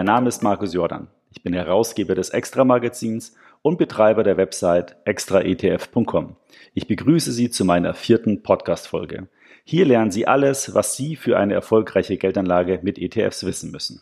Mein 0.00 0.06
Name 0.06 0.28
ist 0.28 0.42
Markus 0.42 0.72
Jordan. 0.72 1.08
Ich 1.30 1.42
bin 1.42 1.52
Herausgeber 1.52 2.14
des 2.14 2.30
Extra-Magazins 2.30 3.34
und 3.60 3.76
Betreiber 3.76 4.22
der 4.22 4.38
Website 4.38 4.96
extraetf.com. 5.04 6.36
Ich 6.72 6.86
begrüße 6.86 7.32
Sie 7.32 7.50
zu 7.50 7.66
meiner 7.66 7.92
vierten 7.92 8.42
Podcast-Folge. 8.42 9.28
Hier 9.62 9.84
lernen 9.84 10.10
Sie 10.10 10.26
alles, 10.26 10.74
was 10.74 10.96
Sie 10.96 11.16
für 11.16 11.36
eine 11.38 11.52
erfolgreiche 11.52 12.16
Geldanlage 12.16 12.80
mit 12.82 12.98
ETFs 12.98 13.44
wissen 13.44 13.72
müssen. 13.72 14.00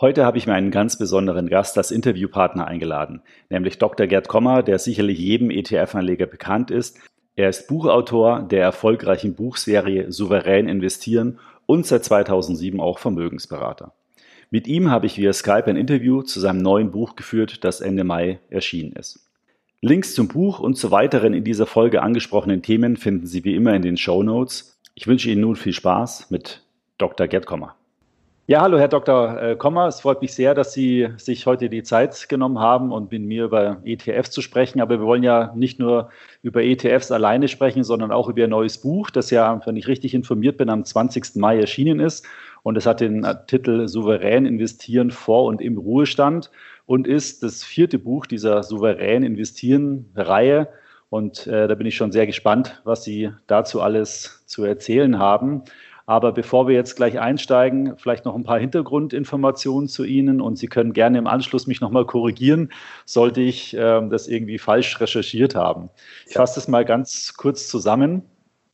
Heute 0.00 0.24
habe 0.24 0.38
ich 0.38 0.46
mir 0.46 0.54
einen 0.54 0.70
ganz 0.70 0.96
besonderen 0.96 1.48
Gast 1.48 1.76
als 1.76 1.90
Interviewpartner 1.90 2.68
eingeladen, 2.68 3.24
nämlich 3.48 3.78
Dr. 3.78 4.06
Gerd 4.06 4.28
Kommer, 4.28 4.62
der 4.62 4.78
sicherlich 4.78 5.18
jedem 5.18 5.50
ETF-Anleger 5.50 6.26
bekannt 6.26 6.70
ist. 6.70 7.00
Er 7.34 7.48
ist 7.48 7.66
Buchautor 7.66 8.42
der 8.42 8.62
erfolgreichen 8.62 9.34
Buchserie 9.34 10.12
Souverän 10.12 10.68
investieren 10.68 11.40
und 11.66 11.86
seit 11.86 12.04
2007 12.04 12.78
auch 12.78 13.00
Vermögensberater. 13.00 13.94
Mit 14.52 14.66
ihm 14.66 14.90
habe 14.90 15.06
ich 15.06 15.16
via 15.16 15.32
Skype 15.32 15.66
ein 15.66 15.76
Interview 15.76 16.22
zu 16.22 16.40
seinem 16.40 16.58
neuen 16.58 16.90
Buch 16.90 17.14
geführt, 17.14 17.62
das 17.62 17.80
Ende 17.80 18.02
Mai 18.02 18.40
erschienen 18.50 18.92
ist. 18.94 19.30
Links 19.80 20.12
zum 20.12 20.26
Buch 20.26 20.58
und 20.58 20.74
zu 20.74 20.90
weiteren 20.90 21.34
in 21.34 21.44
dieser 21.44 21.66
Folge 21.66 22.02
angesprochenen 22.02 22.60
Themen 22.60 22.96
finden 22.96 23.28
Sie 23.28 23.44
wie 23.44 23.54
immer 23.54 23.74
in 23.74 23.82
den 23.82 23.96
Show 23.96 24.24
Notes. 24.24 24.76
Ich 24.96 25.06
wünsche 25.06 25.30
Ihnen 25.30 25.42
nun 25.42 25.54
viel 25.54 25.72
Spaß 25.72 26.32
mit 26.32 26.64
Dr. 26.98 27.28
Gerd 27.28 27.46
Kommer. 27.46 27.76
Ja, 28.50 28.62
hallo 28.62 28.80
Herr 28.80 28.88
Dr. 28.88 29.40
Äh, 29.40 29.54
Kommer. 29.54 29.86
Es 29.86 30.00
freut 30.00 30.20
mich 30.20 30.34
sehr, 30.34 30.56
dass 30.56 30.72
Sie 30.72 31.06
sich 31.18 31.46
heute 31.46 31.68
die 31.68 31.84
Zeit 31.84 32.28
genommen 32.28 32.58
haben 32.58 32.90
und 32.90 33.12
mit 33.12 33.22
mir 33.22 33.44
über 33.44 33.80
ETFs 33.84 34.32
zu 34.32 34.42
sprechen. 34.42 34.80
Aber 34.80 34.98
wir 34.98 35.06
wollen 35.06 35.22
ja 35.22 35.52
nicht 35.54 35.78
nur 35.78 36.10
über 36.42 36.64
ETFs 36.64 37.12
alleine 37.12 37.46
sprechen, 37.46 37.84
sondern 37.84 38.10
auch 38.10 38.28
über 38.28 38.40
Ihr 38.40 38.48
neues 38.48 38.78
Buch, 38.78 39.10
das 39.10 39.30
ja, 39.30 39.64
wenn 39.64 39.76
ich 39.76 39.86
richtig 39.86 40.14
informiert 40.14 40.56
bin, 40.56 40.68
am 40.68 40.84
20. 40.84 41.36
Mai 41.36 41.60
erschienen 41.60 42.00
ist. 42.00 42.26
Und 42.62 42.76
es 42.76 42.86
hat 42.86 43.00
den 43.00 43.26
Titel 43.46 43.88
Souverän 43.88 44.46
investieren 44.46 45.10
vor 45.10 45.44
und 45.44 45.60
im 45.60 45.78
Ruhestand 45.78 46.50
und 46.86 47.06
ist 47.06 47.42
das 47.42 47.64
vierte 47.64 47.98
Buch 47.98 48.26
dieser 48.26 48.62
Souverän 48.62 49.22
investieren 49.22 50.10
Reihe. 50.14 50.68
Und 51.08 51.46
äh, 51.46 51.66
da 51.68 51.74
bin 51.74 51.86
ich 51.86 51.96
schon 51.96 52.12
sehr 52.12 52.26
gespannt, 52.26 52.80
was 52.84 53.04
Sie 53.04 53.30
dazu 53.46 53.80
alles 53.80 54.44
zu 54.46 54.64
erzählen 54.64 55.18
haben. 55.18 55.62
Aber 56.10 56.32
bevor 56.32 56.66
wir 56.66 56.74
jetzt 56.74 56.96
gleich 56.96 57.20
einsteigen, 57.20 57.96
vielleicht 57.96 58.24
noch 58.24 58.34
ein 58.34 58.42
paar 58.42 58.58
Hintergrundinformationen 58.58 59.88
zu 59.88 60.02
Ihnen 60.02 60.40
und 60.40 60.56
Sie 60.56 60.66
können 60.66 60.92
gerne 60.92 61.18
im 61.18 61.28
Anschluss 61.28 61.68
mich 61.68 61.80
nochmal 61.80 62.04
korrigieren, 62.04 62.72
sollte 63.04 63.40
ich 63.40 63.76
äh, 63.76 64.08
das 64.08 64.26
irgendwie 64.26 64.58
falsch 64.58 65.00
recherchiert 65.00 65.54
haben. 65.54 65.88
Ich 66.26 66.34
fasse 66.34 66.56
das 66.56 66.66
mal 66.66 66.84
ganz 66.84 67.34
kurz 67.36 67.68
zusammen. 67.68 68.22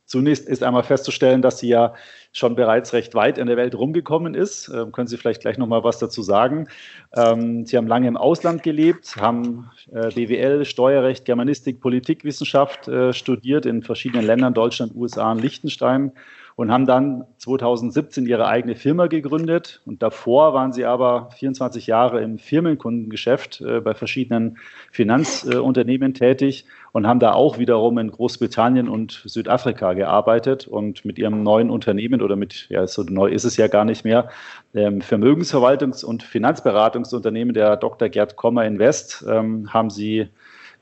Zunächst 0.06 0.48
ist 0.48 0.62
einmal 0.62 0.84
festzustellen, 0.84 1.42
dass 1.42 1.58
Sie 1.58 1.68
ja 1.68 1.92
schon 2.36 2.54
bereits 2.54 2.92
recht 2.92 3.14
weit 3.14 3.38
in 3.38 3.46
der 3.46 3.56
Welt 3.56 3.74
rumgekommen 3.74 4.34
ist. 4.34 4.68
Ähm, 4.68 4.92
können 4.92 5.08
Sie 5.08 5.16
vielleicht 5.16 5.40
gleich 5.40 5.56
noch 5.56 5.66
mal 5.66 5.84
was 5.84 5.98
dazu 5.98 6.20
sagen? 6.22 6.68
Ähm, 7.14 7.64
Sie 7.64 7.78
haben 7.78 7.86
lange 7.86 8.08
im 8.08 8.18
Ausland 8.18 8.62
gelebt, 8.62 9.16
haben 9.16 9.70
äh, 9.90 10.10
BWL, 10.10 10.66
Steuerrecht, 10.66 11.24
Germanistik, 11.24 11.80
Politikwissenschaft 11.80 12.88
äh, 12.88 13.14
studiert 13.14 13.64
in 13.64 13.82
verschiedenen 13.82 14.26
Ländern, 14.26 14.52
Deutschland, 14.52 14.94
USA 14.94 15.32
und 15.32 15.40
Liechtenstein 15.40 16.12
und 16.56 16.72
haben 16.72 16.86
dann 16.86 17.24
2017 17.36 18.24
ihre 18.26 18.46
eigene 18.46 18.76
Firma 18.76 19.08
gegründet. 19.08 19.82
Und 19.84 20.02
davor 20.02 20.54
waren 20.54 20.72
sie 20.72 20.86
aber 20.86 21.28
24 21.36 21.86
Jahre 21.86 22.22
im 22.22 22.38
Firmenkundengeschäft 22.38 23.60
äh, 23.60 23.80
bei 23.80 23.92
verschiedenen 23.92 24.56
Finanzunternehmen 24.90 26.12
äh, 26.12 26.14
tätig 26.14 26.64
und 26.92 27.06
haben 27.06 27.20
da 27.20 27.32
auch 27.32 27.58
wiederum 27.58 27.98
in 27.98 28.10
Großbritannien 28.10 28.88
und 28.88 29.22
Südafrika 29.26 29.92
gearbeitet 29.92 30.66
und 30.66 31.04
mit 31.04 31.18
ihrem 31.18 31.42
neuen 31.42 31.68
Unternehmen 31.68 32.22
oder 32.22 32.36
mit, 32.36 32.68
ja, 32.70 32.86
so 32.86 33.02
neu 33.02 33.28
ist 33.28 33.44
es 33.44 33.58
ja 33.58 33.68
gar 33.68 33.84
nicht 33.84 34.04
mehr, 34.04 34.30
ähm, 34.74 35.02
Vermögensverwaltungs- 35.02 36.06
und 36.06 36.22
Finanzberatungsunternehmen 36.22 37.52
der 37.52 37.76
Dr. 37.76 38.08
Gerd 38.08 38.36
Kommer 38.36 38.64
Invest 38.64 39.26
ähm, 39.28 39.74
haben 39.74 39.90
sie 39.90 40.28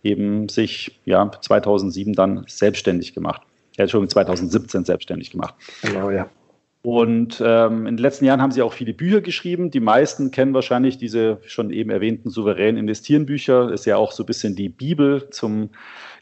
eben 0.05 0.49
sich 0.49 1.01
ja 1.05 1.33
2007 1.41 2.12
dann 2.12 2.45
selbstständig 2.47 3.12
gemacht 3.12 3.43
ja, 3.77 3.85
Entschuldigung, 3.85 4.11
2017 4.11 4.85
selbstständig 4.85 5.31
gemacht. 5.31 5.55
Genau, 5.83 6.11
ja. 6.11 6.29
Und 6.83 7.43
ähm, 7.45 7.87
in 7.87 7.97
den 7.97 8.03
letzten 8.03 8.27
Jahren 8.27 8.43
haben 8.43 8.51
sie 8.51 8.61
auch 8.61 8.75
viele 8.75 8.93
Bücher 8.93 9.23
geschrieben. 9.23 9.71
Die 9.71 9.81
meisten 9.81 10.31
kennen 10.31 10.53
wahrscheinlich 10.53 10.99
diese 10.99 11.39
schon 11.47 11.71
eben 11.71 11.89
erwähnten 11.89 12.29
souverän 12.29 12.77
investieren 12.77 13.25
Bücher. 13.25 13.73
Ist 13.73 13.87
ja 13.87 13.97
auch 13.97 14.12
so 14.12 14.23
ein 14.23 14.27
bisschen 14.27 14.55
die 14.55 14.69
Bibel 14.69 15.31
zum 15.31 15.71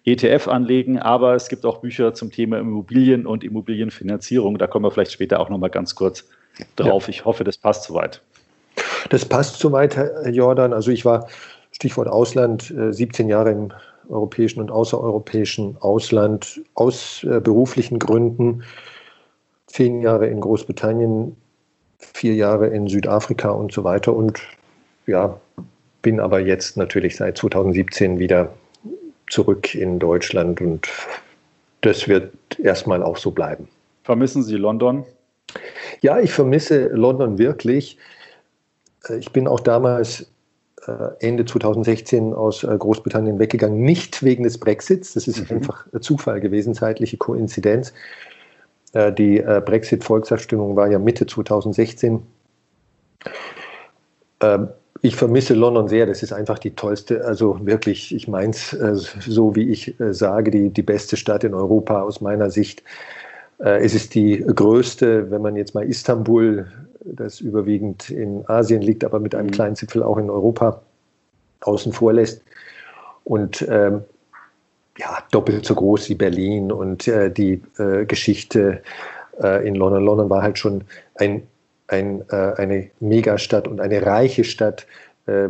ETF-Anlegen. 0.05 1.01
Aber 1.01 1.35
es 1.35 1.49
gibt 1.49 1.67
auch 1.67 1.79
Bücher 1.79 2.15
zum 2.15 2.31
Thema 2.31 2.61
Immobilien 2.61 3.27
und 3.27 3.43
Immobilienfinanzierung. 3.43 4.57
Da 4.57 4.69
kommen 4.69 4.85
wir 4.85 4.93
vielleicht 4.93 5.11
später 5.11 5.41
auch 5.41 5.49
noch 5.49 5.59
mal 5.59 5.69
ganz 5.69 5.97
kurz 5.97 6.29
drauf. 6.77 7.05
Ja. 7.05 7.11
Ich 7.11 7.25
hoffe, 7.25 7.43
das 7.43 7.59
passt 7.59 7.83
soweit. 7.83 8.23
Das 9.11 9.25
passt 9.25 9.59
soweit, 9.59 9.97
Herr 9.97 10.31
Jordan. 10.31 10.73
Also 10.73 10.93
ich 10.93 11.05
war, 11.05 11.29
Stichwort 11.73 12.07
Ausland, 12.07 12.73
17 12.91 13.27
äh, 13.27 13.31
Jahre 13.31 13.51
im 13.51 13.73
europäischen 14.13 14.61
und 14.61 14.71
außereuropäischen 14.71 15.77
Ausland 15.81 16.61
aus 16.75 17.25
äh, 17.25 17.41
beruflichen 17.41 17.99
Gründen. 17.99 18.65
Zehn 19.67 20.03
Jahre 20.03 20.27
in 20.27 20.41
Großbritannien, 20.41 21.37
vier 21.99 22.35
Jahre 22.35 22.69
in 22.69 22.89
Südafrika 22.89 23.51
und 23.51 23.73
so 23.73 23.85
weiter. 23.85 24.15
Und 24.15 24.41
ja, 25.07 25.41
bin 26.03 26.21
aber 26.21 26.41
jetzt 26.41 26.77
natürlich 26.77 27.17
seit 27.17 27.39
2017 27.39 28.19
wieder 28.19 28.53
zurück 29.31 29.75
in 29.75 29.99
Deutschland 29.99 30.61
und 30.61 30.89
das 31.81 32.07
wird 32.07 32.33
erstmal 32.59 33.03
auch 33.03 33.17
so 33.17 33.31
bleiben. 33.31 33.69
Vermissen 34.03 34.43
Sie 34.43 34.57
London? 34.57 35.05
Ja, 36.01 36.19
ich 36.21 36.33
vermisse 36.33 36.89
London 36.89 37.39
wirklich. 37.39 37.99
Äh, 39.09 39.19
ich 39.19 39.33
bin 39.33 39.49
auch 39.49 39.61
damals 39.61 40.27
Ende 41.21 41.45
2016 41.45 42.35
aus 42.35 42.65
äh, 42.65 42.77
Großbritannien 42.77 43.39
weggegangen, 43.39 43.83
nicht 43.83 44.23
wegen 44.23 44.43
des 44.43 44.59
Brexits, 44.59 45.15
das 45.15 45.29
ist 45.29 45.49
mhm. 45.49 45.59
einfach 45.59 45.87
Zufall 46.01 46.41
gewesen, 46.41 46.75
zeitliche 46.75 47.17
Koinzidenz. 47.17 47.93
Äh, 48.93 49.13
die 49.13 49.39
Brexit-Volksabstimmung 49.39 50.75
war 50.75 50.91
ja 50.91 50.99
Mitte 50.99 51.27
2016. 51.27 52.23
Ähm, 54.41 54.69
ich 55.03 55.17
vermisse 55.17 55.55
London 55.55 55.89
sehr, 55.89 56.07
das 56.07 56.23
ist 56.23 56.33
einfach 56.33 56.59
die 56.59 56.75
tollste, 56.75 57.25
also 57.25 57.59
wirklich, 57.65 58.15
ich 58.15 58.29
meine 58.29 58.51
es 58.51 58.71
so, 58.71 59.57
wie 59.57 59.69
ich 59.69 59.97
sage, 59.99 60.53
die, 60.53 60.71
die 60.71 60.83
beste 60.83 61.17
Stadt 61.17 61.43
in 61.43 61.55
Europa 61.55 62.03
aus 62.03 62.21
meiner 62.21 62.51
Sicht. 62.51 62.85
Es 63.59 63.95
ist 63.95 64.15
die 64.15 64.39
größte, 64.39 65.29
wenn 65.33 65.43
man 65.43 65.57
jetzt 65.57 65.75
mal 65.75 65.85
Istanbul 65.85 66.67
das 67.05 67.41
überwiegend 67.41 68.11
in 68.11 68.49
Asien 68.49 68.83
liegt, 68.83 69.05
aber 69.05 69.21
mit 69.21 69.35
einem 69.35 69.49
mhm. 69.49 69.53
kleinen 69.53 69.77
Zipfel 69.77 70.03
auch 70.03 70.19
in 70.19 70.31
Europa 70.31 70.83
außen 71.61 71.93
vor 71.93 72.13
lässt. 72.13 72.43
Und 73.25 73.67
ähm, 73.69 74.03
ja, 74.99 75.19
doppelt 75.31 75.65
so 75.65 75.75
groß 75.75 76.09
wie 76.11 76.15
Berlin 76.15 76.71
und 76.71 77.09
äh, 77.09 77.31
die 77.31 77.63
äh, 77.79 78.05
Geschichte 78.05 78.83
äh, 79.41 79.67
in 79.67 79.75
London. 79.75 80.05
London 80.05 80.31
war 80.31 80.43
halt 80.43 80.59
schon 80.59 80.85
ein, 81.15 81.43
ein, 81.89 82.23
äh, 82.31 82.55
eine 82.57 82.91
Megastadt 83.01 83.69
und 83.69 83.81
eine 83.81 84.05
reiche 84.05 84.45
Stadt, 84.45 84.87
äh, 85.27 85.49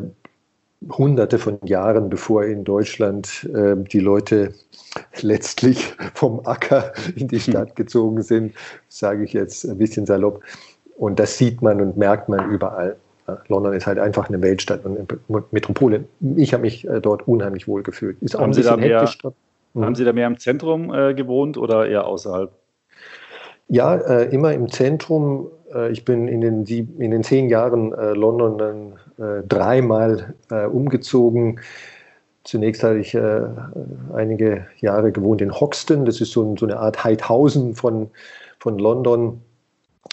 hunderte 0.90 1.38
von 1.38 1.58
Jahren 1.64 2.10
bevor 2.10 2.44
in 2.44 2.64
Deutschland 2.64 3.48
äh, 3.54 3.76
die 3.76 4.00
Leute 4.00 4.54
letztlich 5.20 5.94
vom 6.14 6.44
Acker 6.44 6.92
in 7.16 7.28
die 7.28 7.40
Stadt 7.40 7.76
gezogen 7.76 8.22
sind, 8.22 8.54
sage 8.88 9.24
ich 9.24 9.32
jetzt 9.32 9.64
ein 9.64 9.78
bisschen 9.78 10.06
salopp. 10.06 10.42
Und 11.02 11.18
das 11.18 11.36
sieht 11.36 11.62
man 11.62 11.80
und 11.80 11.96
merkt 11.96 12.28
man 12.28 12.48
überall. 12.52 12.94
London 13.48 13.72
ist 13.72 13.88
halt 13.88 13.98
einfach 13.98 14.28
eine 14.28 14.40
Weltstadt 14.40 14.84
und 14.84 14.96
eine 14.96 15.42
Metropole. 15.50 16.04
Ich 16.36 16.52
habe 16.54 16.60
mich 16.60 16.86
äh, 16.86 17.00
dort 17.00 17.26
unheimlich 17.26 17.66
wohl 17.66 17.82
gefühlt. 17.82 18.22
Ist 18.22 18.36
auch 18.36 18.42
haben, 18.42 18.52
Sie 18.52 18.62
da 18.62 18.76
mehr, 18.76 19.10
mhm. 19.74 19.84
haben 19.84 19.96
Sie 19.96 20.04
da 20.04 20.12
mehr 20.12 20.28
im 20.28 20.38
Zentrum 20.38 20.94
äh, 20.94 21.12
gewohnt 21.14 21.58
oder 21.58 21.88
eher 21.88 22.06
außerhalb? 22.06 22.52
Ja, 23.66 23.96
äh, 23.96 24.32
immer 24.32 24.52
im 24.52 24.68
Zentrum. 24.70 25.48
Äh, 25.74 25.90
ich 25.90 26.04
bin 26.04 26.28
in 26.28 26.40
den, 26.40 26.64
in 26.66 27.10
den 27.10 27.24
zehn 27.24 27.48
Jahren 27.48 27.92
äh, 27.94 28.12
London 28.12 28.58
dann 28.58 28.92
äh, 29.18 29.42
dreimal 29.42 30.34
umgezogen. 30.72 31.58
Zunächst 32.44 32.84
hatte 32.84 32.98
ich 32.98 33.18
einige 34.14 34.66
Jahre 34.78 35.10
gewohnt 35.10 35.40
in 35.40 35.52
Hoxton. 35.52 36.04
Das 36.04 36.20
ist 36.20 36.30
so, 36.30 36.54
so 36.56 36.66
eine 36.66 36.76
Art 36.76 37.02
Heidhausen 37.02 37.74
von, 37.74 38.10
von 38.60 38.78
London 38.78 39.40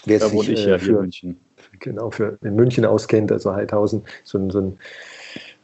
Wer 0.04 0.18
da 0.18 0.32
wohne 0.32 0.50
ich 0.50 0.64
ja 0.64 0.76
äh, 0.76 0.78
für, 0.78 0.92
in 0.92 1.00
München. 1.00 1.40
Genau, 1.78 2.10
für 2.10 2.38
in 2.42 2.56
München 2.56 2.84
auskennt, 2.84 3.32
also 3.32 3.54
Heidhausen, 3.54 4.02
so 4.24 4.38
ein, 4.38 4.50
so 4.50 4.60
ein 4.60 4.78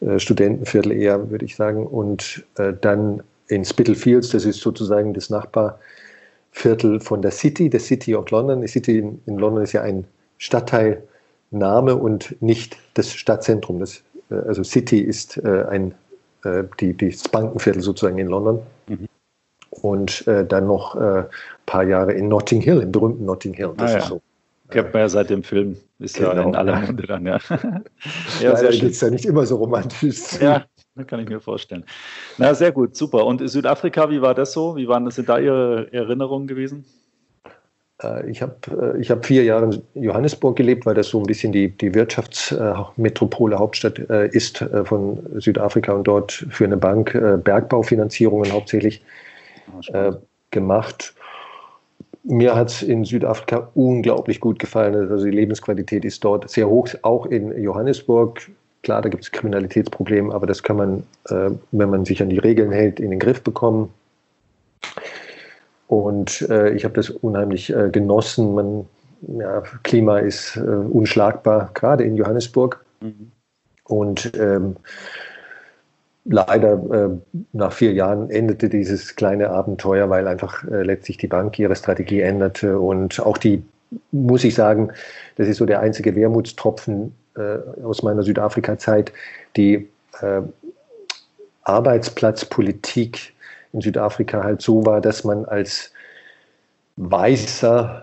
äh, 0.01 0.19
Studentenviertel 0.19 0.93
eher, 0.93 1.31
würde 1.31 1.45
ich 1.45 1.57
sagen. 1.57 1.87
Und 1.87 2.45
äh, 2.57 2.73
dann 2.81 3.23
in 3.49 3.65
Spitalfields, 3.65 4.31
das 4.31 4.45
ist 4.45 4.61
sozusagen 4.61 5.15
das 5.15 5.31
Nachbarviertel 5.31 7.01
von 7.01 7.23
der 7.23 7.31
City, 7.31 7.71
der 7.71 7.81
City 7.81 8.15
of 8.15 8.31
London. 8.31 8.61
Die 8.61 8.69
City 8.69 8.99
in, 8.99 9.21
in 9.27 9.39
London 9.39 9.63
ist 9.63 9.73
ja 9.73 9.83
ein 9.83 10.05
Stadtteilname 10.39 11.97
und 11.97 12.41
nicht 12.43 12.77
das 12.95 13.13
Stadtzentrum. 13.13 13.81
Das, 13.81 14.03
äh, 14.31 14.35
also 14.35 14.63
City 14.65 15.01
ist 15.01 15.39
äh, 15.39 15.65
ein, 15.69 15.95
äh, 16.45 16.65
die, 16.81 16.97
das 16.97 17.29
Bankenviertel 17.29 17.83
sozusagen 17.83 18.19
in 18.19 18.29
London. 18.29 18.61
Mhm. 18.89 19.06
Und 19.87 20.27
dann 20.27 20.67
noch 20.67 20.95
ein 20.95 21.27
paar 21.67 21.85
Jahre 21.85 22.13
in 22.13 22.29
Notting 22.29 22.61
Hill, 22.61 22.81
im 22.81 22.93
berühmten 22.93 23.25
Notting 23.25 23.55
Hill. 23.55 23.73
Das 23.77 23.91
ah, 23.91 23.95
ja. 23.95 23.99
ist 24.01 24.09
so 24.09 24.21
Kennt 24.71 24.93
man 24.93 25.03
ja 25.03 25.09
seit 25.09 25.31
dem 25.31 25.43
Film, 25.43 25.77
ist 25.99 26.17
genau. 26.17 26.33
ja 26.33 26.43
in 26.43 26.57
aller 26.57 26.81
Munde 26.81 27.07
dann, 27.07 27.25
ja. 27.25 27.39
ja 28.41 28.53
Leider 28.53 28.71
geht 28.71 28.93
es 28.93 29.01
ja 29.01 29.11
nicht 29.11 29.25
immer 29.25 29.47
so 29.47 29.57
romantisch. 29.57 30.41
Ja, 30.41 30.65
kann 31.07 31.21
ich 31.21 31.29
mir 31.29 31.41
vorstellen. 31.41 31.85
Na, 32.39 32.55
sehr 32.55 32.73
gut, 32.73 32.97
super. 32.97 33.27
Und 33.27 33.49
Südafrika, 33.49 34.11
wie 34.11 34.21
war 34.23 34.35
das 34.35 34.53
so? 34.53 34.77
Wie 34.77 34.89
waren 34.89 35.05
das, 35.05 35.17
sind 35.17 35.29
da 35.29 35.39
Ihre 35.39 35.93
Erinnerungen 35.93 36.49
gewesen? 36.49 36.85
Äh, 38.03 38.29
ich 38.29 38.43
habe 38.43 38.57
äh, 38.97 39.01
ich 39.01 39.11
hab 39.11 39.25
vier 39.25 39.45
Jahre 39.45 39.71
in 39.95 40.03
Johannesburg 40.03 40.57
gelebt, 40.57 40.85
weil 40.85 40.95
das 40.95 41.09
so 41.09 41.21
ein 41.21 41.27
bisschen 41.27 41.53
die, 41.53 41.69
die 41.69 41.95
Wirtschaftsmetropole, 41.95 43.59
Hauptstadt 43.59 43.99
äh, 44.11 44.29
ist 44.29 44.65
von 44.85 45.21
Südafrika 45.37 45.93
und 45.93 46.05
dort 46.05 46.33
für 46.33 46.65
eine 46.65 46.77
Bank 46.77 47.13
Bergbaufinanzierungen 47.45 48.53
hauptsächlich 48.53 49.03
ah, 49.93 50.17
gemacht 50.51 51.15
mir 52.27 52.57
hat 52.57 52.71
es 52.71 52.83
in 52.83 53.05
Südafrika 53.05 53.71
unglaublich 53.75 54.41
gut 54.41 54.59
gefallen. 54.59 55.11
Also 55.11 55.25
die 55.25 55.31
Lebensqualität 55.31 56.05
ist 56.05 56.25
dort 56.25 56.49
sehr 56.51 56.69
hoch, 56.69 56.89
auch 57.03 57.27
in 57.27 57.57
Johannesburg. 57.61 58.51
Klar, 58.83 59.03
da 59.03 59.09
gibt 59.09 59.25
es 59.25 59.33
Kriminalitätsprobleme, 59.33 60.35
aber 60.35 60.47
das 60.47 60.63
kann 60.63 60.77
man, 60.77 61.03
äh, 61.29 61.51
wenn 61.73 61.91
man 61.91 62.05
sich 62.05 62.23
an 62.23 62.29
die 62.29 62.39
Regeln 62.39 62.73
hält, 62.73 63.01
in 63.01 63.11
den 63.11 63.21
Griff 63.21 63.43
bekommen. 63.43 63.93
Und 65.89 66.43
äh, 66.51 66.71
ich 66.71 66.85
habe 66.85 66.95
das 66.95 67.11
unheimlich 67.11 67.73
äh, 67.73 67.91
genossen. 67.91 68.55
Man, 68.55 68.87
ja, 69.39 69.63
Klima 69.83 70.19
ist 70.19 70.57
äh, 70.57 70.61
unschlagbar, 70.61 71.71
gerade 71.75 72.05
in 72.05 72.17
Johannesburg. 72.17 72.85
Mhm. 73.01 73.31
Und 73.85 74.33
ähm, 74.37 74.77
leider 76.29 76.73
äh, 76.93 77.37
nach 77.53 77.73
vier 77.73 77.93
Jahren 77.93 78.31
endete 78.31 78.69
dieses 78.69 79.17
kleine 79.17 79.51
Abenteuer, 79.51 80.11
weil 80.11 80.27
einfach 80.27 80.65
äh, 80.65 80.83
letztlich 80.83 81.19
die 81.19 81.29
Bank 81.29 81.59
ihre 81.59 81.77
Strategie 81.77 82.21
änderte 82.21 82.79
und 82.79 83.21
auch 83.21 83.39
die, 83.39 83.63
muss 84.11 84.45
ich 84.45 84.55
sagen, 84.55 84.91
das 85.37 85.49
ist 85.49 85.59
so 85.59 85.67
der 85.67 85.81
einzige 85.81 86.15
Wermutstropfen 86.17 87.15
äh, 87.37 87.59
aus 87.83 88.03
meiner 88.03 88.23
Südafrika-Zeit, 88.23 89.13
die 89.57 89.89
äh, 90.21 90.43
Arbeitsplatzpolitik 91.63 93.35
in 93.73 93.81
Südafrika 93.81 94.43
halt 94.43 94.63
so 94.63 94.85
war, 94.87 95.01
dass 95.01 95.25
man 95.25 95.45
als 95.45 95.93
weißer, 96.97 98.03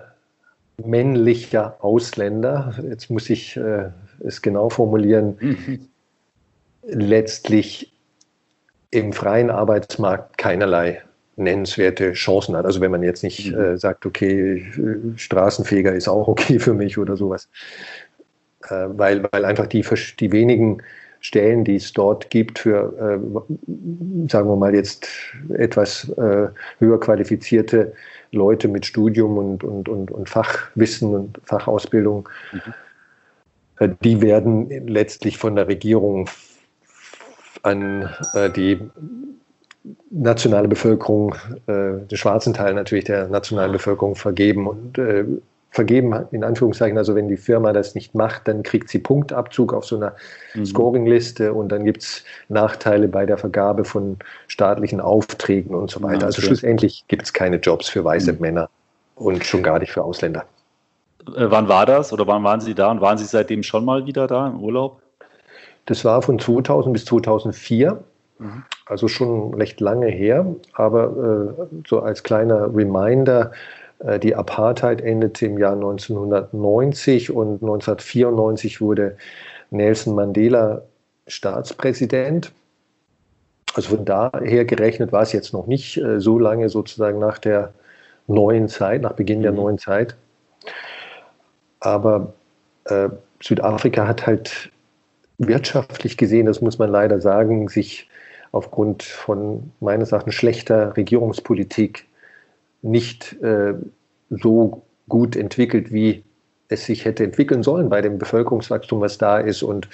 männlicher 0.83 1.77
Ausländer, 1.79 2.73
jetzt 2.89 3.09
muss 3.09 3.29
ich 3.29 3.57
äh, 3.57 3.89
es 4.19 4.41
genau 4.41 4.69
formulieren, 4.69 5.37
mhm. 5.39 5.87
letztlich 6.83 7.92
im 8.93 9.11
freien 9.11 9.49
Arbeitsmarkt 9.49 10.37
keinerlei 10.37 11.01
nennenswerte 11.35 12.13
Chancen 12.13 12.55
hat. 12.55 12.65
Also 12.65 12.79
wenn 12.79 12.91
man 12.91 13.01
jetzt 13.01 13.23
nicht 13.23 13.51
mhm. 13.51 13.59
äh, 13.59 13.77
sagt, 13.77 14.05
okay, 14.05 14.63
Straßenfeger 15.15 15.93
ist 15.93 16.07
auch 16.07 16.27
okay 16.27 16.59
für 16.59 16.75
mich 16.75 16.97
oder 16.99 17.17
sowas. 17.17 17.49
Äh, 18.69 18.85
weil, 18.89 19.23
weil 19.31 19.45
einfach 19.45 19.65
die, 19.65 19.83
die 20.19 20.31
wenigen 20.31 20.83
Stellen, 21.21 21.63
die 21.63 21.77
es 21.77 21.91
dort 21.93 22.29
gibt 22.29 22.59
für, 22.59 22.93
äh, 22.99 24.29
sagen 24.29 24.47
wir 24.47 24.55
mal 24.57 24.75
jetzt 24.75 25.07
etwas 25.55 26.09
äh, 26.09 26.49
höher 26.77 26.99
qualifizierte 26.99 27.93
Leute 28.31 28.67
mit 28.67 28.85
Studium 28.85 29.37
und, 29.37 29.63
und, 29.63 29.89
und, 29.89 30.11
und 30.11 30.29
Fachwissen 30.29 31.15
und 31.15 31.39
Fachausbildung, 31.45 32.29
mhm. 32.51 32.73
Äh, 33.79 33.89
die 34.03 34.21
werden 34.21 34.69
letztlich 34.87 35.39
von 35.39 35.55
der 35.55 35.67
Regierung 35.67 36.29
an 37.63 38.09
äh, 38.33 38.49
die 38.49 38.79
nationale 40.11 40.67
Bevölkerung, 40.67 41.35
äh, 41.67 42.05
den 42.09 42.17
schwarzen 42.17 42.53
Teil 42.53 42.73
natürlich 42.73 43.05
der 43.05 43.27
nationalen 43.27 43.71
Bevölkerung 43.71 44.15
vergeben 44.15 44.67
und 44.67 44.97
äh, 44.97 45.25
vergeben 45.71 46.13
in 46.31 46.43
Anführungszeichen. 46.43 46.97
Also 46.97 47.15
wenn 47.15 47.27
die 47.27 47.37
Firma 47.37 47.73
das 47.73 47.95
nicht 47.95 48.13
macht, 48.13 48.47
dann 48.47 48.61
kriegt 48.61 48.89
sie 48.89 48.99
Punktabzug 48.99 49.73
auf 49.73 49.85
so 49.85 49.95
einer 49.95 50.13
mhm. 50.53 50.65
Scoringliste 50.65 51.53
und 51.53 51.69
dann 51.69 51.83
gibt 51.83 52.03
es 52.03 52.23
Nachteile 52.47 53.07
bei 53.07 53.25
der 53.25 53.37
Vergabe 53.37 53.83
von 53.83 54.17
staatlichen 54.47 55.01
Aufträgen 55.01 55.73
und 55.75 55.89
so 55.89 56.01
weiter. 56.03 56.21
Ja, 56.21 56.25
also 56.27 56.41
schlussendlich 56.41 57.05
gibt 57.07 57.23
es 57.23 57.33
keine 57.33 57.57
Jobs 57.57 57.89
für 57.89 58.05
weiße 58.05 58.33
mhm. 58.33 58.39
Männer 58.39 58.69
und 59.15 59.43
schon 59.43 59.63
gar 59.63 59.79
nicht 59.79 59.91
für 59.91 60.03
Ausländer. 60.03 60.45
Äh, 61.27 61.49
wann 61.49 61.67
war 61.67 61.85
das 61.85 62.13
oder 62.13 62.27
wann 62.27 62.43
waren 62.43 62.61
Sie 62.61 62.75
da 62.75 62.91
und 62.91 63.01
waren 63.01 63.17
Sie 63.17 63.25
seitdem 63.25 63.63
schon 63.63 63.83
mal 63.83 64.05
wieder 64.05 64.27
da 64.27 64.47
im 64.47 64.59
Urlaub? 64.59 65.02
Das 65.85 66.05
war 66.05 66.21
von 66.21 66.39
2000 66.39 66.93
bis 66.93 67.05
2004, 67.05 68.03
mhm. 68.39 68.63
also 68.85 69.07
schon 69.07 69.53
recht 69.53 69.79
lange 69.81 70.07
her. 70.07 70.45
Aber 70.73 71.55
äh, 71.59 71.81
so 71.87 71.99
als 71.99 72.23
kleiner 72.23 72.73
Reminder, 72.73 73.51
äh, 73.99 74.19
die 74.19 74.35
Apartheid 74.35 75.01
endete 75.01 75.45
im 75.45 75.57
Jahr 75.57 75.73
1990 75.73 77.31
und 77.31 77.61
1994 77.61 78.81
wurde 78.81 79.17
Nelson 79.71 80.15
Mandela 80.15 80.83
Staatspräsident. 81.27 82.51
Also 83.75 83.95
von 83.95 84.05
daher 84.05 84.65
gerechnet 84.65 85.11
war 85.11 85.23
es 85.23 85.31
jetzt 85.31 85.53
noch 85.53 85.67
nicht 85.67 85.97
äh, 85.97 86.19
so 86.19 86.37
lange 86.37 86.69
sozusagen 86.69 87.19
nach 87.19 87.39
der 87.39 87.73
neuen 88.27 88.69
Zeit, 88.69 89.01
nach 89.01 89.13
Beginn 89.13 89.39
mhm. 89.39 89.43
der 89.43 89.51
neuen 89.51 89.77
Zeit. 89.77 90.15
Aber 91.79 92.33
äh, 92.85 93.09
Südafrika 93.41 94.07
hat 94.07 94.25
halt 94.25 94.71
wirtschaftlich 95.37 96.17
gesehen, 96.17 96.45
das 96.45 96.61
muss 96.61 96.79
man 96.79 96.89
leider 96.89 97.19
sagen, 97.19 97.67
sich 97.67 98.09
aufgrund 98.51 99.03
von 99.03 99.71
meines 99.79 100.11
Erachtens 100.11 100.35
schlechter 100.35 100.95
Regierungspolitik 100.95 102.05
nicht 102.81 103.41
äh, 103.41 103.73
so 104.29 104.83
gut 105.09 105.35
entwickelt, 105.35 105.91
wie 105.91 106.23
es 106.69 106.85
sich 106.85 107.05
hätte 107.05 107.23
entwickeln 107.23 107.63
sollen 107.63 107.89
bei 107.89 108.01
dem 108.01 108.17
Bevölkerungswachstum, 108.17 109.01
was 109.01 109.17
da 109.17 109.39
ist 109.39 109.63
und 109.63 109.89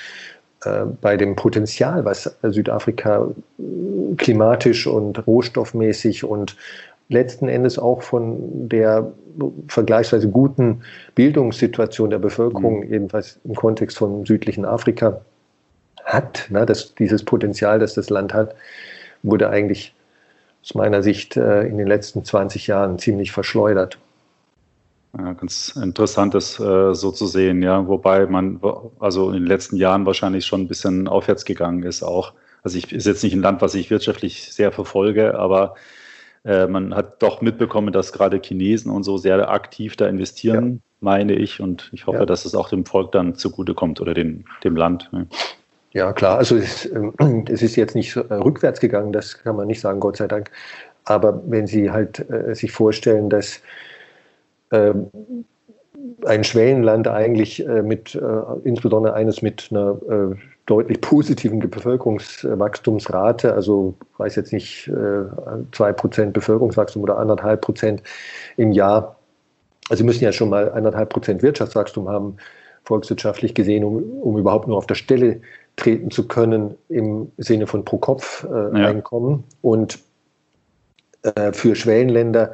äh, 0.66 0.86
bei 1.02 1.18
dem 1.18 1.36
Potenzial, 1.36 2.06
was 2.06 2.38
Südafrika 2.44 3.30
klimatisch 4.18 4.88
und 4.88 5.26
rohstoffmäßig 5.26 6.26
und 6.26 6.58
letzten 7.08 7.48
Endes 7.48 7.80
auch 7.80 8.02
von 8.02 8.70
der 8.70 9.12
vergleichsweise 9.68 10.30
guten 10.30 10.82
Bildungssituation 11.16 12.10
der 12.10 12.20
Bevölkerung, 12.20 12.86
mhm. 12.86 12.94
ebenfalls 12.94 13.40
im 13.44 13.56
Kontext 13.56 13.98
von 13.98 14.26
südlichen 14.26 14.66
Afrika, 14.66 15.22
hat, 16.06 16.48
ne, 16.50 16.66
das, 16.66 16.96
dieses 16.96 17.24
Potenzial, 17.24 17.80
das 17.80 17.94
das 17.94 18.10
Land 18.10 18.34
hat, 18.34 18.56
wurde 19.24 19.50
eigentlich 19.50 19.94
aus 20.62 20.76
meiner 20.76 21.04
Sicht 21.04 21.38
äh, 21.38 21.64
in 21.64 21.78
den 21.78 21.88
letzten 21.88 22.24
20 22.24 22.68
Jahren 22.68 23.00
ziemlich 23.00 23.32
verschleudert. 23.32 23.98
Ja, 25.18 25.34
ganz 25.34 25.76
interessant, 25.82 26.36
das 26.36 26.60
äh, 26.60 26.94
so 26.94 27.12
zu 27.12 27.26
sehen, 27.26 27.64
ja. 27.64 27.88
Wobei 27.88 28.28
man 28.28 28.60
also 29.00 29.30
in 29.30 29.36
den 29.36 29.48
letzten 29.48 29.76
Jahren 29.76 30.06
wahrscheinlich 30.06 30.46
schon 30.46 30.62
ein 30.62 30.68
bisschen 30.68 31.08
aufwärts 31.08 31.46
gegangen 31.46 31.84
ist 31.84 32.04
auch. 32.04 32.34
Also 32.62 32.78
ich 32.78 32.92
ist 32.92 33.08
jetzt 33.08 33.24
nicht 33.24 33.34
ein 33.34 33.42
Land, 33.42 33.62
was 33.62 33.74
ich 33.74 33.90
wirtschaftlich 33.90 34.54
sehr 34.54 34.72
verfolge, 34.72 35.40
aber 35.40 35.76
äh, 36.46 36.68
man 36.68 36.94
hat 36.94 37.22
doch 37.24 37.42
mitbekommen, 37.42 37.92
dass 37.92 38.14
gerade 38.14 38.40
Chinesen 38.44 38.92
und 38.92 39.04
so 39.04 39.18
sehr 39.18 39.50
aktiv 39.50 39.96
da 39.96 40.08
investieren, 40.08 40.72
ja. 40.72 40.80
meine 41.00 41.34
ich. 41.34 41.60
Und 41.60 41.90
ich 41.92 42.06
hoffe, 42.06 42.20
ja. 42.20 42.26
dass 42.26 42.46
es 42.46 42.54
auch 42.54 42.70
dem 42.70 42.86
Volk 42.86 43.12
dann 43.12 43.36
zugutekommt 43.36 44.02
oder 44.02 44.14
den, 44.14 44.46
dem 44.64 44.76
Land. 44.76 45.10
Ne. 45.12 45.28
Ja, 45.94 46.14
klar. 46.14 46.38
Also 46.38 46.56
es, 46.58 46.86
äh, 46.86 47.00
es 47.52 47.62
ist 47.62 47.76
jetzt 47.76 47.96
nicht 47.96 48.16
äh, 48.16 48.34
rückwärts 48.34 48.80
gegangen, 48.80 49.12
das 49.12 49.40
kann 49.40 49.56
man 49.56 49.68
nicht 49.68 49.82
sagen, 49.82 50.00
Gott 50.00 50.18
sei 50.18 50.28
Dank. 50.28 50.52
Aber 51.06 51.42
wenn 51.48 51.66
Sie 51.68 51.90
halt 51.90 52.30
äh, 52.30 52.54
sich 52.54 52.72
vorstellen, 52.72 53.30
dass 53.30 53.62
äh, 54.70 54.94
ein 56.26 56.44
Schwellenland 56.44 57.08
eigentlich 57.08 57.66
äh, 57.66 57.82
mit, 57.82 58.14
äh, 58.16 58.20
insbesondere 58.64 59.14
eines 59.14 59.42
mit 59.42 59.70
einer 59.72 59.98
deutlich 60.66 61.02
positiven 61.02 61.60
Bevölkerungswachstumsrate, 61.60 63.54
also 63.54 63.96
weiß 64.18 64.36
jetzt 64.36 64.54
nicht, 64.54 64.92
zwei 65.72 65.94
Prozent 65.94 66.34
Bevölkerungswachstum 66.34 67.02
oder 67.02 67.18
anderthalb 67.18 67.62
Prozent 67.62 68.04
im 68.56 68.72
Jahr. 68.72 69.16
Also 69.90 70.02
Sie 70.02 70.06
müssen 70.06 70.24
ja 70.24 70.32
schon 70.32 70.52
mal 70.52 70.72
anderthalb 70.72 71.10
Prozent 71.10 71.42
Wirtschaftswachstum 71.42 72.08
haben, 72.08 72.38
volkswirtschaftlich 72.84 73.56
gesehen, 73.56 73.84
um, 73.84 74.04
um 74.22 74.38
überhaupt 74.38 74.68
nur 74.68 74.78
auf 74.78 74.86
der 74.86 74.96
Stelle 74.96 75.42
treten 75.80 76.12
zu 76.12 76.28
können 76.28 76.76
im 76.90 77.32
Sinne 77.38 77.66
von 77.66 77.86
Pro-Kopf-Einkommen. 77.86 79.32
Äh, 79.34 79.38
ja. 79.38 79.44
Und 79.62 80.00
äh, 81.24 81.54
für 81.54 81.76
Schwellenländer 81.76 82.54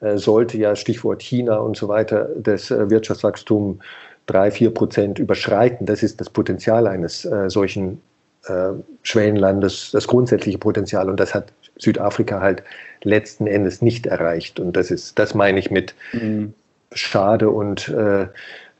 äh, 0.00 0.18
sollte 0.18 0.58
ja 0.58 0.76
Stichwort 0.76 1.22
China 1.22 1.56
und 1.56 1.76
so 1.76 1.88
weiter 1.88 2.28
das 2.36 2.70
äh, 2.70 2.90
Wirtschaftswachstum 2.90 3.80
drei, 4.26 4.50
vier 4.50 4.72
Prozent 4.72 5.18
überschreiten. 5.18 5.86
Das 5.86 6.02
ist 6.02 6.20
das 6.20 6.28
Potenzial 6.28 6.86
eines 6.86 7.24
äh, 7.24 7.48
solchen 7.48 8.00
äh, 8.44 8.70
Schwellenlandes, 9.02 9.90
das 9.92 10.06
grundsätzliche 10.06 10.58
Potenzial. 10.58 11.08
Und 11.08 11.18
das 11.18 11.34
hat 11.34 11.52
Südafrika 11.78 12.40
halt 12.40 12.62
letzten 13.02 13.46
Endes 13.46 13.80
nicht 13.80 14.06
erreicht. 14.06 14.60
Und 14.60 14.76
das 14.76 14.90
ist, 14.90 15.18
das 15.18 15.34
meine 15.34 15.58
ich 15.58 15.70
mit 15.70 15.94
mhm. 16.12 16.52
schade 16.92 17.48
und 17.48 17.92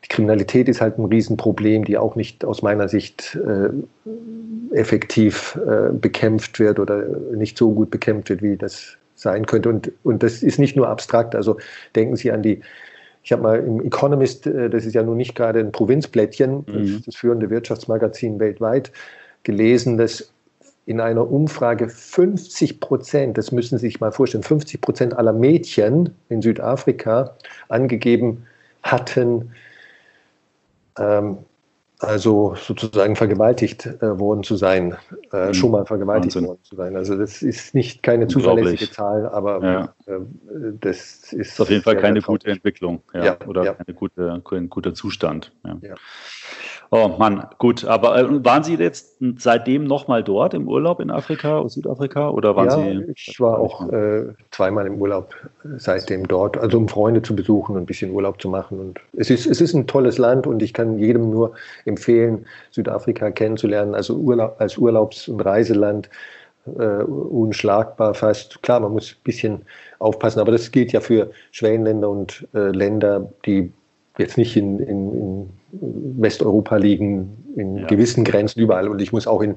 die 0.05 0.09
Kriminalität 0.09 0.69
ist 0.69 0.81
halt 0.81 0.99
ein 0.99 1.05
Riesenproblem, 1.05 1.85
die 1.85 1.99
auch 1.99 2.17
nicht 2.17 2.45
aus 2.45 2.63
meiner 2.63 2.89
Sicht 2.89 3.37
äh, 3.37 3.71
effektiv 4.75 5.59
äh, 5.67 5.93
bekämpft 5.93 6.59
wird 6.61 6.79
oder 6.79 7.05
nicht 7.35 7.59
so 7.59 7.73
gut 7.73 7.91
bekämpft 7.91 8.31
wird, 8.31 8.43
wie 8.43 8.57
das 8.57 8.97
sein 9.15 9.47
könnte. 9.47 9.69
Und, 9.69 9.91
und 10.05 10.23
das 10.23 10.43
ist 10.43 10.59
nicht 10.59 10.77
nur 10.77 10.89
abstrakt. 10.89 11.35
Also 11.35 11.57
denken 11.97 12.17
Sie 12.17 12.31
an 12.31 12.43
die 12.43 12.61
Ich 13.25 13.33
habe 13.33 13.43
mal 13.43 13.59
im 13.59 13.85
Economist, 13.85 14.47
äh, 14.47 14.71
das 14.71 14.87
ist 14.87 14.95
ja 14.95 15.03
nun 15.03 15.17
nicht 15.17 15.35
gerade 15.35 15.59
ein 15.61 15.73
Provinzblättchen, 15.73 16.65
das, 16.67 16.75
Mhm. 16.75 17.03
das 17.05 17.17
führende 17.17 17.51
Wirtschaftsmagazin 17.51 18.39
weltweit, 18.39 18.93
gelesen, 19.43 19.99
dass 19.99 20.33
in 20.87 21.01
einer 21.01 21.31
Umfrage 21.31 21.89
50 21.89 22.81
Prozent, 22.81 23.37
das 23.37 23.53
müssen 23.53 23.79
Sie 23.79 23.87
sich 23.87 24.01
mal 24.01 24.13
vorstellen, 24.13 24.45
50 24.45 24.81
Prozent 24.81 25.15
aller 25.19 25.35
Mädchen 25.35 26.15
in 26.31 26.41
Südafrika 26.41 27.37
angegeben 27.69 28.47
hatten, 28.83 29.51
ähm, 30.99 31.39
also 32.01 32.55
sozusagen 32.55 33.17
vergewaltigt 33.17 33.87
äh, 33.87 34.19
worden 34.21 34.45
zu 34.45 34.55
sein, 34.55 34.97
äh, 35.33 35.49
Mhm. 35.49 35.55
schon 35.55 35.71
mal 35.73 35.85
vergewaltigt 35.85 36.37
Wahnsinn. 36.37 36.49
worden 36.49 36.63
zu 36.63 36.77
sein. 36.77 36.95
Also 36.97 37.17
das 37.19 37.43
ist 37.43 37.75
nicht 37.75 38.05
keine 38.05 38.29
zuverlässige. 38.29 38.89
Zahl, 38.89 39.27
aber 39.29 39.61
Ja. 39.65 39.95
äh, 40.07 40.21
das 40.81 40.97
ist, 40.97 41.33
ist 41.33 41.61
auf 41.61 41.71
jeden 41.71 41.83
Fall 41.83 41.97
keine 41.97 42.23
gute. 42.23 42.51
Entwicklung 42.51 43.03
ja, 43.13 43.25
Ja, 43.25 43.39
oder 43.47 43.65
ja. 43.65 43.75
keine 43.75 43.95
gute, 43.99 44.41
kein 44.49 44.69
guter 44.69 44.95
Zustand. 44.95 45.53
Ja. 45.65 45.97
Oh 46.91 47.09
Mann, 47.19 47.47
gut. 47.59 47.85
Aber 47.85 48.19
äh, 48.19 48.45
waren 48.45 48.65
Sie 48.65 48.77
jetzt 48.77 49.17
seitdem 49.37 49.85
nochmal 49.85 50.25
dort 50.25 50.55
im 50.55 50.67
Urlaub 50.67 51.01
in 51.01 51.11
Afrika, 51.11 51.69
Südafrika? 51.69 52.31
Oder 52.31 52.57
waren 52.57 52.67
ja, 52.67 52.77
Sie? 52.77 53.13
ich 53.15 53.39
war 53.41 53.59
auch 53.59 53.91
äh, 53.93 54.29
zweimal 54.51 54.87
im 54.87 55.01
Urlaub 55.01 55.35
äh, 55.65 55.69
seitdem 55.77 56.27
dort, 56.27 56.57
also 56.57 56.79
um 56.79 56.89
Freunde 56.89 57.21
zu 57.21 57.37
besuchen 57.37 57.77
und 57.77 57.83
ein 57.83 57.87
bisschen 57.87 58.11
Urlaub 58.13 58.41
zu 58.41 58.49
machen. 58.49 58.81
Und 58.81 59.01
es 59.13 59.29
ist, 59.29 59.47
es 59.47 59.61
ist 59.61 59.75
ein 59.75 59.87
tolles 59.87 60.17
Land 60.17 60.47
und 60.47 60.63
ich 60.63 60.73
kann 60.73 60.99
jedem 60.99 61.31
nur 61.31 61.53
empfehlen, 61.85 62.47
Südafrika 62.71 63.31
kennenzulernen, 63.31 63.95
also 63.95 64.15
Urlaub, 64.15 64.57
als 64.59 64.79
Urlaubs- 64.79 65.29
und 65.29 65.41
Reiseland. 65.41 66.09
Äh, 66.79 67.03
unschlagbar 67.03 68.13
fast. 68.13 68.63
Klar, 68.63 68.81
man 68.81 68.93
muss 68.93 69.13
ein 69.13 69.25
bisschen 69.25 69.63
aufpassen, 70.01 70.41
aber 70.41 70.53
das 70.53 70.71
gilt 70.71 70.93
ja 70.93 71.01
für 71.01 71.31
Schwellenländer 71.51 72.11
und 72.11 72.47
äh, 72.53 72.71
Länder, 72.71 73.33
die 73.47 73.73
jetzt 74.19 74.37
nicht 74.37 74.55
in, 74.55 74.79
in, 74.81 75.13
in 75.13 75.51
Westeuropa 75.73 76.77
liegen, 76.77 77.45
in 77.57 77.77
Ja. 77.79 77.87
gewissen 77.87 78.25
Grenzen 78.25 78.61
überall. 78.61 78.89
Und 78.89 79.01
ich 79.03 79.13
muss 79.13 79.27
auch 79.27 79.43
in 79.43 79.57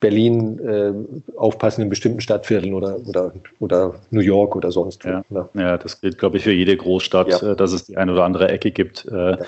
Berlin 0.00 0.58
äh, 0.60 0.92
aufpassen 1.36 1.82
in 1.82 1.90
bestimmten 1.90 2.20
Stadtvierteln 2.22 2.72
oder, 2.72 2.98
oder, 3.06 3.32
oder 3.58 3.94
New 4.10 4.20
York 4.20 4.56
oder 4.56 4.72
sonst 4.72 5.04
wo. 5.04 5.10
Ja. 5.10 5.24
ne? 5.28 5.48
Ja, 5.54 5.76
das 5.76 6.00
gilt, 6.00 6.16
glaube 6.16 6.38
ich, 6.38 6.44
für 6.44 6.52
jede 6.52 6.74
Großstadt, 6.76 7.42
Ja. 7.42 7.52
äh, 7.52 7.56
dass 7.56 7.72
es 7.72 7.84
die 7.84 7.98
eine 7.98 8.12
oder 8.12 8.24
andere 8.24 8.48
Ecke 8.48 8.70
gibt, 8.70 9.06
äh, 9.10 9.32
Ja. 9.32 9.38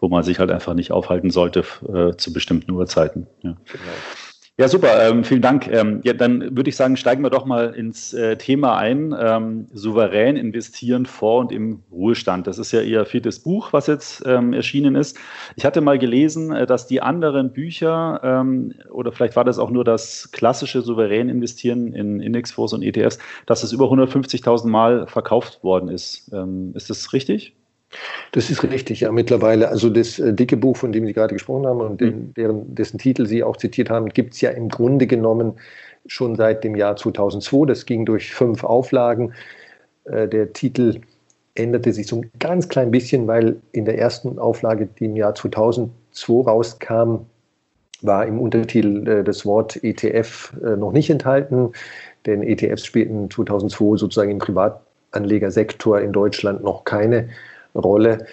wo 0.00 0.08
man 0.08 0.22
sich 0.22 0.38
halt 0.38 0.50
einfach 0.50 0.72
nicht 0.72 0.92
aufhalten 0.92 1.30
sollte 1.30 1.62
äh, 1.92 2.16
zu 2.16 2.32
bestimmten 2.32 2.70
Uhrzeiten. 2.72 3.26
Genau. 3.42 3.56
Ja, 4.60 4.66
super, 4.66 5.08
ähm, 5.08 5.22
vielen 5.22 5.40
Dank. 5.40 5.68
Ähm, 5.68 6.00
ja, 6.02 6.12
dann 6.14 6.56
würde 6.56 6.68
ich 6.68 6.74
sagen, 6.74 6.96
steigen 6.96 7.22
wir 7.22 7.30
doch 7.30 7.44
mal 7.44 7.74
ins 7.74 8.12
äh, 8.12 8.36
Thema 8.36 8.76
ein. 8.76 9.14
Ähm, 9.16 9.68
souverän 9.72 10.36
investieren 10.36 11.06
vor 11.06 11.38
und 11.38 11.52
im 11.52 11.84
Ruhestand. 11.92 12.48
Das 12.48 12.58
ist 12.58 12.72
ja 12.72 12.80
Ihr 12.80 13.06
viertes 13.06 13.38
Buch, 13.38 13.72
was 13.72 13.86
jetzt 13.86 14.24
ähm, 14.26 14.52
erschienen 14.52 14.96
ist. 14.96 15.16
Ich 15.54 15.64
hatte 15.64 15.80
mal 15.80 15.96
gelesen, 15.96 16.50
äh, 16.50 16.66
dass 16.66 16.88
die 16.88 17.00
anderen 17.00 17.52
Bücher, 17.52 18.20
ähm, 18.24 18.74
oder 18.90 19.12
vielleicht 19.12 19.36
war 19.36 19.44
das 19.44 19.60
auch 19.60 19.70
nur 19.70 19.84
das 19.84 20.32
klassische 20.32 20.82
souverän 20.82 21.28
investieren 21.28 21.92
in 21.92 22.18
Indexfonds 22.18 22.72
und 22.72 22.82
ETFs, 22.82 23.20
dass 23.46 23.62
es 23.62 23.70
über 23.70 23.84
150.000 23.84 24.66
Mal 24.66 25.06
verkauft 25.06 25.62
worden 25.62 25.88
ist. 25.88 26.32
Ähm, 26.32 26.72
ist 26.74 26.90
das 26.90 27.12
richtig? 27.12 27.57
Das 28.32 28.50
ist 28.50 28.62
richtig, 28.62 29.00
ja, 29.00 29.12
mittlerweile. 29.12 29.68
Also 29.68 29.88
das 29.88 30.18
äh, 30.18 30.32
dicke 30.34 30.56
Buch, 30.56 30.76
von 30.76 30.92
dem 30.92 31.06
Sie 31.06 31.14
gerade 31.14 31.34
gesprochen 31.34 31.66
haben 31.66 31.80
und 31.80 32.00
den, 32.00 32.34
deren, 32.34 32.74
dessen 32.74 32.98
Titel 32.98 33.26
Sie 33.26 33.42
auch 33.42 33.56
zitiert 33.56 33.90
haben, 33.90 34.08
gibt 34.10 34.34
es 34.34 34.40
ja 34.40 34.50
im 34.50 34.68
Grunde 34.68 35.06
genommen 35.06 35.54
schon 36.06 36.36
seit 36.36 36.64
dem 36.64 36.74
Jahr 36.74 36.96
2002. 36.96 37.66
Das 37.66 37.86
ging 37.86 38.04
durch 38.04 38.32
fünf 38.34 38.64
Auflagen. 38.64 39.32
Äh, 40.04 40.28
der 40.28 40.52
Titel 40.52 41.00
änderte 41.54 41.92
sich 41.92 42.06
so 42.06 42.16
ein 42.16 42.30
ganz 42.38 42.68
klein 42.68 42.90
bisschen, 42.90 43.26
weil 43.26 43.56
in 43.72 43.84
der 43.84 43.98
ersten 43.98 44.38
Auflage, 44.38 44.88
die 44.98 45.06
im 45.06 45.16
Jahr 45.16 45.34
2002 45.34 46.42
rauskam, 46.44 47.20
war 48.02 48.26
im 48.26 48.38
Untertitel 48.38 49.08
äh, 49.08 49.24
das 49.24 49.46
Wort 49.46 49.82
ETF 49.82 50.52
noch 50.76 50.92
nicht 50.92 51.08
enthalten, 51.08 51.72
denn 52.26 52.42
ETFs 52.42 52.84
spielten 52.84 53.30
2002 53.30 53.96
sozusagen 53.96 54.32
im 54.32 54.38
Privatanlegersektor 54.38 56.00
in 56.00 56.12
Deutschland 56.12 56.62
noch 56.62 56.84
keine 56.84 57.30
Rolle. 57.74 58.26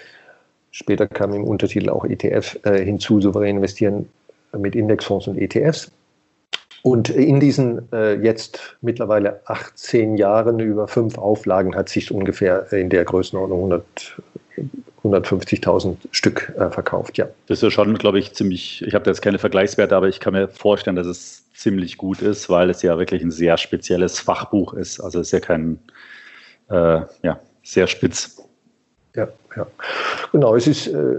Später 0.70 1.06
kam 1.06 1.32
im 1.32 1.44
Untertitel 1.44 1.90
auch 1.90 2.04
ETF 2.04 2.58
äh, 2.64 2.84
hinzu, 2.84 3.20
souverän 3.20 3.56
investieren 3.56 4.08
mit 4.56 4.74
Indexfonds 4.74 5.26
und 5.26 5.38
ETFs. 5.38 5.90
Und 6.82 7.08
in 7.08 7.40
diesen 7.40 7.90
äh, 7.92 8.14
jetzt 8.14 8.76
mittlerweile 8.80 9.40
18 9.46 10.16
Jahren 10.16 10.60
über 10.60 10.86
fünf 10.86 11.18
Auflagen 11.18 11.74
hat 11.74 11.88
sich 11.88 12.12
ungefähr 12.12 12.72
in 12.72 12.90
der 12.90 13.04
Größenordnung 13.04 13.58
100, 13.58 14.22
150.000 15.02 15.96
Stück 16.12 16.52
äh, 16.56 16.70
verkauft, 16.70 17.18
ja. 17.18 17.26
Das 17.48 17.62
ist 17.62 17.72
schon, 17.72 17.98
glaube 17.98 18.18
ich, 18.20 18.34
ziemlich, 18.34 18.84
ich 18.86 18.94
habe 18.94 19.04
da 19.04 19.10
jetzt 19.10 19.20
keine 19.20 19.38
Vergleichswerte, 19.38 19.96
aber 19.96 20.08
ich 20.08 20.20
kann 20.20 20.32
mir 20.32 20.46
vorstellen, 20.46 20.94
dass 20.96 21.08
es 21.08 21.50
ziemlich 21.54 21.96
gut 21.96 22.22
ist, 22.22 22.48
weil 22.48 22.70
es 22.70 22.82
ja 22.82 22.98
wirklich 22.98 23.22
ein 23.22 23.32
sehr 23.32 23.56
spezielles 23.56 24.20
Fachbuch 24.20 24.74
ist. 24.74 25.00
Also 25.00 25.20
es 25.20 25.28
ist 25.28 25.32
ja 25.32 25.40
kein, 25.40 25.80
äh, 26.68 27.00
ja, 27.22 27.40
sehr 27.62 27.86
spitz. 27.86 28.36
Ja, 29.16 29.28
ja. 29.56 29.66
Genau, 30.32 30.54
es 30.54 30.66
ist 30.66 30.86
äh, 30.88 31.16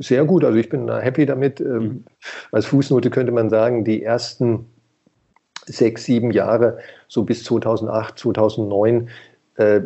sehr 0.00 0.24
gut. 0.24 0.44
Also 0.44 0.58
ich 0.58 0.68
bin 0.68 0.86
da 0.86 1.00
happy 1.00 1.26
damit. 1.26 1.60
Ähm, 1.60 1.82
Mhm. 1.82 2.04
Als 2.50 2.66
Fußnote 2.66 3.10
könnte 3.10 3.32
man 3.32 3.50
sagen, 3.50 3.84
die 3.84 4.02
ersten 4.02 4.66
sechs, 5.66 6.04
sieben 6.04 6.30
Jahre, 6.30 6.78
so 7.08 7.22
bis 7.24 7.44
2008, 7.44 8.18
2009, 8.18 9.08
äh, 9.56 9.80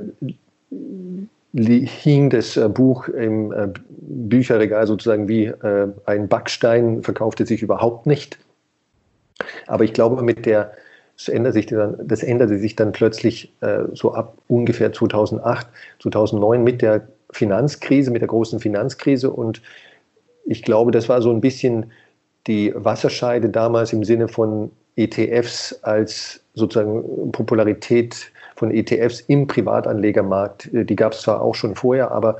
hing 1.52 2.30
das 2.30 2.56
äh, 2.56 2.68
Buch 2.68 3.08
im 3.08 3.52
äh, 3.52 3.68
Bücherregal 3.88 4.86
sozusagen 4.86 5.28
wie 5.28 5.46
äh, 5.46 5.88
ein 6.06 6.28
Backstein, 6.28 7.02
verkaufte 7.02 7.46
sich 7.46 7.62
überhaupt 7.62 8.06
nicht. 8.06 8.38
Aber 9.66 9.84
ich 9.84 9.92
glaube, 9.92 10.22
mit 10.22 10.46
der, 10.46 10.72
das 11.16 11.28
änderte 11.28 11.54
sich 11.54 11.66
dann, 11.66 11.96
das 12.02 12.22
änderte 12.22 12.58
sich 12.58 12.76
dann 12.76 12.92
plötzlich 12.92 13.54
äh, 13.60 13.84
so 13.92 14.14
ab 14.14 14.38
ungefähr 14.48 14.92
2008, 14.92 15.66
2009 16.00 16.64
mit 16.64 16.82
der 16.82 17.06
Finanzkrise, 17.30 18.10
mit 18.10 18.22
der 18.22 18.28
großen 18.28 18.60
Finanzkrise. 18.60 19.30
Und 19.30 19.62
ich 20.44 20.62
glaube, 20.62 20.90
das 20.90 21.08
war 21.08 21.22
so 21.22 21.30
ein 21.30 21.40
bisschen 21.40 21.90
die 22.46 22.72
Wasserscheide 22.74 23.48
damals 23.48 23.92
im 23.92 24.04
Sinne 24.04 24.28
von 24.28 24.70
ETFs 24.96 25.78
als 25.82 26.40
sozusagen 26.54 27.32
Popularität 27.32 28.32
von 28.54 28.70
ETFs 28.70 29.20
im 29.20 29.46
Privatanlegermarkt. 29.46 30.72
Äh, 30.72 30.84
Die 30.84 30.96
gab 30.96 31.12
es 31.12 31.22
zwar 31.22 31.42
auch 31.42 31.54
schon 31.54 31.74
vorher, 31.74 32.10
aber 32.10 32.38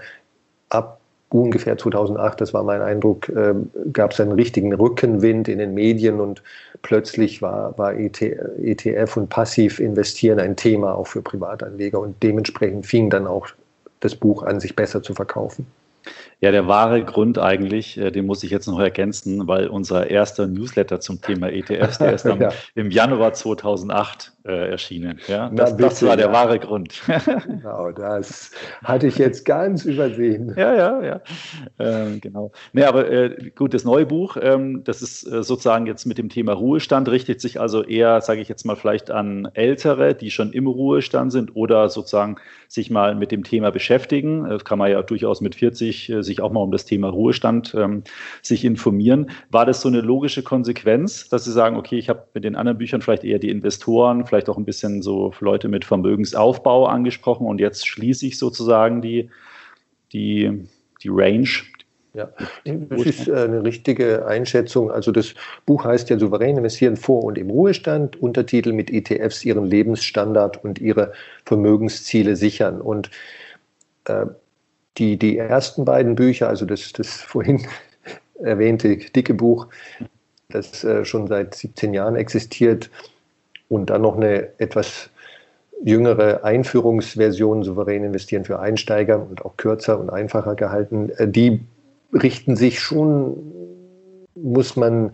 ab 0.71 1.01
ungefähr 1.29 1.77
2008, 1.77 2.41
das 2.41 2.55
war 2.55 2.63
mein 2.63 2.81
Eindruck, 2.81 3.29
äh, 3.29 3.55
gab 3.93 4.13
es 4.13 4.21
einen 4.21 4.33
richtigen 4.33 4.73
Rückenwind 4.73 5.49
in 5.49 5.59
den 5.59 5.75
Medien 5.75 6.21
und 6.21 6.43
plötzlich 6.83 7.43
war, 7.43 7.77
war 7.79 7.95
ET, 7.95 8.23
ETF 8.23 9.17
und 9.17 9.29
passiv 9.29 9.81
investieren 9.81 10.39
ein 10.39 10.57
Thema 10.57 10.95
auch 10.95 11.09
für 11.09 11.23
Privatanleger 11.23 12.01
und 12.01 12.23
dementsprechend 12.23 12.87
fing 12.87 13.11
dann 13.11 13.27
auch 13.27 13.49
das 14.01 14.15
Buch 14.15 14.43
an, 14.43 14.61
sich 14.61 14.77
besser 14.77 15.03
zu 15.03 15.15
verkaufen. 15.15 15.67
Ja, 16.41 16.51
der 16.51 16.69
wahre 16.69 17.03
Grund 17.03 17.39
eigentlich, 17.39 17.97
äh, 17.97 18.11
den 18.11 18.27
muss 18.27 18.43
ich 18.45 18.51
jetzt 18.51 18.67
noch 18.67 18.79
ergänzen, 18.79 19.49
weil 19.49 19.69
unser 19.69 20.11
erster 20.11 20.47
Newsletter 20.47 21.01
zum 21.01 21.23
Thema 21.23 21.51
ETFs, 21.51 21.97
der 21.99 22.13
ist 22.13 22.27
am, 22.27 22.41
Ja. 22.41 22.51
im 22.75 22.91
Januar 22.91 23.33
2008 23.33 24.33
äh, 24.45 24.71
erschienen. 24.71 25.19
Ja, 25.29 25.49
Na 25.51 25.65
das, 25.65 25.77
das 25.77 25.95
bitte, 26.01 26.11
war 26.11 26.17
der 26.17 26.27
ja. 26.27 26.33
wahre 26.33 26.59
Grund. 26.59 27.01
Genau, 27.47 27.91
das 27.91 28.51
hatte 28.85 29.07
ich 29.07 29.19
jetzt 29.19 29.45
ganz 29.45 29.85
übersehen. 29.85 30.55
Ja, 30.57 30.75
ja, 30.75 31.03
ja. 31.03 31.21
Ähm, 31.79 32.21
genau. 32.21 32.53
Nee, 32.73 32.85
aber 32.85 33.11
äh, 33.11 33.51
gut, 33.55 33.73
das 33.75 33.85
neue 33.85 34.07
Buch, 34.07 34.37
ähm, 34.41 34.85
das 34.85 35.03
ist 35.03 35.25
äh, 35.27 35.43
sozusagen 35.43 35.87
jetzt 35.87 36.05
mit 36.07 36.19
dem 36.19 36.29
Thema 36.29 36.53
Ruhestand, 36.53 37.09
richtet 37.09 37.41
sich 37.41 37.61
also 37.61 37.83
eher, 37.83 38.21
sage 38.21 38.41
ich 38.41 38.49
jetzt 38.49 38.65
mal, 38.65 38.77
vielleicht 38.77 39.11
an 39.11 39.49
Ältere, 39.55 40.15
die 40.15 40.31
schon 40.31 40.53
im 40.53 40.67
Ruhestand 40.67 41.33
sind 41.33 41.57
oder 41.57 41.89
sozusagen 41.89 42.37
sich 42.69 42.91
mal 42.91 43.15
mit 43.15 43.33
dem 43.33 43.43
Thema 43.43 43.71
beschäftigen. 43.71 44.45
Das 44.49 44.65
kann 44.65 44.79
man 44.79 44.91
ja 44.91 45.03
durchaus 45.03 45.41
mit 45.41 45.55
40 45.55 46.11
äh, 46.11 46.23
sich 46.27 46.43
auch 46.43 46.53
mal 46.53 46.61
um 46.61 46.71
das 46.71 46.85
Thema 46.85 47.09
Ruhestand 47.09 47.75
ähm, 47.75 48.03
sich 48.43 48.65
informieren. 48.65 49.31
War 49.51 49.65
das 49.65 49.81
so 49.81 49.89
eine 49.89 50.01
logische 50.01 50.43
Konsequenz, 50.43 51.29
dass 51.29 51.45
Sie 51.45 51.53
sagen, 51.53 51.77
okay, 51.77 51.97
ich 51.97 52.09
habe 52.09 52.25
mit 52.35 52.45
den 52.45 52.57
anderen 52.57 52.79
Büchern 52.79 53.01
vielleicht 53.01 53.25
eher 53.25 53.39
die 53.39 53.51
Investoren, 53.51 54.27
vielleicht 54.27 54.49
auch 54.49 54.59
ein 54.59 54.65
bisschen 54.65 55.03
so 55.03 55.33
Leute 55.41 55.69
mit 55.69 55.85
Vermögensaufbau 55.85 56.87
angesprochen 56.87 57.47
und 57.47 57.61
jetzt 57.61 57.87
schließe 57.87 58.27
ich 58.27 58.39
sozusagen 58.39 59.01
die, 59.01 59.31
die, 60.13 60.67
die 61.03 61.09
Range. 61.11 61.49
Ja, 62.17 62.31
das 62.65 63.03
ist 63.05 63.29
äh, 63.29 63.35
eine 63.35 63.63
richtige 63.63 64.25
Einschätzung. 64.27 64.91
Also 64.91 65.13
das 65.13 65.35
Buch 65.67 65.85
heißt 65.85 66.09
ja 66.09 66.19
Souverän 66.19 66.57
investieren 66.57 66.97
vor 66.97 67.23
und 67.23 67.37
im 67.37 67.51
Ruhestand, 67.51 68.17
Untertitel 68.23 68.73
mit 68.73 68.91
ETFs 68.91 69.45
ihren 69.45 69.67
Lebensstandard 69.67 70.65
und 70.65 70.81
ihre 70.81 71.13
Vermögensziele 71.45 72.35
sichern. 72.35 72.81
Und 72.81 73.11
äh, 74.07 74.25
die, 74.99 75.17
die 75.19 75.39
ersten 75.39 75.85
beiden 75.85 76.15
Bücher, 76.15 76.49
also 76.49 76.67
das, 76.67 76.93
das 76.93 77.09
vorhin 77.21 77.67
erwähnte 78.43 78.97
dicke 78.97 79.35
Buch, 79.35 79.67
das 80.49 80.85
äh, 80.85 81.05
schon 81.05 81.27
seit 81.27 81.55
17 81.55 81.95
Jahren 81.95 82.17
existiert 82.17 82.91
und 83.69 83.91
dann 83.91 84.03
noch 84.03 84.17
eine 84.17 84.49
etwas 84.59 85.11
jüngere 85.85 86.45
Einführungsversion 86.45 87.63
souverän 87.63 88.05
investieren 88.05 88.45
für 88.45 88.61
Einsteiger 88.61 89.21
und 89.29 89.45
auch 89.45 89.57
kürzer 89.57 89.99
und 90.01 90.11
einfacher 90.11 90.55
gehalten. 90.55 91.11
Äh, 91.17 91.29
die 91.29 91.61
richten 92.13 92.57
sich 92.57 92.81
schon, 92.81 93.37
muss 94.35 94.77
man 94.77 95.13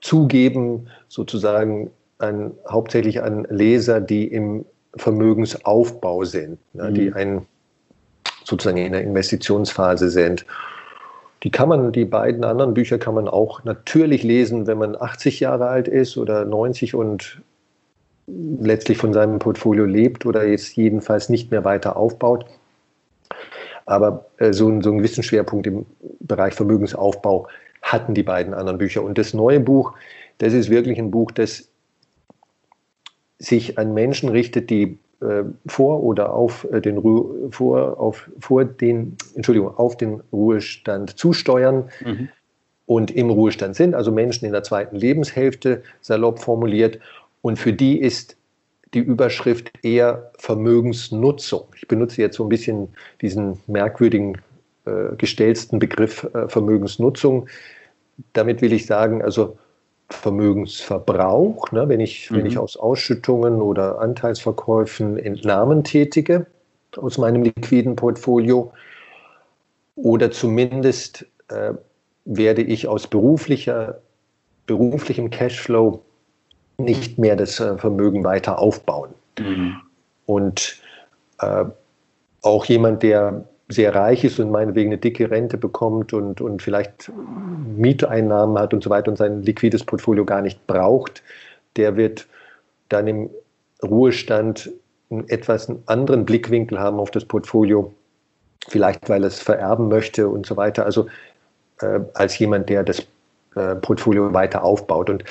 zugeben, 0.00 0.88
sozusagen 1.08 1.90
an, 2.18 2.52
hauptsächlich 2.68 3.22
an 3.22 3.46
Leser, 3.50 4.00
die 4.00 4.26
im 4.26 4.64
Vermögensaufbau 4.96 6.24
sind, 6.24 6.58
ne, 6.72 6.90
mhm. 6.90 6.94
die 6.94 7.12
ein, 7.12 7.46
sozusagen 8.46 8.78
in 8.78 8.92
der 8.92 9.02
Investitionsphase 9.02 10.08
sind. 10.08 10.46
Die 11.42 11.50
kann 11.50 11.68
man, 11.68 11.92
die 11.92 12.04
beiden 12.04 12.44
anderen 12.44 12.74
Bücher 12.74 12.98
kann 12.98 13.14
man 13.14 13.28
auch 13.28 13.64
natürlich 13.64 14.22
lesen, 14.22 14.66
wenn 14.66 14.78
man 14.78 14.96
80 14.96 15.40
Jahre 15.40 15.68
alt 15.68 15.88
ist 15.88 16.16
oder 16.16 16.44
90 16.44 16.94
und 16.94 17.42
letztlich 18.26 18.98
von 18.98 19.12
seinem 19.12 19.38
Portfolio 19.38 19.84
lebt 19.84 20.26
oder 20.26 20.46
jetzt 20.46 20.76
jedenfalls 20.76 21.28
nicht 21.28 21.50
mehr 21.50 21.64
weiter 21.64 21.96
aufbaut. 21.96 22.46
Aber 23.84 24.26
äh, 24.38 24.52
so, 24.52 24.80
so 24.80 24.90
einen 24.90 24.98
gewissen 24.98 25.22
Schwerpunkt 25.22 25.66
im 25.66 25.86
Bereich 26.20 26.54
Vermögensaufbau 26.54 27.48
hatten 27.82 28.14
die 28.14 28.22
beiden 28.22 28.54
anderen 28.54 28.78
Bücher. 28.78 29.02
Und 29.02 29.18
das 29.18 29.34
neue 29.34 29.60
Buch, 29.60 29.92
das 30.38 30.52
ist 30.52 30.70
wirklich 30.70 30.98
ein 30.98 31.10
Buch, 31.10 31.30
das 31.30 31.68
sich 33.38 33.78
an 33.78 33.94
Menschen 33.94 34.28
richtet, 34.28 34.70
die 34.70 34.98
äh, 35.20 35.44
vor 35.66 36.02
oder 36.02 36.32
auf 36.32 36.66
äh, 36.70 36.80
den 36.80 36.98
Ru 36.98 37.48
vor, 37.50 37.98
auf, 37.98 38.28
vor 38.38 38.64
den, 38.64 39.16
Entschuldigung, 39.34 39.76
auf 39.76 39.96
den 39.96 40.20
Ruhestand 40.32 41.18
zusteuern 41.18 41.88
mhm. 42.04 42.28
und 42.86 43.10
im 43.10 43.30
Ruhestand 43.30 43.76
sind, 43.76 43.94
also 43.94 44.12
Menschen 44.12 44.44
in 44.44 44.52
der 44.52 44.62
zweiten 44.62 44.96
Lebenshälfte, 44.96 45.82
salopp 46.00 46.40
formuliert. 46.40 46.98
Und 47.40 47.58
für 47.58 47.72
die 47.72 48.00
ist 48.00 48.36
die 48.94 48.98
Überschrift 49.00 49.72
eher 49.82 50.32
Vermögensnutzung. 50.38 51.64
Ich 51.76 51.88
benutze 51.88 52.20
jetzt 52.20 52.36
so 52.36 52.44
ein 52.44 52.48
bisschen 52.48 52.88
diesen 53.20 53.60
merkwürdigen, 53.66 54.38
äh, 54.84 55.16
gestellten 55.16 55.78
Begriff 55.78 56.24
äh, 56.34 56.48
Vermögensnutzung. 56.48 57.48
Damit 58.32 58.62
will 58.62 58.72
ich 58.72 58.86
sagen, 58.86 59.22
also 59.22 59.58
Vermögensverbrauch, 60.08 61.72
ne, 61.72 61.88
wenn, 61.88 62.00
ich, 62.00 62.30
mhm. 62.30 62.36
wenn 62.36 62.46
ich 62.46 62.58
aus 62.58 62.76
Ausschüttungen 62.76 63.60
oder 63.60 64.00
Anteilsverkäufen 64.00 65.18
Entnahmen 65.18 65.84
tätige 65.84 66.46
aus 66.96 67.18
meinem 67.18 67.42
liquiden 67.42 67.96
Portfolio 67.96 68.72
oder 69.96 70.30
zumindest 70.30 71.26
äh, 71.48 71.74
werde 72.24 72.62
ich 72.62 72.88
aus 72.88 73.06
beruflicher, 73.06 74.00
beruflichem 74.66 75.30
Cashflow 75.30 76.02
nicht 76.78 77.18
mehr 77.18 77.36
das 77.36 77.60
äh, 77.60 77.76
Vermögen 77.78 78.24
weiter 78.24 78.58
aufbauen. 78.58 79.10
Mhm. 79.38 79.76
Und 80.26 80.80
äh, 81.40 81.64
auch 82.42 82.64
jemand, 82.66 83.02
der 83.02 83.44
sehr 83.68 83.94
reich 83.94 84.22
ist 84.24 84.38
und 84.38 84.50
meinetwegen 84.50 84.90
eine 84.90 84.98
dicke 84.98 85.30
Rente 85.30 85.56
bekommt 85.56 86.12
und, 86.12 86.40
und 86.40 86.62
vielleicht 86.62 87.10
Mieteinnahmen 87.76 88.58
hat 88.58 88.72
und 88.72 88.82
so 88.84 88.90
weiter 88.90 89.10
und 89.10 89.16
sein 89.16 89.42
liquides 89.42 89.84
Portfolio 89.84 90.24
gar 90.24 90.40
nicht 90.40 90.66
braucht, 90.66 91.22
der 91.76 91.96
wird 91.96 92.26
dann 92.88 93.08
im 93.08 93.30
Ruhestand 93.82 94.70
einen 95.10 95.28
etwas 95.28 95.70
anderen 95.86 96.24
Blickwinkel 96.24 96.78
haben 96.78 96.98
auf 96.98 97.10
das 97.10 97.24
Portfolio, 97.24 97.92
vielleicht 98.68 99.08
weil 99.08 99.22
er 99.22 99.28
es 99.28 99.40
vererben 99.40 99.88
möchte 99.88 100.28
und 100.28 100.46
so 100.46 100.56
weiter, 100.56 100.84
also 100.84 101.06
äh, 101.80 102.00
als 102.14 102.38
jemand, 102.38 102.68
der 102.68 102.84
das 102.84 103.00
äh, 103.56 103.74
Portfolio 103.76 104.32
weiter 104.32 104.62
aufbaut. 104.62 105.10
Und 105.10 105.24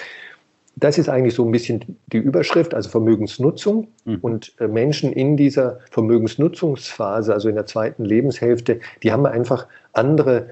das 0.76 0.98
ist 0.98 1.10
eigentlich 1.10 1.34
so 1.34 1.46
ein 1.46 1.52
bisschen 1.52 1.98
die 2.08 2.18
Überschrift, 2.18 2.74
also 2.74 2.90
Vermögensnutzung. 2.90 3.88
Mhm. 4.04 4.18
Und 4.22 4.54
äh, 4.60 4.68
Menschen 4.68 5.14
in 5.14 5.38
dieser 5.38 5.80
Vermögensnutzungsphase, 5.92 7.34
also 7.34 7.50
in 7.50 7.56
der 7.56 7.66
zweiten 7.66 8.04
Lebenshälfte, 8.04 8.80
die 9.02 9.12
haben 9.12 9.26
einfach 9.26 9.68
andere, 9.94 10.50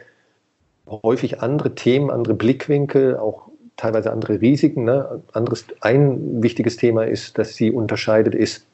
häufig 0.87 1.41
andere 1.41 1.75
Themen, 1.75 2.09
andere 2.09 2.33
Blickwinkel, 2.35 3.17
auch 3.17 3.49
teilweise 3.75 4.11
andere 4.11 4.39
Risiken. 4.39 4.85
Ne? 4.85 5.21
Anderes, 5.33 5.65
ein 5.81 6.41
wichtiges 6.41 6.77
Thema 6.77 7.03
ist, 7.03 7.37
dass 7.37 7.55
sie 7.55 7.71
unterscheidet, 7.71 8.33
ist 8.33 8.65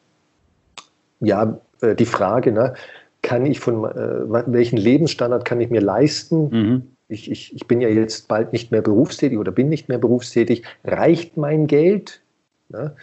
ja 1.19 1.59
äh, 1.81 1.95
die 1.95 2.05
Frage, 2.05 2.51
ne? 2.51 2.75
kann 3.21 3.45
ich 3.45 3.59
von 3.59 3.83
äh, 3.85 4.51
welchen 4.53 4.77
Lebensstandard 4.77 5.45
kann 5.45 5.59
ich 5.61 5.69
mir 5.69 5.81
leisten? 5.81 6.49
Mhm 6.49 6.83
ich, 7.09 7.29
ich, 7.29 7.55
ich 7.55 7.67
bin 7.67 7.81
ja 7.81 7.89
jetzt 7.89 8.27
bald 8.27 8.53
nicht 8.53 8.71
mehr 8.71 8.81
berufstätig 8.81 9.37
oder 9.37 9.51
bin 9.51 9.67
nicht 9.67 9.89
mehr 9.89 9.97
berufstätig, 9.97 10.63
reicht 10.83 11.35
mein 11.35 11.67
Geld? 11.67 12.21
Ja, 12.69 12.95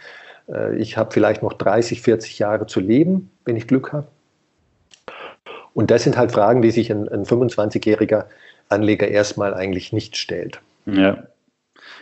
äh, 0.49 0.75
ich 0.77 0.97
habe 0.97 1.11
vielleicht 1.11 1.43
noch 1.43 1.53
30, 1.53 2.01
40 2.01 2.39
Jahre 2.39 2.65
zu 2.65 2.79
leben, 2.79 3.29
wenn 3.45 3.57
ich 3.57 3.67
Glück 3.67 3.91
habe. 3.91 4.07
Und 5.73 5.91
das 5.91 6.03
sind 6.03 6.17
halt 6.17 6.31
Fragen, 6.31 6.61
die 6.61 6.71
sich 6.71 6.91
ein, 6.91 7.07
ein 7.09 7.25
25-jähriger 7.25 8.25
Anleger 8.69 9.07
erstmal 9.07 9.53
eigentlich 9.53 9.93
nicht 9.93 10.17
stellt. 10.17 10.59
Ja. 10.85 11.27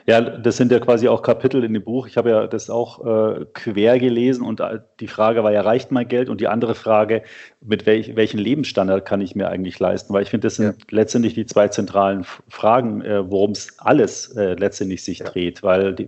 Ja, 0.08 0.22
das 0.22 0.58
sind 0.58 0.72
ja 0.72 0.80
quasi 0.80 1.08
auch 1.08 1.24
Kapitel 1.24 1.64
in 1.64 1.74
dem 1.74 1.84
Buch. 1.84 2.06
Ich 2.06 2.16
habe 2.16 2.30
ja 2.30 2.46
das 2.46 2.70
auch 2.70 3.04
äh, 3.04 3.46
quer 3.54 3.98
gelesen 3.98 4.46
und 4.46 4.60
äh, 4.60 4.80
die 5.00 5.08
Frage 5.08 5.44
war 5.44 5.52
ja, 5.52 5.62
reicht 5.62 5.92
mein 5.92 6.08
Geld? 6.08 6.30
Und 6.30 6.42
die 6.42 6.48
andere 6.48 6.76
Frage, 6.76 7.24
mit 7.60 7.88
welch, 7.88 8.16
welchen 8.16 8.38
Lebensstandard 8.38 9.04
kann 9.04 9.20
ich 9.20 9.36
mir 9.36 9.50
eigentlich 9.50 9.80
leisten? 9.80 10.14
Weil 10.14 10.22
ich 10.22 10.30
finde, 10.30 10.46
das 10.46 10.58
sind 10.58 10.66
ja. 10.66 10.86
letztendlich 10.92 11.34
die 11.34 11.48
zwei 11.48 11.70
zentralen 11.70 12.24
Fragen, 12.48 13.02
äh, 13.02 13.30
worum 13.32 13.52
es 13.52 13.80
alles 13.80 14.28
äh, 14.38 14.54
letztendlich 14.54 15.04
sich 15.04 15.20
ja. 15.20 15.26
dreht. 15.26 15.64
Weil 15.64 15.96
die, 15.96 16.08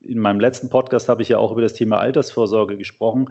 in 0.00 0.20
meinem 0.20 0.38
letzten 0.38 0.70
Podcast 0.70 1.08
habe 1.08 1.22
ich 1.22 1.28
ja 1.28 1.38
auch 1.38 1.50
über 1.50 1.62
das 1.62 1.74
Thema 1.74 1.98
Altersvorsorge 1.98 2.76
gesprochen. 2.76 3.30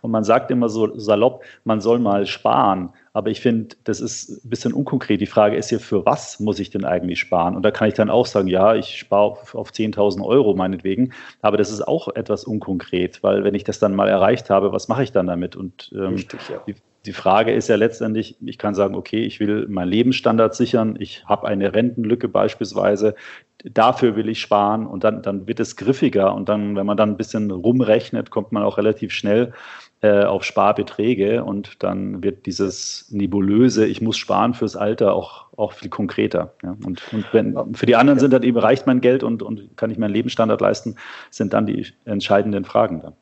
Und 0.00 0.10
man 0.10 0.24
sagt 0.24 0.50
immer 0.50 0.68
so 0.68 0.98
salopp, 0.98 1.44
man 1.62 1.80
soll 1.80 2.00
mal 2.00 2.26
sparen. 2.26 2.90
Aber 3.18 3.30
ich 3.30 3.40
finde, 3.40 3.74
das 3.82 4.00
ist 4.00 4.44
ein 4.44 4.48
bisschen 4.48 4.72
unkonkret. 4.72 5.20
Die 5.20 5.26
Frage 5.26 5.56
ist 5.56 5.72
ja, 5.72 5.80
für 5.80 6.06
was 6.06 6.38
muss 6.38 6.60
ich 6.60 6.70
denn 6.70 6.84
eigentlich 6.84 7.18
sparen? 7.18 7.56
Und 7.56 7.64
da 7.64 7.72
kann 7.72 7.88
ich 7.88 7.94
dann 7.94 8.10
auch 8.10 8.26
sagen, 8.26 8.46
ja, 8.46 8.76
ich 8.76 8.96
spare 8.96 9.22
auf, 9.22 9.56
auf 9.56 9.72
10.000 9.72 10.24
Euro 10.24 10.54
meinetwegen. 10.54 11.12
Aber 11.42 11.56
das 11.56 11.72
ist 11.72 11.80
auch 11.80 12.14
etwas 12.14 12.44
unkonkret, 12.44 13.24
weil 13.24 13.42
wenn 13.42 13.56
ich 13.56 13.64
das 13.64 13.80
dann 13.80 13.96
mal 13.96 14.08
erreicht 14.08 14.50
habe, 14.50 14.70
was 14.70 14.86
mache 14.86 15.02
ich 15.02 15.10
dann 15.10 15.26
damit? 15.26 15.56
Und 15.56 15.90
ähm, 15.96 16.14
Richtig, 16.14 16.48
ja. 16.48 16.62
die, 16.68 16.76
die 17.06 17.12
Frage 17.12 17.52
ist 17.52 17.68
ja 17.68 17.74
letztendlich, 17.74 18.36
ich 18.40 18.56
kann 18.56 18.76
sagen, 18.76 18.94
okay, 18.94 19.24
ich 19.24 19.40
will 19.40 19.66
meinen 19.66 19.88
Lebensstandard 19.88 20.54
sichern, 20.54 20.94
ich 21.00 21.24
habe 21.26 21.48
eine 21.48 21.74
Rentenlücke 21.74 22.28
beispielsweise, 22.28 23.16
dafür 23.64 24.14
will 24.14 24.28
ich 24.28 24.40
sparen 24.40 24.86
und 24.86 25.02
dann, 25.02 25.22
dann 25.22 25.48
wird 25.48 25.58
es 25.58 25.74
griffiger 25.74 26.32
und 26.34 26.48
dann, 26.48 26.76
wenn 26.76 26.86
man 26.86 26.96
dann 26.96 27.10
ein 27.10 27.16
bisschen 27.16 27.50
rumrechnet, 27.50 28.30
kommt 28.30 28.52
man 28.52 28.62
auch 28.62 28.78
relativ 28.78 29.12
schnell 29.12 29.52
äh, 30.00 30.22
auf 30.22 30.44
Sparbeträge 30.44 31.42
und 31.42 31.82
dann 31.82 32.22
wird 32.22 32.46
dieses 32.46 33.06
nebulöse, 33.10 33.84
ich 33.84 34.00
muss 34.00 34.16
sparen 34.16 34.54
fürs 34.54 34.76
Alter 34.76 35.12
auch, 35.12 35.46
auch 35.56 35.72
viel 35.72 35.88
konkreter. 35.88 36.52
Ja? 36.62 36.76
Und, 36.86 37.02
und 37.12 37.24
wenn, 37.32 37.74
für 37.74 37.86
die 37.86 37.96
anderen 37.96 38.20
sind 38.20 38.32
dann 38.32 38.44
eben, 38.44 38.58
reicht 38.58 38.86
mein 38.86 39.00
Geld 39.00 39.24
und, 39.24 39.42
und 39.42 39.76
kann 39.76 39.90
ich 39.90 39.98
meinen 39.98 40.12
Lebensstandard 40.12 40.60
leisten, 40.60 40.94
sind 41.30 41.52
dann 41.52 41.66
die 41.66 41.84
entscheidenden 42.04 42.64
Fragen 42.64 43.00
dann. 43.00 43.14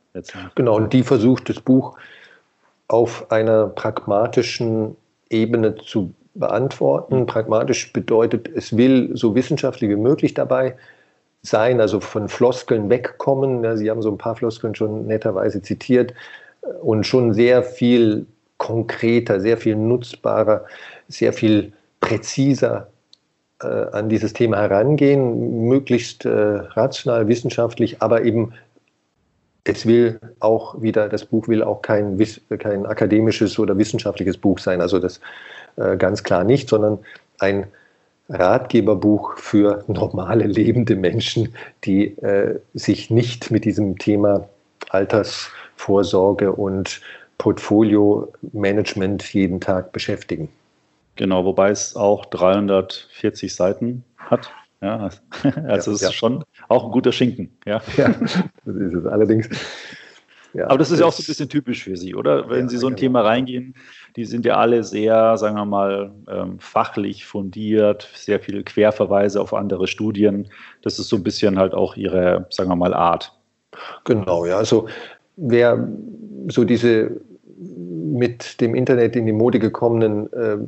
Genau, 0.55 0.77
und 0.77 0.93
die 0.93 1.03
versucht 1.03 1.49
das 1.49 1.61
Buch 1.61 1.97
auf 2.89 3.31
einer 3.31 3.69
pragmatischen 3.69 4.97
Ebene 5.31 5.77
zu 5.77 6.13
beantworten. 6.35 7.25
Pragmatisch 7.25 7.91
bedeutet, 7.93 8.51
es 8.55 8.77
will 8.77 9.11
so 9.15 9.35
wissenschaftlich 9.35 9.91
wie 9.91 9.97
möglich 9.97 10.35
dabei 10.35 10.77
sein, 11.41 11.81
also 11.81 12.01
von 12.01 12.29
Floskeln 12.29 12.91
wegkommen. 12.91 13.65
Ja, 13.65 13.77
Sie 13.77 13.91
haben 13.91 14.03
so 14.03 14.11
ein 14.11 14.19
paar 14.19 14.37
Floskeln 14.37 14.75
schon 14.75 15.07
netterweise 15.07 15.63
zitiert 15.63 16.13
und 16.83 17.07
schon 17.07 17.35
sehr 17.35 17.63
viel 17.63 18.27
konkreter, 18.59 19.41
sehr 19.41 19.57
viel 19.57 19.77
nutzbarer, 19.77 20.65
sehr 21.09 21.33
viel 21.33 21.73
präziser 22.01 22.89
äh, 23.63 23.67
an 23.67 24.09
dieses 24.09 24.33
Thema 24.33 24.59
herangehen, 24.59 25.67
möglichst 25.69 26.25
äh, 26.25 26.31
rational, 26.31 27.29
wissenschaftlich, 27.29 28.03
aber 28.03 28.25
eben 28.25 28.53
es 29.65 29.85
will 29.85 30.21
auch 30.41 30.81
wieder, 30.81 31.09
das 31.09 31.25
Buch 31.25 31.49
will 31.49 31.63
auch 31.63 31.83
kein, 31.83 32.19
kein 32.59 32.87
akademisches 32.87 33.59
oder 33.59 33.77
wissenschaftliches 33.77 34.39
Buch 34.39 34.59
sein, 34.59 34.81
also 34.81 34.99
das 34.99 35.21
äh, 35.77 35.97
ganz 35.97 36.23
klar 36.23 36.45
nicht, 36.45 36.69
sondern 36.69 36.99
ein 37.39 37.67
Ratgeberbuch 38.29 39.39
für 39.39 39.85
normale 39.89 40.47
lebende 40.47 40.97
Menschen, 40.97 41.55
die 41.85 42.17
äh, 42.19 42.61
sich 42.75 43.11
nicht 43.11 43.51
mit 43.51 43.65
diesem 43.65 43.99
Thema 43.99 44.49
Alters 44.91 45.51
Vorsorge 45.77 46.53
und 46.53 47.01
Portfolio-Management 47.39 49.33
jeden 49.33 49.61
Tag 49.61 49.93
beschäftigen. 49.93 50.49
Genau, 51.17 51.45
wobei 51.45 51.71
es 51.71 51.97
auch 51.97 52.27
340 52.27 53.55
Seiten 53.55 54.05
hat. 54.19 54.51
Ja, 54.83 54.97
also 55.43 55.51
ja, 55.55 55.75
es 55.77 55.87
ist 55.87 56.03
ja. 56.03 56.13
schon 56.13 56.45
auch 56.69 56.85
ein 56.85 56.91
guter 56.91 57.13
Schinken. 57.13 57.51
Ja, 57.65 57.81
ja 57.97 58.09
das 58.65 58.77
ist 58.77 58.95
es 58.95 59.07
allerdings. 59.07 59.49
Ja, 60.53 60.69
Aber 60.69 60.79
das 60.79 60.91
ist 60.91 61.01
ja 61.01 61.07
auch 61.07 61.13
so 61.13 61.23
ein 61.23 61.27
bisschen 61.27 61.49
typisch 61.51 61.85
für 61.85 61.97
Sie, 61.97 62.15
oder? 62.15 62.49
Wenn 62.49 62.69
Sie 62.69 62.79
so 62.79 62.87
ein 62.87 62.91
genau. 62.91 63.01
Thema 63.01 63.21
reingehen, 63.23 63.75
die 64.17 64.25
sind 64.25 64.47
ja 64.47 64.57
alle 64.57 64.85
sehr, 64.85 65.37
sagen 65.37 65.57
wir 65.57 65.67
mal, 65.67 66.13
ähm, 66.31 66.59
fachlich 66.61 67.27
fundiert, 67.27 68.09
sehr 68.15 68.41
viele 68.41 68.65
Querverweise 68.65 69.41
auf 69.41 69.53
andere 69.53 69.87
Studien. 69.87 70.49
Das 70.81 70.99
ist 70.99 71.09
so 71.09 71.17
ein 71.17 71.23
bisschen 71.23 71.59
halt 71.59 71.75
auch 71.75 71.97
Ihre, 71.97 72.47
sagen 72.49 72.71
wir 72.71 72.77
mal, 72.77 72.95
Art. 72.95 73.33
Genau, 74.05 74.47
ja. 74.47 74.57
Also 74.57 74.89
wer 75.37 75.89
so 76.49 76.65
diese 76.65 77.21
mit 77.59 78.61
dem 78.61 78.75
Internet 78.75 79.17
in 79.17 79.27
die 79.27 79.33
Mode 79.33 79.59
gekommenen 79.59 80.33
äh, 80.33 80.59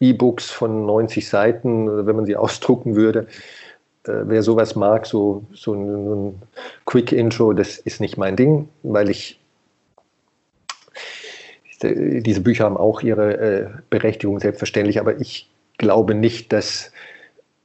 E-Books 0.00 0.50
von 0.50 0.86
90 0.86 1.28
Seiten, 1.28 2.06
wenn 2.06 2.16
man 2.16 2.26
sie 2.26 2.36
ausdrucken 2.36 2.94
würde, 2.94 3.26
äh, 4.04 4.24
wer 4.24 4.42
sowas 4.42 4.76
mag, 4.76 5.06
so, 5.06 5.44
so 5.52 5.74
ein, 5.74 6.28
ein 6.28 6.42
Quick 6.86 7.12
Intro, 7.12 7.52
das 7.52 7.78
ist 7.78 8.00
nicht 8.00 8.16
mein 8.16 8.36
Ding, 8.36 8.68
weil 8.82 9.10
ich 9.10 9.38
diese 11.80 12.40
Bücher 12.40 12.64
haben 12.64 12.76
auch 12.76 13.02
ihre 13.02 13.38
äh, 13.38 13.66
Berechtigung, 13.88 14.40
selbstverständlich, 14.40 14.98
aber 14.98 15.20
ich 15.20 15.48
glaube 15.76 16.14
nicht, 16.14 16.52
dass 16.52 16.90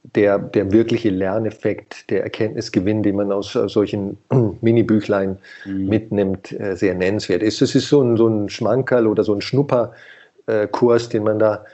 der, 0.04 0.38
der 0.38 0.70
wirkliche 0.70 1.10
Lerneffekt, 1.10 2.10
der 2.10 2.22
Erkenntnisgewinn, 2.22 3.02
den 3.02 3.16
man 3.16 3.32
aus 3.32 3.52
solchen 3.52 4.18
Mini-Büchlein 4.60 5.38
mhm. 5.64 5.88
mitnimmt, 5.88 6.52
äh, 6.52 6.76
sehr 6.76 6.94
nennenswert 6.94 7.42
ist. 7.42 7.62
Es 7.62 7.74
ist 7.74 7.88
so 7.88 8.02
ein, 8.02 8.16
so 8.16 8.28
ein 8.28 8.48
Schmankerl 8.48 9.06
oder 9.06 9.24
so 9.24 9.34
ein 9.34 9.40
Schnupperkurs, 9.40 11.08
den 11.08 11.24
man 11.24 11.38
da 11.38 11.64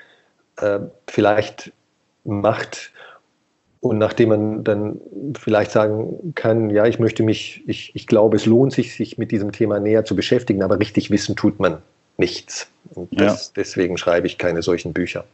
äh, 0.58 0.78
vielleicht 1.06 1.72
macht 2.24 2.92
und 3.80 3.96
nachdem 3.96 4.28
man 4.28 4.64
dann 4.64 5.00
vielleicht 5.38 5.70
sagen 5.70 6.34
kann, 6.34 6.68
ja, 6.68 6.84
ich 6.84 6.98
möchte 6.98 7.22
mich, 7.22 7.62
ich, 7.66 7.92
ich 7.94 8.06
glaube, 8.06 8.36
es 8.36 8.44
lohnt 8.44 8.74
sich, 8.74 8.94
sich 8.94 9.16
mit 9.16 9.30
diesem 9.30 9.52
Thema 9.52 9.80
näher 9.80 10.04
zu 10.04 10.14
beschäftigen, 10.14 10.62
aber 10.62 10.78
richtig 10.78 11.10
wissen 11.10 11.34
tut 11.34 11.58
man 11.58 11.78
nichts. 12.18 12.68
Und 12.94 13.08
das, 13.18 13.46
ja. 13.46 13.52
deswegen 13.56 13.96
schreibe 13.96 14.26
ich 14.26 14.36
keine 14.36 14.60
solchen 14.60 14.92
Bücher. 14.92 15.24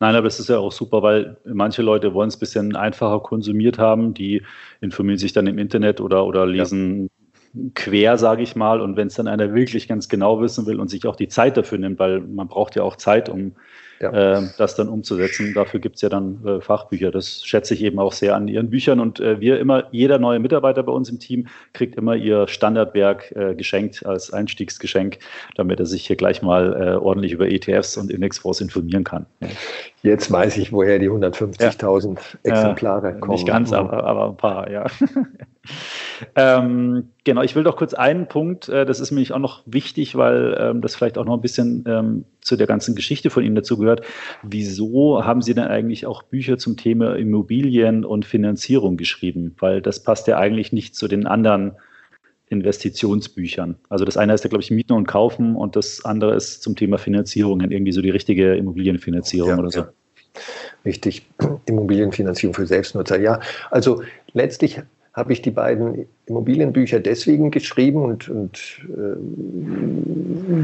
Nein, 0.00 0.14
aber 0.14 0.24
das 0.24 0.38
ist 0.38 0.48
ja 0.48 0.58
auch 0.58 0.70
super, 0.70 1.02
weil 1.02 1.38
manche 1.44 1.82
Leute 1.82 2.14
wollen 2.14 2.28
es 2.28 2.36
ein 2.36 2.40
bisschen 2.40 2.76
einfacher 2.76 3.20
konsumiert 3.20 3.78
haben, 3.78 4.14
die 4.14 4.42
informieren 4.80 5.18
sich 5.18 5.32
dann 5.32 5.48
im 5.48 5.58
Internet 5.58 6.00
oder, 6.00 6.24
oder 6.24 6.46
lesen 6.46 7.10
ja. 7.52 7.62
quer, 7.74 8.16
sage 8.16 8.42
ich 8.42 8.54
mal. 8.54 8.80
Und 8.80 8.96
wenn 8.96 9.08
es 9.08 9.14
dann 9.14 9.26
einer 9.26 9.54
wirklich 9.54 9.88
ganz 9.88 10.08
genau 10.08 10.40
wissen 10.40 10.66
will 10.66 10.78
und 10.78 10.88
sich 10.88 11.04
auch 11.06 11.16
die 11.16 11.26
Zeit 11.26 11.56
dafür 11.56 11.78
nimmt, 11.78 11.98
weil 11.98 12.20
man 12.20 12.46
braucht 12.46 12.76
ja 12.76 12.84
auch 12.84 12.94
Zeit, 12.94 13.28
um 13.28 13.56
ja. 14.00 14.38
äh, 14.38 14.42
das 14.56 14.74
dann 14.74 14.88
umzusetzen. 14.88 15.54
Dafür 15.54 15.80
gibt 15.80 15.96
es 15.96 16.02
ja 16.02 16.08
dann 16.08 16.44
äh, 16.44 16.60
Fachbücher. 16.60 17.10
Das 17.10 17.44
schätze 17.44 17.74
ich 17.74 17.82
eben 17.82 17.98
auch 17.98 18.12
sehr 18.12 18.34
an 18.34 18.48
Ihren 18.48 18.70
Büchern. 18.70 19.00
Und 19.00 19.20
äh, 19.20 19.40
wir 19.40 19.58
immer, 19.58 19.84
jeder 19.90 20.18
neue 20.18 20.38
Mitarbeiter 20.38 20.82
bei 20.82 20.92
uns 20.92 21.08
im 21.08 21.18
Team 21.18 21.48
kriegt 21.72 21.96
immer 21.96 22.14
ihr 22.14 22.48
Standardwerk 22.48 23.32
äh, 23.32 23.54
geschenkt 23.54 24.04
als 24.06 24.32
Einstiegsgeschenk, 24.32 25.18
damit 25.56 25.80
er 25.80 25.86
sich 25.86 26.06
hier 26.06 26.16
gleich 26.16 26.42
mal 26.42 26.72
äh, 26.74 26.96
ordentlich 26.96 27.32
über 27.32 27.48
ETFs 27.48 27.96
und 27.96 28.10
Indexfonds 28.10 28.60
informieren 28.60 29.04
kann. 29.04 29.26
Jetzt 30.02 30.30
weiß 30.30 30.58
ich, 30.58 30.72
woher 30.72 30.98
die 30.98 31.10
150.000 31.10 32.16
ja. 32.16 32.20
Exemplare 32.44 33.18
kommen. 33.18 33.32
Nicht 33.32 33.46
ganz, 33.46 33.72
aber, 33.72 34.04
aber 34.04 34.28
ein 34.28 34.36
paar, 34.36 34.70
ja. 34.70 34.86
ähm, 36.36 37.10
genau, 37.24 37.42
ich 37.42 37.56
will 37.56 37.64
doch 37.64 37.76
kurz 37.76 37.94
einen 37.94 38.28
Punkt, 38.28 38.68
äh, 38.68 38.86
das 38.86 39.00
ist 39.00 39.10
nämlich 39.10 39.32
auch 39.32 39.40
noch 39.40 39.62
wichtig, 39.66 40.16
weil 40.16 40.56
ähm, 40.58 40.82
das 40.82 40.94
vielleicht 40.94 41.18
auch 41.18 41.24
noch 41.24 41.34
ein 41.34 41.40
bisschen 41.40 41.84
ähm, 41.88 42.24
zu 42.40 42.56
der 42.56 42.68
ganzen 42.68 42.94
Geschichte 42.94 43.28
von 43.28 43.42
Ihnen 43.42 43.56
dazugehört. 43.56 44.02
Wieso 44.42 45.24
haben 45.24 45.42
Sie 45.42 45.54
denn 45.54 45.66
eigentlich 45.66 46.06
auch 46.06 46.22
Bücher 46.22 46.58
zum 46.58 46.76
Thema 46.76 47.16
Immobilien 47.16 48.04
und 48.04 48.24
Finanzierung 48.24 48.96
geschrieben? 48.96 49.56
Weil 49.58 49.82
das 49.82 50.02
passt 50.04 50.28
ja 50.28 50.38
eigentlich 50.38 50.72
nicht 50.72 50.94
zu 50.94 51.08
den 51.08 51.26
anderen 51.26 51.72
Investitionsbüchern. 52.50 53.76
Also 53.88 54.04
das 54.04 54.16
eine 54.16 54.34
ist 54.34 54.44
ja, 54.44 54.48
glaube 54.48 54.62
ich, 54.62 54.70
Mieten 54.70 54.92
und 54.92 55.06
Kaufen 55.06 55.56
und 55.56 55.76
das 55.76 56.04
andere 56.04 56.34
ist 56.34 56.62
zum 56.62 56.76
Thema 56.76 56.98
Finanzierung, 56.98 57.60
irgendwie 57.60 57.92
so 57.92 58.02
die 58.02 58.10
richtige 58.10 58.54
Immobilienfinanzierung 58.54 59.50
ja, 59.50 59.58
oder 59.58 59.70
so. 59.70 59.80
Ja. 59.80 59.92
Richtig, 60.84 61.26
Immobilienfinanzierung 61.66 62.54
für 62.54 62.66
Selbstnutzer. 62.66 63.20
Ja, 63.20 63.40
also 63.70 64.02
letztlich 64.32 64.80
habe 65.18 65.32
ich 65.32 65.42
die 65.42 65.50
beiden 65.50 66.06
Immobilienbücher 66.26 67.00
deswegen 67.00 67.50
geschrieben 67.50 68.02
und, 68.02 68.28
und 68.28 68.80
äh, 68.84 69.16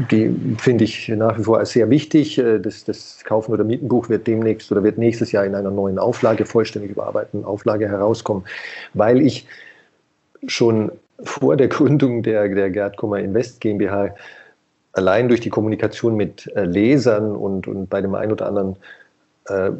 die 0.09 0.33
finde 0.57 0.85
ich 0.85 1.09
nach 1.09 1.37
wie 1.37 1.43
vor 1.43 1.59
als 1.59 1.71
sehr 1.71 1.89
wichtig. 1.89 2.37
Äh, 2.37 2.59
das, 2.59 2.85
das 2.85 3.21
Kaufen- 3.25 3.51
oder 3.51 3.65
Mietenbuch 3.65 4.07
wird 4.07 4.27
demnächst 4.27 4.71
oder 4.71 4.81
wird 4.81 4.97
nächstes 4.97 5.33
Jahr 5.33 5.45
in 5.45 5.55
einer 5.55 5.71
neuen 5.71 5.99
Auflage, 5.99 6.45
vollständig 6.45 6.91
überarbeiteten 6.91 7.43
Auflage 7.43 7.89
herauskommen, 7.89 8.45
weil 8.93 9.19
ich 9.19 9.45
schon 10.47 10.91
vor 11.23 11.55
der 11.55 11.67
Gründung 11.67 12.23
der, 12.23 12.47
der 12.49 12.69
Gerd 12.69 12.97
Kummer 12.97 13.19
Invest 13.19 13.61
GmbH 13.61 14.13
allein 14.93 15.27
durch 15.27 15.41
die 15.41 15.49
Kommunikation 15.49 16.15
mit 16.15 16.47
äh, 16.55 16.63
Lesern 16.63 17.35
und, 17.35 17.67
und 17.67 17.89
bei 17.89 18.01
dem 18.01 18.15
einen 18.15 18.31
oder 18.31 18.47
anderen 18.47 18.75
äh, 19.47 19.71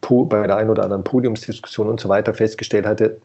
bei 0.00 0.46
der 0.46 0.56
einen 0.56 0.70
oder 0.70 0.84
anderen 0.84 1.04
Podiumsdiskussion 1.04 1.88
und 1.88 2.00
so 2.00 2.08
weiter 2.10 2.34
festgestellt 2.34 2.84
hatte, 2.84 3.16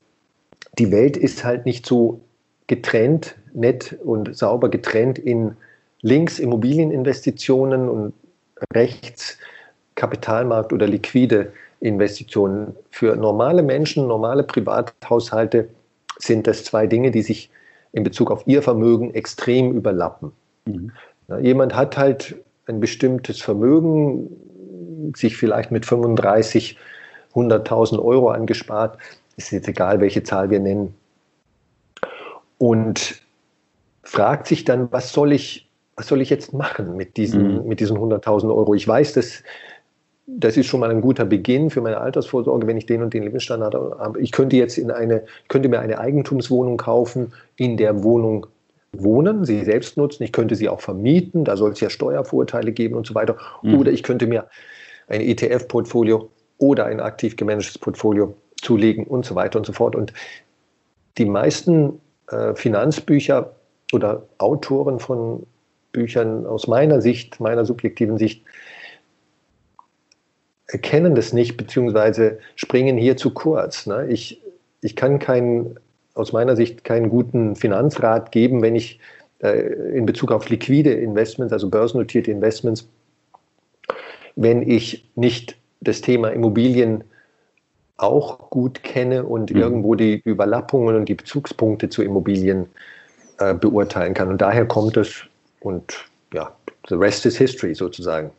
die 0.80 0.90
Welt 0.92 1.18
ist 1.18 1.44
halt 1.44 1.66
nicht 1.66 1.86
so 1.86 2.22
getrennt, 2.68 3.36
nett 3.54 3.98
und 4.04 4.36
sauber 4.36 4.70
getrennt 4.70 5.20
in 5.20 5.58
links 6.02 6.40
Immobilieninvestitionen 6.40 7.90
und 7.90 8.14
rechts 8.74 9.38
Kapitalmarkt 9.96 10.72
oder 10.72 10.88
liquide 10.88 11.52
Investitionen. 11.82 12.76
Für 12.90 13.16
normale 13.16 13.64
Menschen, 13.64 14.08
normale 14.08 14.44
Privathaushalte 14.44 15.68
sind 16.24 16.48
das 16.48 16.64
zwei 16.64 16.88
Dinge, 16.88 17.12
die 17.12 17.22
sich 17.22 17.50
in 17.92 18.04
Bezug 18.04 18.32
auf 18.32 18.44
ihr 18.46 18.62
Vermögen 18.62 19.14
extrem 19.14 19.74
überlappen. 19.74 20.32
Mhm. 20.66 20.92
jemand 21.42 21.76
hat 21.76 21.98
halt 21.98 22.36
ein 22.68 22.80
bestimmtes 22.80 23.42
Vermögen, 23.42 24.30
sich 25.16 25.36
vielleicht 25.36 25.72
mit 25.72 25.86
35, 25.86 26.78
100.000 27.34 28.00
Euro 28.00 28.30
angespart 28.30 28.98
ist 29.38 29.52
jetzt 29.52 29.68
egal, 29.68 30.02
welche 30.02 30.24
Zahl 30.24 30.50
wir 30.50 30.60
nennen, 30.60 30.94
und 32.58 33.22
fragt 34.04 34.48
sich 34.48 34.66
dann, 34.66 34.92
was 34.92 35.12
soll 35.12 35.32
ich, 35.32 35.68
was 35.96 36.08
soll 36.08 36.22
ich 36.22 36.30
jetzt 36.30 36.54
machen 36.54 36.96
mit 36.96 37.18
diesen, 37.18 37.62
mhm. 37.62 37.68
mit 37.68 37.80
diesen 37.80 37.98
100.000 37.98 38.56
Euro? 38.56 38.74
Ich 38.76 38.88
weiß, 38.88 39.14
dass 39.14 39.44
das 40.28 40.56
ist 40.56 40.68
schon 40.68 40.80
mal 40.80 40.92
ein 40.92 41.02
guter 41.02 41.26
Beginn 41.26 41.70
für 41.70 41.82
meine 41.82 42.00
Altersvorsorge, 42.00 42.68
wenn 42.68 42.78
ich 42.78 42.86
den 42.86 43.02
und 43.02 43.14
den 43.14 43.24
Lebensstandard 43.24 43.74
habe. 43.74 44.20
Ich 44.22 44.32
könnte 44.32 44.56
jetzt 44.56 44.78
in 44.78 44.92
eine, 44.92 45.24
könnte 45.48 45.68
mir 45.68 45.80
eine 45.80 46.00
Eigentumswohnung 46.00 46.78
kaufen, 46.78 47.34
in 47.56 47.78
der 47.78 48.04
Wohnung 48.04 48.48
wohnen, 48.94 49.46
sie 49.46 49.64
selbst 49.64 49.98
nutzen. 49.98 50.24
Ich 50.24 50.32
könnte 50.32 50.56
sie 50.56 50.70
auch 50.70 50.82
vermieten, 50.82 51.46
da 51.46 51.58
soll 51.58 51.72
es 51.72 51.80
ja 51.80 51.90
Steuervorteile 51.90 52.72
geben 52.72 52.96
und 52.96 53.08
so 53.08 53.16
weiter. 53.16 53.38
Mhm. 53.64 53.80
Oder 53.80 53.92
ich 53.92 54.04
könnte 54.04 54.28
mir 54.28 54.48
ein 55.08 55.22
ETF-Portfolio 55.22 56.30
oder 56.58 56.86
ein 56.86 57.00
aktiv 57.00 57.36
gemanagtes 57.36 57.78
Portfolio 57.78 58.36
zulegen 58.62 59.06
und 59.06 59.26
so 59.26 59.36
weiter 59.36 59.58
und 59.58 59.66
so 59.66 59.74
fort. 59.74 59.96
Und 59.96 60.14
die 61.18 61.26
meisten 61.26 62.00
äh, 62.30 62.54
Finanzbücher 62.54 63.56
oder 63.92 64.28
Autoren 64.38 65.00
von 65.00 65.46
Büchern 65.92 66.46
aus 66.46 66.68
meiner 66.68 67.02
Sicht, 67.02 67.40
meiner 67.40 67.66
subjektiven 67.66 68.18
Sicht, 68.18 68.46
erkennen 70.72 71.16
das 71.16 71.34
nicht, 71.34 71.58
beziehungsweise 71.58 72.40
springen 72.56 72.98
hier 72.98 73.18
zu 73.18 73.32
kurz. 73.32 73.88
Ne? 73.88 74.08
Ich, 74.10 74.42
ich 74.82 74.96
kann 74.96 75.20
keinen, 75.20 75.78
aus 76.14 76.32
meiner 76.32 76.56
Sicht 76.56 76.84
keinen 76.84 77.10
guten 77.10 77.56
Finanzrat 77.56 78.32
geben, 78.32 78.62
wenn 78.62 78.76
ich 78.76 79.00
äh, 79.40 79.60
in 79.94 80.06
Bezug 80.06 80.32
auf 80.32 80.50
liquide 80.50 80.94
Investments, 80.94 81.52
also 81.52 81.70
börsennotierte 81.70 82.32
Investments, 82.32 82.88
wenn 84.36 84.68
ich 84.68 85.06
nicht 85.16 85.58
das 85.82 86.02
Thema 86.02 86.30
Immobilien 86.30 87.04
auch 87.98 88.50
gut 88.50 88.82
kenne 88.84 89.26
und 89.26 89.52
mhm. 89.52 89.62
irgendwo 89.62 89.96
die 89.96 90.22
Überlappungen 90.24 90.96
und 90.96 91.10
die 91.10 91.16
Bezugspunkte 91.16 91.90
zu 91.90 92.02
Immobilien 92.02 92.68
äh, 93.40 93.54
beurteilen 93.54 94.14
kann. 94.14 94.30
Und 94.30 94.42
daher 94.42 94.66
kommt 94.66 94.96
es 94.98 95.24
und 95.60 96.06
ja, 96.34 96.56
the 96.88 96.96
rest 96.96 97.26
is 97.26 97.38
history 97.38 97.76
sozusagen. 97.76 98.32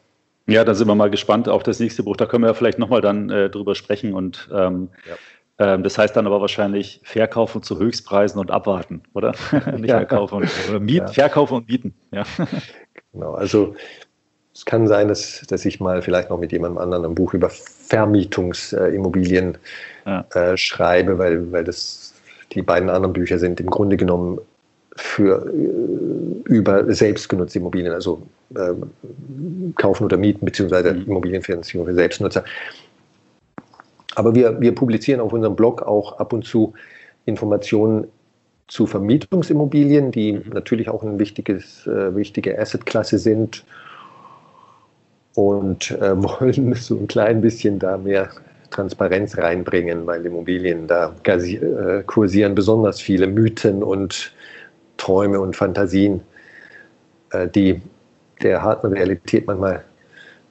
Ja, 0.47 0.65
da 0.65 0.75
sind 0.75 0.89
wir 0.89 0.95
mal 0.95 1.11
gespannt 1.11 1.49
auf 1.49 1.63
das 1.63 1.79
nächste 1.79 2.03
Buch. 2.03 2.17
Da 2.17 2.27
können 2.27 2.43
wir 2.43 2.49
ja 2.49 2.55
vielleicht 2.55 2.79
nochmal 2.79 3.01
dann 3.01 3.31
äh, 3.31 3.49
drüber 3.49 3.75
sprechen 3.75 4.13
und 4.13 4.49
ähm, 4.53 4.89
ja. 5.09 5.75
ähm, 5.75 5.83
das 5.83 5.99
heißt 5.99 6.17
dann 6.17 6.27
aber 6.27 6.41
wahrscheinlich 6.41 7.01
verkaufen 7.05 7.63
zu 7.63 7.79
Höchstpreisen 7.79 8.41
und 8.41 8.51
abwarten, 8.51 9.03
oder? 9.15 9.35
Nicht 9.77 9.91
ja. 9.91 9.99
verkaufen 9.99 10.43
und, 10.43 10.81
miet, 10.81 10.99
ja. 10.99 11.07
verkaufen 11.09 11.55
und 11.55 11.69
mieten. 11.69 11.95
Ja. 12.13 12.25
Genau, 13.15 13.35
also 13.35 13.75
es 14.55 14.65
kann 14.65 14.87
sein, 14.87 15.09
dass, 15.09 15.43
dass 15.49 15.67
ich 15.67 15.81
mal 15.81 16.01
vielleicht 16.01 16.31
noch 16.31 16.39
mit 16.39 16.51
jemandem 16.51 16.79
anderen 16.79 17.05
ein 17.05 17.15
Buch 17.15 17.35
über 17.35 17.51
Vermietungsimmobilien 17.51 19.59
ja. 20.07 20.25
äh, 20.33 20.57
schreibe, 20.57 21.19
weil, 21.19 21.53
weil 21.53 21.65
das 21.65 22.15
die 22.53 22.63
beiden 22.63 22.91
anderen 22.91 23.13
Bücher 23.13 23.39
sind 23.39 23.61
im 23.61 23.69
Grunde 23.69 23.97
genommen 23.97 24.41
für 24.97 25.47
äh, 25.47 26.51
über 26.51 26.93
selbstgenutzte 26.93 27.59
Immobilien, 27.59 27.93
also 27.93 28.17
äh, 28.17 28.21
kaufen 29.77 30.05
oder 30.05 30.17
mieten, 30.17 30.45
beziehungsweise 30.45 30.93
mhm. 30.93 31.07
Immobilienfinanzierung 31.07 31.87
für 31.87 31.95
Selbstnutzer. 31.95 32.45
Aber 34.15 34.35
wir, 34.35 34.61
wir 34.61 34.75
publizieren 34.75 35.21
auf 35.21 35.33
unserem 35.33 35.57
Blog 35.57 35.83
auch 35.83 36.19
ab 36.19 36.33
und 36.33 36.45
zu 36.45 36.75
Informationen 37.25 38.09
zu 38.69 38.87
Vermietungsimmobilien, 38.87 40.13
die 40.13 40.35
mhm. 40.35 40.53
natürlich 40.53 40.89
auch 40.89 41.03
eine 41.03 41.19
wichtiges, 41.19 41.87
äh, 41.87 42.15
wichtige 42.15 42.59
Assetklasse 42.59 43.19
sind 43.19 43.65
und 45.35 45.91
äh, 45.93 46.17
wollen 46.23 46.75
so 46.75 46.97
ein 46.97 47.07
klein 47.07 47.41
bisschen 47.41 47.79
da 47.79 47.97
mehr 47.97 48.31
Transparenz 48.71 49.37
reinbringen, 49.37 50.07
weil 50.07 50.25
Immobilien, 50.25 50.87
da 50.87 51.15
äh, 51.25 52.03
kursieren 52.07 52.55
besonders 52.55 53.01
viele 53.01 53.27
Mythen 53.27 53.83
und 53.83 54.33
Träume 54.97 55.41
und 55.41 55.55
Fantasien, 55.55 56.23
äh, 57.31 57.49
die 57.49 57.81
der 58.43 58.63
harten 58.63 58.89
Realität 58.89 59.47
manchmal 59.47 59.85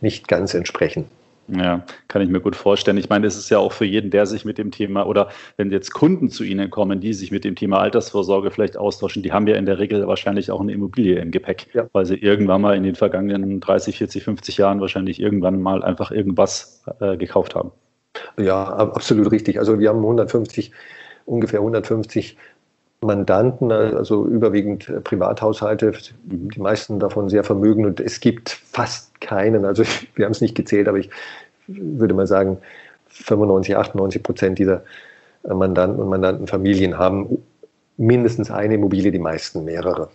nicht 0.01 0.27
ganz 0.27 0.53
entsprechen. 0.53 1.05
Ja, 1.47 1.83
kann 2.07 2.21
ich 2.21 2.29
mir 2.29 2.39
gut 2.39 2.55
vorstellen. 2.55 2.97
Ich 2.97 3.09
meine, 3.09 3.27
es 3.27 3.35
ist 3.35 3.49
ja 3.49 3.57
auch 3.57 3.73
für 3.73 3.83
jeden, 3.83 4.09
der 4.09 4.25
sich 4.25 4.45
mit 4.45 4.57
dem 4.57 4.71
Thema 4.71 5.05
oder 5.05 5.29
wenn 5.57 5.69
jetzt 5.69 5.91
Kunden 5.91 6.29
zu 6.29 6.43
Ihnen 6.43 6.69
kommen, 6.69 7.01
die 7.01 7.13
sich 7.13 7.31
mit 7.31 7.43
dem 7.43 7.55
Thema 7.55 7.79
Altersvorsorge 7.79 8.51
vielleicht 8.51 8.77
austauschen, 8.77 9.21
die 9.21 9.33
haben 9.33 9.47
ja 9.47 9.55
in 9.55 9.65
der 9.65 9.77
Regel 9.77 10.07
wahrscheinlich 10.07 10.49
auch 10.49 10.61
eine 10.61 10.71
Immobilie 10.71 11.19
im 11.19 11.31
Gepäck, 11.31 11.67
ja. 11.73 11.87
weil 11.91 12.05
sie 12.05 12.15
irgendwann 12.15 12.61
mal 12.61 12.77
in 12.77 12.83
den 12.83 12.95
vergangenen 12.95 13.59
30, 13.59 13.97
40, 13.97 14.23
50 14.23 14.57
Jahren 14.57 14.79
wahrscheinlich 14.79 15.19
irgendwann 15.19 15.61
mal 15.61 15.83
einfach 15.83 16.11
irgendwas 16.11 16.83
äh, 17.01 17.17
gekauft 17.17 17.55
haben. 17.55 17.71
Ja, 18.37 18.63
absolut 18.63 19.31
richtig. 19.31 19.59
Also 19.59 19.79
wir 19.79 19.89
haben 19.89 19.99
150, 19.99 20.71
ungefähr 21.25 21.59
150 21.59 22.37
Mandanten, 23.03 23.71
also 23.71 24.27
überwiegend 24.27 24.87
äh, 24.87 25.01
Privathaushalte, 25.01 25.93
die 26.23 26.59
meisten 26.59 26.99
davon 26.99 27.29
sehr 27.29 27.43
vermögend 27.43 27.87
und 27.87 27.99
es 27.99 28.19
gibt 28.19 28.49
fast 28.49 29.19
keinen, 29.21 29.65
also 29.65 29.83
wir 30.15 30.25
haben 30.25 30.31
es 30.31 30.41
nicht 30.41 30.55
gezählt, 30.55 30.87
aber 30.87 30.99
ich 30.99 31.09
würde 31.67 32.13
mal 32.13 32.27
sagen, 32.27 32.59
95, 33.07 33.75
98 33.75 34.23
Prozent 34.23 34.59
dieser 34.59 34.83
äh, 35.43 35.53
Mandanten 35.53 35.99
und 35.99 36.09
Mandantenfamilien 36.09 36.97
haben 36.97 37.39
mindestens 37.97 38.51
eine 38.51 38.75
Immobilie, 38.75 39.11
die 39.11 39.19
meisten 39.19 39.65
mehrere. 39.65 40.09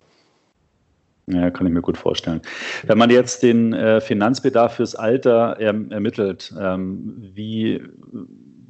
Ja, 1.29 1.51
kann 1.51 1.67
ich 1.67 1.73
mir 1.73 1.83
gut 1.83 1.99
vorstellen. 1.99 2.41
Wenn 2.85 2.99
man 2.99 3.11
jetzt 3.11 3.43
den 3.43 3.73
äh, 3.73 4.01
Finanzbedarf 4.01 4.75
fürs 4.75 4.95
Alter 4.95 5.57
erm 5.59 5.91
ermittelt, 5.91 6.55
ähm, 6.57 7.17
wie 7.35 7.83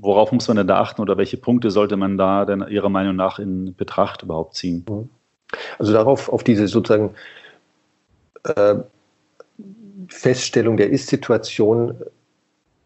worauf 0.06 0.32
muss 0.32 0.48
man 0.48 0.56
denn 0.56 0.66
da 0.66 0.80
achten 0.80 1.02
oder 1.02 1.18
welche 1.18 1.36
Punkte 1.36 1.70
sollte 1.70 1.96
man 1.96 2.16
da 2.16 2.44
denn 2.44 2.64
Ihrer 2.68 2.88
Meinung 2.88 3.16
nach 3.16 3.38
in 3.38 3.74
Betracht 3.74 4.22
überhaupt 4.22 4.54
ziehen? 4.54 4.84
Mhm. 4.88 5.08
Also 5.78 5.92
darauf, 5.92 6.28
auf 6.28 6.42
diese 6.42 6.66
sozusagen 6.68 7.14
äh, 8.44 8.76
Feststellung 10.08 10.76
der 10.76 10.90
Ist-Situation, 10.90 11.94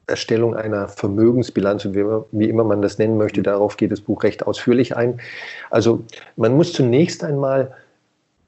Erstellung 0.06 0.56
einer 0.56 0.88
Vermögensbilanz, 0.88 1.84
wie, 1.84 2.04
wie 2.32 2.48
immer 2.48 2.64
man 2.64 2.82
das 2.82 2.98
nennen 2.98 3.16
möchte, 3.16 3.42
darauf 3.42 3.76
geht 3.76 3.92
das 3.92 4.00
Buch 4.00 4.24
recht 4.24 4.46
ausführlich 4.46 4.96
ein. 4.96 5.20
Also 5.70 6.02
man 6.36 6.54
muss 6.54 6.72
zunächst 6.72 7.22
einmal 7.22 7.72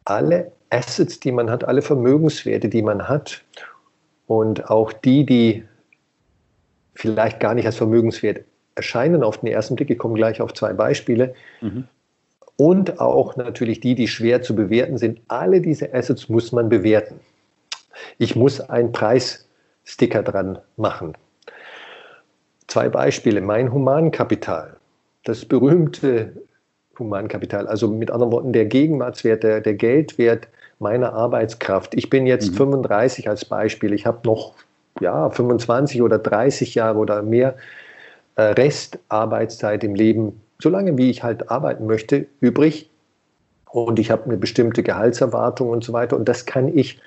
alle 0.05 0.51
Assets, 0.71 1.21
die 1.21 1.31
man 1.31 1.51
hat, 1.51 1.65
alle 1.65 1.83
Vermögenswerte, 1.83 2.69
die 2.69 2.83
man 2.83 3.09
hat 3.09 3.43
und 4.27 4.71
auch 4.71 4.93
die, 4.93 5.25
die 5.25 5.65
vielleicht 6.95 7.39
gar 7.39 7.55
nicht 7.55 7.67
als 7.67 7.77
Vermögenswert 7.77 8.45
erscheinen 8.75 9.23
auf 9.23 9.39
den 9.39 9.49
ersten 9.49 9.77
Blick. 9.77 9.91
Ich 9.91 9.99
komme 9.99 10.15
gleich 10.15 10.41
auf 10.41 10.55
zwei 10.55 10.73
Beispiele. 10.73 11.35
Mhm. 11.61 11.85
Und 12.57 13.01
auch 13.01 13.37
natürlich 13.37 13.81
die, 13.81 13.95
die 13.95 14.09
schwer 14.09 14.43
zu 14.43 14.55
bewerten 14.55 14.99
sind. 14.99 15.21
Alle 15.29 15.61
diese 15.61 15.93
Assets 15.95 16.29
muss 16.29 16.53
man 16.53 16.69
bewerten. 16.69 17.21
Ich 18.19 18.37
muss 18.37 18.61
einen 18.61 18.93
Preissticker 18.93 20.23
dran 20.23 20.59
machen. 20.77 21.15
Zwei 22.67 22.89
Beispiele. 22.89 23.41
Mein 23.41 23.73
Humankapital, 23.73 24.77
das 25.25 25.45
berühmte 25.45 26.33
Humankapital, 26.99 27.67
also 27.67 27.89
mit 27.89 28.11
anderen 28.11 28.33
Worten 28.33 28.53
der 28.53 28.67
Gegenwartswert, 28.67 29.43
der, 29.43 29.61
der 29.61 29.75
Geldwert 29.75 30.49
meiner 30.79 31.13
Arbeitskraft. 31.13 31.95
Ich 31.95 32.11
bin 32.11 32.27
jetzt 32.27 32.53
mhm. 32.53 32.57
35 32.57 33.29
als 33.29 33.45
Beispiel. 33.45 33.93
Ich 33.93 34.07
habe 34.07 34.21
noch 34.25 34.55
ja, 35.01 35.31
25 35.31 36.03
oder 36.03 36.19
30 36.19 36.75
Jahre 36.75 36.99
oder 36.99 37.23
mehr 37.23 37.57
Restarbeitszeit 38.37 39.85
im 39.85 39.95
Leben, 39.95 40.41
solange 40.61 40.97
wie 40.97 41.11
ich 41.11 41.23
halt 41.23 41.51
arbeiten 41.51 41.87
möchte, 41.87 42.27
übrig. 42.41 42.91
Und 43.71 43.99
ich 43.99 44.11
habe 44.11 44.25
eine 44.25 44.37
bestimmte 44.37 44.83
Gehaltserwartung 44.83 45.71
und 45.71 45.85
so 45.85 45.93
weiter. 45.93 46.17
Und 46.17 46.29
das 46.29 46.47
kann 46.47 46.77
ich 46.77 47.01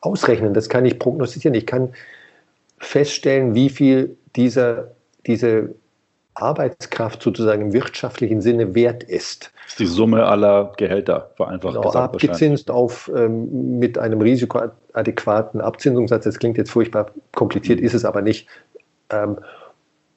ausrechnen, 0.00 0.54
das 0.54 0.68
kann 0.68 0.84
ich 0.84 0.98
prognostizieren. 0.98 1.54
Ich 1.54 1.66
kann 1.66 1.92
feststellen, 2.78 3.54
wie 3.54 3.70
viel 3.70 4.16
dieser, 4.36 4.92
diese 5.26 5.74
Arbeitskraft 6.34 7.22
sozusagen 7.22 7.62
im 7.62 7.72
wirtschaftlichen 7.72 8.40
Sinne 8.40 8.74
wert 8.74 9.02
ist. 9.02 9.50
Das 9.64 9.72
ist 9.72 9.80
die 9.80 9.86
Summe 9.86 10.24
aller 10.24 10.72
Gehälter 10.76 11.30
vereinfacht 11.36 11.74
genau, 11.74 11.86
gesagt. 11.86 12.14
Abgezinst 12.14 12.70
auf, 12.70 13.10
ähm, 13.14 13.78
mit 13.78 13.98
einem 13.98 14.20
risikoadäquaten 14.20 15.60
Abzinsungssatz. 15.60 16.24
Das 16.24 16.38
klingt 16.38 16.56
jetzt 16.56 16.70
furchtbar 16.70 17.10
kompliziert, 17.34 17.80
ist 17.80 17.94
es 17.94 18.04
aber 18.04 18.22
nicht. 18.22 18.48
Ähm, 19.10 19.38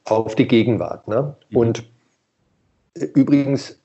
auf 0.06 0.36
die 0.36 0.48
Gegenwart. 0.48 1.08
Ne? 1.08 1.36
Mhm. 1.50 1.58
Und 1.58 1.84
übrigens, 3.14 3.82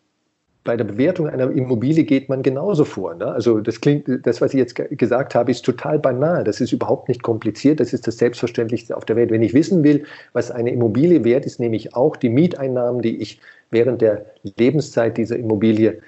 bei 0.66 0.76
der 0.76 0.84
Bewertung 0.84 1.28
einer 1.28 1.50
Immobilie 1.50 2.04
geht 2.04 2.28
man 2.28 2.42
genauso 2.42 2.84
vor. 2.84 3.14
Ne? 3.14 3.26
Also 3.26 3.60
das 3.60 3.80
klingt, 3.80 4.08
das, 4.26 4.40
was 4.40 4.52
ich 4.52 4.58
jetzt 4.58 4.74
gesagt 4.74 5.34
habe, 5.34 5.50
ist 5.50 5.64
total 5.64 5.98
banal. 5.98 6.44
Das 6.44 6.60
ist 6.60 6.72
überhaupt 6.72 7.08
nicht 7.08 7.22
kompliziert. 7.22 7.80
Das 7.80 7.92
ist 7.92 8.06
das 8.06 8.18
Selbstverständlichste 8.18 8.96
auf 8.96 9.04
der 9.04 9.16
Welt. 9.16 9.30
Wenn 9.30 9.42
ich 9.42 9.54
wissen 9.54 9.84
will, 9.84 10.04
was 10.32 10.50
eine 10.50 10.70
Immobilie 10.70 11.24
wert 11.24 11.46
ist, 11.46 11.60
nehme 11.60 11.76
ich 11.76 11.94
auch 11.94 12.16
die 12.16 12.28
Mieteinnahmen, 12.28 13.00
die 13.00 13.16
ich 13.22 13.40
während 13.70 14.02
der 14.02 14.26
Lebenszeit 14.58 15.16
dieser 15.16 15.36
Immobilie 15.36 16.00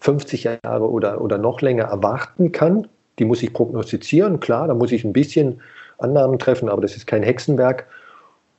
50 0.00 0.44
Jahre 0.44 0.88
oder, 0.88 1.20
oder 1.20 1.36
noch 1.36 1.60
länger 1.60 1.84
erwarten 1.84 2.52
kann. 2.52 2.86
Die 3.18 3.24
muss 3.24 3.42
ich 3.42 3.52
prognostizieren. 3.52 4.40
Klar, 4.40 4.68
da 4.68 4.74
muss 4.74 4.92
ich 4.92 5.04
ein 5.04 5.12
bisschen 5.12 5.60
Annahmen 5.98 6.38
treffen, 6.38 6.68
aber 6.68 6.80
das 6.80 6.96
ist 6.96 7.06
kein 7.06 7.22
Hexenwerk. 7.22 7.86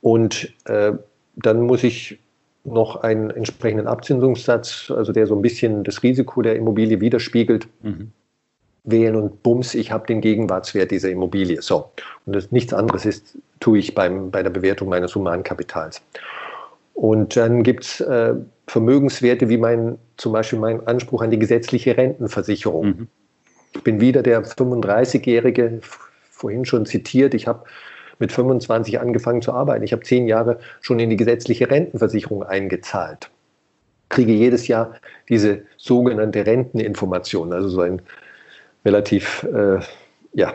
Und 0.02 0.52
äh, 0.66 0.92
dann 1.36 1.62
muss 1.62 1.82
ich 1.84 2.18
noch 2.64 2.96
einen 2.96 3.30
entsprechenden 3.30 3.86
Abzinsungssatz, 3.86 4.92
also 4.94 5.12
der 5.12 5.26
so 5.26 5.34
ein 5.34 5.42
bisschen 5.42 5.84
das 5.84 6.02
Risiko 6.02 6.42
der 6.42 6.56
Immobilie 6.56 7.00
widerspiegelt, 7.00 7.66
mhm. 7.82 8.10
wählen 8.84 9.16
und 9.16 9.42
bums, 9.42 9.74
ich 9.74 9.90
habe 9.90 10.06
den 10.06 10.20
Gegenwartswert 10.20 10.90
dieser 10.90 11.10
Immobilie. 11.10 11.62
So. 11.62 11.90
Und 12.26 12.34
das, 12.36 12.52
nichts 12.52 12.72
anderes 12.74 13.06
ist, 13.06 13.38
tue 13.60 13.78
ich 13.78 13.94
beim, 13.94 14.30
bei 14.30 14.42
der 14.42 14.50
Bewertung 14.50 14.88
meines 14.88 15.14
Humankapitals. 15.14 16.02
Und 16.94 17.36
dann 17.36 17.62
gibt 17.62 17.84
es 17.84 18.00
äh, 18.00 18.34
Vermögenswerte 18.66 19.48
wie 19.48 19.58
mein, 19.58 19.98
zum 20.16 20.32
Beispiel 20.32 20.58
mein 20.58 20.86
Anspruch 20.86 21.22
an 21.22 21.30
die 21.30 21.38
gesetzliche 21.38 21.96
Rentenversicherung. 21.96 22.86
Mhm. 22.86 23.08
Ich 23.74 23.82
bin 23.82 24.00
wieder 24.00 24.22
der 24.22 24.44
35-Jährige, 24.44 25.80
vorhin 26.30 26.64
schon 26.64 26.86
zitiert, 26.86 27.34
ich 27.34 27.46
habe 27.46 27.64
mit 28.22 28.30
25 28.30 29.00
angefangen 29.00 29.42
zu 29.42 29.52
arbeiten. 29.52 29.82
Ich 29.82 29.92
habe 29.92 30.04
zehn 30.04 30.28
Jahre 30.28 30.60
schon 30.80 31.00
in 31.00 31.10
die 31.10 31.16
gesetzliche 31.16 31.68
Rentenversicherung 31.68 32.44
eingezahlt. 32.44 33.30
Kriege 34.10 34.32
jedes 34.32 34.68
Jahr 34.68 34.94
diese 35.28 35.62
sogenannte 35.76 36.46
Renteninformation, 36.46 37.52
also 37.52 37.68
so 37.68 37.80
ein 37.80 38.00
relativ 38.84 39.42
äh, 39.42 39.80
ja, 40.34 40.54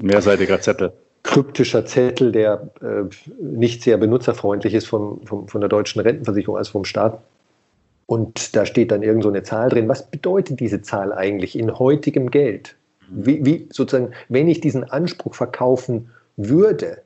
mehrseitiger 0.00 0.60
Zettel. 0.60 0.92
Kryptischer 1.24 1.84
Zettel, 1.86 2.30
der 2.30 2.70
äh, 2.80 3.02
nicht 3.40 3.82
sehr 3.82 3.96
benutzerfreundlich 3.96 4.72
ist 4.72 4.86
von, 4.86 5.26
von, 5.26 5.48
von 5.48 5.60
der 5.60 5.68
deutschen 5.68 6.00
Rentenversicherung 6.00 6.56
als 6.56 6.68
vom 6.68 6.84
Staat. 6.84 7.20
Und 8.06 8.54
da 8.54 8.64
steht 8.64 8.92
dann 8.92 9.02
irgend 9.02 9.24
so 9.24 9.28
eine 9.28 9.42
Zahl 9.42 9.70
drin. 9.70 9.88
Was 9.88 10.08
bedeutet 10.08 10.60
diese 10.60 10.82
Zahl 10.82 11.12
eigentlich 11.12 11.58
in 11.58 11.76
heutigem 11.76 12.30
Geld? 12.30 12.76
Wie, 13.08 13.44
wie 13.44 13.68
sozusagen, 13.72 14.12
wenn 14.28 14.46
ich 14.46 14.60
diesen 14.60 14.84
Anspruch 14.84 15.34
verkaufen 15.34 16.10
würde 16.36 17.02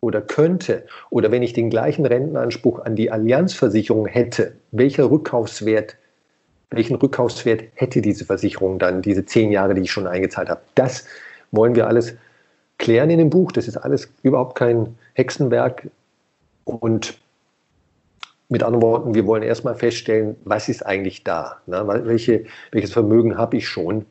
oder 0.00 0.20
könnte 0.20 0.86
oder 1.10 1.30
wenn 1.30 1.42
ich 1.42 1.52
den 1.52 1.70
gleichen 1.70 2.06
Rentenanspruch 2.06 2.80
an 2.80 2.96
die 2.96 3.10
Allianzversicherung 3.10 4.06
hätte, 4.06 4.54
welcher 4.72 5.10
Rückkaufswert, 5.10 5.96
welchen 6.70 6.96
Rückkaufswert 6.96 7.64
hätte 7.74 8.00
diese 8.00 8.24
Versicherung 8.24 8.78
dann, 8.78 9.02
diese 9.02 9.24
zehn 9.24 9.50
Jahre, 9.50 9.74
die 9.74 9.82
ich 9.82 9.92
schon 9.92 10.06
eingezahlt 10.06 10.48
habe? 10.48 10.60
Das 10.74 11.04
wollen 11.50 11.74
wir 11.74 11.86
alles 11.86 12.14
klären 12.78 13.10
in 13.10 13.18
dem 13.18 13.30
Buch. 13.30 13.52
Das 13.52 13.68
ist 13.68 13.76
alles 13.76 14.12
überhaupt 14.22 14.56
kein 14.56 14.96
Hexenwerk. 15.14 15.88
Und 16.64 17.18
mit 18.48 18.62
anderen 18.62 18.82
Worten, 18.82 19.14
wir 19.14 19.26
wollen 19.26 19.42
erstmal 19.42 19.76
feststellen, 19.76 20.36
was 20.44 20.68
ist 20.68 20.84
eigentlich 20.84 21.22
da? 21.22 21.58
Ne? 21.66 21.84
Welche, 22.04 22.46
welches 22.72 22.92
Vermögen 22.92 23.38
habe 23.38 23.58
ich 23.58 23.68
schon? 23.68 24.06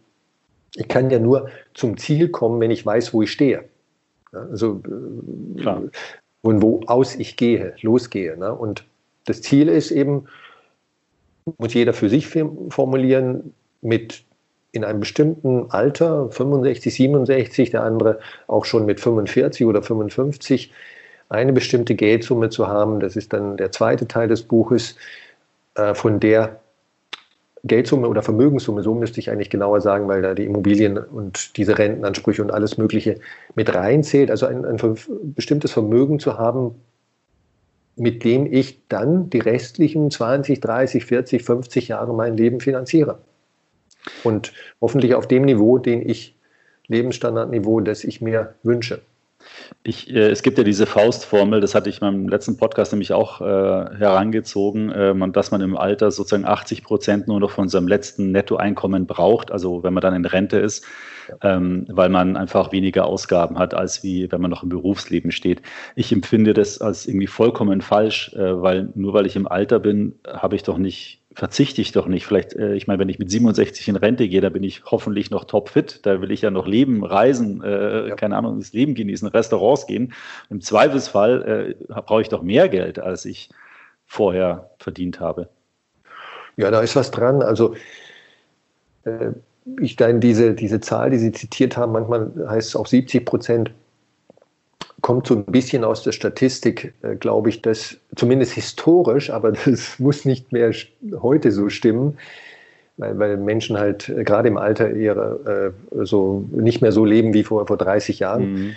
Ich 0.75 0.87
kann 0.87 1.09
ja 1.09 1.19
nur 1.19 1.49
zum 1.73 1.97
Ziel 1.97 2.29
kommen, 2.29 2.61
wenn 2.61 2.71
ich 2.71 2.85
weiß, 2.85 3.13
wo 3.13 3.21
ich 3.23 3.31
stehe. 3.31 3.65
Also 4.31 4.81
Klar. 5.57 5.83
von 6.41 6.61
wo 6.61 6.81
aus 6.87 7.15
ich 7.15 7.37
gehe, 7.37 7.73
losgehe. 7.81 8.37
Ne? 8.37 8.53
Und 8.53 8.85
das 9.25 9.41
Ziel 9.41 9.67
ist 9.67 9.91
eben, 9.91 10.25
muss 11.57 11.73
jeder 11.73 11.93
für 11.93 12.09
sich 12.09 12.27
formulieren, 12.27 13.53
mit 13.81 14.23
in 14.71 14.83
einem 14.83 14.99
bestimmten 14.99 15.71
Alter, 15.71 16.29
65, 16.29 16.93
67, 16.93 17.71
der 17.71 17.83
andere 17.83 18.19
auch 18.47 18.65
schon 18.65 18.85
mit 18.85 18.99
45 18.99 19.65
oder 19.65 19.81
55, 19.81 20.71
eine 21.29 21.53
bestimmte 21.53 21.95
Geldsumme 21.95 22.49
zu 22.49 22.67
haben. 22.67 22.99
Das 22.99 23.15
ist 23.15 23.33
dann 23.33 23.57
der 23.57 23.71
zweite 23.71 24.07
Teil 24.07 24.27
des 24.27 24.43
Buches, 24.43 24.95
äh, 25.75 25.93
von 25.93 26.19
der 26.19 26.59
Geldsumme 27.63 28.07
oder 28.07 28.21
Vermögenssumme, 28.21 28.83
so 28.83 28.95
müsste 28.95 29.19
ich 29.19 29.29
eigentlich 29.29 29.49
genauer 29.49 29.81
sagen, 29.81 30.07
weil 30.07 30.21
da 30.21 30.33
die 30.33 30.45
Immobilien 30.45 30.97
und 30.97 31.57
diese 31.57 31.77
Rentenansprüche 31.77 32.41
und 32.41 32.51
alles 32.51 32.77
Mögliche 32.77 33.19
mit 33.55 33.73
reinzählt. 33.73 34.31
Also 34.31 34.45
ein, 34.45 34.65
ein 34.65 34.77
bestimmtes 35.35 35.71
Vermögen 35.71 36.19
zu 36.19 36.37
haben, 36.37 36.75
mit 37.95 38.23
dem 38.23 38.51
ich 38.51 38.79
dann 38.87 39.29
die 39.29 39.39
restlichen 39.39 40.09
20, 40.09 40.61
30, 40.61 41.05
40, 41.05 41.43
50 41.43 41.87
Jahre 41.89 42.13
mein 42.13 42.37
Leben 42.37 42.61
finanziere. 42.61 43.19
Und 44.23 44.53
hoffentlich 44.79 45.15
auf 45.15 45.27
dem 45.27 45.43
Niveau, 45.43 45.77
den 45.77 46.07
ich, 46.07 46.35
Lebensstandardniveau, 46.87 47.81
das 47.81 48.03
ich 48.03 48.21
mir 48.21 48.55
wünsche. 48.63 49.01
Ich, 49.83 50.13
äh, 50.13 50.29
es 50.29 50.43
gibt 50.43 50.57
ja 50.57 50.63
diese 50.63 50.85
Faustformel, 50.85 51.61
das 51.61 51.75
hatte 51.75 51.89
ich 51.89 52.01
in 52.01 52.07
meinem 52.07 52.27
letzten 52.27 52.57
Podcast 52.57 52.91
nämlich 52.91 53.13
auch 53.13 53.41
äh, 53.41 53.45
herangezogen, 53.45 54.91
äh, 54.91 55.31
dass 55.31 55.51
man 55.51 55.61
im 55.61 55.77
Alter 55.77 56.11
sozusagen 56.11 56.45
80 56.45 56.83
Prozent 56.83 57.27
nur 57.27 57.39
noch 57.39 57.51
von 57.51 57.69
seinem 57.69 57.87
letzten 57.87 58.31
Nettoeinkommen 58.31 59.05
braucht, 59.07 59.51
also 59.51 59.83
wenn 59.83 59.93
man 59.93 60.01
dann 60.01 60.13
in 60.13 60.25
Rente 60.25 60.57
ist, 60.57 60.85
ähm, 61.41 61.85
weil 61.89 62.09
man 62.09 62.35
einfach 62.35 62.71
weniger 62.71 63.05
Ausgaben 63.05 63.57
hat, 63.57 63.73
als 63.73 64.03
wie 64.03 64.31
wenn 64.31 64.41
man 64.41 64.51
noch 64.51 64.63
im 64.63 64.69
Berufsleben 64.69 65.31
steht. 65.31 65.61
Ich 65.95 66.11
empfinde 66.11 66.53
das 66.53 66.81
als 66.81 67.05
irgendwie 67.05 67.27
vollkommen 67.27 67.81
falsch, 67.81 68.33
äh, 68.33 68.61
weil 68.61 68.89
nur 68.95 69.13
weil 69.13 69.25
ich 69.25 69.35
im 69.35 69.47
Alter 69.47 69.79
bin, 69.79 70.19
habe 70.27 70.55
ich 70.55 70.63
doch 70.63 70.77
nicht 70.77 71.18
verzichte 71.33 71.81
ich 71.81 71.91
doch 71.91 72.07
nicht. 72.07 72.25
Vielleicht, 72.25 72.53
äh, 72.53 72.73
ich 72.73 72.87
meine, 72.87 72.99
wenn 72.99 73.09
ich 73.09 73.19
mit 73.19 73.29
67 73.29 73.87
in 73.87 73.95
Rente 73.95 74.27
gehe, 74.27 74.41
da 74.41 74.49
bin 74.49 74.63
ich 74.63 74.83
hoffentlich 74.85 75.29
noch 75.29 75.45
topfit. 75.45 76.05
Da 76.05 76.21
will 76.21 76.31
ich 76.31 76.41
ja 76.41 76.51
noch 76.51 76.67
leben, 76.67 77.03
reisen, 77.03 77.63
äh, 77.63 78.09
ja. 78.09 78.15
keine 78.15 78.35
Ahnung, 78.35 78.59
das 78.59 78.73
Leben 78.73 78.95
genießen, 78.95 79.27
Restaurants 79.27 79.87
gehen. 79.87 80.13
Im 80.49 80.61
Zweifelsfall 80.61 81.75
äh, 81.89 82.01
brauche 82.01 82.21
ich 82.21 82.29
doch 82.29 82.41
mehr 82.41 82.67
Geld, 82.69 82.99
als 82.99 83.25
ich 83.25 83.49
vorher 84.05 84.71
verdient 84.79 85.19
habe. 85.19 85.49
Ja, 86.57 86.71
da 86.71 86.81
ist 86.81 86.95
was 86.95 87.11
dran. 87.11 87.41
Also 87.41 87.75
äh, 89.03 89.31
ich 89.79 89.95
dann 89.95 90.19
diese, 90.19 90.55
diese 90.55 90.79
Zahl, 90.79 91.11
die 91.11 91.19
Sie 91.19 91.31
zitiert 91.31 91.77
haben, 91.77 91.91
manchmal 91.91 92.31
heißt 92.47 92.69
es 92.69 92.75
auch 92.75 92.87
70 92.87 93.25
Prozent 93.25 93.71
kommt 95.01 95.27
so 95.27 95.35
ein 95.35 95.45
bisschen 95.45 95.83
aus 95.83 96.03
der 96.03 96.11
Statistik, 96.11 96.93
äh, 97.01 97.15
glaube 97.15 97.49
ich, 97.49 97.61
dass 97.61 97.97
zumindest 98.15 98.53
historisch, 98.53 99.29
aber 99.29 99.51
das 99.65 99.99
muss 99.99 100.25
nicht 100.25 100.51
mehr 100.51 100.73
heute 101.21 101.51
so 101.51 101.69
stimmen, 101.69 102.17
weil, 102.97 103.17
weil 103.19 103.37
Menschen 103.37 103.77
halt 103.77 104.09
äh, 104.09 104.23
gerade 104.23 104.47
im 104.47 104.57
Alter 104.57 104.91
eher 104.91 105.73
äh, 105.93 106.05
so 106.05 106.45
nicht 106.51 106.81
mehr 106.81 106.91
so 106.91 107.05
leben 107.05 107.33
wie 107.33 107.43
vor, 107.43 107.67
vor 107.67 107.77
30 107.77 108.19
Jahren. 108.19 108.53
Mhm. 108.53 108.75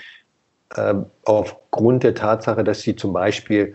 Äh, 0.75 0.95
aufgrund 1.25 2.03
der 2.03 2.15
Tatsache, 2.15 2.65
dass 2.65 2.83
sie 2.83 2.97
zum 2.97 3.13
Beispiel 3.13 3.75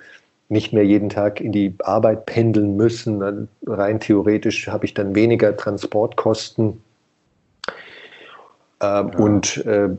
nicht 0.50 0.72
mehr 0.72 0.86
jeden 0.86 1.10
Tag 1.10 1.42
in 1.42 1.52
die 1.52 1.76
Arbeit 1.80 2.26
pendeln 2.26 2.78
müssen. 2.78 3.20
Dann 3.20 3.48
rein 3.66 4.00
theoretisch 4.00 4.68
habe 4.68 4.86
ich 4.86 4.94
dann 4.94 5.14
weniger 5.14 5.56
Transportkosten. 5.56 6.82
Äh, 8.80 8.86
ja. 8.86 9.02
Und 9.02 9.58
äh, 9.66 9.90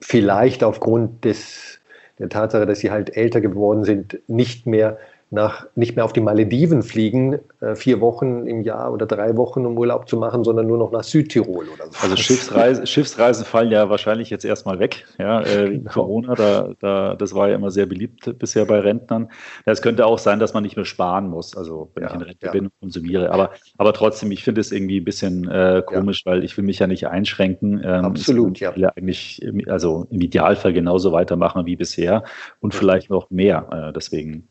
vielleicht 0.00 0.62
aufgrund 0.62 1.24
des 1.24 1.75
der 2.18 2.28
Tatsache, 2.28 2.66
dass 2.66 2.80
sie 2.80 2.90
halt 2.90 3.16
älter 3.16 3.40
geworden 3.40 3.84
sind, 3.84 4.18
nicht 4.26 4.66
mehr 4.66 4.98
nach, 5.30 5.66
nicht 5.74 5.96
mehr 5.96 6.04
auf 6.04 6.12
die 6.12 6.20
Malediven 6.20 6.82
fliegen, 6.82 7.40
äh, 7.60 7.74
vier 7.74 8.00
Wochen 8.00 8.46
im 8.46 8.62
Jahr 8.62 8.92
oder 8.92 9.06
drei 9.06 9.36
Wochen, 9.36 9.66
um 9.66 9.76
Urlaub 9.76 10.08
zu 10.08 10.16
machen, 10.16 10.44
sondern 10.44 10.68
nur 10.68 10.78
noch 10.78 10.92
nach 10.92 11.02
Südtirol 11.02 11.66
oder 11.68 11.86
so. 11.90 11.98
Also 12.00 12.16
Schiffsreise, 12.16 12.86
Schiffsreisen 12.86 13.44
fallen 13.44 13.72
ja 13.72 13.90
wahrscheinlich 13.90 14.30
jetzt 14.30 14.44
erstmal 14.44 14.78
weg. 14.78 15.04
Ja, 15.18 15.42
äh, 15.42 15.70
genau. 15.70 15.90
Corona, 15.90 16.34
da, 16.36 16.70
da, 16.78 17.16
das 17.16 17.34
war 17.34 17.48
ja 17.48 17.56
immer 17.56 17.72
sehr 17.72 17.86
beliebt 17.86 18.38
bisher 18.38 18.66
bei 18.66 18.78
Rentnern. 18.78 19.28
Es 19.64 19.82
könnte 19.82 20.06
auch 20.06 20.18
sein, 20.18 20.38
dass 20.38 20.54
man 20.54 20.62
nicht 20.62 20.76
mehr 20.76 20.84
sparen 20.84 21.28
muss, 21.28 21.56
also 21.56 21.90
wenn 21.94 22.04
ja, 22.04 22.10
ich 22.10 22.14
in 22.14 22.22
Rente 22.22 22.46
ja. 22.46 22.52
bin 22.52 22.66
und 22.66 22.72
konsumiere. 22.80 23.32
Aber, 23.32 23.50
aber 23.78 23.92
trotzdem, 23.94 24.30
ich 24.30 24.44
finde 24.44 24.60
es 24.60 24.70
irgendwie 24.70 25.00
ein 25.00 25.04
bisschen 25.04 25.50
äh, 25.50 25.82
komisch, 25.84 26.22
ja. 26.24 26.32
weil 26.32 26.44
ich 26.44 26.56
will 26.56 26.64
mich 26.64 26.78
ja 26.78 26.86
nicht 26.86 27.08
einschränken. 27.08 27.82
Ähm, 27.84 28.04
Absolut, 28.04 28.60
ja. 28.60 28.70
Ich 28.70 28.76
will 28.76 28.82
ja 28.84 28.92
eigentlich, 28.96 29.44
also 29.66 30.06
im 30.10 30.20
Idealfall 30.20 30.72
genauso 30.72 31.10
weitermachen 31.10 31.66
wie 31.66 31.74
bisher 31.74 32.22
und 32.60 32.74
vielleicht 32.74 33.10
noch 33.10 33.28
mehr. 33.30 33.88
Äh, 33.88 33.92
deswegen 33.92 34.48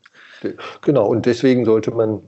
Genau, 0.82 1.06
und 1.08 1.26
deswegen 1.26 1.64
sollte 1.64 1.90
man 1.90 2.22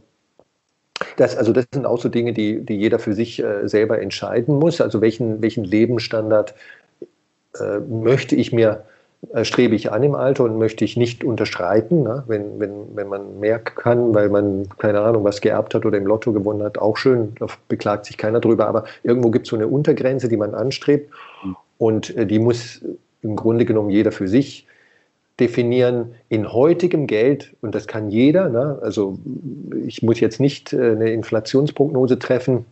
das, 1.17 1.37
also 1.37 1.53
das 1.53 1.67
sind 1.73 1.87
auch 1.87 2.01
so 2.01 2.09
Dinge, 2.09 2.33
die, 2.33 2.65
die 2.65 2.77
jeder 2.77 2.99
für 2.99 3.13
sich 3.13 3.43
äh, 3.43 3.69
selber 3.69 4.01
entscheiden 4.01 4.59
muss. 4.59 4.81
Also 4.81 5.01
welchen, 5.01 5.43
welchen 5.43 5.65
Lebensstandard 5.65 6.55
äh, 7.59 7.79
möchte 7.81 8.35
ich 8.37 8.53
mir, 8.53 8.85
äh, 9.33 9.45
strebe 9.45 9.75
ich 9.75 9.93
an 9.93 10.03
im 10.03 10.15
Alter 10.15 10.45
und 10.45 10.59
möchte 10.59 10.85
ich 10.85 10.97
nicht 10.97 11.25
unterschreiten. 11.25 12.03
Ne? 12.03 12.25
Wenn, 12.27 12.59
wenn, 12.59 12.97
wenn 12.97 13.09
man 13.09 13.39
mehr 13.41 13.59
kann, 13.59 14.15
weil 14.15 14.29
man, 14.29 14.69
keine 14.79 15.01
Ahnung, 15.01 15.25
was 15.25 15.41
geerbt 15.41 15.75
hat 15.75 15.87
oder 15.87 15.99
im 15.99 16.07
Lotto 16.07 16.33
gewonnen 16.33 16.63
hat, 16.63 16.79
auch 16.79 16.97
schön, 16.97 17.35
da 17.39 17.47
beklagt 17.69 18.07
sich 18.07 18.17
keiner 18.17 18.41
drüber. 18.41 18.67
Aber 18.67 18.85
irgendwo 19.03 19.31
gibt 19.31 19.47
es 19.47 19.51
so 19.51 19.57
eine 19.57 19.69
Untergrenze, 19.69 20.29
die 20.29 20.37
man 20.37 20.55
anstrebt 20.55 21.13
mhm. 21.45 21.57
und 21.79 22.17
äh, 22.17 22.27
die 22.27 22.39
muss 22.39 22.83
im 23.23 23.37
Grunde 23.37 23.65
genommen 23.65 23.91
jeder 23.91 24.13
für 24.13 24.29
sich 24.29 24.67
definieren 25.41 26.15
in 26.29 26.53
heutigem 26.53 27.07
Geld, 27.07 27.55
und 27.61 27.75
das 27.75 27.87
kann 27.87 28.11
jeder, 28.11 28.49
ne? 28.49 28.79
also 28.83 29.19
ich 29.87 30.03
muss 30.03 30.21
jetzt 30.21 30.41
nicht 30.41 30.73
äh, 30.73 30.93
eine 30.93 31.11
Inflationsprognose 31.11 32.19
treffen, 32.19 32.65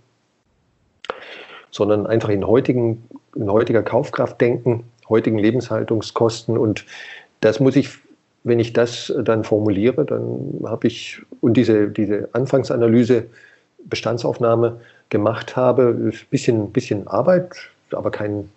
sondern 1.70 2.06
einfach 2.06 2.30
in, 2.30 2.46
heutigen, 2.46 3.04
in 3.34 3.50
heutiger 3.50 3.82
Kaufkraft 3.82 4.40
denken, 4.40 4.84
heutigen 5.08 5.38
Lebenshaltungskosten. 5.38 6.56
Und 6.58 6.84
das 7.40 7.60
muss 7.60 7.76
ich, 7.76 7.90
wenn 8.44 8.58
ich 8.58 8.72
das 8.72 9.12
dann 9.22 9.44
formuliere, 9.44 10.04
dann 10.04 10.62
habe 10.64 10.88
ich, 10.88 11.20
und 11.40 11.56
diese, 11.56 11.88
diese 11.88 12.28
Anfangsanalyse, 12.32 13.26
Bestandsaufnahme 13.84 14.80
gemacht 15.10 15.54
habe, 15.54 15.94
ein 15.96 16.12
bisschen, 16.30 16.72
bisschen 16.72 17.06
Arbeit, 17.06 17.54
aber 17.92 18.10
kein 18.10 18.48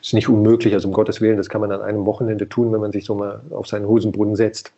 ist 0.00 0.14
nicht 0.14 0.28
unmöglich, 0.28 0.74
also 0.74 0.88
um 0.88 0.94
Gottes 0.94 1.20
Willen, 1.20 1.36
das 1.36 1.48
kann 1.48 1.60
man 1.60 1.72
an 1.72 1.80
einem 1.80 2.06
Wochenende 2.06 2.48
tun, 2.48 2.72
wenn 2.72 2.80
man 2.80 2.92
sich 2.92 3.04
so 3.04 3.14
mal 3.14 3.40
auf 3.50 3.66
seinen 3.66 3.86
Hosenbrunnen 3.86 4.36
setzt. 4.36 4.72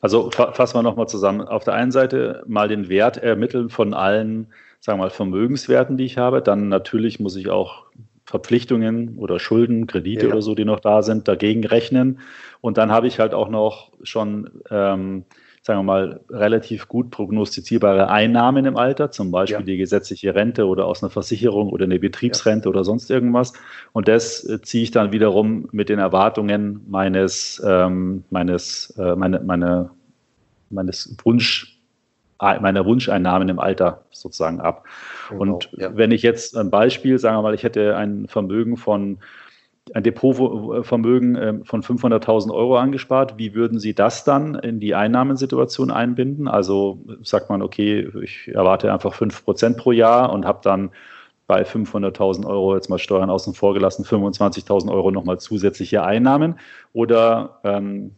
Also 0.00 0.30
fassen 0.30 0.76
wir 0.76 0.82
nochmal 0.82 1.08
zusammen. 1.08 1.40
Auf 1.42 1.64
der 1.64 1.74
einen 1.74 1.90
Seite 1.90 2.44
mal 2.46 2.68
den 2.68 2.88
Wert 2.88 3.16
ermitteln 3.16 3.70
von 3.70 3.94
allen, 3.94 4.48
sagen 4.80 4.98
wir 4.98 5.04
mal, 5.04 5.10
Vermögenswerten, 5.10 5.96
die 5.96 6.04
ich 6.04 6.18
habe. 6.18 6.42
Dann 6.42 6.68
natürlich 6.68 7.18
muss 7.18 7.36
ich 7.36 7.48
auch 7.48 7.86
Verpflichtungen 8.24 9.18
oder 9.18 9.38
Schulden, 9.38 9.86
Kredite 9.86 10.26
ja. 10.26 10.32
oder 10.32 10.42
so, 10.42 10.54
die 10.54 10.64
noch 10.64 10.80
da 10.80 11.02
sind, 11.02 11.28
dagegen 11.28 11.64
rechnen. 11.64 12.20
Und 12.60 12.78
dann 12.78 12.92
habe 12.92 13.06
ich 13.06 13.18
halt 13.18 13.34
auch 13.34 13.48
noch 13.48 13.92
schon 14.02 14.50
ähm, 14.70 15.24
sagen 15.64 15.78
wir 15.78 15.84
mal, 15.84 16.20
relativ 16.28 16.88
gut 16.88 17.10
prognostizierbare 17.10 18.10
Einnahmen 18.10 18.66
im 18.66 18.76
Alter, 18.76 19.10
zum 19.10 19.30
Beispiel 19.30 19.60
ja. 19.60 19.64
die 19.64 19.76
gesetzliche 19.78 20.34
Rente 20.34 20.66
oder 20.66 20.84
aus 20.84 21.02
einer 21.02 21.08
Versicherung 21.08 21.70
oder 21.70 21.86
eine 21.86 21.98
Betriebsrente 21.98 22.66
ja. 22.66 22.70
oder 22.70 22.84
sonst 22.84 23.10
irgendwas. 23.10 23.54
Und 23.92 24.06
das 24.06 24.44
äh, 24.44 24.60
ziehe 24.60 24.82
ich 24.82 24.90
dann 24.90 25.12
wiederum 25.12 25.66
mit 25.72 25.88
den 25.88 25.98
Erwartungen 25.98 26.84
meines, 26.86 27.62
ähm, 27.66 28.24
meines, 28.28 28.94
äh, 28.98 29.16
meine, 29.16 29.40
meine, 29.40 29.90
meines 30.68 31.16
Wunsch, 31.24 31.80
meiner 32.38 32.84
Wunscheinnahmen 32.84 33.48
im 33.48 33.58
Alter 33.58 34.04
sozusagen 34.10 34.60
ab. 34.60 34.84
Genau, 35.30 35.40
und 35.40 35.70
ja. 35.78 35.96
wenn 35.96 36.10
ich 36.10 36.20
jetzt 36.20 36.58
ein 36.58 36.68
Beispiel, 36.68 37.18
sagen 37.18 37.38
wir 37.38 37.42
mal, 37.42 37.54
ich 37.54 37.62
hätte 37.62 37.96
ein 37.96 38.28
Vermögen 38.28 38.76
von 38.76 39.16
ein 39.92 40.02
Depotvermögen 40.02 41.36
ähm, 41.36 41.64
von 41.64 41.82
500.000 41.82 42.52
Euro 42.52 42.78
angespart. 42.78 43.36
Wie 43.36 43.54
würden 43.54 43.78
Sie 43.78 43.94
das 43.94 44.24
dann 44.24 44.54
in 44.54 44.80
die 44.80 44.94
Einnahmensituation 44.94 45.90
einbinden? 45.90 46.48
Also 46.48 47.00
sagt 47.22 47.50
man, 47.50 47.60
okay, 47.60 48.08
ich 48.22 48.48
erwarte 48.48 48.92
einfach 48.92 49.12
5 49.12 49.44
Prozent 49.44 49.76
pro 49.76 49.92
Jahr 49.92 50.32
und 50.32 50.46
habe 50.46 50.60
dann 50.62 50.90
bei 51.46 51.62
500.000 51.62 52.46
Euro 52.46 52.74
jetzt 52.74 52.88
mal 52.88 52.98
Steuern 52.98 53.28
außen 53.28 53.52
vor 53.52 53.74
gelassen, 53.74 54.04
25.000 54.04 54.90
Euro 54.90 55.10
nochmal 55.10 55.38
zusätzliche 55.38 56.02
Einnahmen. 56.02 56.58
Oder 56.94 57.60
ähm, 57.64 58.12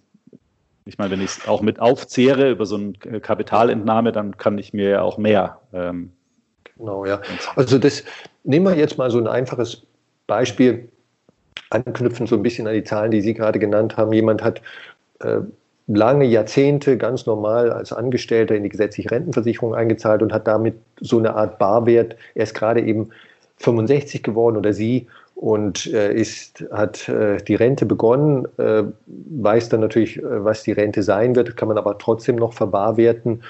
ich 0.84 0.98
meine, 0.98 1.10
wenn 1.10 1.20
ich 1.20 1.38
es 1.38 1.48
auch 1.48 1.62
mit 1.62 1.80
aufzehre 1.80 2.48
über 2.48 2.64
so 2.64 2.76
eine 2.76 3.20
Kapitalentnahme, 3.20 4.12
dann 4.12 4.36
kann 4.36 4.56
ich 4.58 4.72
mir 4.72 4.88
ja 4.88 5.02
auch 5.02 5.18
mehr. 5.18 5.58
Ähm, 5.72 6.12
genau, 6.76 7.04
ja. 7.04 7.20
Also 7.56 7.78
das 7.78 8.04
nehmen 8.44 8.66
wir 8.66 8.76
jetzt 8.76 8.96
mal 8.96 9.10
so 9.10 9.18
ein 9.18 9.26
einfaches 9.26 9.84
Beispiel 10.28 10.92
anknüpfen 11.70 12.26
so 12.26 12.36
ein 12.36 12.42
bisschen 12.42 12.66
an 12.66 12.74
die 12.74 12.84
Zahlen, 12.84 13.10
die 13.10 13.20
Sie 13.20 13.34
gerade 13.34 13.58
genannt 13.58 13.96
haben. 13.96 14.12
Jemand 14.12 14.42
hat 14.42 14.62
äh, 15.20 15.38
lange 15.86 16.24
Jahrzehnte 16.24 16.96
ganz 16.96 17.26
normal 17.26 17.70
als 17.72 17.92
Angestellter 17.92 18.54
in 18.54 18.64
die 18.64 18.68
gesetzliche 18.68 19.10
Rentenversicherung 19.10 19.74
eingezahlt 19.74 20.22
und 20.22 20.32
hat 20.32 20.46
damit 20.46 20.74
so 21.00 21.18
eine 21.18 21.34
Art 21.34 21.58
Barwert. 21.58 22.16
Er 22.34 22.44
ist 22.44 22.54
gerade 22.54 22.80
eben 22.80 23.10
65 23.58 24.22
geworden 24.22 24.56
oder 24.56 24.72
sie 24.72 25.06
und 25.34 25.86
äh, 25.92 26.14
ist, 26.14 26.64
hat 26.72 27.08
äh, 27.08 27.36
die 27.38 27.54
Rente 27.54 27.86
begonnen, 27.86 28.48
äh, 28.58 28.84
weiß 29.06 29.68
dann 29.68 29.80
natürlich, 29.80 30.18
äh, 30.18 30.44
was 30.44 30.62
die 30.62 30.72
Rente 30.72 31.02
sein 31.02 31.36
wird, 31.36 31.56
kann 31.56 31.68
man 31.68 31.78
aber 31.78 31.98
trotzdem 31.98 32.36
noch 32.36 32.54
verbarwerten. 32.54 33.42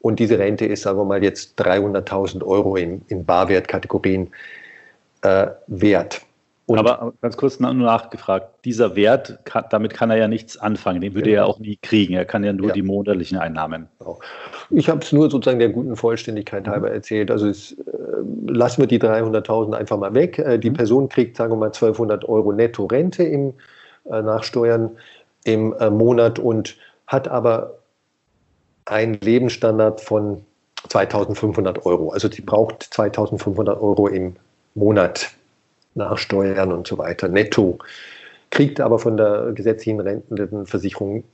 Und 0.00 0.18
diese 0.18 0.38
Rente 0.38 0.66
ist, 0.66 0.82
sagen 0.82 0.98
wir 0.98 1.04
mal, 1.04 1.22
jetzt 1.22 1.58
300.000 1.60 2.44
Euro 2.44 2.76
in, 2.76 3.02
in 3.08 3.24
Barwertkategorien 3.24 4.30
äh, 5.22 5.46
wert. 5.68 6.22
Und 6.72 6.78
Aber 6.78 7.12
ganz 7.20 7.36
kurz 7.36 7.60
nur 7.60 7.74
nachgefragt, 7.74 8.64
dieser 8.64 8.96
Wert, 8.96 9.40
kann, 9.44 9.66
damit 9.68 9.92
kann 9.92 10.10
er 10.10 10.16
ja 10.16 10.26
nichts 10.26 10.56
anfangen, 10.56 11.02
den 11.02 11.12
würde 11.12 11.28
genau. 11.28 11.42
er 11.42 11.46
auch 11.46 11.58
nie 11.58 11.76
kriegen. 11.82 12.14
Er 12.14 12.24
kann 12.24 12.44
ja 12.44 12.54
nur 12.54 12.68
ja. 12.68 12.72
die 12.72 12.80
monatlichen 12.80 13.36
Einnahmen. 13.36 13.88
Ich 14.70 14.88
habe 14.88 15.00
es 15.00 15.12
nur 15.12 15.30
sozusagen 15.30 15.58
der 15.58 15.68
guten 15.68 15.96
Vollständigkeit 15.96 16.66
halber 16.66 16.88
mhm. 16.88 16.94
erzählt. 16.94 17.30
Also 17.30 17.46
es, 17.46 17.72
äh, 17.72 17.76
lassen 18.46 18.80
wir 18.80 18.86
die 18.86 18.98
300.000 18.98 19.74
einfach 19.74 19.98
mal 19.98 20.14
weg. 20.14 20.38
Äh, 20.38 20.58
die 20.58 20.70
mhm. 20.70 20.74
Person 20.74 21.08
kriegt, 21.10 21.36
sagen 21.36 21.52
wir 21.52 21.56
mal, 21.58 21.66
1200 21.66 22.26
Euro 22.26 22.52
netto 22.52 22.86
Rente 22.86 23.22
im 23.22 23.52
äh, 24.10 24.22
Nachsteuern 24.22 24.92
im 25.44 25.74
äh, 25.74 25.90
Monat 25.90 26.38
und 26.38 26.78
hat 27.06 27.28
aber 27.28 27.74
einen 28.86 29.20
Lebensstandard 29.20 30.00
von 30.00 30.42
2500 30.88 31.84
Euro. 31.84 32.12
Also 32.12 32.30
sie 32.30 32.40
braucht 32.40 32.82
2500 32.84 33.78
Euro 33.78 34.08
im 34.08 34.36
Monat 34.74 35.32
nach 35.94 36.16
Steuern 36.18 36.72
und 36.72 36.86
so 36.86 36.98
weiter, 36.98 37.28
netto, 37.28 37.78
kriegt 38.50 38.80
aber 38.80 38.98
von 38.98 39.16
der 39.16 39.52
gesetzlichen 39.54 40.00
Rentenversicherung 40.00 41.24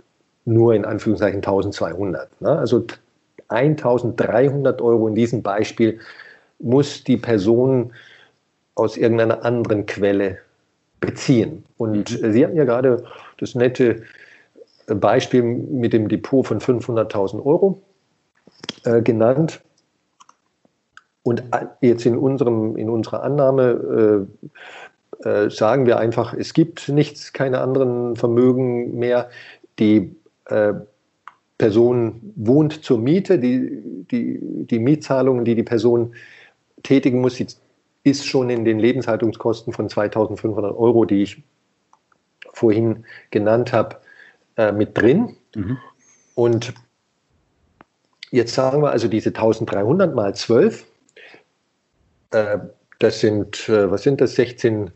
nur 0.45 0.75
in 0.75 0.85
Anführungszeichen 0.85 1.39
1200. 1.39 2.41
Ne? 2.41 2.51
Also 2.51 2.85
1300 3.49 4.81
Euro 4.81 5.09
in 5.09 5.15
diesem 5.15 5.43
Beispiel 5.43 6.01
muss 6.59 7.05
die 7.05 7.17
Person 7.17 7.93
aus 8.75 8.97
irgendeiner 8.97 9.45
anderen 9.45 9.87
Quelle 9.87 10.39
beziehen. 11.01 11.65
Und 11.77 12.23
mhm. 12.23 12.33
Sie 12.33 12.45
hatten 12.45 12.57
ja 12.57 12.65
gerade 12.65 13.05
das 13.39 13.55
nette 13.55 14.03
Beispiel 14.87 15.43
mit 15.43 15.93
dem 15.93 16.09
Depot 16.09 16.47
von 16.47 16.61
500.000 16.61 17.45
Euro 17.45 17.83
äh, 18.85 19.03
genannt. 19.03 19.61
Und 21.29 21.43
jetzt 21.83 22.07
in, 22.07 22.17
unserem, 22.17 22.75
in 22.79 22.89
unserer 22.89 23.23
Annahme 23.23 24.27
äh, 25.23 25.29
äh, 25.29 25.51
sagen 25.51 25.85
wir 25.85 25.99
einfach, 25.99 26.33
es 26.33 26.55
gibt 26.55 26.89
nichts, 26.89 27.35
keine 27.35 27.61
anderen 27.61 28.17
Vermögen 28.17 28.99
mehr. 28.99 29.29
Die 29.79 30.17
äh, 30.47 30.73
Person 31.59 32.33
wohnt 32.35 32.83
zur 32.83 32.97
Miete, 32.97 33.39
die, 33.39 34.07
die, 34.11 34.39
die 34.41 34.79
Mietzahlungen, 34.79 35.45
die 35.45 35.55
die 35.55 35.65
Person 35.65 36.15
tätigen 36.83 37.21
muss, 37.21 37.39
ist 38.05 38.25
schon 38.25 38.49
in 38.49 38.65
den 38.65 38.79
Lebenshaltungskosten 38.79 39.75
von 39.75 39.91
2500 39.91 40.75
Euro, 40.75 41.05
die 41.05 41.25
ich 41.25 41.43
vorhin 42.55 43.05
genannt 43.31 43.75
habe, 43.75 43.97
äh, 44.57 44.73
mit 44.73 44.97
drin. 44.97 45.37
Mhm. 45.55 45.77
Und 46.35 46.73
jetzt 48.31 48.55
sagen 48.55 48.81
wir 48.81 48.93
also 48.93 49.09
diese 49.09 49.29
1300 49.29 50.15
mal 50.15 50.35
12, 50.35 50.85
äh, 50.85 50.87
das 52.31 53.21
sind, 53.21 53.69
äh, 53.69 53.91
was 53.91 54.03
sind 54.03 54.21
das, 54.21 54.35
16, 54.35 54.91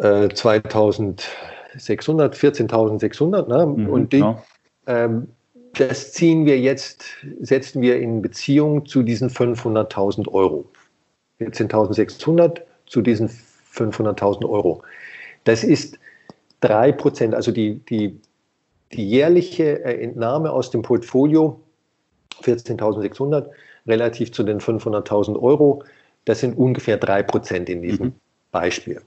2600, 0.00 2.34
14.600. 2.34 3.48
Ne? 3.48 3.66
Mhm, 3.66 3.88
Und 3.88 4.12
die, 4.12 4.18
ja. 4.18 4.42
ähm, 4.86 5.28
das 5.74 6.12
ziehen 6.12 6.44
wir 6.44 6.58
jetzt, 6.58 7.04
setzen 7.40 7.80
wir 7.82 8.00
in 8.00 8.20
Beziehung 8.20 8.86
zu 8.86 9.02
diesen 9.02 9.30
500.000 9.30 10.28
Euro. 10.28 10.66
14.600 11.40 12.60
zu 12.86 13.00
diesen 13.00 13.28
500.000 13.28 14.48
Euro. 14.48 14.82
Das 15.44 15.64
ist 15.64 15.98
3 16.60 16.92
Prozent, 16.92 17.34
also 17.34 17.50
die, 17.52 17.80
die, 17.88 18.20
die 18.92 19.08
jährliche 19.08 19.84
äh, 19.84 20.02
Entnahme 20.02 20.52
aus 20.52 20.70
dem 20.70 20.82
Portfolio, 20.82 21.60
14.600 22.42 23.48
relativ 23.86 24.32
zu 24.32 24.42
den 24.42 24.60
500.000 24.60 25.40
Euro, 25.40 25.82
das 26.24 26.40
sind 26.40 26.56
ungefähr 26.56 26.96
3 26.96 27.22
Prozent 27.22 27.68
in 27.68 27.82
diesem 27.82 28.06
mhm. 28.06 28.14
Beispiel. 28.50 29.00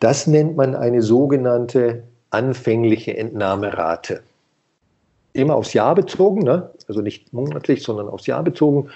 Das 0.00 0.26
nennt 0.26 0.56
man 0.56 0.74
eine 0.74 1.02
sogenannte 1.02 2.02
anfängliche 2.30 3.16
Entnahmerate. 3.16 4.22
Immer 5.32 5.56
aufs 5.56 5.72
Jahr 5.72 5.94
bezogen, 5.94 6.42
ne? 6.42 6.70
also 6.88 7.00
nicht 7.00 7.32
monatlich, 7.32 7.82
sondern 7.82 8.08
aufs 8.08 8.26
Jahr 8.26 8.42
bezogen. 8.42 8.90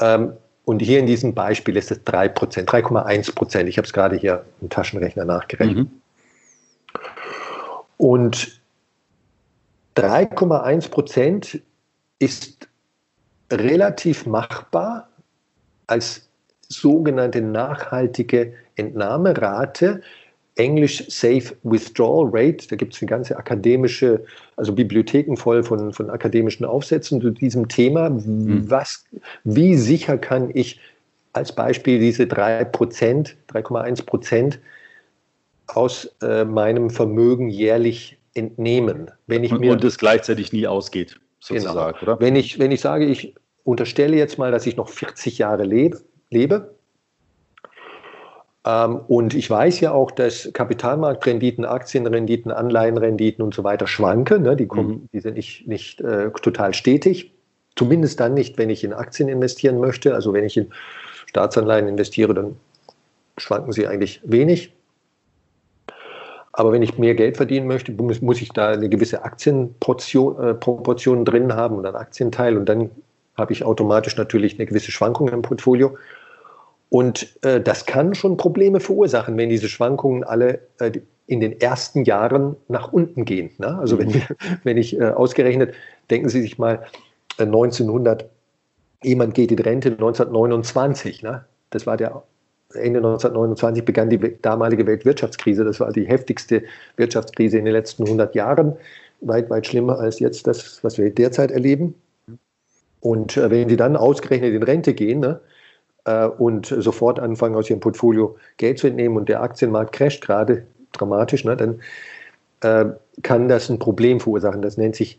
Ähm, 0.00 0.34
und 0.64 0.80
hier 0.80 1.00
in 1.00 1.06
diesem 1.06 1.34
Beispiel 1.34 1.76
ist 1.76 1.90
es 1.90 2.04
3 2.04 2.28
Prozent, 2.28 2.70
3,1 2.70 3.34
Prozent. 3.34 3.68
Ich 3.68 3.78
habe 3.78 3.86
es 3.86 3.92
gerade 3.92 4.16
hier 4.16 4.44
im 4.60 4.68
Taschenrechner 4.68 5.24
nachgerechnet. 5.24 5.88
Mhm. 5.88 6.00
Und 7.96 8.60
3,1 9.96 10.90
Prozent 10.90 11.60
ist 12.18 12.68
relativ 13.52 14.26
machbar 14.26 15.08
als 15.86 16.28
sogenannte 16.68 17.40
nachhaltige 17.40 18.54
Entnahmerate, 18.76 20.00
Englisch 20.56 21.04
Safe 21.08 21.56
Withdrawal 21.62 22.28
Rate. 22.32 22.68
Da 22.68 22.76
gibt 22.76 22.94
es 22.94 23.00
eine 23.00 23.08
ganze 23.08 23.36
akademische, 23.36 24.24
also 24.56 24.72
Bibliotheken 24.72 25.36
voll 25.36 25.62
von, 25.62 25.92
von 25.92 26.10
akademischen 26.10 26.64
Aufsätzen 26.64 27.20
zu 27.20 27.30
diesem 27.30 27.68
Thema. 27.68 28.10
Mhm. 28.10 28.70
Was, 28.70 29.04
wie 29.44 29.76
sicher 29.76 30.18
kann 30.18 30.50
ich 30.52 30.80
als 31.32 31.54
Beispiel 31.54 31.98
diese 31.98 32.24
3% 32.24 32.70
3,1 32.70 34.04
Prozent 34.04 34.58
aus 35.66 36.14
äh, 36.22 36.44
meinem 36.44 36.90
Vermögen 36.90 37.48
jährlich 37.48 38.18
entnehmen. 38.34 39.10
Wenn 39.26 39.44
ich 39.44 39.52
und, 39.52 39.60
mir, 39.60 39.72
und 39.72 39.84
es 39.84 39.98
gleichzeitig 39.98 40.52
nie 40.52 40.66
ausgeht, 40.66 41.18
sozusagen, 41.40 41.98
genau. 41.98 42.12
oder? 42.12 42.20
Wenn 42.20 42.36
ich, 42.36 42.58
wenn 42.58 42.70
ich 42.70 42.80
sage, 42.80 43.06
ich 43.06 43.34
unterstelle 43.64 44.16
jetzt 44.16 44.38
mal, 44.38 44.50
dass 44.50 44.66
ich 44.66 44.76
noch 44.76 44.88
40 44.88 45.38
Jahre 45.38 45.64
lebe, 45.64 46.00
lebe 46.30 46.74
ähm, 48.64 49.00
und 49.08 49.34
ich 49.34 49.50
weiß 49.50 49.80
ja 49.80 49.92
auch, 49.92 50.10
dass 50.10 50.50
Kapitalmarktrenditen, 50.52 51.64
Aktienrenditen, 51.64 52.52
Anleihenrenditen 52.52 53.44
und 53.44 53.54
so 53.54 53.64
weiter 53.64 53.86
schwanken. 53.86 54.42
Ne? 54.42 54.56
Die, 54.56 54.66
kommen, 54.66 54.88
mhm. 54.88 55.08
die 55.12 55.20
sind 55.20 55.34
nicht, 55.34 55.66
nicht 55.66 56.00
äh, 56.00 56.30
total 56.30 56.74
stetig. 56.74 57.32
Zumindest 57.74 58.20
dann 58.20 58.34
nicht, 58.34 58.58
wenn 58.58 58.70
ich 58.70 58.84
in 58.84 58.92
Aktien 58.92 59.28
investieren 59.28 59.80
möchte. 59.80 60.14
Also 60.14 60.32
wenn 60.32 60.44
ich 60.44 60.56
in 60.56 60.70
Staatsanleihen 61.26 61.88
investiere, 61.88 62.34
dann 62.34 62.56
schwanken 63.36 63.72
sie 63.72 63.86
eigentlich 63.86 64.20
wenig. 64.24 64.72
Aber 66.52 66.70
wenn 66.70 66.82
ich 66.82 66.98
mehr 66.98 67.14
Geld 67.14 67.38
verdienen 67.38 67.66
möchte, 67.66 67.92
muss, 67.92 68.42
ich 68.42 68.50
da 68.50 68.68
eine 68.68 68.90
gewisse 68.90 69.24
Aktienproportion 69.24 71.22
äh, 71.22 71.24
drin 71.24 71.54
haben 71.54 71.76
und 71.76 71.86
einen 71.86 71.96
Aktienteil 71.96 72.58
und 72.58 72.68
dann 72.68 72.90
habe 73.42 73.52
ich 73.52 73.64
automatisch 73.64 74.16
natürlich 74.16 74.54
eine 74.54 74.66
gewisse 74.66 74.90
Schwankung 74.90 75.28
im 75.28 75.42
Portfolio. 75.42 75.98
Und 76.88 77.36
äh, 77.42 77.60
das 77.60 77.86
kann 77.86 78.14
schon 78.14 78.36
Probleme 78.36 78.80
verursachen, 78.80 79.36
wenn 79.36 79.48
diese 79.48 79.68
Schwankungen 79.68 80.24
alle 80.24 80.60
äh, 80.78 80.92
in 81.26 81.40
den 81.40 81.60
ersten 81.60 82.04
Jahren 82.04 82.56
nach 82.68 82.92
unten 82.92 83.24
gehen. 83.24 83.50
Ne? 83.58 83.78
Also 83.78 83.98
wenn, 83.98 84.08
mhm. 84.08 84.22
wenn 84.64 84.76
ich 84.76 84.98
äh, 84.98 85.04
ausgerechnet, 85.04 85.74
denken 86.10 86.28
Sie 86.28 86.40
sich 86.40 86.58
mal, 86.58 86.84
1900, 87.38 88.22
äh, 88.22 88.26
jemand 89.02 89.34
geht 89.34 89.50
in 89.50 89.58
Rente 89.58 89.90
1929, 89.90 91.22
ne? 91.22 91.44
das 91.70 91.86
war 91.86 91.96
der 91.96 92.22
Ende 92.74 92.98
1929 92.98 93.84
begann 93.84 94.08
die 94.10 94.18
damalige 94.40 94.86
Weltwirtschaftskrise. 94.86 95.64
Das 95.64 95.80
war 95.80 95.92
die 95.92 96.06
heftigste 96.06 96.62
Wirtschaftskrise 96.96 97.58
in 97.58 97.64
den 97.64 97.72
letzten 97.72 98.04
100 98.04 98.34
Jahren. 98.34 98.76
Weit, 99.20 99.50
weit 99.50 99.66
schlimmer 99.66 99.98
als 99.98 100.18
jetzt 100.20 100.46
das, 100.46 100.82
was 100.82 100.98
wir 100.98 101.10
derzeit 101.10 101.50
erleben. 101.50 101.94
Und 103.02 103.36
äh, 103.36 103.50
wenn 103.50 103.68
Sie 103.68 103.76
dann 103.76 103.96
ausgerechnet 103.96 104.54
in 104.54 104.62
Rente 104.62 104.94
gehen 104.94 105.20
ne, 105.20 105.40
äh, 106.04 106.26
und 106.26 106.66
sofort 106.66 107.18
anfangen, 107.18 107.56
aus 107.56 107.68
Ihrem 107.68 107.80
Portfolio 107.80 108.36
Geld 108.56 108.78
zu 108.78 108.86
entnehmen 108.86 109.16
und 109.16 109.28
der 109.28 109.42
Aktienmarkt 109.42 109.92
crasht 109.92 110.24
gerade 110.24 110.64
dramatisch, 110.92 111.44
ne, 111.44 111.56
dann 111.56 111.80
äh, 112.60 112.92
kann 113.22 113.48
das 113.48 113.68
ein 113.68 113.80
Problem 113.80 114.20
verursachen. 114.20 114.62
Das 114.62 114.76
nennt 114.78 114.94
sich 114.94 115.18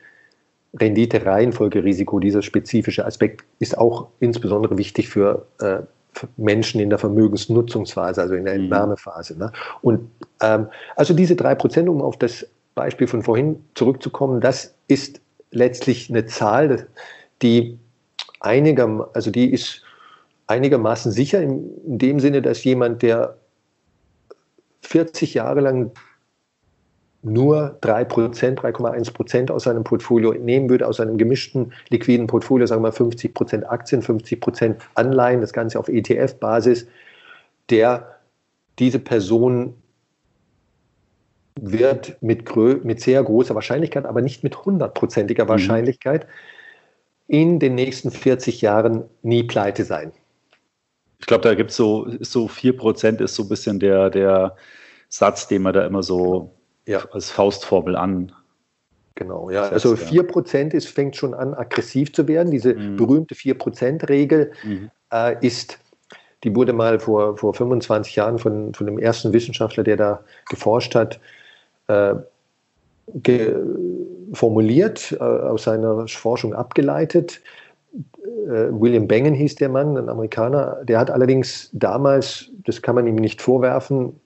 Rendite-Reihenfolgerisiko. 0.79 2.19
Dieser 2.19 2.41
spezifische 2.41 3.05
Aspekt 3.05 3.43
ist 3.59 3.77
auch 3.77 4.07
insbesondere 4.21 4.77
wichtig 4.77 5.09
für 5.09 5.45
äh, 5.59 5.79
Menschen 6.37 6.79
in 6.79 6.89
der 6.89 6.99
Vermögensnutzungsphase, 6.99 8.21
also 8.21 8.35
in 8.35 8.45
der 8.45 8.55
mhm. 8.55 8.61
Entnahmephase. 8.61 9.37
Ne? 9.37 9.51
Und 9.81 10.09
ähm, 10.41 10.67
also 10.95 11.13
diese 11.13 11.35
drei 11.35 11.53
Prozent, 11.53 11.89
um 11.89 12.01
auf 12.01 12.17
das 12.17 12.47
Beispiel 12.75 13.07
von 13.07 13.23
vorhin 13.23 13.63
zurückzukommen, 13.75 14.39
das 14.39 14.73
ist 14.87 15.19
letztlich 15.51 16.09
eine 16.09 16.25
Zahl, 16.25 16.87
die 17.41 17.79
einiger, 18.39 19.09
also 19.13 19.31
die 19.31 19.51
ist 19.51 19.83
einigermaßen 20.47 21.11
sicher 21.11 21.41
in, 21.41 21.77
in 21.85 21.97
dem 21.97 22.19
Sinne, 22.19 22.41
dass 22.41 22.63
jemand, 22.63 23.01
der 23.01 23.37
40 24.81 25.33
Jahre 25.33 25.61
lang 25.61 25.91
nur 27.23 27.77
3%, 27.81 28.55
3,1% 28.55 29.49
aus 29.49 29.63
seinem 29.63 29.85
Portfolio 29.85 30.33
entnehmen 30.33 30.69
würde, 30.69 30.87
aus 30.87 30.99
einem 30.99 31.17
gemischten 31.17 31.71
liquiden 31.89 32.27
Portfolio, 32.27 32.67
sagen 32.67 32.83
wir 32.83 32.89
mal 32.89 32.95
50% 32.95 33.63
Aktien, 33.63 34.01
50% 34.01 34.75
Anleihen, 34.95 35.39
das 35.39 35.53
Ganze 35.53 35.79
auf 35.79 35.87
ETF-Basis, 35.87 36.85
der 37.69 38.19
diese 38.77 38.99
Person 38.99 39.75
wird 41.59 42.21
mit, 42.21 42.55
mit 42.83 42.99
sehr 42.99 43.23
großer 43.23 43.55
Wahrscheinlichkeit, 43.55 44.05
aber 44.05 44.21
nicht 44.21 44.43
mit 44.43 44.65
hundertprozentiger 44.65 45.45
mhm. 45.45 45.49
In 47.27 47.59
den 47.59 47.75
nächsten 47.75 48.11
40 48.11 48.61
Jahren 48.61 49.05
nie 49.21 49.43
pleite 49.43 49.85
sein. 49.85 50.11
Ich 51.19 51.27
glaube, 51.27 51.43
da 51.43 51.55
gibt 51.55 51.71
es 51.71 51.77
so, 51.77 52.07
so 52.19 52.47
4% 52.47 53.21
ist 53.21 53.35
so 53.35 53.43
ein 53.43 53.49
bisschen 53.49 53.79
der, 53.79 54.09
der 54.09 54.55
Satz, 55.07 55.47
den 55.47 55.61
man 55.61 55.73
da 55.73 55.85
immer 55.85 56.03
so 56.03 56.53
ja. 56.85 57.03
als 57.11 57.29
Faustformel 57.31 57.95
an. 57.95 58.33
Genau, 59.15 59.49
ja. 59.49 59.63
Also 59.63 59.93
4% 59.93 60.73
ist, 60.73 60.87
fängt 60.89 61.15
schon 61.15 61.33
an, 61.33 61.53
aggressiv 61.53 62.11
zu 62.13 62.27
werden. 62.27 62.51
Diese 62.51 62.73
mhm. 62.73 62.97
berühmte 62.97 63.35
4%-Regel 63.35 64.51
mhm. 64.63 64.89
äh, 65.11 65.35
ist, 65.45 65.79
die 66.43 66.53
wurde 66.55 66.73
mal 66.73 66.99
vor, 66.99 67.37
vor 67.37 67.53
25 67.53 68.15
Jahren 68.15 68.39
von, 68.39 68.73
von 68.73 68.87
dem 68.87 68.97
ersten 68.97 69.31
Wissenschaftler, 69.31 69.83
der 69.83 69.97
da 69.97 70.23
geforscht 70.49 70.95
hat, 70.95 71.19
äh, 71.87 72.15
formuliert, 74.33 75.11
äh, 75.11 75.23
aus 75.23 75.63
seiner 75.63 76.07
Forschung 76.07 76.53
abgeleitet. 76.53 77.41
äh, 78.47 78.69
William 78.71 79.07
Bengen 79.07 79.33
hieß 79.33 79.55
der 79.55 79.69
Mann, 79.69 79.97
ein 79.97 80.09
Amerikaner. 80.09 80.83
Der 80.83 80.99
hat 80.99 81.11
allerdings 81.11 81.69
damals, 81.73 82.49
das 82.65 82.81
kann 82.81 82.95
man 82.95 83.07
ihm 83.07 83.15
nicht 83.15 83.41
vorwerfen, 83.41 84.19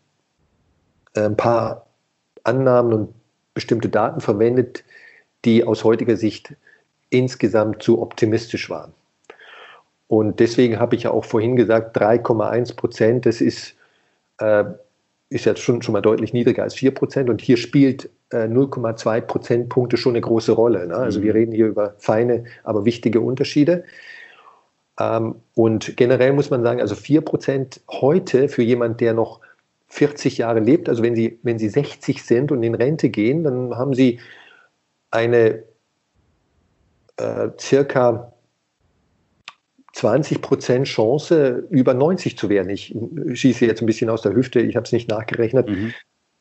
ein 1.16 1.36
paar 1.36 1.88
Annahmen 2.44 2.94
und 2.94 3.14
bestimmte 3.54 3.90
Daten 3.90 4.22
verwendet, 4.22 4.84
die 5.46 5.64
aus 5.64 5.84
heutiger 5.84 6.16
Sicht 6.16 6.56
insgesamt 7.10 7.82
zu 7.82 8.02
optimistisch 8.02 8.70
waren. 8.70 8.94
Und 10.08 10.40
deswegen 10.40 10.80
habe 10.80 10.96
ich 10.96 11.04
ja 11.04 11.12
auch 11.12 11.26
vorhin 11.26 11.56
gesagt, 11.56 11.98
3,1 11.98 12.76
Prozent, 12.76 13.26
das 13.26 13.42
ist, 13.42 13.76
äh, 14.40 14.64
ist 15.30 15.46
ja 15.46 15.56
schon, 15.56 15.82
schon 15.82 15.94
mal 15.94 16.02
deutlich 16.02 16.34
niedriger 16.34 16.64
als 16.64 16.76
4 16.76 16.92
Prozent. 16.92 17.30
Und 17.30 17.42
hier 17.42 17.58
spielt 17.58 18.10
äh, 18.32 18.46
0,2 18.46 19.22
Prozentpunkte 19.22 19.98
schon 19.98 20.14
eine 20.14 20.22
große 20.22 20.52
Rolle. 20.54 20.88
Ne? 20.88 20.96
Also 20.96 21.20
mhm. 21.20 21.24
wir 21.24 21.36
reden 21.36 21.52
hier 21.52 21.68
über 21.68 21.96
feine, 21.98 22.46
aber 22.64 22.86
wichtige 22.86 23.20
Unterschiede. 23.20 23.84
Ähm, 25.00 25.36
und 25.54 25.98
generell 25.98 26.34
muss 26.34 26.50
man 26.50 26.64
sagen, 26.64 26.82
also 26.82 26.96
4 26.96 27.22
Prozent 27.22 27.82
heute 27.90 28.50
für 28.50 28.64
jemand, 28.64 29.02
der 29.02 29.14
noch 29.14 29.42
40 29.90 30.38
Jahre 30.38 30.60
lebt, 30.60 30.90
also 30.90 31.04
wenn 31.04 31.16
Sie, 31.16 31.40
wenn 31.44 31.60
Sie 31.60 31.70
60 31.70 32.24
sind 32.24 32.52
und 32.52 32.64
in 32.64 32.76
Rente 32.76 33.10
gehen, 33.10 33.44
dann 33.44 33.76
haben 33.78 33.94
Sie 33.94 34.20
eine 35.12 35.64
äh, 37.18 37.50
circa 37.60 38.34
20 39.98 40.42
Prozent 40.44 40.86
Chance, 40.86 41.66
über 41.72 41.96
90 41.96 42.38
zu 42.38 42.50
werden. 42.50 42.70
Ich 42.70 42.96
schieße 43.34 43.66
jetzt 43.66 43.82
ein 43.82 43.88
bisschen 43.88 44.12
aus 44.12 44.22
der 44.22 44.36
Hüfte, 44.36 44.60
ich 44.60 44.76
habe 44.76 44.86
es 44.86 44.92
nicht 44.92 45.10
nachgerechnet. 45.10 45.68
Mhm. 45.68 45.94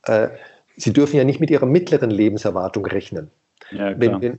Äh, 0.02 0.28
Sie 0.76 0.92
dürfen 0.92 1.16
ja 1.16 1.24
nicht 1.24 1.40
mit 1.40 1.50
Ihrer 1.50 1.64
mittleren 1.64 2.10
Lebenserwartung 2.10 2.84
rechnen. 2.84 3.30
Ja, 3.70 3.98
wenn, 3.98 4.20
wenn, 4.20 4.32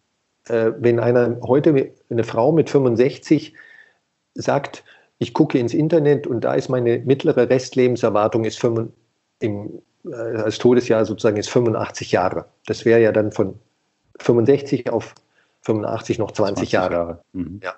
äh, 0.50 0.72
wenn 0.78 1.00
einer 1.00 1.40
heute, 1.42 1.94
eine 2.12 2.24
Frau 2.24 2.52
mit 2.52 2.70
65 2.70 3.56
sagt, 4.36 4.84
ich 5.18 5.34
gucke 5.34 5.58
ins 5.58 5.74
Internet 5.74 6.28
und 6.28 6.42
da 6.42 6.54
ist 6.54 6.70
meine 6.70 7.00
mittlere 7.00 7.50
Restlebenserwartung 7.50 8.46
ist 8.46 8.60
5, 8.60 8.90
im, 9.40 9.82
äh, 10.06 10.14
als 10.14 10.60
Todesjahr 10.60 11.06
sozusagen 11.06 11.38
ist 11.38 11.50
85 11.50 12.12
Jahre. 12.12 12.46
Das 12.68 12.86
wäre 12.86 13.02
ja 13.02 13.12
dann 13.12 13.32
von 13.32 13.56
65 14.20 14.92
auf 14.92 15.16
85 15.62 16.20
noch 16.20 16.32
20, 16.34 16.56
20 16.56 16.72
Jahre. 16.72 16.94
Jahre. 16.94 17.22
Mhm. 17.34 17.62
Ja. 17.64 17.74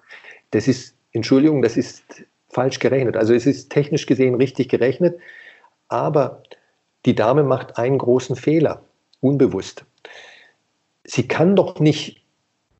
Das 0.51 0.67
ist, 0.67 0.98
Entschuldigung, 1.11 1.61
das 1.61 1.77
ist 1.77 2.03
falsch 2.49 2.79
gerechnet. 2.79 3.15
Also 3.15 3.33
es 3.33 3.45
ist 3.45 3.69
technisch 3.69 4.05
gesehen 4.05 4.35
richtig 4.35 4.69
gerechnet, 4.69 5.19
aber 5.87 6.43
die 7.05 7.15
Dame 7.15 7.43
macht 7.43 7.77
einen 7.77 7.97
großen 7.97 8.35
Fehler, 8.35 8.83
unbewusst. 9.21 9.85
Sie 11.03 11.27
kann 11.27 11.55
doch 11.55 11.79
nicht 11.79 12.23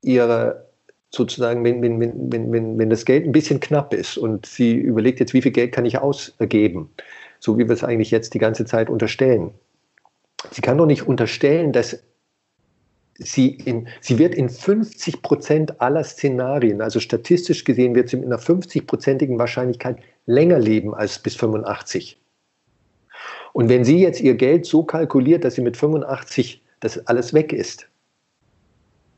ihre 0.02 0.70
sozusagen, 1.10 1.64
wenn, 1.64 1.82
wenn, 1.82 2.00
wenn, 2.00 2.52
wenn, 2.52 2.78
wenn 2.78 2.90
das 2.90 3.04
Geld 3.04 3.24
ein 3.24 3.32
bisschen 3.32 3.58
knapp 3.58 3.92
ist 3.92 4.16
und 4.16 4.46
sie 4.46 4.74
überlegt 4.74 5.18
jetzt, 5.18 5.34
wie 5.34 5.42
viel 5.42 5.50
Geld 5.50 5.72
kann 5.72 5.84
ich 5.84 5.98
ausgeben, 5.98 6.90
so 7.40 7.58
wie 7.58 7.66
wir 7.66 7.72
es 7.72 7.82
eigentlich 7.82 8.12
jetzt 8.12 8.34
die 8.34 8.38
ganze 8.38 8.64
Zeit 8.64 8.88
unterstellen. 8.88 9.52
Sie 10.52 10.60
kann 10.60 10.78
doch 10.78 10.86
nicht 10.86 11.06
unterstellen, 11.06 11.72
dass 11.72 12.02
sie, 13.20 13.50
in, 13.50 13.88
sie 14.00 14.18
wird 14.18 14.34
in 14.34 14.48
50 14.48 15.22
Prozent 15.22 15.80
aller 15.80 16.02
Szenarien, 16.02 16.80
also 16.80 17.00
statistisch 17.00 17.64
gesehen, 17.64 17.94
wird 17.94 18.08
sie 18.08 18.16
mit 18.16 18.26
einer 18.26 18.38
50-prozentigen 18.38 19.38
Wahrscheinlichkeit 19.38 19.98
länger 20.26 20.58
leben 20.58 20.94
als 20.94 21.18
bis 21.18 21.36
85. 21.36 22.18
Und 23.52 23.68
wenn 23.68 23.84
sie 23.84 24.00
jetzt 24.00 24.20
ihr 24.20 24.34
Geld 24.34 24.66
so 24.66 24.82
kalkuliert, 24.82 25.44
dass 25.44 25.54
sie 25.54 25.62
mit 25.62 25.76
85 25.76 26.62
das 26.80 27.06
alles 27.06 27.34
weg 27.34 27.52
ist, 27.52 27.88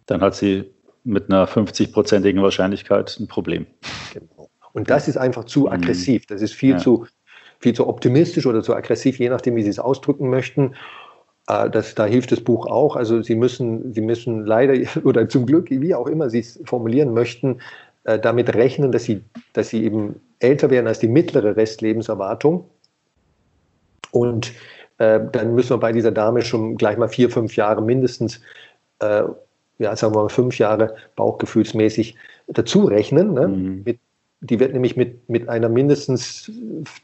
dann 0.07 0.21
hat 0.21 0.35
sie 0.35 0.71
mit 1.05 1.31
einer 1.31 1.47
50-prozentigen 1.47 2.43
Wahrscheinlichkeit 2.43 3.17
ein 3.21 3.29
Problem. 3.29 3.67
Genau. 4.13 4.51
Und 4.73 4.91
das 4.91 5.09
ist 5.09 5.17
einfach 5.17 5.45
zu 5.45 5.61
mhm. 5.63 5.69
aggressiv. 5.69 6.27
Das 6.27 6.43
ist 6.43 6.55
viel, 6.55 6.73
ja. 6.73 6.79
zu, 6.79 7.07
viel 7.61 7.75
zu 7.75 7.87
optimistisch 7.87 8.47
oder 8.47 8.63
zu 8.63 8.75
aggressiv, 8.75 9.19
je 9.19 9.29
nachdem, 9.29 9.57
wie 9.57 9.63
Sie 9.63 9.69
es 9.69 9.79
ausdrücken 9.79 10.31
möchten. 10.31 10.75
Äh, 11.49 11.71
das, 11.71 11.95
da 11.95 12.07
hilft 12.07 12.33
das 12.33 12.41
Buch 12.41 12.67
auch. 12.67 12.97
Also 12.97 13.23
Sie 13.23 13.35
müssen, 13.35 13.93
Sie 13.93 14.01
müssen 14.01 14.47
leider 14.47 14.75
oder 15.05 15.29
zum 15.29 15.47
Glück, 15.47 15.71
wie 15.71 15.95
auch 15.95 16.07
immer 16.07 16.31
Sie 16.31 16.41
es 16.41 16.61
formulieren 16.65 17.15
möchten, 17.15 17.61
äh, 18.05 18.19
damit 18.19 18.55
rechnen, 18.55 18.93
dass 18.93 19.05
Sie, 19.05 19.23
dass 19.53 19.69
Sie 19.69 19.85
eben 19.85 20.21
älter 20.39 20.71
werden 20.71 20.87
als 20.87 20.99
die 20.99 21.09
mittlere 21.09 21.57
Restlebenserwartung. 21.57 22.65
Und 24.11 24.53
äh, 24.99 25.21
dann 25.33 25.55
müssen 25.55 25.71
wir 25.71 25.79
bei 25.79 25.93
dieser 25.93 26.13
Dame 26.13 26.43
schon 26.43 26.77
gleich 26.77 26.97
mal 26.97 27.09
vier, 27.09 27.31
fünf 27.31 27.57
Jahre 27.57 27.83
mindestens, 27.83 28.41
äh, 29.01 29.23
ja, 29.79 29.97
sagen 29.97 30.15
wir 30.15 30.23
mal 30.23 30.29
fünf 30.29 30.59
Jahre 30.59 30.95
bauchgefühlsmäßig 31.17 32.17
dazu 32.49 32.85
rechnen. 32.85 33.33
Ne? 33.33 33.49
Mhm. 33.49 33.83
Mit, 33.85 33.99
die 34.41 34.61
wird 34.61 34.73
nämlich 34.73 34.97
mit, 34.97 35.29
mit 35.29 35.49
einer 35.49 35.69
mindestens 35.69 36.51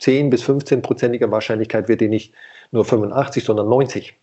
10 0.00 0.28
bis 0.30 0.42
15-prozentiger 0.42 1.30
Wahrscheinlichkeit 1.30 1.88
wird 1.88 2.00
die 2.00 2.08
nicht 2.08 2.34
nur 2.72 2.84
85, 2.84 3.44
sondern 3.44 3.68
90. 3.68 4.14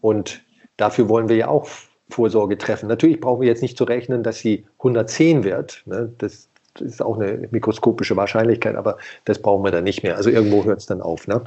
Und 0.00 0.42
dafür 0.76 1.08
wollen 1.08 1.28
wir 1.28 1.36
ja 1.36 1.48
auch 1.48 1.68
Vorsorge 2.10 2.56
treffen. 2.56 2.88
Natürlich 2.88 3.20
brauchen 3.20 3.42
wir 3.42 3.48
jetzt 3.48 3.62
nicht 3.62 3.76
zu 3.76 3.84
rechnen, 3.84 4.22
dass 4.22 4.38
sie 4.38 4.64
110 4.78 5.44
wird. 5.44 5.82
Ne? 5.86 6.12
Das, 6.18 6.48
das, 6.74 6.88
ist 6.88 7.02
auch 7.02 7.18
eine 7.18 7.48
mikroskopische 7.50 8.16
Wahrscheinlichkeit, 8.16 8.76
aber 8.76 8.98
das 9.24 9.40
brauchen 9.40 9.64
wir 9.64 9.72
dann 9.72 9.84
nicht 9.84 10.02
mehr. 10.02 10.16
Also 10.16 10.30
irgendwo 10.30 10.64
hört 10.64 10.78
es 10.80 10.86
dann 10.86 11.02
auf. 11.02 11.26
Ne? 11.26 11.42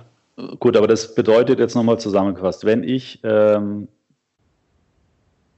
Gut, 0.59 0.77
aber 0.77 0.87
das 0.87 1.15
bedeutet 1.15 1.59
jetzt 1.59 1.75
nochmal 1.75 1.99
zusammengefasst, 1.99 2.65
wenn 2.65 2.83
ich, 2.83 3.19
ähm, 3.23 3.87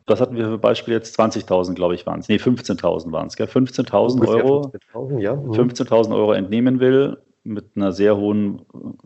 was 0.05 0.19
hatten 0.19 0.35
wir 0.35 0.45
für 0.45 0.57
Beispiel 0.57 0.93
jetzt? 0.93 1.19
20.000, 1.19 1.73
glaube 1.75 1.95
ich, 1.95 2.05
waren 2.05 2.19
es. 2.19 2.27
Nee, 2.27 2.35
15.000 2.35 3.11
waren 3.11 3.27
es. 3.27 3.37
15.000 3.37 4.27
Euro, 4.27 4.71
15.000 4.93 5.19
ja. 5.19 5.35
15 5.53 5.87
mhm. 5.87 6.13
Euro 6.13 6.33
entnehmen 6.33 6.79
will, 6.79 7.17
mit 7.43 7.75
einer 7.75 7.91
sehr 7.91 8.17
hohen 8.17 8.65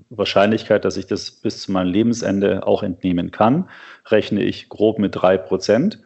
Wahrscheinlichkeit, 0.09 0.85
dass 0.85 0.97
ich 0.97 1.07
das 1.07 1.31
bis 1.31 1.61
zu 1.61 1.71
meinem 1.71 1.91
Lebensende 1.91 2.65
auch 2.65 2.83
entnehmen 2.83 3.31
kann, 3.31 3.69
rechne 4.05 4.43
ich 4.43 4.69
grob 4.69 4.99
mit 4.99 5.15
3%. 5.15 5.97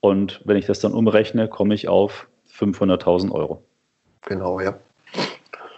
Und 0.00 0.42
wenn 0.44 0.56
ich 0.56 0.66
das 0.66 0.80
dann 0.80 0.92
umrechne, 0.92 1.48
komme 1.48 1.74
ich 1.74 1.88
auf 1.88 2.28
500.000 2.52 3.30
Euro. 3.32 3.62
Genau, 4.22 4.60
ja. 4.60 4.78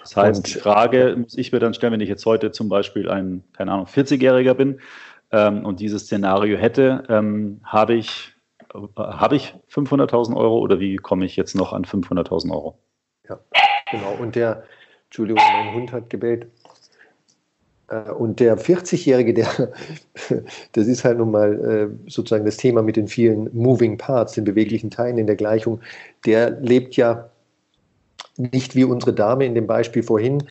Das 0.01 0.17
heißt, 0.17 0.39
und, 0.39 0.55
die 0.55 0.59
Frage 0.59 1.17
muss 1.17 1.37
ich 1.37 1.53
mir 1.53 1.59
dann 1.59 1.75
stellen, 1.75 1.93
wenn 1.93 2.01
ich 2.01 2.09
jetzt 2.09 2.27
heute 2.27 2.53
zum 2.53 2.69
Beispiel 2.69 3.09
ein, 3.09 3.45
keine 3.53 3.73
Ahnung, 3.73 3.87
40-Jähriger 3.87 4.55
bin 4.55 4.81
ähm, 5.31 5.65
und 5.65 5.81
dieses 5.81 6.05
Szenario 6.05 6.57
hätte, 6.57 7.05
ähm, 7.09 7.61
habe 7.65 7.95
ich, 7.95 8.33
äh, 8.75 8.79
hab 8.97 9.33
ich 9.33 9.55
500.000 9.71 10.35
Euro 10.37 10.59
oder 10.59 10.81
wie 10.81 10.97
komme 10.97 11.27
ich 11.27 11.37
jetzt 11.37 11.55
noch 11.55 11.73
an 11.73 11.85
500.000 11.85 12.51
Euro? 12.51 12.79
Ja, 13.29 13.39
genau. 13.91 14.17
Und 14.19 14.35
der, 14.35 14.65
Entschuldigung, 15.11 15.43
mein 15.43 15.75
Hund 15.75 15.93
hat 15.93 16.09
gebellt. 16.09 16.47
Äh, 17.89 18.11
und 18.13 18.39
der 18.39 18.57
40-Jährige, 18.57 19.35
der, 19.35 19.49
das 20.73 20.87
ist 20.87 21.05
halt 21.05 21.19
nun 21.19 21.33
mal 21.33 21.91
äh, 22.07 22.11
sozusagen 22.11 22.45
das 22.45 22.57
Thema 22.57 22.81
mit 22.83 22.95
den 22.95 23.09
vielen 23.09 23.51
Moving 23.53 23.99
Parts, 23.99 24.35
den 24.35 24.45
beweglichen 24.45 24.89
Teilen 24.89 25.19
in 25.19 25.27
der 25.27 25.35
Gleichung, 25.35 25.81
der 26.25 26.53
lebt 26.61 26.95
ja 26.95 27.29
nicht 28.37 28.77
wie 28.77 28.85
unsere 28.85 29.13
Dame 29.13 29.45
in 29.45 29.57
dem 29.57 29.67
Beispiel 29.67 30.05
vorhin, 30.05 30.45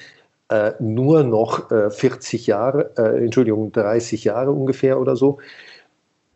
äh, 0.50 0.74
nur 0.80 1.24
noch 1.24 1.70
40 1.70 2.46
Jahre, 2.46 2.96
Entschuldigung, 2.98 3.72
30 3.72 4.26
Jahre 4.26 4.52
ungefähr 4.52 5.00
oder 5.00 5.16
so, 5.16 5.40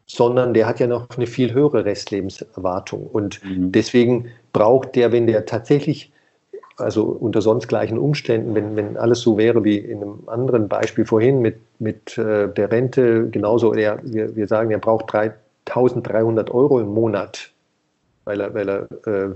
sondern 0.06 0.54
der 0.54 0.66
hat 0.66 0.80
ja 0.80 0.88
noch 0.88 1.10
eine 1.10 1.28
viel 1.28 1.54
höhere 1.54 1.84
Restlebenserwartung. 1.84 3.06
Und 3.06 3.44
mhm. 3.44 3.72
deswegen 3.72 4.30
braucht 4.54 4.96
der, 4.96 5.12
wenn 5.12 5.28
der 5.28 5.46
tatsächlich 5.46 6.13
also 6.78 7.04
unter 7.04 7.42
sonst 7.42 7.68
gleichen 7.68 7.98
Umständen, 7.98 8.56
wenn, 8.56 8.76
wenn 8.76 8.98
alles 8.98 9.22
so 9.22 9.38
wäre 9.38 9.64
wie 9.64 9.78
in 9.78 10.02
einem 10.02 10.24
anderen 10.28 10.68
Beispiel 10.68 11.06
vorhin 11.06 11.40
mit, 11.40 11.58
mit 11.80 12.18
äh, 12.18 12.48
der 12.48 12.72
Rente, 12.72 13.30
genauso, 13.30 13.74
er, 13.74 14.00
wir, 14.04 14.36
wir 14.36 14.48
sagen, 14.48 14.72
er 14.72 14.80
braucht 14.80 15.14
1300 15.14 16.52
Euro 16.52 16.80
im 16.80 16.94
Monat, 16.94 17.52
weil 18.26 18.42
er, 18.42 18.54
weil 18.54 18.70
er 18.70 18.82
äh, 19.06 19.30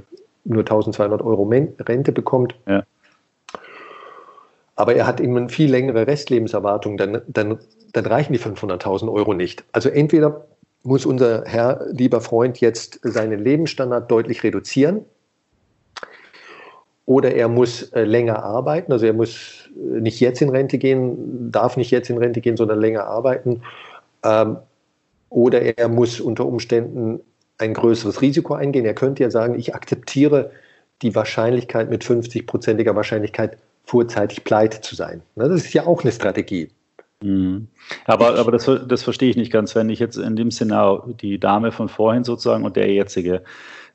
nur 0.46 0.62
1200 0.62 1.22
Euro 1.22 1.44
Rente 1.44 2.12
bekommt. 2.12 2.56
Ja. 2.68 2.84
Aber 4.76 4.96
er 4.96 5.08
hat 5.08 5.20
eben 5.20 5.36
eine 5.38 5.50
viel 5.50 5.70
längere 5.70 6.08
Restlebenserwartung, 6.08 6.98
dann, 6.98 7.22
dann, 7.28 7.60
dann 7.94 8.06
reichen 8.06 8.34
die 8.34 8.40
500.000 8.40 9.12
Euro 9.12 9.34
nicht. 9.34 9.64
Also 9.72 9.90
entweder 9.90 10.46
muss 10.84 11.06
unser 11.06 11.44
Herr, 11.46 11.86
lieber 11.92 12.22
Freund, 12.22 12.62
jetzt 12.62 13.00
seinen 13.04 13.44
Lebensstandard 13.44 14.10
deutlich 14.10 14.44
reduzieren, 14.44 15.04
oder 17.08 17.34
er 17.34 17.48
muss 17.48 17.84
äh, 17.94 18.04
länger 18.04 18.44
arbeiten, 18.44 18.92
also 18.92 19.06
er 19.06 19.14
muss 19.14 19.70
äh, 19.76 20.02
nicht 20.02 20.20
jetzt 20.20 20.42
in 20.42 20.50
Rente 20.50 20.78
gehen, 20.78 21.52
darf 21.52 21.78
nicht 21.78 21.90
jetzt 21.90 22.10
in 22.10 22.18
Rente 22.18 22.42
gehen, 22.42 22.58
sondern 22.58 22.82
länger 22.82 23.06
arbeiten. 23.06 23.62
Ähm, 24.24 24.58
oder 25.30 25.62
er 25.62 25.88
muss 25.88 26.20
unter 26.20 26.46
Umständen 26.46 27.22
ein 27.58 27.74
größeres 27.74 28.22
Risiko 28.22 28.54
eingehen. 28.54 28.86
Er 28.86 28.94
könnte 28.94 29.24
ja 29.24 29.32
sagen, 29.32 29.58
ich 29.58 29.74
akzeptiere 29.74 30.52
die 31.02 31.16
Wahrscheinlichkeit 31.16 31.90
mit 31.90 32.04
50-prozentiger 32.04 32.94
Wahrscheinlichkeit 32.94 33.58
vorzeitig 33.86 34.44
pleite 34.44 34.82
zu 34.82 34.94
sein. 34.96 35.22
Das 35.36 35.50
ist 35.50 35.74
ja 35.74 35.86
auch 35.86 36.04
eine 36.04 36.12
Strategie. 36.12 36.70
Mhm. 37.24 37.70
Aber, 38.04 38.36
aber 38.36 38.52
das, 38.52 38.70
das 38.86 39.04
verstehe 39.04 39.30
ich 39.30 39.38
nicht 39.38 39.52
ganz, 39.52 39.76
wenn 39.76 39.90
ich 39.90 40.00
jetzt 40.00 40.18
in 40.18 40.36
dem 40.36 40.52
Szenario 40.52 41.14
die 41.14 41.40
Dame 41.40 41.72
von 41.72 41.88
vorhin 41.88 42.26
sozusagen 42.26 42.66
und 42.66 42.76
der 42.76 42.92
jetzige 42.92 43.44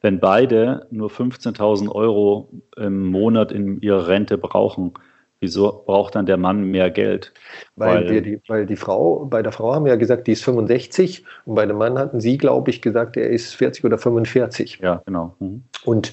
wenn 0.03 0.19
beide 0.19 0.87
nur 0.91 1.11
15.000 1.11 1.91
Euro 1.91 2.49
im 2.77 3.07
Monat 3.07 3.53
in 3.53 3.81
ihrer 3.81 4.09
Rente 4.09 4.37
brauchen, 4.37 4.93
wieso 5.41 5.83
braucht 5.87 6.17
dann 6.17 6.27
der 6.27 6.37
Mann 6.37 6.65
mehr 6.65 6.91
Geld? 6.91 7.33
Weil, 7.77 8.09
weil, 8.09 8.23
die, 8.23 8.41
weil 8.49 8.67
die 8.67 8.77
Frau, 8.77 9.25
bei 9.25 9.43
der 9.43 9.53
Frau 9.53 9.75
haben 9.75 9.85
wir 9.85 9.93
ja 9.93 9.97
gesagt, 9.97 10.27
die 10.27 10.33
ist 10.33 10.45
65 10.45 11.25
und 11.45 11.55
bei 11.55 11.67
dem 11.67 11.79
Mann 11.79 11.99
hatten 11.99 12.21
sie, 12.21 12.37
glaube 12.37 12.71
ich, 12.71 12.83
gesagt, 12.83 13.17
er 13.17 13.31
ist 13.31 13.55
40 13.55 13.85
oder 13.85 13.97
45. 13.97 14.81
Ja, 14.83 15.03
genau. 15.07 15.35
Mhm. 15.39 15.63
Und 15.85 16.13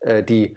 äh, 0.00 0.22
die, 0.22 0.56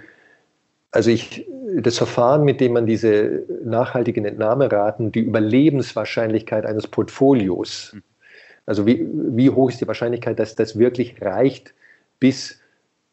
also 0.91 1.11
ich, 1.11 1.45
das 1.75 1.97
Verfahren, 1.97 2.43
mit 2.43 2.61
dem 2.61 2.73
man 2.73 2.86
diese 2.86 3.43
nachhaltigen 3.63 4.25
Entnahmeraten, 4.25 5.11
die 5.11 5.21
Überlebenswahrscheinlichkeit 5.21 6.65
eines 6.65 6.88
Portfolios, 6.88 7.95
also 8.65 8.86
wie, 8.86 9.07
wie 9.11 9.49
hoch 9.49 9.69
ist 9.69 9.82
die 9.82 9.88
Wahrscheinlichkeit, 9.88 10.39
dass 10.39 10.55
das 10.55 10.77
wirklich 10.77 11.21
reicht 11.21 11.73
bis 12.19 12.59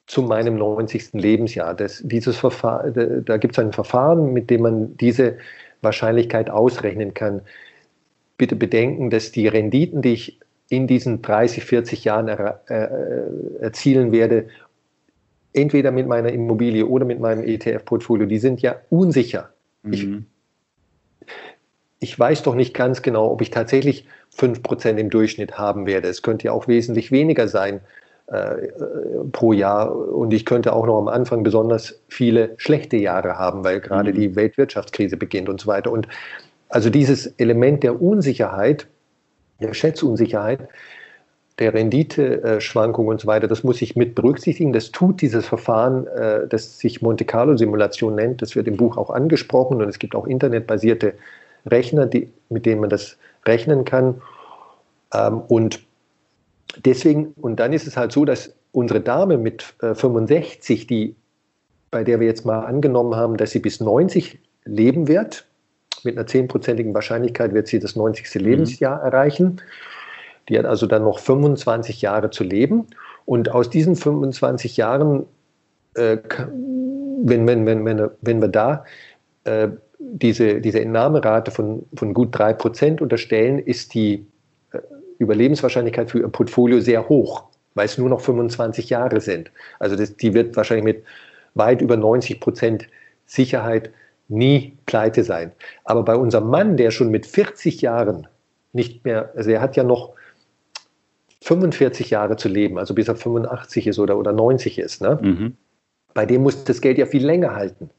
zu 0.06 0.22
meinem 0.22 0.56
90. 0.56 1.14
Lebensjahr. 1.14 1.74
Das, 1.74 2.00
dieses 2.04 2.36
Verfahren, 2.36 3.24
da, 3.24 3.36
gibt 3.36 3.54
es 3.54 3.58
ein 3.58 3.72
Verfahren, 3.72 4.32
mit 4.32 4.50
dem 4.50 4.62
man 4.62 4.96
diese 4.96 5.38
Wahrscheinlichkeit 5.82 6.48
ausrechnen 6.48 7.14
kann. 7.14 7.42
Bitte 8.38 8.56
bedenken, 8.56 9.10
dass 9.10 9.32
die 9.32 9.48
Renditen, 9.48 10.02
die 10.02 10.12
ich 10.12 10.40
in 10.68 10.86
diesen 10.86 11.22
30, 11.22 11.64
40 11.64 12.04
Jahren 12.04 12.28
er, 12.28 12.60
äh, 12.68 13.62
erzielen 13.62 14.12
werde, 14.12 14.48
entweder 15.52 15.90
mit 15.90 16.06
meiner 16.06 16.30
Immobilie 16.30 16.86
oder 16.86 17.04
mit 17.04 17.18
meinem 17.18 17.44
ETF-Portfolio, 17.44 18.26
die 18.26 18.38
sind 18.38 18.62
ja 18.62 18.76
unsicher. 18.90 19.50
Mhm. 19.82 19.92
Ich, 19.92 20.08
ich 21.98 22.18
weiß 22.18 22.42
doch 22.42 22.54
nicht 22.54 22.74
ganz 22.74 23.02
genau, 23.02 23.30
ob 23.30 23.40
ich 23.42 23.50
tatsächlich 23.50 24.06
5% 24.36 24.98
im 24.98 25.08
Durchschnitt 25.08 25.56
haben 25.56 25.86
werde. 25.86 26.08
Es 26.08 26.22
könnte 26.22 26.46
ja 26.46 26.52
auch 26.52 26.68
wesentlich 26.68 27.10
weniger 27.10 27.48
sein 27.48 27.80
pro 29.30 29.52
Jahr 29.52 29.94
und 29.94 30.32
ich 30.32 30.44
könnte 30.44 30.72
auch 30.72 30.86
noch 30.86 30.98
am 30.98 31.06
Anfang 31.06 31.44
besonders 31.44 32.00
viele 32.08 32.54
schlechte 32.56 32.96
Jahre 32.96 33.38
haben, 33.38 33.62
weil 33.62 33.80
gerade 33.80 34.10
mhm. 34.10 34.16
die 34.16 34.36
Weltwirtschaftskrise 34.36 35.16
beginnt 35.16 35.48
und 35.48 35.60
so 35.60 35.68
weiter. 35.68 35.92
Und 35.92 36.08
also 36.68 36.90
dieses 36.90 37.28
Element 37.38 37.84
der 37.84 38.02
Unsicherheit, 38.02 38.88
der 39.60 39.74
Schätzunsicherheit, 39.74 40.68
der 41.58 41.72
Renditeschwankung 41.72 43.06
und 43.06 43.20
so 43.20 43.28
weiter, 43.28 43.48
das 43.48 43.64
muss 43.64 43.80
ich 43.80 43.96
mit 43.96 44.14
berücksichtigen. 44.14 44.72
Das 44.72 44.90
tut 44.90 45.22
dieses 45.22 45.46
Verfahren, 45.46 46.06
äh, 46.08 46.46
das 46.48 46.78
sich 46.78 47.00
Monte 47.00 47.24
Carlo 47.24 47.56
Simulation 47.56 48.14
nennt. 48.14 48.42
Das 48.42 48.56
wird 48.56 48.68
im 48.68 48.76
Buch 48.76 48.96
auch 48.96 49.10
angesprochen 49.10 49.80
und 49.80 49.88
es 49.88 49.98
gibt 49.98 50.14
auch 50.14 50.26
internetbasierte 50.26 51.14
Rechner, 51.64 52.06
die, 52.06 52.30
mit 52.50 52.66
denen 52.66 52.80
man 52.80 52.90
das 52.90 53.16
rechnen 53.46 53.84
kann. 53.84 54.20
Ähm, 55.14 55.40
und 55.48 55.85
deswegen, 56.84 57.32
und 57.40 57.60
dann 57.60 57.72
ist 57.72 57.86
es 57.86 57.96
halt 57.96 58.12
so, 58.12 58.24
dass 58.24 58.54
unsere 58.72 59.00
Dame 59.00 59.38
mit 59.38 59.62
65, 59.80 60.82
äh, 60.82 60.86
die, 60.86 61.16
bei 61.90 62.04
der 62.04 62.20
wir 62.20 62.26
jetzt 62.26 62.44
mal 62.44 62.60
angenommen 62.60 63.14
haben, 63.14 63.36
dass 63.36 63.52
sie 63.52 63.60
bis 63.60 63.80
90 63.80 64.38
leben 64.64 65.08
wird, 65.08 65.46
mit 66.04 66.16
einer 66.16 66.26
zehnprozentigen 66.26 66.94
Wahrscheinlichkeit 66.94 67.54
wird 67.54 67.68
sie 67.68 67.78
das 67.78 67.96
90. 67.96 68.34
Mhm. 68.34 68.40
Lebensjahr 68.42 69.00
erreichen. 69.02 69.60
Die 70.48 70.58
hat 70.58 70.64
also 70.64 70.86
dann 70.86 71.02
noch 71.02 71.18
25 71.18 72.02
Jahre 72.02 72.30
zu 72.30 72.44
leben. 72.44 72.86
Und 73.24 73.50
aus 73.50 73.70
diesen 73.70 73.96
25 73.96 74.76
Jahren, 74.76 75.26
äh, 75.94 76.18
wenn, 77.22 77.46
wenn, 77.46 77.66
wenn, 77.66 77.84
wenn, 77.84 78.10
wenn 78.20 78.40
wir 78.40 78.48
da 78.48 78.84
äh, 79.44 79.68
diese, 79.98 80.60
diese 80.60 80.80
Entnahmerate 80.80 81.50
von, 81.50 81.84
von 81.94 82.14
gut 82.14 82.36
3% 82.36 83.00
unterstellen, 83.00 83.58
ist 83.58 83.94
die 83.94 84.26
Überlebenswahrscheinlichkeit 85.18 86.10
für 86.10 86.20
ihr 86.20 86.28
Portfolio 86.28 86.80
sehr 86.80 87.08
hoch, 87.08 87.44
weil 87.74 87.86
es 87.86 87.98
nur 87.98 88.08
noch 88.08 88.20
25 88.20 88.90
Jahre 88.90 89.20
sind. 89.20 89.50
Also 89.78 89.96
das, 89.96 90.16
die 90.16 90.34
wird 90.34 90.56
wahrscheinlich 90.56 90.84
mit 90.84 91.04
weit 91.54 91.80
über 91.80 91.94
90% 91.94 92.84
Sicherheit 93.26 93.90
nie 94.28 94.76
pleite 94.86 95.24
sein. 95.24 95.52
Aber 95.84 96.02
bei 96.04 96.16
unserem 96.16 96.48
Mann, 96.48 96.76
der 96.76 96.90
schon 96.90 97.10
mit 97.10 97.26
40 97.26 97.80
Jahren 97.80 98.26
nicht 98.72 99.04
mehr, 99.04 99.32
also 99.34 99.50
er 99.50 99.60
hat 99.60 99.76
ja 99.76 99.84
noch 99.84 100.14
45 101.42 102.10
Jahre 102.10 102.36
zu 102.36 102.48
leben, 102.48 102.78
also 102.78 102.94
bis 102.94 103.08
er 103.08 103.16
85 103.16 103.86
ist 103.86 103.98
oder, 103.98 104.18
oder 104.18 104.32
90 104.32 104.78
ist, 104.78 105.00
ne? 105.00 105.18
Mhm. 105.22 105.56
bei 106.14 106.26
dem 106.26 106.42
muss 106.42 106.64
das 106.64 106.80
Geld 106.80 106.98
ja 106.98 107.06
viel 107.06 107.24
länger 107.24 107.54
halten, 107.54 107.90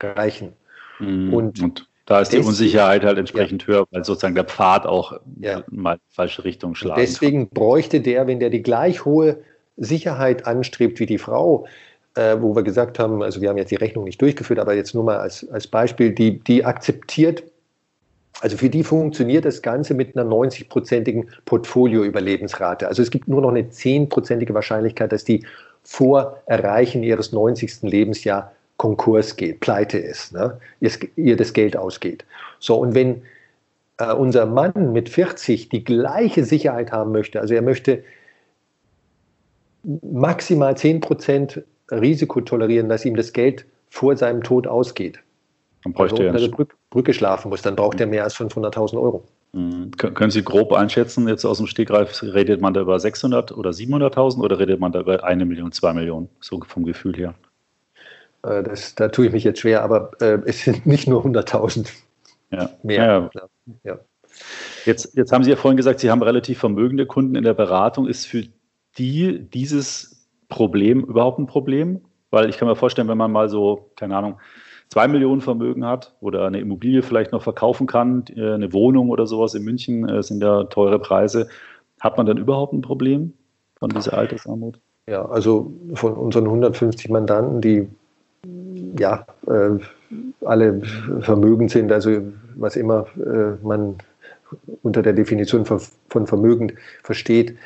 reichen. 0.00 0.52
Mhm. 1.00 1.34
Und, 1.34 1.62
und, 1.62 1.88
da 2.06 2.20
ist 2.20 2.32
die 2.32 2.38
Unsicherheit 2.38 3.04
halt 3.04 3.18
entsprechend 3.18 3.62
ja. 3.62 3.68
höher, 3.68 3.84
weil 3.90 4.04
sozusagen 4.04 4.34
der 4.34 4.44
Pfad 4.44 4.86
auch 4.86 5.18
ja. 5.40 5.62
mal 5.70 5.94
in 5.94 6.00
falsche 6.08 6.44
Richtung 6.44 6.74
schlagen 6.74 7.00
Deswegen 7.00 7.48
kann. 7.48 7.54
bräuchte 7.54 8.00
der, 8.00 8.26
wenn 8.26 8.40
der 8.40 8.50
die 8.50 8.62
gleich 8.62 9.04
hohe 9.04 9.38
Sicherheit 9.76 10.46
anstrebt 10.46 11.00
wie 11.00 11.06
die 11.06 11.18
Frau, 11.18 11.66
äh, 12.14 12.36
wo 12.40 12.54
wir 12.54 12.62
gesagt 12.62 12.98
haben, 12.98 13.22
also 13.22 13.40
wir 13.40 13.48
haben 13.48 13.58
jetzt 13.58 13.70
die 13.70 13.76
Rechnung 13.76 14.04
nicht 14.04 14.22
durchgeführt, 14.22 14.58
aber 14.58 14.74
jetzt 14.74 14.94
nur 14.94 15.04
mal 15.04 15.18
als, 15.18 15.48
als 15.50 15.66
Beispiel, 15.66 16.12
die, 16.12 16.38
die 16.38 16.64
akzeptiert 16.64 17.42
also 18.40 18.56
für 18.56 18.68
die 18.68 18.84
funktioniert 18.84 19.44
das 19.44 19.62
Ganze 19.62 19.94
mit 19.94 20.16
einer 20.16 20.30
90-prozentigen 20.30 21.26
Portfolio-Überlebensrate. 21.46 22.86
Also 22.86 23.02
es 23.02 23.10
gibt 23.10 23.28
nur 23.28 23.40
noch 23.40 23.48
eine 23.48 23.62
10-prozentige 23.62 24.52
Wahrscheinlichkeit, 24.52 25.12
dass 25.12 25.24
die 25.24 25.46
vor 25.82 26.42
Erreichen 26.46 27.02
ihres 27.02 27.32
90. 27.32 27.82
Lebensjahr 27.82 28.52
Konkurs 28.76 29.36
geht, 29.36 29.60
pleite 29.60 29.98
ist, 29.98 30.32
ne? 30.32 30.58
ihr 31.16 31.36
das 31.36 31.52
Geld 31.52 31.76
ausgeht. 31.76 32.24
So, 32.58 32.76
und 32.78 32.94
wenn 32.94 33.22
äh, 33.98 34.12
unser 34.12 34.46
Mann 34.46 34.92
mit 34.92 35.08
40 35.08 35.68
die 35.68 35.84
gleiche 35.84 36.44
Sicherheit 36.44 36.92
haben 36.92 37.12
möchte, 37.12 37.40
also 37.40 37.54
er 37.54 37.62
möchte 37.62 38.04
maximal 40.02 40.74
10% 40.74 41.62
Risiko 41.90 42.40
tolerieren, 42.40 42.88
dass 42.88 43.04
ihm 43.04 43.16
das 43.16 43.32
Geld 43.32 43.64
vor 43.88 44.16
seinem 44.16 44.42
Tod 44.42 44.66
ausgeht, 44.66 45.20
dann 45.84 45.92
bräuchte 45.92 46.24
er 46.24 46.34
eine 46.34 46.48
Brücke, 46.48 46.74
Brücke 46.90 47.14
schlafen 47.14 47.48
muss, 47.48 47.62
dann 47.62 47.76
braucht 47.76 48.00
er 48.00 48.06
mehr 48.08 48.24
als 48.24 48.36
500.000 48.36 49.00
Euro. 49.00 49.24
Mhm. 49.52 49.92
Können 49.92 50.30
Sie 50.30 50.42
grob 50.42 50.72
einschätzen, 50.72 51.28
jetzt 51.28 51.44
aus 51.44 51.58
dem 51.58 51.66
Stegreif, 51.66 52.22
redet 52.22 52.60
man 52.60 52.74
da 52.74 52.80
über 52.80 52.98
600 52.98 53.52
oder 53.52 53.70
700.000 53.70 54.40
oder 54.42 54.58
redet 54.58 54.80
man 54.80 54.92
da 54.92 55.00
über 55.00 55.22
eine 55.24 55.46
Million, 55.46 55.72
zwei 55.72 55.94
Millionen, 55.94 56.28
so 56.40 56.60
vom 56.66 56.84
Gefühl 56.84 57.16
her? 57.16 57.34
Äh, 58.46 58.62
das, 58.62 58.94
da 58.94 59.08
tue 59.08 59.26
ich 59.26 59.32
mich 59.32 59.44
jetzt 59.44 59.60
schwer, 59.60 59.82
aber 59.82 60.10
äh, 60.20 60.38
es 60.46 60.62
sind 60.62 60.86
nicht 60.86 61.08
nur 61.08 61.24
100.000. 61.24 61.88
Ja. 62.50 62.70
Mehr. 62.82 63.30
Ja. 63.34 63.48
ja. 63.82 63.98
Jetzt, 64.84 65.16
jetzt 65.16 65.32
haben 65.32 65.42
Sie 65.42 65.50
ja 65.50 65.56
vorhin 65.56 65.76
gesagt, 65.76 66.00
Sie 66.00 66.10
haben 66.10 66.22
relativ 66.22 66.58
vermögende 66.58 67.06
Kunden 67.06 67.34
in 67.34 67.44
der 67.44 67.54
Beratung. 67.54 68.06
Ist 68.06 68.26
für 68.26 68.44
die 68.98 69.40
dieses 69.50 70.28
Problem 70.48 71.04
überhaupt 71.04 71.38
ein 71.38 71.46
Problem? 71.46 72.02
Weil 72.30 72.48
ich 72.48 72.58
kann 72.58 72.68
mir 72.68 72.76
vorstellen, 72.76 73.08
wenn 73.08 73.18
man 73.18 73.32
mal 73.32 73.48
so, 73.48 73.90
keine 73.96 74.16
Ahnung, 74.16 74.38
zwei 74.88 75.08
Millionen 75.08 75.40
Vermögen 75.40 75.84
hat 75.84 76.14
oder 76.20 76.46
eine 76.46 76.60
Immobilie 76.60 77.02
vielleicht 77.02 77.32
noch 77.32 77.42
verkaufen 77.42 77.86
kann, 77.86 78.24
äh, 78.34 78.54
eine 78.54 78.72
Wohnung 78.72 79.10
oder 79.10 79.26
sowas 79.26 79.54
in 79.54 79.64
München 79.64 80.08
äh, 80.08 80.22
sind 80.22 80.42
ja 80.42 80.64
teure 80.64 80.98
Preise, 80.98 81.48
hat 82.00 82.16
man 82.16 82.26
dann 82.26 82.38
überhaupt 82.38 82.72
ein 82.72 82.82
Problem 82.82 83.32
von 83.78 83.90
dieser 83.90 84.14
Altersarmut? 84.14 84.78
Ja, 85.08 85.24
also 85.24 85.72
von 85.94 86.14
unseren 86.14 86.44
150 86.44 87.10
Mandanten, 87.10 87.60
die 87.60 87.88
ja 88.98 89.26
äh, 89.46 89.78
alle 90.44 90.80
vermögend 91.20 91.70
sind, 91.70 91.92
also 91.92 92.22
was 92.54 92.76
immer 92.76 93.06
äh, 93.16 93.64
man 93.64 93.96
unter 94.82 95.02
der 95.02 95.12
Definition 95.12 95.64
von, 95.64 96.26
vermögend 96.26 96.74
versteht. 97.02 97.56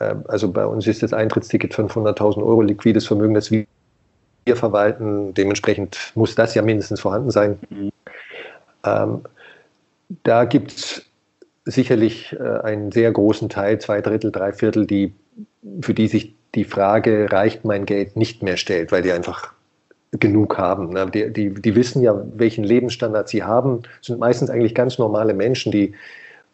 Äh, 0.00 0.14
also 0.28 0.50
bei 0.50 0.66
uns 0.66 0.86
ist 0.86 1.02
das 1.02 1.12
Eintrittsticket 1.12 1.74
500.000 1.74 2.38
Euro 2.38 2.62
liquides 2.62 3.06
Vermögen, 3.06 3.34
das 3.34 3.50
wir 3.50 3.66
wir 4.44 4.56
verwalten. 4.56 5.34
Dementsprechend 5.34 6.12
muss 6.14 6.34
das 6.34 6.54
ja 6.54 6.62
mindestens 6.62 7.00
vorhanden 7.00 7.30
sein. 7.30 7.58
Mhm. 7.70 7.90
Ähm, 8.84 9.20
da 10.24 10.44
gibt 10.44 10.72
es 10.72 11.04
sicherlich 11.64 12.32
äh, 12.32 12.60
einen 12.62 12.92
sehr 12.92 13.12
großen 13.12 13.48
Teil, 13.48 13.80
zwei 13.80 14.00
Drittel, 14.00 14.32
drei 14.32 14.52
Viertel, 14.52 14.86
die, 14.86 15.12
für 15.80 15.94
die 15.94 16.08
sich 16.08 16.34
die 16.54 16.64
Frage, 16.64 17.30
reicht 17.30 17.64
mein 17.64 17.86
Geld, 17.86 18.16
nicht 18.16 18.42
mehr 18.42 18.56
stellt, 18.56 18.92
weil 18.92 19.02
die 19.02 19.12
einfach 19.12 19.52
genug 20.12 20.58
haben. 20.58 20.90
Ne? 20.90 21.10
Die, 21.10 21.32
die, 21.32 21.50
die 21.50 21.74
wissen 21.74 22.02
ja, 22.02 22.22
welchen 22.34 22.64
Lebensstandard 22.64 23.28
sie 23.28 23.42
haben, 23.42 23.82
sind 24.00 24.20
meistens 24.20 24.50
eigentlich 24.50 24.74
ganz 24.74 24.98
normale 24.98 25.34
Menschen, 25.34 25.72
die 25.72 25.94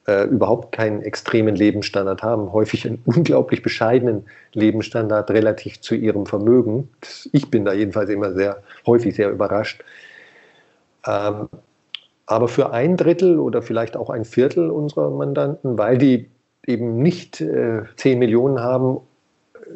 äh, 0.07 0.25
überhaupt 0.25 0.73
keinen 0.73 1.03
extremen 1.03 1.57
Lebensstandard 1.57 2.23
haben, 2.23 2.53
häufig 2.53 2.87
einen 2.87 3.03
unglaublich 3.05 3.63
bescheidenen 3.63 4.25
Lebensstandard 4.53 5.31
relativ 5.31 5.81
zu 5.81 5.95
ihrem 5.95 6.27
Vermögen. 6.27 6.89
Ich 7.33 7.51
bin 7.51 7.65
da 7.65 7.73
jedenfalls 7.73 8.11
immer 8.11 8.33
sehr 8.33 8.63
häufig 8.87 9.17
sehr 9.17 9.31
überrascht. 9.31 9.85
Ähm, 11.07 11.49
aber 12.27 12.49
für 12.49 12.73
ein 12.73 12.97
Drittel 12.97 13.39
oder 13.39 13.63
vielleicht 13.63 13.97
auch 13.97 14.11
ein 14.11 14.25
Viertel 14.25 14.71
unserer 14.71 15.11
Mandanten, 15.11 15.79
weil 15.79 15.99
die 15.99 16.29
eben 16.67 16.99
nicht 17.03 17.41
äh, 17.41 17.83
10 17.97 18.19
Millionen 18.19 18.61
haben, 18.61 19.01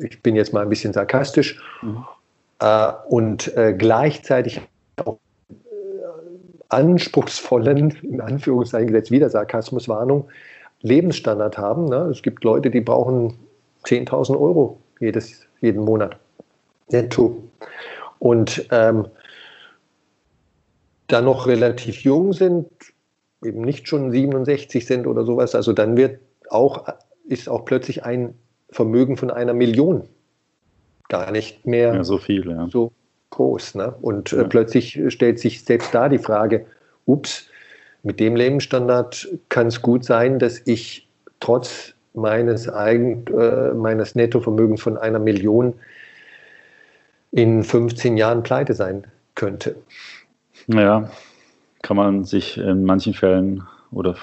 ich 0.00 0.22
bin 0.22 0.36
jetzt 0.36 0.52
mal 0.52 0.60
ein 0.62 0.68
bisschen 0.68 0.92
sarkastisch, 0.92 1.60
mhm. 1.82 2.04
Äh, 2.62 2.92
und 3.08 3.54
äh, 3.56 3.74
gleichzeitig 3.76 4.60
auch 5.04 5.18
anspruchsvollen, 6.68 7.90
in 8.02 8.20
Anführungszeichen 8.20 8.86
gesetzt, 8.86 9.10
wieder 9.10 9.28
Sarkasmuswarnung, 9.28 10.28
Lebensstandard 10.80 11.58
haben. 11.58 11.86
Ne? 11.86 12.08
Es 12.10 12.22
gibt 12.22 12.44
Leute, 12.44 12.70
die 12.70 12.80
brauchen 12.80 13.34
10.000 13.84 14.40
Euro 14.40 14.78
jedes 15.00 15.44
jeden 15.60 15.84
Monat 15.84 16.16
netto. 16.90 17.42
Und 18.20 18.66
ähm, 18.70 19.06
dann 21.08 21.24
noch 21.24 21.46
relativ 21.46 22.02
jung 22.04 22.32
sind, 22.32 22.68
eben 23.44 23.62
nicht 23.62 23.88
schon 23.88 24.12
67 24.12 24.86
sind 24.86 25.06
oder 25.06 25.24
sowas, 25.24 25.54
also 25.54 25.72
dann 25.72 25.96
wird 25.96 26.20
auch, 26.48 26.86
ist 27.28 27.48
auch 27.48 27.64
plötzlich 27.64 28.04
ein 28.04 28.34
Vermögen 28.70 29.16
von 29.16 29.30
einer 29.30 29.52
Million 29.52 30.08
gar 31.12 31.30
nicht 31.30 31.66
mehr 31.66 31.94
ja, 31.94 32.04
so 32.04 32.16
viel, 32.16 32.48
ja. 32.48 32.66
so 32.70 32.90
groß. 33.30 33.74
Ne? 33.74 33.94
Und 34.00 34.32
äh, 34.32 34.36
ja. 34.36 34.42
äh, 34.42 34.48
plötzlich 34.48 34.98
stellt 35.08 35.38
sich 35.38 35.62
selbst 35.62 35.94
da 35.94 36.08
die 36.08 36.18
Frage, 36.18 36.64
ups, 37.04 37.48
mit 38.02 38.18
dem 38.18 38.34
Lebensstandard 38.34 39.28
kann 39.50 39.66
es 39.66 39.82
gut 39.82 40.04
sein, 40.04 40.38
dass 40.38 40.62
ich 40.64 41.06
trotz 41.38 41.94
meines, 42.14 42.68
Eigen, 42.68 43.26
äh, 43.26 43.74
meines 43.74 44.14
Nettovermögens 44.14 44.80
von 44.80 44.96
einer 44.96 45.18
Million 45.18 45.74
in 47.30 47.62
15 47.62 48.16
Jahren 48.16 48.42
pleite 48.42 48.74
sein 48.74 49.06
könnte. 49.34 49.76
Ja, 50.66 51.10
kann 51.82 51.96
man 51.96 52.24
sich 52.24 52.56
in 52.56 52.84
manchen 52.84 53.12
Fällen 53.12 53.62
oder 53.90 54.16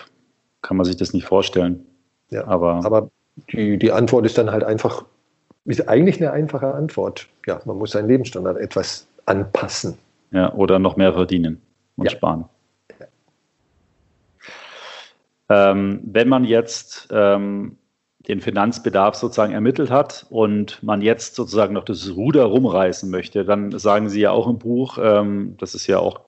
kann 0.62 0.76
man 0.78 0.86
sich 0.86 0.98
das 0.98 1.14
nicht 1.14 1.26
vorstellen. 1.26 1.86
Ja, 2.32 2.48
aber, 2.48 2.84
aber 2.84 3.10
die, 3.52 3.78
die 3.78 3.92
Antwort 3.92 4.26
ist 4.26 4.38
dann 4.38 4.52
halt 4.52 4.64
einfach, 4.64 5.06
ist 5.66 5.88
eigentlich 5.88 6.22
eine 6.22 6.32
einfache 6.32 6.74
Antwort. 6.74 7.28
Ja, 7.45 7.62
man 7.66 7.78
muss 7.78 7.91
seinen 7.91 8.07
Lebensstandard 8.07 8.57
etwas 8.57 9.07
anpassen. 9.26 9.97
Ja, 10.32 10.53
oder 10.53 10.80
noch 10.80 10.95
mehr 10.95 11.14
verdienen 11.14 11.62
und 11.97 12.05
ja. 12.05 12.12
sparen. 12.12 12.45
Ähm, 15.49 16.01
wenn 16.03 16.30
man 16.30 16.43
jetzt 16.43 17.07
ähm, 17.12 17.78
den 18.28 18.39
Finanzbedarf 18.41 19.16
sozusagen 19.16 19.53
ermittelt 19.53 19.89
hat 19.89 20.28
und 20.30 20.82
man 20.84 21.01
jetzt 21.01 21.36
sozusagen 21.36 21.74
noch 21.74 21.84
das 21.84 22.16
Ruder 22.16 22.43
rumreißen 22.43 23.10
möchte, 23.10 23.43
dann 23.43 23.78
sagen 23.78 24.10
Sie 24.10 24.22
ja 24.22 24.32
auch 24.32 24.47
im 24.47 24.60
Buch, 24.60 24.99
ähm, 25.01 25.55
das 25.57 25.74
ist 25.74 25.88
ja 25.88 25.97
auch, 25.97 26.22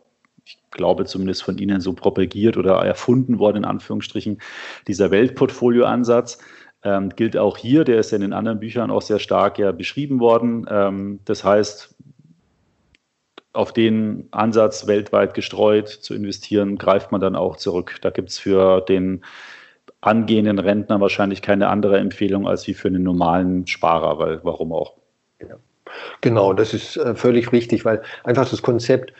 ich 0.43 0.57
glaube 0.71 1.05
zumindest 1.05 1.43
von 1.43 1.59
Ihnen 1.59 1.81
so 1.81 1.93
propagiert 1.93 2.57
oder 2.57 2.83
erfunden 2.83 3.37
worden, 3.37 3.57
in 3.57 3.65
Anführungsstrichen, 3.65 4.41
dieser 4.87 5.11
Weltportfolio-Ansatz. 5.11 6.39
Ähm, 6.83 7.09
gilt 7.09 7.37
auch 7.37 7.57
hier, 7.57 7.83
der 7.83 7.99
ist 7.99 8.11
ja 8.11 8.15
in 8.15 8.21
den 8.21 8.33
anderen 8.33 8.59
Büchern 8.59 8.89
auch 8.89 9.01
sehr 9.01 9.19
stark 9.19 9.59
ja 9.59 9.71
beschrieben 9.71 10.19
worden. 10.19 10.65
Ähm, 10.69 11.19
das 11.25 11.43
heißt, 11.43 11.95
auf 13.53 13.73
den 13.73 14.27
Ansatz 14.31 14.87
weltweit 14.87 15.33
gestreut 15.33 15.89
zu 15.89 16.15
investieren, 16.15 16.77
greift 16.77 17.11
man 17.11 17.21
dann 17.21 17.35
auch 17.35 17.57
zurück. 17.57 17.97
Da 18.01 18.09
gibt 18.09 18.29
es 18.29 18.39
für 18.39 18.81
den 18.81 19.23
angehenden 19.99 20.57
Rentner 20.57 20.99
wahrscheinlich 20.99 21.41
keine 21.41 21.67
andere 21.67 21.99
Empfehlung 21.99 22.47
als 22.47 22.65
wie 22.67 22.73
für 22.73 22.87
einen 22.87 23.03
normalen 23.03 23.67
Sparer, 23.67 24.17
weil 24.17 24.39
warum 24.43 24.73
auch? 24.73 24.93
Ja. 25.39 25.57
Genau, 26.21 26.53
das 26.53 26.73
ist 26.73 26.97
äh, 26.97 27.15
völlig 27.15 27.51
richtig, 27.51 27.85
weil 27.85 28.01
einfach 28.23 28.49
das 28.49 28.61
Konzept 28.61 29.13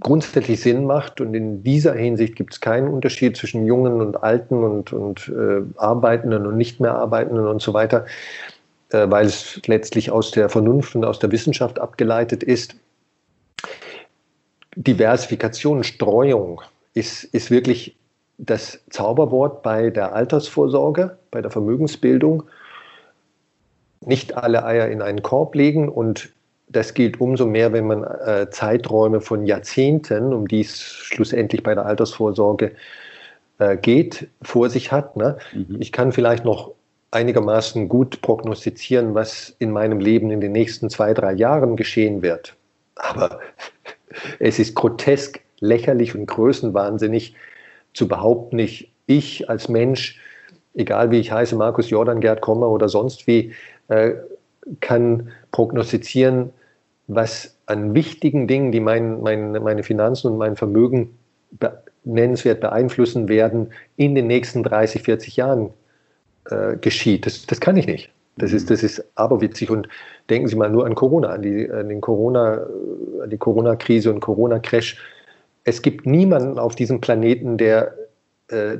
grundsätzlich 0.00 0.60
Sinn 0.60 0.84
macht 0.84 1.20
und 1.20 1.34
in 1.34 1.62
dieser 1.62 1.94
Hinsicht 1.94 2.36
gibt 2.36 2.54
es 2.54 2.60
keinen 2.60 2.88
Unterschied 2.88 3.36
zwischen 3.36 3.66
Jungen 3.66 4.00
und 4.00 4.22
Alten 4.22 4.62
und, 4.62 4.92
und 4.92 5.28
äh, 5.28 5.62
Arbeitenden 5.76 6.46
und 6.46 6.56
nicht 6.56 6.80
mehr 6.80 6.94
Arbeitenden 6.94 7.46
und 7.46 7.62
so 7.62 7.74
weiter, 7.74 8.06
äh, 8.90 9.10
weil 9.10 9.26
es 9.26 9.60
letztlich 9.66 10.10
aus 10.10 10.30
der 10.30 10.48
Vernunft 10.48 10.94
und 10.94 11.04
aus 11.04 11.18
der 11.18 11.32
Wissenschaft 11.32 11.78
abgeleitet 11.78 12.42
ist. 12.42 12.76
Diversifikation, 14.76 15.82
Streuung 15.82 16.60
ist, 16.94 17.24
ist 17.24 17.50
wirklich 17.50 17.96
das 18.38 18.80
Zauberwort 18.90 19.62
bei 19.62 19.90
der 19.90 20.14
Altersvorsorge, 20.14 21.18
bei 21.32 21.42
der 21.42 21.50
Vermögensbildung. 21.50 22.44
Nicht 24.00 24.36
alle 24.36 24.64
Eier 24.64 24.88
in 24.88 25.02
einen 25.02 25.22
Korb 25.22 25.56
legen 25.56 25.88
und 25.88 26.30
das 26.68 26.94
gilt 26.94 27.20
umso 27.20 27.46
mehr, 27.46 27.72
wenn 27.72 27.86
man 27.86 28.04
äh, 28.04 28.48
Zeiträume 28.50 29.20
von 29.20 29.46
Jahrzehnten, 29.46 30.32
um 30.32 30.46
die 30.46 30.60
es 30.60 30.82
schlussendlich 30.82 31.62
bei 31.62 31.74
der 31.74 31.86
Altersvorsorge 31.86 32.72
äh, 33.58 33.76
geht, 33.76 34.28
vor 34.42 34.68
sich 34.70 34.92
hat. 34.92 35.16
Ne? 35.16 35.38
Mhm. 35.52 35.76
Ich 35.80 35.92
kann 35.92 36.12
vielleicht 36.12 36.44
noch 36.44 36.72
einigermaßen 37.10 37.88
gut 37.88 38.20
prognostizieren, 38.20 39.14
was 39.14 39.54
in 39.58 39.70
meinem 39.70 39.98
Leben 39.98 40.30
in 40.30 40.40
den 40.40 40.52
nächsten 40.52 40.90
zwei, 40.90 41.14
drei 41.14 41.32
Jahren 41.32 41.76
geschehen 41.76 42.20
wird. 42.22 42.54
Aber 42.96 43.40
es 44.38 44.58
ist 44.58 44.74
grotesk, 44.74 45.40
lächerlich 45.60 46.14
und 46.14 46.26
größenwahnsinnig 46.26 47.34
zu 47.94 48.06
behaupten, 48.06 48.58
ich, 48.58 48.92
ich 49.06 49.48
als 49.48 49.68
Mensch, 49.68 50.20
egal 50.74 51.10
wie 51.10 51.18
ich 51.18 51.32
heiße, 51.32 51.56
Markus 51.56 51.90
Jordan, 51.90 52.20
Gerd 52.20 52.42
Kommer 52.42 52.68
oder 52.68 52.88
sonst 52.88 53.26
wie, 53.26 53.54
äh, 53.88 54.12
kann 54.80 55.32
prognostizieren, 55.50 56.50
was 57.08 57.56
an 57.66 57.94
wichtigen 57.94 58.46
Dingen, 58.46 58.70
die 58.70 58.80
mein, 58.80 59.20
mein, 59.22 59.52
meine 59.52 59.82
Finanzen 59.82 60.30
und 60.30 60.38
mein 60.38 60.56
Vermögen 60.56 61.18
be 61.50 61.82
nennenswert 62.04 62.60
beeinflussen 62.60 63.28
werden, 63.28 63.70
in 63.96 64.14
den 64.14 64.28
nächsten 64.28 64.62
30, 64.62 65.02
40 65.02 65.36
Jahren 65.36 65.70
äh, 66.48 66.76
geschieht. 66.76 67.26
Das, 67.26 67.44
das 67.44 67.60
kann 67.60 67.76
ich 67.76 67.86
nicht. 67.86 68.10
Das 68.36 68.52
ist, 68.52 68.70
das 68.70 68.82
ist 68.82 69.04
aberwitzig. 69.16 69.68
Und 69.68 69.88
denken 70.30 70.48
Sie 70.48 70.56
mal 70.56 70.70
nur 70.70 70.86
an 70.86 70.94
Corona, 70.94 71.28
an 71.28 71.42
die, 71.42 71.70
an 71.70 71.90
den 71.90 72.00
Corona, 72.00 72.66
an 73.22 73.28
die 73.28 73.36
Corona-Krise 73.36 74.10
und 74.10 74.20
Corona-Crash. 74.20 74.96
Es 75.64 75.82
gibt 75.82 76.06
niemanden 76.06 76.58
auf 76.58 76.76
diesem 76.76 77.00
Planeten, 77.00 77.58
der 77.58 77.94
äh, 78.48 78.78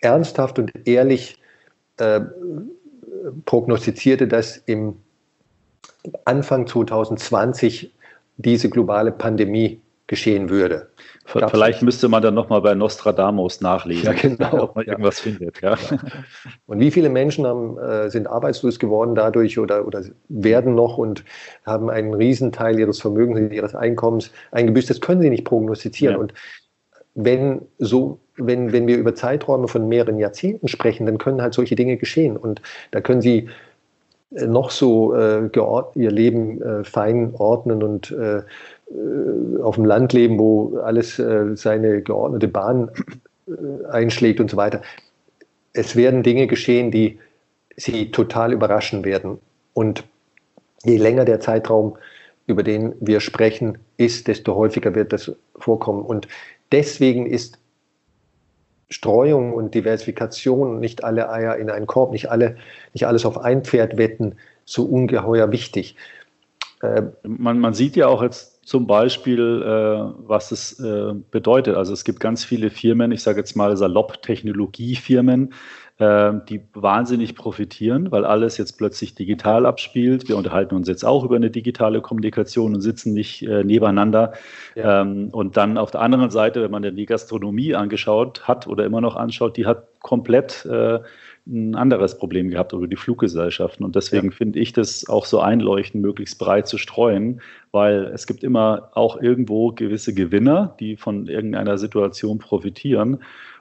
ernsthaft 0.00 0.58
und 0.58 0.72
ehrlich 0.84 1.40
äh, 1.98 2.20
prognostizierte, 3.44 4.26
dass 4.26 4.56
im 4.56 4.96
Anfang 6.24 6.66
2020 6.66 7.92
diese 8.36 8.70
globale 8.70 9.12
Pandemie 9.12 9.80
geschehen 10.06 10.48
würde. 10.48 10.88
Vielleicht 11.26 11.82
müsste 11.82 12.08
man 12.08 12.22
dann 12.22 12.32
nochmal 12.32 12.62
bei 12.62 12.74
Nostradamus 12.74 13.60
nachlesen, 13.60 14.06
ja, 14.06 14.12
genau. 14.14 14.58
ob 14.62 14.76
man 14.76 14.86
ja. 14.86 14.92
irgendwas 14.92 15.20
findet. 15.20 15.60
Ja. 15.60 15.76
Und 16.66 16.80
wie 16.80 16.90
viele 16.90 17.10
Menschen 17.10 17.46
haben, 17.46 17.78
äh, 17.78 18.08
sind 18.08 18.26
arbeitslos 18.26 18.78
geworden 18.78 19.14
dadurch 19.14 19.58
oder, 19.58 19.86
oder 19.86 20.02
werden 20.30 20.74
noch 20.74 20.96
und 20.96 21.24
haben 21.66 21.90
einen 21.90 22.14
Riesenteil 22.14 22.78
ihres 22.78 23.00
Vermögens, 23.00 23.52
ihres 23.52 23.74
Einkommens 23.74 24.30
eingebüßt? 24.52 24.88
Das 24.88 25.02
können 25.02 25.20
sie 25.20 25.28
nicht 25.28 25.44
prognostizieren. 25.44 26.16
Und 26.16 26.32
wenn, 27.14 27.60
so, 27.78 28.20
wenn, 28.36 28.72
wenn 28.72 28.86
wir 28.86 28.96
über 28.96 29.14
Zeiträume 29.14 29.68
von 29.68 29.86
mehreren 29.86 30.18
Jahrzehnten 30.18 30.68
sprechen, 30.68 31.04
dann 31.04 31.18
können 31.18 31.42
halt 31.42 31.52
solche 31.52 31.76
Dinge 31.76 31.98
geschehen. 31.98 32.38
Und 32.38 32.62
da 32.92 33.02
können 33.02 33.20
sie 33.20 33.50
noch 34.30 34.70
so 34.70 35.14
äh, 35.14 35.48
ihr 35.94 36.10
Leben 36.10 36.60
äh, 36.60 36.84
fein 36.84 37.34
ordnen 37.34 37.82
und 37.82 38.10
äh, 38.10 38.38
äh, 38.38 39.62
auf 39.62 39.76
dem 39.76 39.84
Land 39.84 40.12
leben, 40.12 40.38
wo 40.38 40.78
alles 40.78 41.18
äh, 41.18 41.56
seine 41.56 42.02
geordnete 42.02 42.48
Bahn 42.48 42.90
äh, 43.46 43.86
einschlägt 43.90 44.40
und 44.40 44.50
so 44.50 44.56
weiter. 44.56 44.82
Es 45.72 45.96
werden 45.96 46.22
Dinge 46.22 46.46
geschehen, 46.46 46.90
die 46.90 47.18
sie 47.76 48.10
total 48.10 48.52
überraschen 48.52 49.04
werden. 49.04 49.38
Und 49.72 50.04
je 50.84 50.96
länger 50.96 51.24
der 51.24 51.40
Zeitraum, 51.40 51.96
über 52.46 52.62
den 52.62 52.94
wir 53.00 53.20
sprechen, 53.20 53.78
ist, 53.96 54.26
desto 54.28 54.54
häufiger 54.54 54.94
wird 54.94 55.12
das 55.12 55.32
vorkommen. 55.56 56.02
Und 56.02 56.28
deswegen 56.72 57.26
ist 57.26 57.58
Streuung 58.90 59.52
und 59.52 59.74
Diversifikation, 59.74 60.80
nicht 60.80 61.04
alle 61.04 61.30
Eier 61.30 61.56
in 61.56 61.70
einen 61.70 61.86
Korb, 61.86 62.12
nicht, 62.12 62.30
alle, 62.30 62.56
nicht 62.94 63.06
alles 63.06 63.26
auf 63.26 63.38
ein 63.38 63.64
Pferd 63.64 63.98
wetten, 63.98 64.36
so 64.64 64.84
ungeheuer 64.84 65.52
wichtig. 65.52 65.96
man, 67.22 67.58
man 67.58 67.74
sieht 67.74 67.96
ja 67.96 68.06
auch 68.06 68.22
jetzt 68.22 68.66
zum 68.68 68.86
Beispiel, 68.86 69.62
äh, 69.62 70.28
was 70.28 70.52
es 70.52 70.78
äh, 70.78 71.14
bedeutet. 71.30 71.74
Also 71.74 71.94
es 71.94 72.04
gibt 72.04 72.20
ganz 72.20 72.44
viele 72.44 72.68
Firmen, 72.68 73.12
ich 73.12 73.22
sage 73.22 73.38
jetzt 73.38 73.56
mal 73.56 73.74
salopp 73.78 74.22
Technologiefirmen, 74.22 75.54
äh, 75.98 76.32
die 76.48 76.60
wahnsinnig 76.74 77.34
profitieren, 77.34 78.10
weil 78.12 78.24
alles 78.24 78.56
jetzt 78.56 78.78
plötzlich 78.78 79.14
digital 79.14 79.66
abspielt. 79.66 80.28
Wir 80.28 80.36
unterhalten 80.36 80.76
uns 80.76 80.88
jetzt 80.88 81.04
auch 81.04 81.24
über 81.24 81.36
eine 81.36 81.50
digitale 81.50 82.00
Kommunikation 82.00 82.74
und 82.74 82.80
sitzen 82.80 83.14
nicht 83.14 83.42
äh, 83.42 83.64
nebeneinander. 83.64 84.32
Ja. 84.76 85.02
Ähm, 85.02 85.30
und 85.32 85.56
dann 85.56 85.76
auf 85.76 85.90
der 85.90 86.00
anderen 86.00 86.30
Seite, 86.30 86.62
wenn 86.62 86.70
man 86.70 86.82
dann 86.82 86.96
die 86.96 87.06
Gastronomie 87.06 87.74
angeschaut 87.74 88.46
hat 88.46 88.66
oder 88.66 88.84
immer 88.84 89.00
noch 89.00 89.16
anschaut, 89.16 89.56
die 89.56 89.66
hat 89.66 89.88
komplett 90.00 90.64
äh, 90.66 91.00
ein 91.48 91.74
anderes 91.74 92.18
Problem 92.18 92.50
gehabt 92.50 92.74
oder 92.74 92.86
die 92.86 92.96
Fluggesellschaften. 92.96 93.84
Und 93.84 93.96
deswegen 93.96 94.28
ja. 94.28 94.36
finde 94.36 94.58
ich 94.60 94.72
das 94.72 95.08
auch 95.08 95.24
so 95.24 95.40
einleuchtend, 95.40 96.02
möglichst 96.02 96.38
breit 96.38 96.68
zu 96.68 96.78
streuen, 96.78 97.40
weil 97.72 98.04
es 98.14 98.26
gibt 98.26 98.44
immer 98.44 98.90
auch 98.94 99.20
irgendwo 99.20 99.72
gewisse 99.72 100.14
Gewinner, 100.14 100.76
die 100.78 100.96
von 100.96 101.26
irgendeiner 101.26 101.78
Situation 101.78 102.38
profitieren 102.38 103.18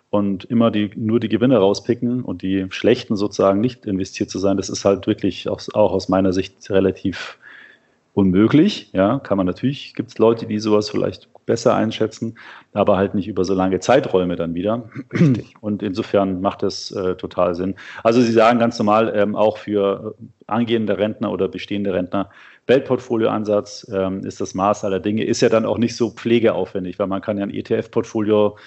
und 0.10 0.46
immer 0.46 0.72
die, 0.72 0.92
nur 0.96 1.20
die 1.20 1.30
Gewinne 1.30 1.58
rauspicken 1.58 2.24
und 2.24 2.42
die 2.42 2.68
schlechten 2.70 3.16
sozusagen 3.16 3.60
nicht 3.60 3.86
investiert 3.86 4.30
zu 4.30 4.40
sein, 4.40 4.58
das 4.58 4.70
ist 4.70 4.86
halt 4.86 5.08
wirklich 5.08 5.50
auch, 5.50 5.62
auch 5.74 5.92
aus 5.92 6.10
meiner 6.10 6.34
Sicht 6.34 6.70
relativ 6.70 7.38
unmöglich. 8.14 8.90
Ja, 8.94 9.20
kann 9.20 9.38
man 9.38 9.46
natürlich, 9.46 9.94
gibt 9.94 10.10
es 10.10 10.18
Leute, 10.18 10.48
die 10.48 10.60
sowas 10.60 10.90
vielleicht 10.90 11.30
besser 11.46 11.76
einschätzen, 11.76 12.36
aber 12.74 12.98
halt 12.98 13.14
nicht 13.14 13.28
über 13.28 13.46
so 13.46 13.54
lange 13.54 13.80
Zeiträume 13.80 14.36
dann 14.36 14.56
wieder. 14.56 14.90
Richtig. 15.14 15.54
Und 15.62 15.84
insofern 15.84 16.42
macht 16.42 16.64
das 16.64 16.92
äh, 16.92 17.16
total 17.16 17.54
Sinn. 17.54 17.76
Also 18.04 18.22
Sie 18.22 18.32
sagen 18.32 18.60
ganz 18.60 18.80
normal, 18.80 19.14
ähm, 19.16 19.36
auch 19.36 19.58
für 19.58 20.16
angehende 20.48 20.98
Rentner 20.98 21.32
oder 21.32 21.48
bestehende 21.48 21.94
Rentner, 21.94 22.30
Weltportfolioansatz 22.66 23.90
ähm, 23.94 24.26
ist 24.26 24.42
das 24.42 24.54
Maß 24.54 24.84
aller 24.84 25.00
Dinge, 25.00 25.24
ist 25.24 25.42
ja 25.42 25.50
dann 25.50 25.66
auch 25.66 25.78
nicht 25.78 25.96
so 25.96 26.10
pflegeaufwendig, 26.10 27.00
weil 27.00 27.08
man 27.08 27.22
kann 27.22 27.38
ja 27.38 27.44
ein 27.44 27.54
ETF-Portfolio 27.54 28.58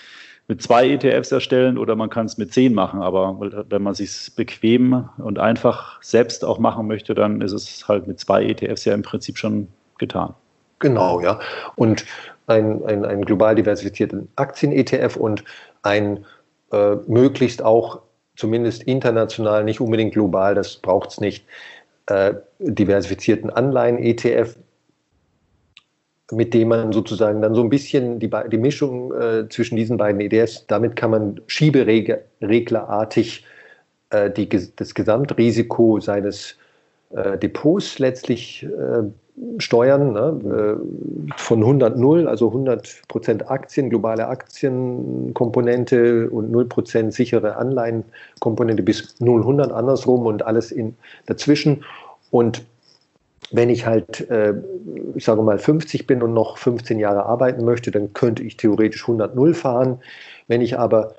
mit 0.51 0.61
zwei 0.61 0.91
ETFs 0.91 1.31
erstellen 1.31 1.79
oder 1.79 1.95
man 1.95 2.11
kann 2.11 2.27
es 2.27 2.37
mit 2.37 2.53
zehn 2.53 2.75
machen. 2.75 3.01
Aber 3.01 3.39
wenn 3.71 3.83
man 3.83 3.95
sich 3.95 4.35
bequem 4.35 5.09
und 5.19 5.39
einfach 5.39 6.03
selbst 6.03 6.45
auch 6.45 6.59
machen 6.59 6.89
möchte, 6.89 7.15
dann 7.15 7.41
ist 7.41 7.53
es 7.53 7.87
halt 7.87 8.09
mit 8.09 8.19
zwei 8.19 8.45
ETFs 8.45 8.85
ja 8.85 8.93
im 8.93 9.03
Prinzip 9.03 9.39
schon 9.39 9.69
getan. 9.99 10.35
Genau, 10.81 11.21
ja. 11.21 11.39
Und 11.77 12.05
ein, 12.49 12.85
ein, 12.85 13.05
ein 13.05 13.23
global 13.23 13.55
diversifizierten 13.55 14.29
Aktien-ETF 14.35 15.17
und 15.17 15.45
ein 15.83 16.25
äh, 16.73 16.97
möglichst 17.07 17.63
auch 17.63 18.01
zumindest 18.35 18.83
international, 18.83 19.63
nicht 19.63 19.81
unbedingt 19.81 20.15
global, 20.15 20.57
das 20.57 20.79
braucht 20.79 21.11
es 21.11 21.21
nicht, 21.21 21.47
äh, 22.07 22.35
diversifizierten 22.59 23.51
Anleihen-ETF, 23.51 24.57
mit 26.33 26.55
dem 26.55 26.69
man 26.69 26.93
sozusagen 26.93 27.43
dann 27.43 27.55
so 27.55 27.63
ein 27.63 27.71
bisschen 27.71 28.19
die, 28.19 28.31
die 28.51 28.59
Mischung 28.59 29.13
äh, 29.13 29.49
zwischen 29.49 29.77
diesen 29.77 29.97
beiden 29.97 30.21
ETFs, 30.21 30.67
damit 30.67 30.97
kann 30.97 31.11
man 31.11 31.41
schiebereglerartig 31.47 33.45
äh, 34.11 34.31
die, 34.31 34.49
das 34.49 34.95
Gesamtrisiko 34.95 36.01
seines 36.01 36.57
äh, 37.11 37.39
Depots 37.39 37.99
letztlich 37.99 38.65
äh, 38.65 39.03
steuern. 39.59 40.13
Ne? 40.13 40.41
Äh, 40.45 40.77
von 41.37 41.61
100 41.61 41.99
0, 41.99 42.29
also 42.29 42.49
100 42.49 43.03
Prozent 43.09 43.51
Aktien, 43.51 43.91
globale 43.91 44.29
Aktienkomponente 44.29 46.31
und 46.31 46.51
0 46.51 46.65
Prozent 46.67 47.15
sichere 47.15 47.57
Anleihenkomponente 47.57 48.83
bis 48.83 49.21
0 49.21 49.41
100 49.41 49.73
andersrum 49.73 50.27
und 50.27 50.45
alles 50.45 50.73
in, 50.73 50.97
dazwischen. 51.27 51.85
Und 52.31 52.63
wenn 53.53 53.71
ich 53.71 53.87
halt, 53.87 54.29
äh, 54.31 54.55
ich 55.15 55.25
sage 55.25 55.43
mal, 55.43 55.59
50 55.59 56.07
bin 56.07 56.23
und 56.23 56.35
noch 56.35 56.59
15 56.59 56.99
Jahre 56.99 57.27
arbeiten 57.27 57.65
möchte, 57.65 57.91
dann 57.91 58.13
könnte 58.13 58.43
ich 58.43 58.57
theoretisch 58.57 59.03
100 59.03 59.35
0 59.35 59.55
fahren. 59.55 60.01
Wenn 60.47 60.61
ich 60.61 60.79
aber 60.79 61.15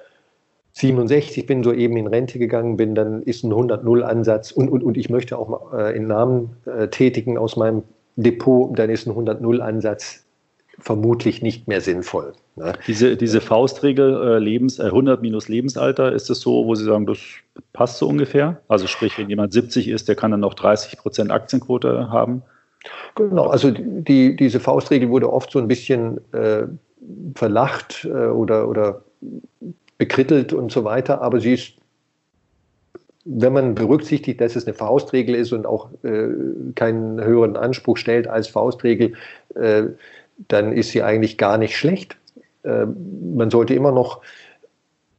67 0.74 1.46
bin, 1.46 1.64
soeben 1.64 1.98
in 1.98 2.08
Rente 2.08 2.40
gegangen 2.40 2.78
bin, 2.78 2.96
dann 2.96 3.22
ist 3.24 3.44
ein 3.44 3.52
100-0-Ansatz 3.52 4.52
und, 4.52 4.70
und, 4.70 4.84
und 4.84 4.98
ich 4.98 5.10
möchte 5.10 5.38
auch 5.38 5.50
mal 5.50 5.90
äh, 5.90 5.98
in 5.98 6.08
Namen 6.08 6.56
äh, 6.66 6.88
tätigen 6.88 7.38
aus 7.38 7.58
meinem 7.58 7.84
Depot, 8.16 8.78
dann 8.78 8.90
ist 8.90 9.06
ein 9.08 9.14
100-0-Ansatz 9.14 10.26
vermutlich 10.82 11.42
nicht 11.42 11.68
mehr 11.68 11.82
sinnvoll. 11.82 12.34
Ne? 12.56 12.74
Diese, 12.88 13.16
diese 13.16 13.40
Faustregel 13.40 14.36
äh, 14.36 14.40
Lebens, 14.40 14.80
äh, 14.80 14.86
100 14.86 15.22
minus 15.22 15.48
Lebensalter, 15.48 16.12
ist 16.12 16.30
es 16.30 16.42
so, 16.42 16.66
wo 16.66 16.76
Sie 16.76 16.84
sagen, 16.84 17.06
das 17.06 17.20
passt 17.74 17.98
so 17.98 18.08
ungefähr? 18.08 18.62
Also 18.68 18.88
sprich, 18.88 19.18
wenn 19.18 19.30
jemand 19.30 19.54
70 19.54 19.88
ist, 19.88 20.08
der 20.08 20.16
kann 20.16 20.32
dann 20.32 20.40
noch 20.40 20.56
30 20.56 20.98
Prozent 20.98 21.32
Aktienquote 21.32 22.10
haben? 22.10 22.42
Genau, 23.16 23.46
also 23.46 23.72
die, 23.72 24.36
diese 24.36 24.60
Faustregel 24.60 25.10
wurde 25.10 25.32
oft 25.32 25.52
so 25.52 25.60
ein 25.60 25.68
bisschen 25.68 26.20
äh, 26.34 26.64
verlacht 27.36 28.06
äh, 28.06 28.28
oder, 28.28 28.68
oder 28.68 29.04
bekrittelt 29.98 30.52
und 30.52 30.72
so 30.72 30.84
weiter, 30.84 31.22
aber 31.22 31.40
sie 31.40 31.54
ist 31.54 31.74
wenn 33.24 33.54
man 33.54 33.76
berücksichtigt, 33.76 34.42
dass 34.42 34.56
es 34.56 34.66
eine 34.66 34.74
Faustregel 34.74 35.36
ist 35.36 35.54
und 35.54 35.66
auch 35.66 35.90
äh, 36.04 36.28
keinen 36.76 37.24
höheren 37.24 37.56
Anspruch 37.56 37.98
stellt 37.98 38.28
als 38.28 38.48
Faustregel, 38.48 39.14
äh, 39.56 39.84
dann 40.48 40.74
ist 40.74 40.92
sie 40.92 41.04
eigentlich 41.04 41.38
gar 41.38 41.58
nicht 41.58 41.78
schlecht. 41.78 42.18
Äh, 42.64 42.86
man 42.86 43.50
sollte 43.50 43.74
immer 43.74 43.92
noch 43.92 44.22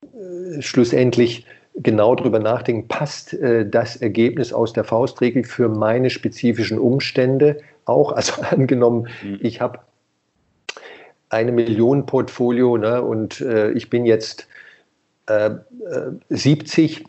äh, 0.03 0.61
schlussendlich 0.62 1.47
genau 1.75 2.14
darüber 2.14 2.39
nachdenken, 2.39 2.89
passt 2.89 3.33
äh, 3.35 3.68
das 3.68 3.97
Ergebnis 3.97 4.53
aus 4.53 4.73
der 4.73 4.85
Faustregel 4.85 5.45
für 5.45 5.68
meine 5.68 6.11
spezifischen 6.11 6.79
Umstände 6.79 7.59
auch? 7.85 8.12
Also 8.16 8.43
angenommen, 8.43 9.09
mhm. 9.23 9.39
ich 9.41 9.61
habe 9.61 9.81
eine 11.29 11.53
Million 11.53 12.05
Portfolio 12.05 12.77
ne, 12.77 13.03
und 13.03 13.41
äh, 13.41 13.70
ich 13.73 13.91
bin 13.91 14.05
jetzt 14.05 14.49
70 16.29 17.05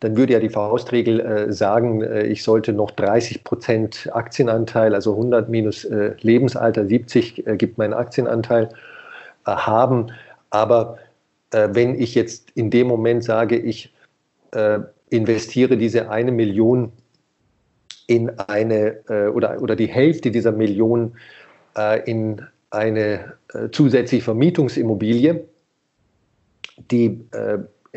dann 0.00 0.16
würde 0.16 0.34
ja 0.34 0.40
die 0.40 0.48
Faustregel 0.48 1.20
äh, 1.20 1.52
sagen, 1.52 2.02
äh, 2.02 2.24
ich 2.26 2.42
sollte 2.42 2.72
noch 2.72 2.90
30 2.92 3.44
Prozent 3.44 4.08
Aktienanteil, 4.12 4.94
also 4.94 5.12
100 5.12 5.48
minus 5.48 5.84
äh, 5.84 6.14
Lebensalter, 6.20 6.86
70 6.86 7.46
äh, 7.46 7.56
gibt 7.56 7.78
meinen 7.78 7.94
Aktienanteil, 7.94 8.70
äh, 9.46 9.50
haben. 9.50 10.12
Aber 10.50 10.98
äh, 11.52 11.68
wenn 11.72 12.00
ich 12.00 12.14
jetzt 12.14 12.50
in 12.52 12.70
dem 12.70 12.86
Moment 12.86 13.24
sage, 13.24 13.56
ich 13.56 13.92
investiere 15.10 15.76
diese 15.76 16.08
eine 16.08 16.32
Million 16.32 16.90
in 18.06 18.30
eine 18.38 19.30
oder, 19.34 19.60
oder 19.60 19.76
die 19.76 19.88
Hälfte 19.88 20.30
dieser 20.30 20.52
Million 20.52 21.18
in 22.06 22.40
eine 22.70 23.34
zusätzliche 23.72 24.24
Vermietungsimmobilie, 24.24 25.44
die 26.90 27.20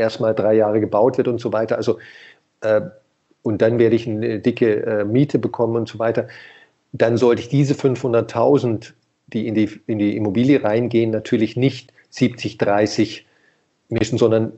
erstmal 0.01 0.35
drei 0.35 0.53
Jahre 0.55 0.79
gebaut 0.79 1.17
wird 1.17 1.27
und 1.27 1.39
so 1.39 1.53
weiter. 1.53 1.77
Also, 1.77 1.99
äh, 2.61 2.81
und 3.43 3.61
dann 3.61 3.79
werde 3.79 3.95
ich 3.95 4.07
eine 4.07 4.39
dicke 4.39 4.85
äh, 4.85 5.05
Miete 5.05 5.39
bekommen 5.39 5.75
und 5.75 5.87
so 5.87 5.99
weiter. 5.99 6.27
Dann 6.91 7.17
sollte 7.17 7.41
ich 7.41 7.49
diese 7.49 7.73
500.000, 7.73 8.93
die 9.27 9.47
in 9.47 9.55
die, 9.55 9.69
in 9.87 9.99
die 9.99 10.15
Immobilie 10.17 10.63
reingehen, 10.63 11.11
natürlich 11.11 11.55
nicht 11.55 11.93
70, 12.09 12.57
30 12.57 13.25
mischen, 13.89 14.17
sondern 14.17 14.53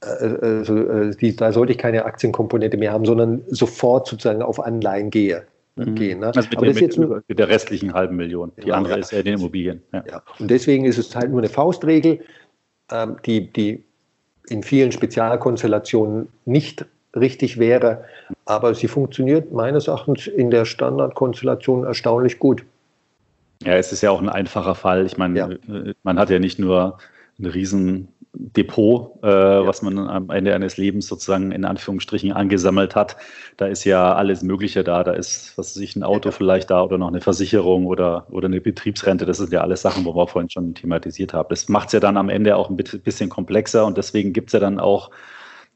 also, 0.00 1.12
die, 1.12 1.36
da 1.36 1.52
sollte 1.52 1.72
ich 1.72 1.78
keine 1.78 2.04
Aktienkomponente 2.04 2.76
mehr 2.76 2.92
haben, 2.92 3.04
sondern 3.04 3.42
sofort 3.48 4.08
sozusagen 4.08 4.42
auf 4.42 4.58
Anleihen 4.58 5.10
gehe. 5.10 5.44
Mhm. 5.76 5.94
Gehen, 5.94 6.18
ne? 6.20 6.26
Also 6.26 6.40
mit, 6.40 6.56
Aber 6.58 6.66
das 6.66 6.74
mit, 6.74 6.82
jetzt 6.82 6.98
nur, 6.98 7.22
mit 7.26 7.38
der 7.38 7.48
restlichen 7.48 7.94
halben 7.94 8.16
Million. 8.16 8.52
Die 8.62 8.68
ja, 8.68 8.74
andere 8.74 8.94
ja. 8.94 9.00
ist 9.00 9.12
ja 9.12 9.20
in 9.20 9.24
den 9.24 9.38
Immobilien. 9.38 9.82
Ja. 9.92 10.22
Und 10.38 10.50
deswegen 10.50 10.84
ist 10.84 10.98
es 10.98 11.14
halt 11.16 11.30
nur 11.30 11.38
eine 11.38 11.48
Faustregel, 11.48 12.20
ähm, 12.90 13.16
die, 13.24 13.50
die 13.50 13.84
in 14.48 14.62
vielen 14.62 14.92
Spezialkonstellationen 14.92 16.28
nicht 16.44 16.86
richtig 17.14 17.58
wäre. 17.58 18.04
Aber 18.44 18.74
sie 18.74 18.88
funktioniert 18.88 19.52
meines 19.52 19.88
Erachtens 19.88 20.26
in 20.26 20.50
der 20.50 20.64
Standardkonstellation 20.64 21.84
erstaunlich 21.84 22.38
gut. 22.38 22.64
Ja, 23.62 23.74
es 23.74 23.92
ist 23.92 24.02
ja 24.02 24.10
auch 24.10 24.20
ein 24.20 24.28
einfacher 24.28 24.74
Fall. 24.74 25.06
Ich 25.06 25.16
meine, 25.16 25.38
ja. 25.38 25.92
man 26.02 26.18
hat 26.18 26.30
ja 26.30 26.38
nicht 26.38 26.58
nur 26.58 26.98
ein 27.38 27.46
riesen 27.46 28.08
Depot, 28.34 29.22
äh, 29.22 29.28
ja. 29.28 29.66
was 29.66 29.82
man 29.82 29.98
am 29.98 30.30
Ende 30.30 30.54
eines 30.54 30.78
Lebens 30.78 31.06
sozusagen 31.06 31.52
in 31.52 31.66
Anführungsstrichen 31.66 32.32
angesammelt 32.32 32.96
hat. 32.96 33.16
Da 33.58 33.66
ist 33.66 33.84
ja 33.84 34.14
alles 34.14 34.42
Mögliche 34.42 34.84
da. 34.84 35.04
Da 35.04 35.12
ist, 35.12 35.56
was 35.58 35.76
weiß 35.76 35.82
ich, 35.82 35.96
ein 35.96 36.02
Auto 36.02 36.30
ja. 36.30 36.34
vielleicht 36.34 36.70
da 36.70 36.82
oder 36.82 36.96
noch 36.96 37.08
eine 37.08 37.20
Versicherung 37.20 37.86
oder, 37.86 38.26
oder 38.30 38.46
eine 38.46 38.60
Betriebsrente. 38.60 39.26
Das 39.26 39.36
sind 39.36 39.52
ja 39.52 39.60
alles 39.60 39.82
Sachen, 39.82 40.04
wo 40.06 40.14
wir 40.14 40.26
vorhin 40.26 40.48
schon 40.48 40.74
thematisiert 40.74 41.34
haben. 41.34 41.48
Das 41.50 41.68
macht 41.68 41.88
es 41.88 41.92
ja 41.92 42.00
dann 42.00 42.16
am 42.16 42.30
Ende 42.30 42.56
auch 42.56 42.70
ein 42.70 42.76
bisschen 42.76 43.28
komplexer 43.28 43.84
und 43.84 43.98
deswegen 43.98 44.32
gibt 44.32 44.48
es 44.48 44.54
ja 44.54 44.60
dann 44.60 44.80
auch 44.80 45.10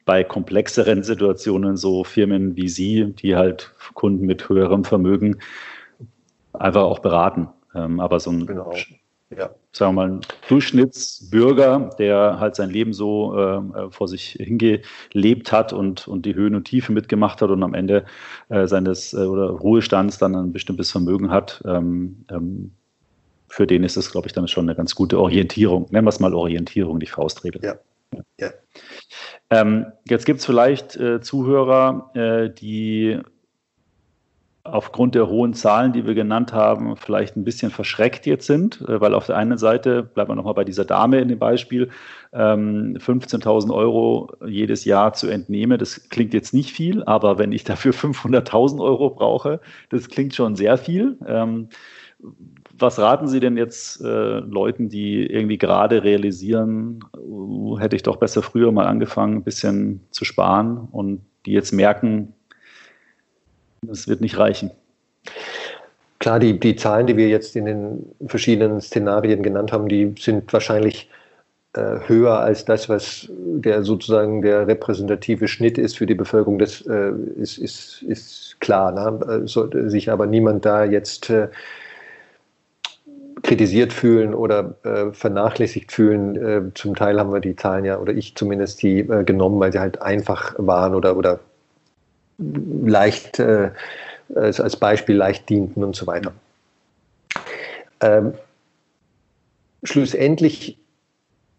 bei 0.06 0.24
komplexeren 0.24 1.02
Situationen 1.02 1.76
so 1.76 2.04
Firmen 2.04 2.56
wie 2.56 2.68
Sie, 2.68 3.12
die 3.12 3.36
halt 3.36 3.74
Kunden 3.92 4.24
mit 4.24 4.48
höherem 4.48 4.84
Vermögen 4.84 5.40
einfach 6.54 6.82
auch 6.82 7.00
beraten. 7.00 7.48
Ähm, 7.74 8.00
aber 8.00 8.18
so 8.20 8.30
ein 8.30 8.46
genau 8.46 8.72
ja. 9.30 9.50
sagen 9.72 9.94
wir 9.94 10.06
mal, 10.06 10.10
ein 10.12 10.20
Durchschnittsbürger, 10.48 11.90
der 11.98 12.38
halt 12.38 12.56
sein 12.56 12.70
Leben 12.70 12.92
so 12.92 13.36
äh, 13.36 13.90
vor 13.90 14.08
sich 14.08 14.36
hingelebt 14.38 15.52
hat 15.52 15.72
und, 15.72 16.06
und 16.06 16.26
die 16.26 16.34
Höhen 16.34 16.54
und 16.54 16.64
Tiefen 16.64 16.94
mitgemacht 16.94 17.42
hat 17.42 17.50
und 17.50 17.62
am 17.62 17.74
Ende 17.74 18.04
äh, 18.48 18.66
seines 18.66 19.12
äh, 19.12 19.18
oder 19.18 19.50
Ruhestands 19.50 20.18
dann 20.18 20.34
ein 20.34 20.52
bestimmtes 20.52 20.90
Vermögen 20.90 21.30
hat, 21.30 21.62
ähm, 21.66 22.24
ähm, 22.30 22.72
für 23.48 23.66
den 23.66 23.84
ist 23.84 23.96
es, 23.96 24.10
glaube 24.10 24.26
ich, 24.26 24.32
dann 24.32 24.48
schon 24.48 24.66
eine 24.66 24.74
ganz 24.74 24.94
gute 24.94 25.18
Orientierung. 25.20 25.86
Nennen 25.90 26.04
wir 26.04 26.10
es 26.10 26.20
mal 26.20 26.34
Orientierung, 26.34 27.00
die 27.00 27.06
Faustregel. 27.06 27.62
Ja. 27.62 27.76
ja. 28.40 28.50
Ähm, 29.50 29.86
jetzt 30.08 30.26
gibt 30.26 30.40
es 30.40 30.46
vielleicht 30.46 30.96
äh, 30.96 31.20
Zuhörer, 31.20 32.10
äh, 32.14 32.50
die 32.50 33.20
aufgrund 34.72 35.14
der 35.14 35.28
hohen 35.28 35.54
Zahlen, 35.54 35.92
die 35.92 36.06
wir 36.06 36.14
genannt 36.14 36.52
haben, 36.52 36.96
vielleicht 36.96 37.36
ein 37.36 37.44
bisschen 37.44 37.70
verschreckt 37.70 38.26
jetzt 38.26 38.46
sind, 38.46 38.80
äh, 38.82 39.00
weil 39.00 39.14
auf 39.14 39.26
der 39.26 39.36
einen 39.36 39.58
Seite, 39.58 40.02
bleiben 40.02 40.30
wir 40.30 40.36
nochmal 40.36 40.54
bei 40.54 40.64
dieser 40.64 40.84
Dame 40.84 41.20
in 41.20 41.28
dem 41.28 41.38
Beispiel, 41.38 41.90
15.000 42.32 43.64
ähm, 43.64 43.70
Euro 43.70 44.32
jedes 44.46 44.84
Jahr 44.84 45.14
zu 45.14 45.28
entnehmen, 45.28 45.78
das 45.78 46.08
klingt 46.10 46.34
jetzt 46.34 46.52
nicht 46.52 46.72
viel, 46.72 47.02
aber 47.04 47.38
wenn 47.38 47.52
ich 47.52 47.64
dafür 47.64 47.92
500.000 47.94 48.80
Euro 48.82 49.10
brauche, 49.10 49.60
das 49.88 50.08
klingt 50.08 50.34
schon 50.34 50.54
sehr 50.54 50.76
viel. 50.76 51.16
Ähm, 51.26 51.68
was 52.78 52.98
raten 52.98 53.28
Sie 53.28 53.40
denn 53.40 53.56
jetzt 53.56 54.00
äh, 54.02 54.38
Leuten, 54.40 54.88
die 54.88 55.24
irgendwie 55.24 55.58
gerade 55.58 56.04
realisieren, 56.04 57.00
uh, 57.16 57.78
hätte 57.78 57.96
ich 57.96 58.02
doch 58.02 58.16
besser 58.16 58.42
früher 58.42 58.72
mal 58.72 58.86
angefangen, 58.86 59.36
ein 59.36 59.44
bisschen 59.44 60.00
zu 60.10 60.24
sparen 60.24 60.88
und 60.90 61.22
die 61.46 61.52
jetzt 61.52 61.72
merken, 61.72 62.34
das 63.88 64.08
wird 64.08 64.20
nicht 64.20 64.38
reichen. 64.38 64.70
klar, 66.18 66.38
die, 66.40 66.58
die 66.58 66.76
Zahlen, 66.76 67.06
die 67.06 67.16
wir 67.16 67.28
jetzt 67.28 67.56
in 67.56 67.66
den 67.66 68.06
verschiedenen 68.26 68.80
Szenarien 68.80 69.42
genannt 69.42 69.72
haben, 69.72 69.88
die 69.88 70.14
sind 70.18 70.52
wahrscheinlich 70.52 71.08
äh, 71.76 72.00
höher 72.06 72.40
als 72.40 72.64
das, 72.64 72.88
was 72.88 73.28
der 73.30 73.82
sozusagen 73.84 74.42
der 74.42 74.66
repräsentative 74.66 75.46
Schnitt 75.46 75.78
ist 75.78 75.98
für 75.98 76.06
die 76.06 76.14
Bevölkerung. 76.14 76.58
Das 76.58 76.80
äh, 76.86 77.12
ist, 77.36 77.58
ist, 77.58 78.02
ist 78.02 78.56
klar. 78.60 78.92
Ne? 78.92 79.42
Äh, 79.44 79.46
sollte 79.46 79.90
sich 79.90 80.10
aber 80.10 80.26
niemand 80.26 80.64
da 80.64 80.84
jetzt 80.84 81.28
äh, 81.30 81.48
kritisiert 83.42 83.92
fühlen 83.92 84.34
oder 84.34 84.74
äh, 84.84 85.12
vernachlässigt 85.12 85.92
fühlen. 85.92 86.36
Äh, 86.36 86.62
zum 86.74 86.94
Teil 86.96 87.20
haben 87.20 87.32
wir 87.32 87.40
die 87.40 87.56
Zahlen 87.56 87.84
ja, 87.84 87.98
oder 87.98 88.12
ich 88.14 88.34
zumindest 88.34 88.82
die 88.82 89.00
äh, 89.00 89.24
genommen, 89.24 89.60
weil 89.60 89.72
sie 89.72 89.78
halt 89.78 90.00
einfach 90.00 90.54
waren 90.58 90.94
oder, 90.94 91.16
oder 91.16 91.40
leicht 92.38 93.38
äh, 93.38 93.70
als 94.34 94.76
Beispiel 94.76 95.16
leicht 95.16 95.48
dienten 95.48 95.84
und 95.84 95.94
so 95.96 96.06
weiter. 96.06 96.32
Ähm, 98.00 98.34
schlussendlich 99.82 100.78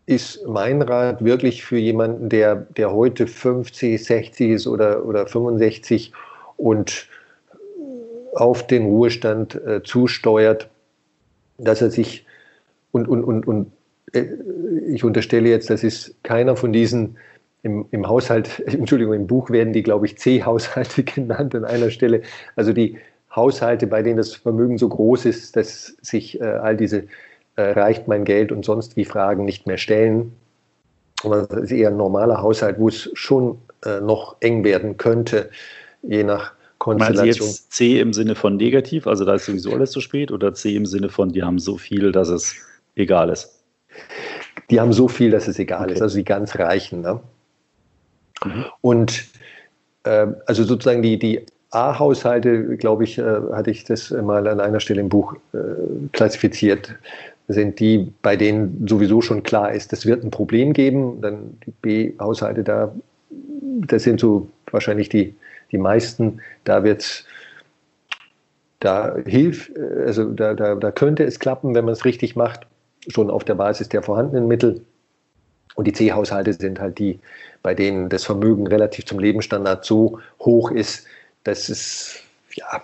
ist 0.06 0.46
mein 0.48 0.82
Rat 0.82 1.24
wirklich 1.24 1.64
für 1.66 1.78
jemanden, 1.78 2.30
der, 2.30 2.56
der 2.56 2.92
heute 2.92 3.28
50, 3.28 4.04
60 4.04 4.52
ist 4.52 4.68
oder, 4.68 5.06
oder 5.06 5.28
65 5.28 6.14
und 6.56 7.08
auf 8.34 8.66
den 8.68 8.86
Ruhestand 8.86 9.56
äh, 9.56 9.84
zusteuert, 9.84 10.70
dass 11.58 11.82
er 11.82 11.92
sich 11.92 12.26
und, 12.92 13.08
und, 13.08 13.24
und, 13.24 13.48
und 13.48 13.72
äh, 14.14 14.26
ich 14.88 15.04
unterstelle 15.04 15.50
jetzt, 15.50 15.70
das 15.70 15.84
ist 15.84 16.16
keiner 16.24 16.56
von 16.56 16.72
diesen 16.72 17.18
im, 17.68 17.86
im 17.91 18.07
Haushalt, 18.07 18.59
Entschuldigung, 18.65 19.13
im 19.13 19.28
Buch 19.28 19.49
werden 19.49 19.74
die, 19.74 19.84
glaube 19.84 20.05
ich, 20.05 20.18
C-Haushalte 20.18 21.03
genannt 21.15 21.53
an 21.53 21.65
einer 21.65 21.91
Stelle. 21.91 22.22
Also 22.55 22.74
die 22.74 22.97
Haushalte, 23.36 23.86
bei 23.86 24.01
denen 24.01 24.18
das 24.18 24.34
Vermögen 24.34 24.78
so 24.78 24.89
groß 24.89 25.26
ist, 25.26 25.55
dass 25.55 25.97
sich 26.01 26.39
äh, 26.41 26.45
all 26.45 26.78
diese 26.78 27.03
äh, 27.55 27.72
reicht 27.72 28.07
mein 28.07 28.24
Geld 28.24 28.51
und 28.51 28.65
sonst 28.65 28.95
wie 28.95 29.05
Fragen 29.05 29.45
nicht 29.45 29.68
mehr 29.68 29.78
stellen. 29.78 30.34
Aber 31.24 31.43
das 31.43 31.63
ist 31.63 31.72
eher 31.72 31.89
ein 31.89 31.97
normaler 31.97 32.41
Haushalt, 32.41 32.80
wo 32.80 32.88
es 32.88 33.09
schon 33.13 33.57
äh, 33.86 33.99
noch 33.99 34.38
eng 34.39 34.63
werden 34.63 34.97
könnte, 34.97 35.49
je 36.03 36.24
nach 36.24 36.53
Konstellation. 36.78 37.26
Meinen 37.26 37.34
Sie 37.34 37.43
jetzt 37.43 37.74
C 37.74 37.99
im 37.99 38.13
Sinne 38.13 38.36
von 38.36 38.55
negativ, 38.55 39.07
also 39.07 39.26
da 39.26 39.36
ist 39.36 39.45
sowieso 39.45 39.72
alles 39.72 39.91
zu 39.91 39.99
spät, 39.99 40.32
oder 40.32 40.53
C 40.53 40.76
im 40.76 40.86
Sinne 40.86 41.09
von, 41.09 41.30
die 41.30 41.43
haben 41.43 41.59
so 41.59 41.78
viel, 41.78 42.11
dass 42.11 42.30
es 42.30 42.55
egal 42.95 43.30
ist? 43.30 43.63
Die 44.70 44.80
haben 44.80 44.93
so 44.93 45.07
viel, 45.07 45.32
dass 45.32 45.47
es 45.47 45.59
egal 45.59 45.86
okay. 45.86 45.93
ist, 45.93 46.01
also 46.01 46.18
die 46.18 46.24
ganz 46.24 46.57
Reichen. 46.57 47.01
Ne? 47.01 47.20
Mhm. 48.44 48.66
Und 48.82 49.26
äh, 50.04 50.28
also 50.46 50.64
sozusagen 50.64 51.02
die, 51.02 51.18
die 51.18 51.46
A-Haushalte, 51.72 52.78
glaube 52.78 53.04
ich, 53.04 53.18
äh, 53.18 53.24
hatte 53.52 53.72
ich 53.72 53.84
das 53.84 54.12
mal 54.12 54.48
an 54.48 54.60
einer 54.60 54.80
Stelle 54.80 55.02
im 55.02 55.10
Buch 55.10 55.36
äh, 55.54 55.58
klassifiziert, 56.12 56.96
sind 57.48 57.80
die, 57.80 58.12
bei 58.22 58.36
denen 58.36 58.88
sowieso 58.88 59.22
schon 59.22 59.44
klar 59.44 59.72
ist, 59.72 59.92
das 59.94 60.06
wird 60.06 60.24
ein 60.24 60.32
Problem 60.32 60.74
geben. 60.74 61.22
Dann 61.22 61.58
die 61.66 61.72
B-Haushalte, 61.82 62.64
da, 62.64 62.94
das 63.88 64.04
sind 64.04 64.20
so 64.20 64.50
wahrscheinlich 64.72 65.10
die, 65.10 65.34
die 65.72 65.78
meisten, 65.78 66.42
da 66.66 66.84
wird 66.84 67.26
da 68.80 69.16
hilft, 69.26 69.72
also 69.78 70.32
da, 70.32 70.54
da, 70.54 70.76
da 70.76 70.92
könnte 70.92 71.24
es 71.24 71.40
klappen, 71.40 71.74
wenn 71.74 71.86
man 71.86 71.94
es 71.94 72.06
richtig 72.06 72.36
macht, 72.36 72.68
schon 73.08 73.32
auf 73.32 73.44
der 73.44 73.56
Basis 73.56 73.90
der 73.90 74.04
vorhandenen 74.04 74.48
Mittel. 74.48 74.82
Und 75.76 75.88
die 75.88 75.94
C-Haushalte 75.94 76.54
sind 76.54 76.80
halt 76.80 77.00
die, 77.00 77.20
bei 77.68 77.76
denen 77.76 78.07
das 78.07 78.24
Vermögen 78.24 78.65
relativ 78.65 79.05
zum 79.07 79.20
Lebensstandard 79.20 79.84
so 79.84 80.20
hoch 80.39 80.72
ist, 80.72 81.05
dass 81.43 81.68
es 81.68 82.22
ja 82.55 82.82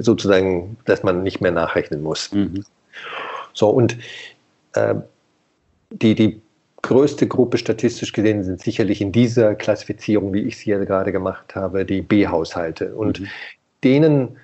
sozusagen, 0.00 0.76
dass 0.86 1.04
man 1.04 1.22
nicht 1.22 1.40
mehr 1.40 1.52
nachrechnen 1.52 2.02
muss. 2.02 2.32
Mhm. 2.32 2.64
So, 3.52 3.70
und 3.70 3.96
äh, 4.72 4.96
die, 5.90 6.16
die 6.16 6.42
größte 6.82 7.28
Gruppe 7.28 7.58
statistisch 7.58 8.12
gesehen 8.12 8.42
sind 8.42 8.60
sicherlich 8.60 9.00
in 9.00 9.12
dieser 9.12 9.54
Klassifizierung, 9.54 10.34
wie 10.34 10.42
ich 10.42 10.56
sie 10.58 10.70
ja 10.70 10.82
gerade 10.82 11.12
gemacht 11.12 11.54
habe, 11.54 11.84
die 11.84 12.02
B-Haushalte. 12.02 12.92
Und 12.96 13.20
mhm. 13.20 13.28
denen 13.84 14.36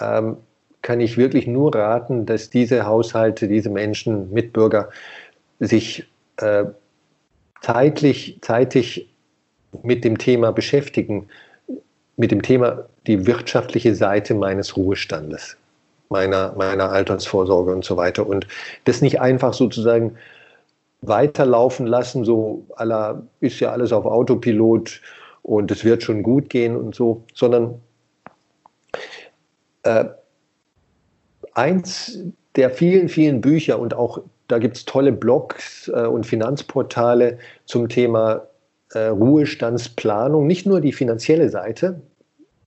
ähm, 0.00 0.38
kann 0.80 1.00
ich 1.00 1.18
wirklich 1.18 1.46
nur 1.46 1.74
raten, 1.74 2.24
dass 2.24 2.48
diese 2.48 2.86
Haushalte, 2.86 3.46
diese 3.46 3.68
Menschen, 3.68 4.32
Mitbürger 4.32 4.88
sich 5.60 6.08
äh, 6.38 6.64
zeitlich, 7.60 8.38
zeitig 8.40 9.10
mit 9.82 10.04
dem 10.04 10.18
Thema 10.18 10.52
beschäftigen, 10.52 11.28
mit 12.16 12.30
dem 12.30 12.42
Thema 12.42 12.84
die 13.06 13.26
wirtschaftliche 13.26 13.94
Seite 13.94 14.34
meines 14.34 14.76
Ruhestandes, 14.76 15.56
meiner, 16.08 16.54
meiner 16.56 16.90
Altersvorsorge 16.90 17.72
und 17.72 17.84
so 17.84 17.96
weiter. 17.96 18.26
Und 18.26 18.46
das 18.84 19.02
nicht 19.02 19.20
einfach 19.20 19.52
sozusagen 19.52 20.16
weiterlaufen 21.02 21.86
lassen, 21.86 22.24
so 22.24 22.64
aller 22.76 23.22
ist 23.40 23.60
ja 23.60 23.72
alles 23.72 23.92
auf 23.92 24.06
Autopilot 24.06 25.00
und 25.42 25.70
es 25.70 25.84
wird 25.84 26.02
schon 26.02 26.22
gut 26.22 26.48
gehen 26.48 26.76
und 26.76 26.94
so, 26.94 27.22
sondern 27.34 27.80
äh, 29.82 30.06
eins 31.52 32.18
der 32.56 32.70
vielen, 32.70 33.08
vielen 33.08 33.40
Bücher 33.40 33.78
und 33.78 33.94
auch 33.94 34.20
da 34.48 34.58
gibt 34.58 34.76
es 34.76 34.84
tolle 34.84 35.12
Blogs 35.12 35.88
äh, 35.88 36.06
und 36.06 36.26
Finanzportale 36.26 37.38
zum 37.66 37.88
Thema 37.88 38.42
äh, 38.94 39.06
Ruhestandsplanung, 39.06 40.46
nicht 40.46 40.66
nur 40.66 40.80
die 40.80 40.92
finanzielle 40.92 41.48
Seite. 41.48 42.00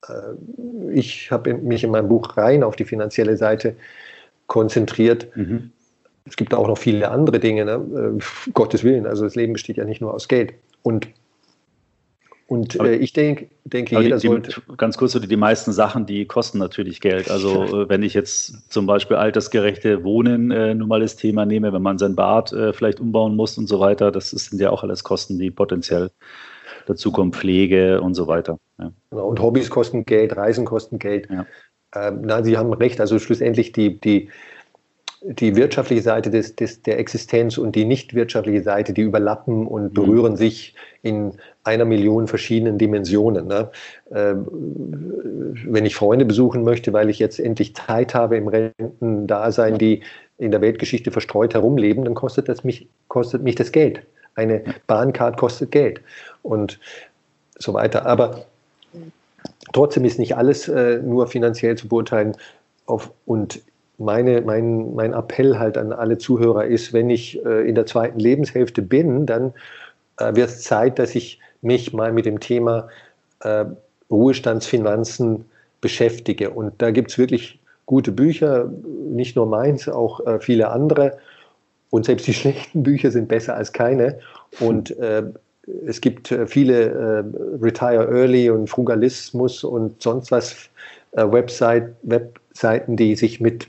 Äh, 0.07 0.91
ich 0.93 1.31
habe 1.31 1.53
mich 1.53 1.83
in 1.83 1.91
meinem 1.91 2.07
Buch 2.07 2.37
rein 2.37 2.63
auf 2.63 2.75
die 2.75 2.85
finanzielle 2.85 3.37
Seite 3.37 3.75
konzentriert. 4.47 5.27
Mhm. 5.35 5.71
Es 6.25 6.35
gibt 6.35 6.53
auch 6.53 6.67
noch 6.67 6.77
viele 6.77 7.09
andere 7.09 7.39
Dinge, 7.39 7.65
ne? 7.65 8.17
Äh, 8.17 8.51
Gottes 8.51 8.83
Willen. 8.83 9.07
Also 9.07 9.23
das 9.23 9.35
Leben 9.35 9.53
besteht 9.53 9.77
ja 9.77 9.85
nicht 9.85 10.01
nur 10.01 10.13
aus 10.13 10.27
Geld. 10.27 10.53
Und 10.83 11.07
und 12.47 12.79
äh, 12.79 12.95
ich 12.95 13.11
denk, 13.11 13.49
denke, 13.65 13.99
jeder 13.99 14.17
die, 14.17 14.27
sollte. 14.27 14.61
Ganz 14.77 14.97
kurz, 14.97 15.19
die 15.19 15.35
meisten 15.35 15.73
Sachen, 15.73 16.05
die 16.05 16.25
kosten 16.25 16.57
natürlich 16.59 17.01
Geld. 17.01 17.29
Also 17.29 17.63
äh, 17.83 17.89
wenn 17.89 18.03
ich 18.03 18.13
jetzt 18.13 18.71
zum 18.71 18.85
Beispiel 18.85 19.17
altersgerechte 19.17 20.05
Wohnen 20.05 20.49
äh, 20.51 20.73
nur 20.73 20.87
mal 20.87 21.01
das 21.01 21.17
Thema 21.17 21.45
nehme, 21.45 21.73
wenn 21.73 21.81
man 21.81 21.97
sein 21.97 22.15
Bad 22.15 22.53
äh, 22.53 22.71
vielleicht 22.71 23.01
umbauen 23.01 23.35
muss 23.35 23.57
und 23.57 23.67
so 23.67 23.81
weiter, 23.81 24.11
das 24.11 24.29
sind 24.29 24.61
ja 24.61 24.69
auch 24.69 24.83
alles 24.83 25.03
Kosten, 25.03 25.37
die 25.37 25.51
potenziell 25.51 26.09
dazu 26.85 27.11
kommen, 27.11 27.33
Pflege 27.33 27.99
und 27.99 28.15
so 28.15 28.27
weiter. 28.27 28.59
Ja. 28.79 28.91
Genau, 29.09 29.27
und 29.27 29.41
Hobbys 29.41 29.69
kosten 29.69 30.05
Geld, 30.05 30.37
Reisen 30.37 30.63
kosten 30.63 30.99
Geld. 30.99 31.27
Ja. 31.29 31.45
Ähm, 31.93 32.21
na, 32.23 32.43
Sie 32.43 32.57
haben 32.57 32.71
recht, 32.71 33.01
also 33.01 33.19
schlussendlich 33.19 33.73
die, 33.73 33.99
die 33.99 34.29
die 35.29 35.55
wirtschaftliche 35.55 36.01
Seite 36.01 36.29
des, 36.29 36.55
des, 36.55 36.81
der 36.83 36.99
Existenz 36.99 37.57
und 37.57 37.75
die 37.75 37.83
nicht 37.83 38.13
wirtschaftliche 38.13 38.63
Seite, 38.63 38.93
die 38.93 39.01
überlappen 39.01 39.67
und 39.67 39.89
mhm. 39.89 39.93
berühren 39.93 40.31
mhm. 40.33 40.37
sich 40.37 40.75
in 41.01 41.33
einer 41.63 41.85
Million 41.85 42.27
verschiedenen 42.27 42.77
Dimensionen. 42.77 43.47
Ne? 43.47 43.69
Ähm, 44.11 44.47
wenn 45.65 45.85
ich 45.85 45.95
Freunde 45.95 46.25
besuchen 46.25 46.63
möchte, 46.63 46.93
weil 46.93 47.09
ich 47.09 47.19
jetzt 47.19 47.39
endlich 47.39 47.75
Zeit 47.75 48.13
habe 48.13 48.37
im 48.37 48.47
Rentendasein, 48.47 49.77
die 49.77 50.01
in 50.37 50.51
der 50.51 50.61
Weltgeschichte 50.61 51.11
verstreut 51.11 51.53
herumleben, 51.53 52.05
dann 52.05 52.13
kostet 52.13 52.47
das 52.47 52.63
mich, 52.63 52.87
kostet 53.09 53.43
mich 53.43 53.55
das 53.55 53.71
Geld. 53.71 54.01
Eine 54.35 54.63
Bahncard 54.85 55.35
kostet 55.35 55.71
Geld 55.71 56.01
und 56.41 56.79
so 57.57 57.73
weiter. 57.73 58.05
Aber 58.05 58.45
trotzdem 59.73 60.05
ist 60.05 60.19
nicht 60.19 60.37
alles 60.37 60.69
äh, 60.69 61.01
nur 61.03 61.27
finanziell 61.27 61.75
zu 61.75 61.87
beurteilen. 61.87 62.37
Auf, 62.85 63.11
und 63.25 63.61
meine, 63.97 64.41
mein, 64.41 64.93
mein 64.95 65.13
Appell 65.13 65.57
halt 65.57 65.77
an 65.77 65.91
alle 65.91 66.17
Zuhörer 66.17 66.65
ist, 66.65 66.93
wenn 66.93 67.09
ich 67.09 67.43
äh, 67.45 67.67
in 67.67 67.75
der 67.75 67.85
zweiten 67.85 68.19
Lebenshälfte 68.19 68.81
bin, 68.81 69.25
dann 69.25 69.53
äh, 70.19 70.35
wird 70.35 70.49
es 70.49 70.61
Zeit, 70.61 70.99
dass 70.99 71.15
ich 71.15 71.39
mich 71.61 71.93
mal 71.93 72.11
mit 72.13 72.25
dem 72.25 72.39
Thema 72.39 72.87
äh, 73.41 73.65
Ruhestandsfinanzen 74.11 75.45
beschäftige. 75.81 76.51
Und 76.51 76.73
da 76.81 76.91
gibt 76.91 77.11
es 77.11 77.17
wirklich 77.17 77.59
gute 77.85 78.11
Bücher, 78.11 78.71
nicht 79.09 79.35
nur 79.35 79.47
meins, 79.47 79.89
auch 79.89 80.25
äh, 80.25 80.39
viele 80.39 80.69
andere. 80.69 81.17
Und 81.89 82.05
selbst 82.05 82.27
die 82.27 82.33
schlechten 82.35 82.83
Bücher 82.83 83.09
sind 83.11 83.27
besser 83.27 83.55
als 83.55 83.73
keine. 83.73 84.19
Und 84.59 84.97
äh, 84.99 85.23
es 85.85 86.01
gibt 86.01 86.31
äh, 86.31 86.45
viele 86.45 87.25
Retire 87.61 88.07
Early 88.09 88.49
und 88.49 88.69
Frugalismus 88.69 89.63
und 89.63 90.01
sonst 90.01 90.31
was 90.31 90.69
Website, 91.13 91.95
Webseiten, 92.03 92.95
die 92.95 93.15
sich 93.15 93.41
mit 93.41 93.67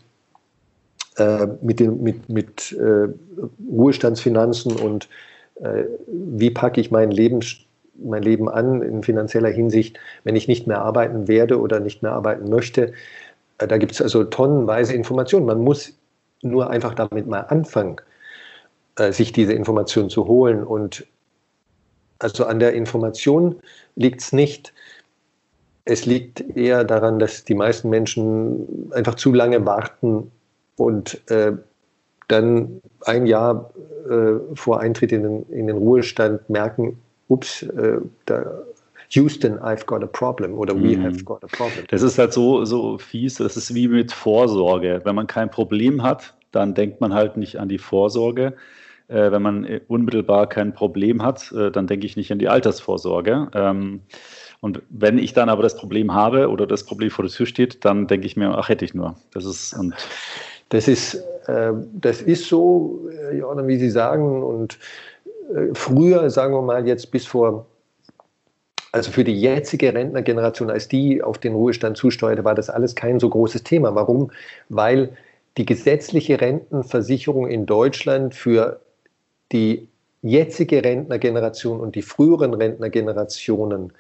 mit, 1.61 1.81
den, 1.81 2.03
mit, 2.03 2.29
mit 2.29 2.73
äh, 2.73 3.09
Ruhestandsfinanzen 3.71 4.73
und 4.77 5.09
äh, 5.61 5.85
wie 6.07 6.51
packe 6.51 6.81
ich 6.81 6.91
mein 6.91 7.11
Leben, 7.11 7.41
mein 7.97 8.23
Leben 8.23 8.49
an 8.49 8.83
in 8.83 9.03
finanzieller 9.03 9.51
Hinsicht, 9.51 9.99
wenn 10.25 10.37
ich 10.37 10.49
nicht 10.49 10.67
mehr 10.67 10.81
arbeiten 10.83 11.29
werde 11.29 11.61
oder 11.61 11.81
nicht 11.81 12.03
mehr 12.03 12.13
arbeiten 12.13 12.49
möchte. 12.49 12.93
Äh, 13.59 13.67
da 13.67 13.79
gibt 13.79 13.93
es 13.93 14.03
also 14.03 14.25
tonnenweise 14.25 14.95
Informationen. 14.95 15.47
Man 15.47 15.61
muss 15.61 15.99
nur 16.43 16.71
einfach 16.71 16.95
damit 16.95 17.27
mal 17.27 17.41
anfangen, 17.41 17.97
äh, 18.97 19.13
sich 19.13 19.33
diese 19.33 19.53
Informationen 19.53 20.11
zu 20.11 20.27
holen. 20.27 20.63
Und 20.63 21.07
also 22.21 22.47
an 22.47 22.61
der 22.61 22.75
Information 22.75 23.57
liegt 23.97 24.21
es 24.21 24.33
nicht, 24.33 24.73
es 25.85 26.05
liegt 26.05 26.41
eher 26.55 26.85
daran, 26.85 27.19
dass 27.19 27.45
die 27.45 27.55
meisten 27.55 27.89
Menschen 27.89 28.93
einfach 28.93 29.15
zu 29.15 29.33
lange 29.33 29.65
warten 29.65 30.31
und 30.79 31.21
äh, 31.31 31.53
dann 32.29 32.81
ein 33.07 33.27
Jahr 33.27 33.71
äh, 34.09 34.55
vor 34.55 34.81
Eintritt 34.81 35.13
in 35.13 35.23
den, 35.23 35.43
in 35.51 35.67
den, 35.67 35.77
Ruhestand 35.77 36.49
merken, 36.49 36.99
ups, 37.29 37.63
äh, 37.63 37.99
da, 38.27 38.45
Houston, 39.11 39.59
I've 39.59 39.87
got 39.87 40.03
a 40.03 40.07
problem 40.07 40.55
oder 40.55 40.75
we 40.75 40.97
mm. 40.97 41.03
have 41.03 41.25
got 41.25 41.43
a 41.43 41.47
problem. 41.47 41.85
Das 41.89 42.03
ist 42.03 42.19
halt 42.19 42.33
so, 42.33 42.65
so 42.67 42.99
fies, 42.99 43.37
das 43.37 43.57
ist 43.57 43.75
wie 43.75 43.89
mit 43.89 44.13
Vorsorge. 44.13 45.01
Wenn 45.05 45.15
man 45.15 45.27
kein 45.27 45.51
Problem 45.51 46.03
hat, 46.03 46.35
dann 46.53 46.75
denkt 46.75 47.01
man 47.01 47.15
halt 47.15 47.39
nicht 47.39 47.57
an 47.57 47.71
die 47.71 47.79
Vorsorge. 47.79 48.55
Äh, 49.09 49.33
wenn 49.33 49.41
man 49.41 49.65
äh, 49.65 49.81
unmittelbar 49.89 50.47
kein 50.47 50.75
Problem 50.75 51.23
hat, 51.23 51.51
äh, 51.53 51.71
dann 51.71 51.87
denke 51.87 52.05
ich 52.05 52.17
nicht 52.17 52.31
an 52.31 52.39
die 52.39 52.49
Altersvorsorge. 52.49 53.49
Ähm, 53.55 54.03
und 54.61 54.83
wenn 54.91 55.19
ich 55.19 55.33
dann 55.33 55.49
aber 55.49 55.63
das 55.63 55.77
Problem 55.77 56.13
habe 56.13 56.51
oder 56.51 56.67
das 56.67 56.85
Problem 56.85 57.11
vor 57.11 57.25
der 57.25 57.33
Tür 57.33 57.47
steht, 57.47 57.85
dann 57.87 58.07
denke 58.07 58.27
ich 58.27 58.37
mir, 58.37 58.51
ach, 58.59 58.69
hätte 58.69 58.85
ich 58.85 58.93
nur. 58.93 59.17
Das 59.33 59.47
ist 59.47 59.73
und 59.73 59.95
das 60.69 60.89
ist, 60.89 61.15
äh, 61.47 61.73
das 61.93 62.23
ist 62.23 62.47
so, 62.47 63.09
äh, 63.11 63.39
ja, 63.39 63.67
wie 63.67 63.79
Sie 63.79 63.91
sagen. 63.91 64.43
Und 64.43 64.79
äh, 65.55 65.75
früher, 65.75 66.29
sagen 66.31 66.55
wir 66.55 66.63
mal 66.63 66.87
jetzt 66.87 67.11
bis 67.11 67.27
vor, 67.27 67.67
also 68.93 69.11
für 69.11 69.25
die 69.25 69.39
jetzige 69.39 69.93
Rentnergeneration, 69.93 70.71
als 70.71 70.89
die 70.89 71.23
auf 71.23 71.39
den 71.39 71.55
Ruhestand 71.55 71.97
zusteuerte, 71.97 72.45
war 72.45 72.55
das 72.55 72.71
alles 72.71 72.95
kein 72.95 73.21
so 73.21 73.29
großes 73.29 73.63
Thema. 73.63 73.95
Warum? 73.95 74.31
Weil 74.69 75.11
die 75.57 75.67
gesetzliche 75.67 76.41
Rentenversicherung 76.41 77.49
in 77.49 77.67
Deutschland 77.67 78.35
für 78.35 78.81
die 79.53 79.89
jetzige 80.23 80.83
Rentnergeneration 80.85 81.81
und 81.81 81.95
die 81.95 82.03
früheren 82.03 82.55
Rentnergenerationen 82.55 83.93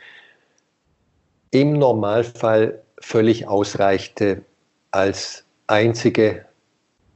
im 1.51 1.73
Normalfall 1.75 2.83
völlig 3.01 3.47
ausreichte 3.47 4.43
als 4.91 5.45
einzige 5.67 6.45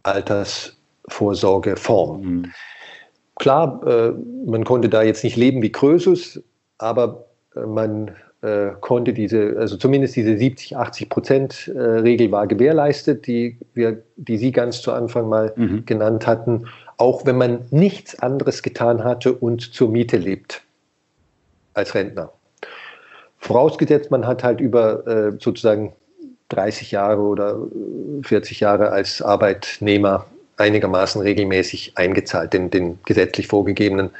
Altersvorsorgeform. 0.03 2.23
Mhm. 2.23 2.53
Klar, 3.37 3.81
äh, 3.87 4.13
man 4.47 4.65
konnte 4.65 4.89
da 4.89 5.03
jetzt 5.03 5.25
nicht 5.25 5.37
leben 5.37 5.63
wie 5.63 5.73
Krösus, 5.73 6.43
aber 6.79 7.27
äh, 7.57 7.61
man 7.61 8.13
äh, 8.43 8.73
konnte 8.81 9.13
diese, 9.13 9.57
also 9.59 9.77
zumindest 9.77 10.17
diese 10.17 10.37
70, 10.37 10.77
80 10.77 11.09
Prozent 11.09 11.73
äh, 11.75 11.79
Regel 11.79 12.31
war 12.33 12.47
gewährleistet, 12.47 13.27
die, 13.27 13.59
wir, 13.75 14.03
die 14.17 14.37
Sie 14.37 14.53
ganz 14.53 14.83
zu 14.83 14.93
Anfang 14.93 15.29
mal 15.29 15.53
mhm. 15.57 15.85
genannt 15.87 16.27
hatten, 16.27 16.67
auch 16.99 17.25
wenn 17.25 17.39
man 17.39 17.65
nichts 17.71 18.19
anderes 18.21 18.63
getan 18.63 19.05
hatte 19.05 19.33
und 19.33 19.75
zur 19.75 19.91
Miete 19.91 20.17
lebt 20.17 20.63
als 21.75 21.95
Rentner. 21.95 22.33
Vorausgesetzt, 23.39 24.11
man 24.11 24.27
hat 24.27 24.45
halt 24.45 24.61
über 24.61 25.07
äh, 25.07 25.33
sozusagen 25.39 25.95
30 26.53 26.91
Jahre 26.91 27.21
oder 27.21 27.59
40 28.23 28.61
Jahre 28.61 28.91
als 28.91 29.23
Arbeitnehmer 29.23 30.27
einigermaßen 30.57 31.21
regelmäßig 31.21 31.93
eingezahlt, 31.97 32.53
den, 32.53 32.71
den 32.71 32.99
gesetzlich 33.05 33.49
vorgegebenen 33.49 34.11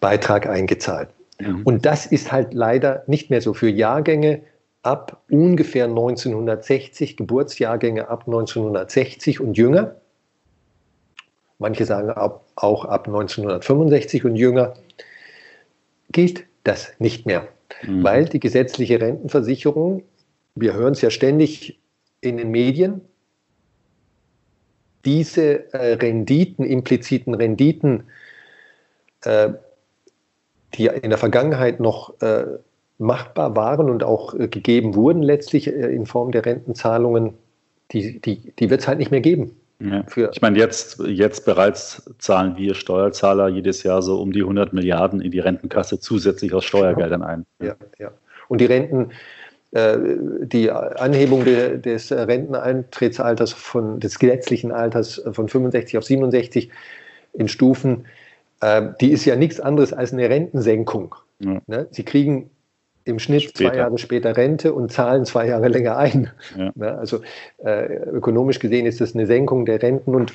Beitrag 0.00 0.46
eingezahlt. 0.46 1.08
Mhm. 1.40 1.62
Und 1.64 1.86
das 1.86 2.06
ist 2.06 2.30
halt 2.30 2.54
leider 2.54 3.02
nicht 3.06 3.30
mehr 3.30 3.40
so 3.40 3.54
für 3.54 3.68
Jahrgänge 3.68 4.42
ab 4.82 5.22
ungefähr 5.30 5.86
1960, 5.86 7.16
Geburtsjahrgänge 7.16 8.08
ab 8.08 8.24
1960 8.26 9.40
und 9.40 9.56
jünger. 9.56 9.96
Manche 11.58 11.84
sagen 11.84 12.10
ab, 12.10 12.44
auch 12.54 12.84
ab 12.84 13.08
1965 13.08 14.24
und 14.24 14.36
jünger, 14.36 14.74
gilt 16.12 16.44
das 16.62 16.92
nicht 16.98 17.26
mehr 17.26 17.48
mhm. 17.82 18.04
weil 18.04 18.24
die 18.26 18.40
gesetzliche 18.40 19.00
Rentenversicherung, 19.00 20.02
wir 20.54 20.74
hören 20.74 20.92
es 20.92 21.00
ja 21.00 21.10
ständig 21.10 21.78
in 22.20 22.36
den 22.36 22.50
Medien, 22.50 23.00
diese 25.04 25.72
äh, 25.72 25.94
Renditen, 25.94 26.64
impliziten 26.64 27.34
Renditen, 27.34 28.04
äh, 29.24 29.50
die 30.74 30.86
in 30.86 31.10
der 31.10 31.18
Vergangenheit 31.18 31.80
noch 31.80 32.20
äh, 32.20 32.44
machbar 32.98 33.56
waren 33.56 33.88
und 33.88 34.02
auch 34.02 34.34
äh, 34.34 34.48
gegeben 34.48 34.94
wurden, 34.94 35.22
letztlich 35.22 35.68
äh, 35.68 35.94
in 35.94 36.06
Form 36.06 36.32
der 36.32 36.44
Rentenzahlungen, 36.44 37.34
die, 37.92 38.20
die, 38.20 38.52
die 38.58 38.70
wird 38.70 38.80
es 38.80 38.88
halt 38.88 38.98
nicht 38.98 39.10
mehr 39.10 39.20
geben. 39.20 39.56
Ja. 39.80 40.04
ich 40.32 40.42
meine, 40.42 40.58
jetzt, 40.58 40.98
jetzt 41.06 41.44
bereits 41.44 42.12
zahlen 42.18 42.56
wir 42.56 42.74
Steuerzahler 42.74 43.46
jedes 43.46 43.84
Jahr 43.84 44.02
so 44.02 44.20
um 44.20 44.32
die 44.32 44.40
100 44.40 44.72
Milliarden 44.72 45.20
in 45.20 45.30
die 45.30 45.38
Rentenkasse 45.38 46.00
zusätzlich 46.00 46.52
aus 46.52 46.64
Steuergeldern 46.64 47.22
ein. 47.22 47.46
Ja, 47.62 47.76
ja. 47.96 48.10
Und 48.48 48.60
die 48.60 48.64
Renten, 48.64 49.12
die 49.70 50.70
Anhebung 50.70 51.44
de, 51.44 51.78
des 51.78 52.10
Renteneintrittsalters 52.10 53.52
von, 53.52 54.00
des 54.00 54.18
gesetzlichen 54.18 54.72
Alters 54.72 55.22
von 55.32 55.48
65 55.48 55.98
auf 55.98 56.04
67 56.04 56.70
in 57.34 57.48
Stufen, 57.48 58.06
äh, 58.60 58.88
die 59.00 59.12
ist 59.12 59.24
ja 59.24 59.36
nichts 59.36 59.60
anderes 59.60 59.92
als 59.92 60.12
eine 60.12 60.28
Rentensenkung. 60.28 61.14
Ja. 61.40 61.60
Ne? 61.66 61.86
Sie 61.90 62.04
kriegen 62.04 62.50
im 63.04 63.18
Schnitt 63.18 63.42
später. 63.42 63.70
zwei 63.70 63.76
Jahre 63.78 63.98
später 63.98 64.36
Rente 64.36 64.72
und 64.72 64.92
zahlen 64.92 65.24
zwei 65.24 65.48
Jahre 65.48 65.68
länger 65.68 65.96
ein. 65.96 66.30
Ja. 66.56 66.72
Ja, 66.74 66.94
also 66.96 67.20
äh, 67.58 67.94
ökonomisch 68.04 68.58
gesehen 68.58 68.86
ist 68.86 69.00
das 69.00 69.14
eine 69.14 69.26
Senkung 69.26 69.64
der 69.64 69.82
Renten 69.82 70.14
und 70.14 70.32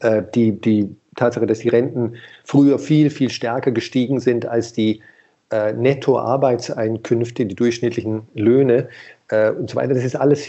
äh, 0.00 0.22
die, 0.34 0.52
die 0.52 0.94
Tatsache, 1.16 1.46
dass 1.46 1.58
die 1.58 1.68
Renten 1.68 2.14
früher 2.44 2.78
viel, 2.78 3.10
viel 3.10 3.30
stärker 3.30 3.72
gestiegen 3.72 4.20
sind 4.20 4.46
als 4.46 4.72
die 4.72 5.02
äh, 5.50 5.72
Nettoarbeitseinkünfte, 5.72 7.46
die 7.46 7.54
durchschnittlichen 7.54 8.22
Löhne 8.34 8.88
äh, 9.28 9.50
und 9.50 9.70
so 9.70 9.76
weiter, 9.76 9.94
das 9.94 10.04
ist 10.04 10.16
alles 10.16 10.48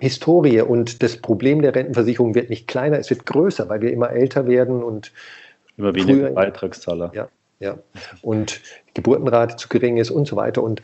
Historie 0.00 0.60
und 0.60 1.02
das 1.02 1.16
Problem 1.16 1.62
der 1.62 1.74
Rentenversicherung 1.74 2.34
wird 2.34 2.50
nicht 2.50 2.66
kleiner, 2.66 2.98
es 2.98 3.10
wird 3.10 3.26
größer, 3.26 3.68
weil 3.68 3.80
wir 3.80 3.92
immer 3.92 4.10
älter 4.10 4.46
werden 4.46 4.82
und 4.82 5.12
immer 5.76 5.94
weniger 5.94 6.30
Beitragszahler. 6.30 7.12
Ja, 7.14 7.28
ja, 7.60 7.78
und 8.22 8.60
die 8.88 8.94
Geburtenrate 8.94 9.56
zu 9.56 9.68
gering 9.68 9.96
ist 9.96 10.10
und 10.10 10.26
so 10.26 10.36
weiter. 10.36 10.62
Und 10.62 10.82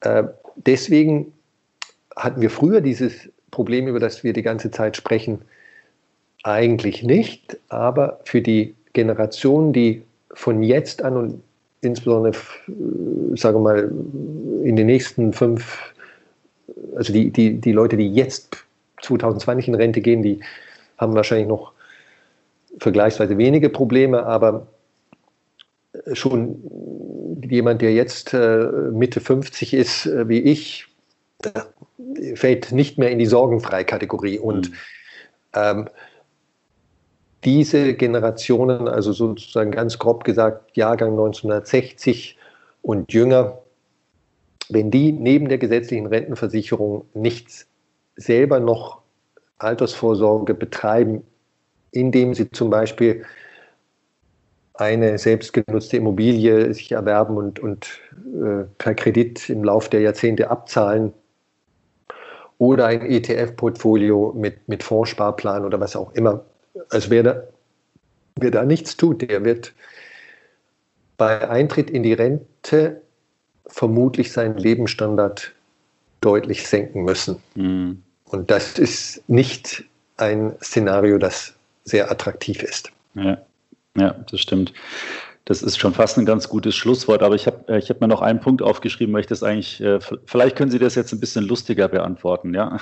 äh, 0.00 0.24
deswegen 0.56 1.32
hatten 2.16 2.40
wir 2.40 2.50
früher 2.50 2.80
dieses 2.80 3.30
Problem, 3.50 3.86
über 3.86 4.00
das 4.00 4.24
wir 4.24 4.32
die 4.32 4.42
ganze 4.42 4.70
Zeit 4.70 4.96
sprechen, 4.96 5.42
eigentlich 6.42 7.02
nicht. 7.02 7.58
Aber 7.68 8.20
für 8.24 8.40
die 8.42 8.74
Generation, 8.92 9.72
die 9.72 10.02
von 10.32 10.62
jetzt 10.62 11.02
an 11.02 11.16
und 11.16 11.42
insbesondere, 11.80 12.34
äh, 12.68 13.36
sage 13.36 13.58
mal, 13.58 13.90
in 14.62 14.76
den 14.76 14.86
nächsten 14.86 15.32
fünf, 15.32 15.92
also 16.96 17.12
die, 17.12 17.30
die, 17.30 17.60
die 17.60 17.72
Leute, 17.72 17.96
die 17.96 18.12
jetzt 18.12 18.64
2020 19.02 19.68
in 19.68 19.74
Rente 19.74 20.00
gehen, 20.00 20.22
die 20.22 20.40
haben 20.96 21.14
wahrscheinlich 21.14 21.48
noch 21.48 21.72
vergleichsweise 22.78 23.38
wenige 23.38 23.70
Probleme, 23.70 24.24
aber 24.24 24.66
schon 26.12 26.62
jemand, 27.48 27.82
der 27.82 27.92
jetzt 27.92 28.34
äh, 28.34 28.66
Mitte 28.92 29.20
50 29.20 29.74
ist, 29.74 30.06
äh, 30.06 30.28
wie 30.28 30.40
ich, 30.40 30.86
fällt 32.34 32.72
nicht 32.72 32.98
mehr 32.98 33.10
in 33.10 33.18
die 33.18 33.26
Sorgenfrei-Kategorie. 33.26 34.38
Und 34.38 34.70
mhm. 34.70 34.76
ähm, 35.54 35.88
diese 37.44 37.94
Generationen, 37.94 38.88
also 38.88 39.12
sozusagen 39.12 39.70
ganz 39.70 39.98
grob 39.98 40.24
gesagt, 40.24 40.76
Jahrgang 40.76 41.10
1960 41.10 42.36
und 42.82 43.12
jünger, 43.12 43.58
wenn 44.68 44.90
die 44.90 45.12
neben 45.12 45.48
der 45.48 45.58
gesetzlichen 45.58 46.06
Rentenversicherung 46.06 47.06
nichts 47.14 47.66
selber 48.16 48.60
noch 48.60 49.00
Altersvorsorge 49.58 50.54
betreiben, 50.54 51.22
indem 51.92 52.34
sie 52.34 52.50
zum 52.50 52.70
Beispiel 52.70 53.24
eine 54.74 55.18
selbstgenutzte 55.18 55.96
Immobilie 55.96 56.72
sich 56.72 56.92
erwerben 56.92 57.36
und, 57.36 57.58
und 57.58 57.88
äh, 58.16 58.64
per 58.78 58.94
Kredit 58.94 59.48
im 59.50 59.64
Laufe 59.64 59.90
der 59.90 60.00
Jahrzehnte 60.00 60.50
abzahlen 60.50 61.12
oder 62.58 62.86
ein 62.86 63.02
ETF-Portfolio 63.02 64.32
mit, 64.36 64.68
mit 64.68 64.82
Fondssparplan 64.82 65.64
oder 65.64 65.80
was 65.80 65.96
auch 65.96 66.12
immer. 66.14 66.44
Also 66.90 67.10
wer 67.10 67.22
da, 67.22 67.42
wer 68.36 68.50
da 68.50 68.64
nichts 68.64 68.96
tut, 68.96 69.22
der 69.22 69.44
wird 69.44 69.72
bei 71.16 71.48
Eintritt 71.48 71.90
in 71.90 72.02
die 72.02 72.12
Rente 72.12 73.00
vermutlich 73.66 74.32
seinen 74.32 74.56
Lebensstandard 74.56 75.52
deutlich 76.20 76.66
senken 76.66 77.04
müssen. 77.04 77.42
Mhm. 77.54 78.02
Und 78.24 78.50
das 78.50 78.78
ist 78.78 79.22
nicht 79.28 79.84
ein 80.16 80.54
Szenario, 80.62 81.18
das 81.18 81.54
sehr 81.84 82.10
attraktiv 82.10 82.62
ist. 82.62 82.90
Ja. 83.14 83.38
Ja, 83.96 84.14
das 84.30 84.40
stimmt. 84.40 84.72
Das 85.48 85.62
ist 85.62 85.78
schon 85.78 85.94
fast 85.94 86.18
ein 86.18 86.26
ganz 86.26 86.50
gutes 86.50 86.76
Schlusswort, 86.76 87.22
aber 87.22 87.34
ich 87.34 87.46
habe 87.46 87.72
äh, 87.72 87.78
ich 87.78 87.88
hab 87.88 88.02
mir 88.02 88.06
noch 88.06 88.20
einen 88.20 88.38
Punkt 88.38 88.60
aufgeschrieben, 88.60 89.14
weil 89.14 89.22
ich 89.22 89.28
das 89.28 89.42
eigentlich, 89.42 89.80
äh, 89.80 89.98
vielleicht 90.26 90.56
können 90.56 90.70
Sie 90.70 90.78
das 90.78 90.94
jetzt 90.94 91.10
ein 91.14 91.20
bisschen 91.20 91.46
lustiger 91.46 91.88
beantworten, 91.88 92.52
ja? 92.52 92.76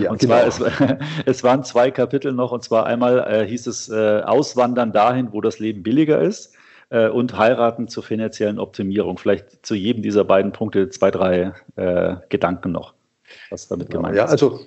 ja 0.00 0.10
und 0.10 0.20
zwar, 0.20 0.42
genau. 0.42 0.66
es, 0.66 0.96
es, 1.26 1.44
waren 1.44 1.62
zwei 1.62 1.92
Kapitel 1.92 2.32
noch, 2.32 2.50
und 2.50 2.64
zwar 2.64 2.86
einmal 2.86 3.20
äh, 3.20 3.46
hieß 3.46 3.68
es 3.68 3.88
äh, 3.88 4.20
Auswandern 4.22 4.90
dahin, 4.90 5.32
wo 5.32 5.40
das 5.40 5.60
Leben 5.60 5.84
billiger 5.84 6.20
ist. 6.20 6.56
äh, 6.90 7.08
und 7.08 7.38
heiraten 7.38 7.86
zur 7.86 8.02
finanziellen 8.02 8.58
Optimierung. 8.58 9.16
Vielleicht 9.16 9.64
zu 9.64 9.76
jedem 9.76 10.02
dieser 10.02 10.24
beiden 10.24 10.50
Punkte 10.50 10.88
zwei, 10.88 11.12
drei 11.12 11.52
äh, 11.76 12.16
Gedanken 12.30 12.72
noch, 12.72 12.94
was 13.48 13.68
damit 13.68 13.90
gemeint 13.90 14.16
ja, 14.16 14.24
ist. 14.24 14.28
Ja, 14.28 14.32
also 14.32 14.60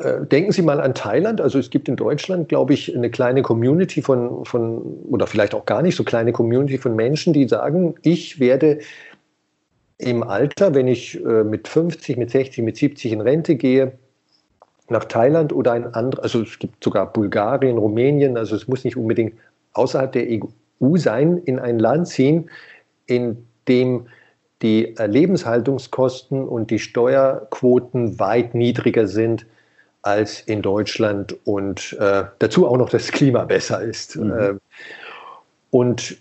denken 0.00 0.52
Sie 0.52 0.62
mal 0.62 0.80
an 0.80 0.94
Thailand. 0.94 1.40
Also 1.40 1.58
es 1.58 1.70
gibt 1.70 1.88
in 1.88 1.96
Deutschland, 1.96 2.48
glaube 2.48 2.74
ich, 2.74 2.94
eine 2.94 3.10
kleine 3.10 3.42
Community 3.42 4.00
von, 4.00 4.44
von, 4.44 4.78
oder 5.10 5.26
vielleicht 5.26 5.54
auch 5.54 5.66
gar 5.66 5.82
nicht 5.82 5.96
so 5.96 6.04
kleine 6.04 6.32
Community 6.32 6.78
von 6.78 6.94
Menschen, 6.94 7.32
die 7.32 7.48
sagen, 7.48 7.96
ich 8.02 8.38
werde 8.38 8.78
im 9.98 10.22
Alter, 10.22 10.74
wenn 10.74 10.86
ich 10.86 11.22
äh, 11.24 11.42
mit 11.42 11.66
50, 11.66 12.16
mit 12.16 12.30
60, 12.30 12.64
mit 12.64 12.76
70 12.76 13.12
in 13.12 13.20
Rente 13.20 13.56
gehe, 13.56 13.92
nach 14.88 15.04
Thailand 15.04 15.52
oder 15.52 15.72
ein 15.72 15.92
anderes, 15.92 16.22
also 16.22 16.42
es 16.42 16.58
gibt 16.58 16.82
sogar 16.82 17.12
Bulgarien, 17.12 17.76
Rumänien, 17.76 18.38
also 18.38 18.56
es 18.56 18.68
muss 18.68 18.84
nicht 18.84 18.96
unbedingt 18.96 19.34
außerhalb 19.74 20.12
der 20.12 20.26
EU 20.26 20.96
sein, 20.96 21.38
in 21.38 21.58
ein 21.58 21.78
Land 21.78 22.08
ziehen, 22.08 22.48
in 23.06 23.44
dem 23.66 24.06
die 24.62 24.94
Lebenshaltungskosten 24.98 26.46
und 26.46 26.70
die 26.70 26.78
Steuerquoten 26.78 28.18
weit 28.18 28.54
niedriger 28.54 29.06
sind 29.06 29.46
als 30.02 30.40
in 30.40 30.62
Deutschland 30.62 31.36
und 31.44 31.96
äh, 32.00 32.24
dazu 32.38 32.66
auch 32.66 32.76
noch 32.76 32.90
das 32.90 33.10
Klima 33.10 33.44
besser 33.44 33.82
ist. 33.82 34.16
Mhm. 34.16 34.32
Äh, 34.32 34.54
und 35.70 36.16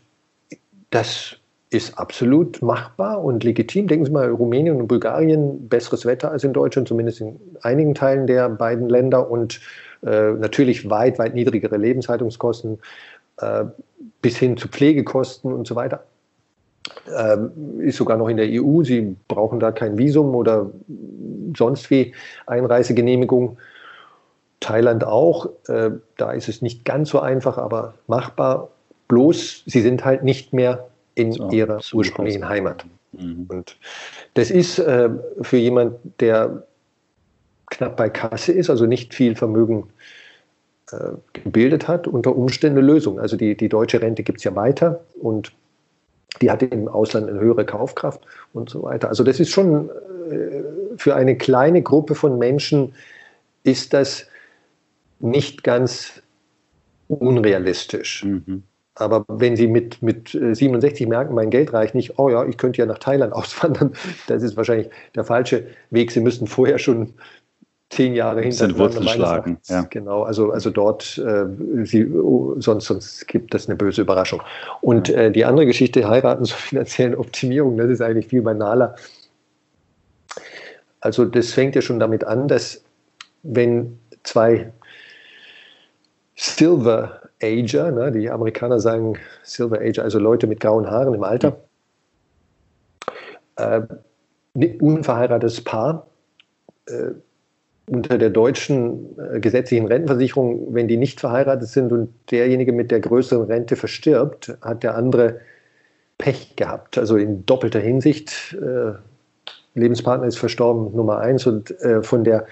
das 0.89 1.37
ist 1.69 1.97
absolut 1.97 2.61
machbar 2.61 3.23
und 3.23 3.43
legitim. 3.43 3.87
Denken 3.87 4.05
Sie 4.05 4.11
mal, 4.11 4.29
Rumänien 4.29 4.79
und 4.79 4.87
Bulgarien, 4.87 5.67
besseres 5.67 6.05
Wetter 6.05 6.31
als 6.31 6.43
in 6.43 6.53
Deutschland, 6.53 6.87
zumindest 6.87 7.19
in 7.21 7.39
einigen 7.61 7.93
Teilen 7.93 8.25
der 8.25 8.49
beiden 8.49 8.87
Länder 8.87 9.29
und 9.29 9.59
äh, 10.05 10.31
natürlich 10.31 10.89
weit, 10.89 11.19
weit 11.19 11.33
niedrigere 11.33 11.75
Lebenshaltungskosten 11.77 12.79
äh, 13.41 13.65
bis 14.21 14.37
hin 14.37 14.55
zu 14.55 14.69
Pflegekosten 14.69 15.51
und 15.51 15.67
so 15.67 15.75
weiter. 15.75 16.03
Ähm, 17.15 17.79
ist 17.81 17.97
sogar 17.97 18.17
noch 18.17 18.27
in 18.27 18.37
der 18.37 18.47
EU. 18.49 18.83
Sie 18.83 19.15
brauchen 19.27 19.59
da 19.59 19.71
kein 19.71 19.97
Visum 19.97 20.35
oder 20.35 20.69
sonst 21.55 21.89
wie 21.89 22.13
Einreisegenehmigung. 22.45 23.57
Thailand 24.59 25.03
auch. 25.03 25.49
Äh, 25.67 25.91
da 26.17 26.31
ist 26.31 26.49
es 26.49 26.61
nicht 26.61 26.85
ganz 26.85 27.09
so 27.09 27.19
einfach, 27.19 27.57
aber 27.57 27.93
machbar. 28.07 28.69
Bloß, 29.07 29.63
sie 29.65 29.81
sind 29.81 30.03
halt 30.03 30.23
nicht 30.23 30.53
mehr 30.53 30.87
in 31.15 31.31
so, 31.31 31.49
ihrer 31.49 31.79
ursprünglichen 31.93 32.47
Heimat. 32.47 32.85
Mhm. 33.13 33.45
Und 33.49 33.77
das 34.33 34.51
ist 34.51 34.79
äh, 34.79 35.09
für 35.41 35.57
jemanden, 35.57 36.13
der 36.19 36.63
knapp 37.67 37.97
bei 37.97 38.09
Kasse 38.09 38.51
ist, 38.51 38.69
also 38.69 38.85
nicht 38.85 39.13
viel 39.13 39.35
Vermögen 39.35 39.89
äh, 40.91 41.11
gebildet 41.33 41.87
hat, 41.87 42.07
unter 42.07 42.35
Umständen 42.35 42.79
eine 42.79 42.87
Lösung. 42.87 43.19
Also 43.19 43.37
die, 43.37 43.55
die 43.55 43.69
deutsche 43.69 44.01
Rente 44.01 44.23
gibt 44.23 44.39
es 44.39 44.43
ja 44.43 44.55
weiter 44.55 45.01
und 45.21 45.51
die 46.41 46.51
hat 46.51 46.61
im 46.63 46.87
Ausland 46.87 47.29
eine 47.29 47.39
höhere 47.39 47.65
Kaufkraft 47.65 48.21
und 48.53 48.69
so 48.69 48.83
weiter. 48.83 49.09
Also 49.09 49.23
das 49.23 49.39
ist 49.39 49.49
schon 49.49 49.89
äh, 50.29 50.63
für 50.97 51.15
eine 51.15 51.37
kleine 51.37 51.81
Gruppe 51.81 52.15
von 52.15 52.37
Menschen 52.37 52.93
ist 53.63 53.93
das 53.93 54.27
nicht 55.19 55.63
ganz 55.63 56.21
unrealistisch. 57.07 58.23
Mhm. 58.23 58.63
Aber 58.95 59.25
wenn 59.27 59.55
Sie 59.55 59.67
mit, 59.67 60.01
mit 60.01 60.29
67 60.29 61.01
äh, 61.01 61.09
merken, 61.09 61.35
mein 61.35 61.51
Geld 61.51 61.71
reicht 61.71 61.93
nicht, 61.93 62.17
oh 62.17 62.29
ja, 62.29 62.45
ich 62.45 62.57
könnte 62.57 62.79
ja 62.79 62.85
nach 62.85 62.97
Thailand 62.97 63.33
auswandern, 63.33 63.93
das 64.27 64.43
ist 64.43 64.57
wahrscheinlich 64.57 64.89
der 65.15 65.23
falsche 65.23 65.67
Weg. 65.91 66.11
Sie 66.11 66.19
müssten 66.19 66.47
vorher 66.47 66.79
schon 66.79 67.13
zehn 67.89 68.15
Jahre 68.15 68.41
hinter 68.41 68.77
Wurzeln 68.77 69.07
schlagen. 69.07 69.57
Ja. 69.67 69.83
Genau, 69.89 70.23
also, 70.23 70.51
also 70.51 70.69
dort, 70.69 71.17
äh, 71.17 71.45
sie, 71.85 72.05
oh, 72.05 72.55
sonst, 72.59 72.85
sonst 72.85 73.27
gibt 73.27 73.53
das 73.53 73.67
eine 73.67 73.75
böse 73.75 74.01
Überraschung. 74.01 74.41
Und 74.81 75.09
äh, 75.09 75.31
die 75.31 75.45
andere 75.45 75.65
Geschichte, 75.65 76.07
heiraten 76.07 76.45
zur 76.45 76.57
finanziellen 76.57 77.15
Optimierung, 77.15 77.77
das 77.77 77.89
ist 77.89 78.01
eigentlich 78.01 78.27
viel 78.27 78.41
banaler. 78.41 78.95
Also 80.99 81.25
das 81.25 81.53
fängt 81.53 81.75
ja 81.75 81.81
schon 81.81 81.99
damit 81.99 82.23
an, 82.23 82.47
dass 82.47 82.83
wenn 83.43 83.99
zwei 84.23 84.71
Silver 86.35 87.21
Ager, 87.41 87.91
ne, 87.91 88.11
die 88.11 88.29
Amerikaner 88.29 88.79
sagen 88.79 89.17
Silver 89.43 89.79
Ager, 89.79 90.03
also 90.03 90.19
Leute 90.19 90.47
mit 90.47 90.59
grauen 90.59 90.89
Haaren 90.89 91.13
im 91.13 91.23
Alter, 91.23 91.57
äh, 93.55 93.81
unverheiratetes 94.79 95.63
Paar, 95.63 96.07
äh, 96.87 97.11
unter 97.89 98.17
der 98.17 98.29
deutschen 98.29 99.17
äh, 99.17 99.39
gesetzlichen 99.39 99.87
Rentenversicherung, 99.87 100.73
wenn 100.73 100.87
die 100.87 100.97
nicht 100.97 101.19
verheiratet 101.19 101.69
sind 101.69 101.91
und 101.91 102.13
derjenige 102.31 102.73
mit 102.73 102.91
der 102.91 102.99
größeren 102.99 103.45
Rente 103.45 103.75
verstirbt, 103.75 104.57
hat 104.61 104.83
der 104.83 104.95
andere 104.95 105.39
Pech 106.17 106.55
gehabt. 106.55 106.97
Also 106.97 107.15
in 107.17 107.45
doppelter 107.45 107.79
Hinsicht. 107.79 108.55
Äh, 108.61 108.93
Lebenspartner 109.73 110.27
ist 110.27 110.39
verstorben, 110.39 110.95
Nummer 110.95 111.19
eins, 111.19 111.45
und 111.45 111.79
äh, 111.81 112.01
von 112.01 112.23
der 112.23 112.47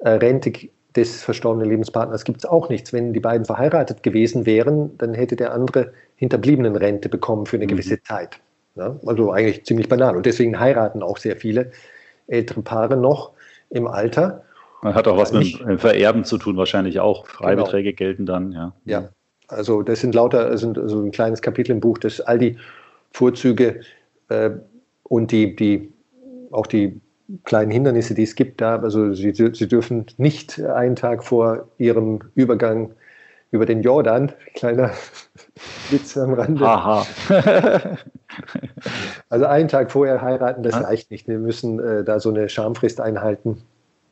äh, 0.00 0.10
Rente 0.10 0.52
des 0.96 1.22
verstorbenen 1.22 1.70
Lebenspartners 1.70 2.24
gibt 2.24 2.38
es 2.38 2.44
auch 2.44 2.68
nichts. 2.68 2.92
Wenn 2.92 3.12
die 3.12 3.20
beiden 3.20 3.46
verheiratet 3.46 4.02
gewesen 4.02 4.44
wären, 4.44 4.98
dann 4.98 5.14
hätte 5.14 5.36
der 5.36 5.54
andere 5.54 5.92
hinterbliebenen 6.16 6.76
Rente 6.76 7.08
bekommen 7.08 7.46
für 7.46 7.56
eine 7.56 7.64
mhm. 7.64 7.70
gewisse 7.70 8.02
Zeit. 8.02 8.40
Ja? 8.74 8.98
Also 9.06 9.30
eigentlich 9.30 9.64
ziemlich 9.64 9.88
banal. 9.88 10.16
Und 10.16 10.26
deswegen 10.26 10.58
heiraten 10.58 11.02
auch 11.02 11.16
sehr 11.16 11.36
viele 11.36 11.70
ältere 12.26 12.62
Paare 12.62 12.96
noch 12.96 13.32
im 13.72 13.86
Alter. 13.86 14.44
Man 14.82 14.94
hat 14.94 15.06
auch 15.08 15.16
was 15.16 15.32
mit 15.32 15.60
dem 15.60 15.78
Vererben 15.78 16.24
zu 16.24 16.38
tun, 16.38 16.56
wahrscheinlich 16.56 17.00
auch. 17.00 17.26
Freibeträge 17.26 17.90
genau. 17.92 17.96
gelten 17.96 18.26
dann, 18.26 18.52
ja. 18.52 18.72
Ja, 18.84 19.08
also 19.48 19.82
das 19.82 20.00
sind 20.00 20.14
lauter, 20.14 20.56
sind 20.58 20.78
so 20.86 21.00
ein 21.00 21.10
kleines 21.12 21.40
Kapitel 21.40 21.72
im 21.72 21.80
Buch, 21.80 21.98
das 21.98 22.20
all 22.20 22.38
die 22.38 22.56
Vorzüge 23.12 23.80
äh, 24.28 24.50
und 25.04 25.30
die, 25.30 25.54
die, 25.54 25.92
auch 26.50 26.66
die 26.66 27.00
kleinen 27.44 27.70
Hindernisse, 27.70 28.14
die 28.14 28.24
es 28.24 28.34
gibt, 28.34 28.60
da. 28.60 28.76
Also 28.80 29.14
sie, 29.14 29.32
sie 29.32 29.68
dürfen 29.68 30.06
nicht 30.16 30.60
einen 30.60 30.96
Tag 30.96 31.22
vor 31.24 31.68
ihrem 31.78 32.20
Übergang 32.34 32.92
über 33.52 33.66
den 33.66 33.82
Jordan, 33.82 34.32
kleiner 34.54 34.90
Witz 35.90 36.16
am 36.16 36.34
Rande. 36.34 36.66
Aha. 36.66 37.06
also 39.28 39.44
einen 39.46 39.68
Tag 39.68 39.90
vorher 39.92 40.22
heiraten, 40.22 40.62
das 40.62 40.74
reicht 40.74 41.10
nicht. 41.10 41.28
Wir 41.28 41.38
müssen 41.38 41.78
äh, 41.80 42.04
da 42.04 42.20
so 42.20 42.30
eine 42.30 42.48
Schamfrist 42.48 43.00
einhalten. 43.00 43.62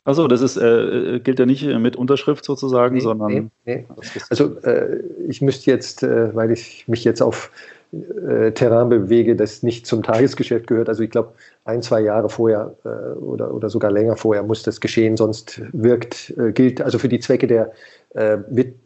Achso, 0.03 0.27
das 0.27 0.41
ist, 0.41 0.57
äh, 0.57 1.19
gilt 1.19 1.37
ja 1.37 1.45
nicht 1.45 1.63
mit 1.63 1.95
Unterschrift 1.95 2.43
sozusagen, 2.43 2.95
nee, 2.95 3.01
sondern. 3.01 3.31
Nee, 3.31 3.49
nee. 3.65 3.85
Also 4.29 4.57
äh, 4.61 4.99
ich 5.27 5.41
müsste 5.41 5.69
jetzt, 5.69 6.01
äh, 6.01 6.33
weil 6.35 6.51
ich 6.51 6.87
mich 6.87 7.03
jetzt 7.03 7.21
auf 7.21 7.51
äh, 7.93 8.51
Terrain 8.51 8.89
bewege, 8.89 9.35
das 9.35 9.63
nicht 9.63 9.85
zum 9.85 10.01
Tagesgeschäft 10.03 10.67
gehört. 10.67 10.87
Also 10.87 11.03
ich 11.03 11.09
glaube, 11.09 11.33
ein, 11.65 11.81
zwei 11.81 12.01
Jahre 12.01 12.29
vorher 12.29 12.75
äh, 12.85 13.17
oder, 13.19 13.53
oder 13.53 13.69
sogar 13.69 13.91
länger 13.91 14.15
vorher 14.15 14.43
muss 14.43 14.63
das 14.63 14.79
geschehen, 14.79 15.17
sonst 15.17 15.61
wirkt, 15.73 16.33
äh, 16.37 16.51
gilt 16.53 16.81
also 16.81 16.99
für 16.99 17.09
die 17.09 17.19
Zwecke 17.19 17.47
der, 17.47 17.73
äh, 18.11 18.37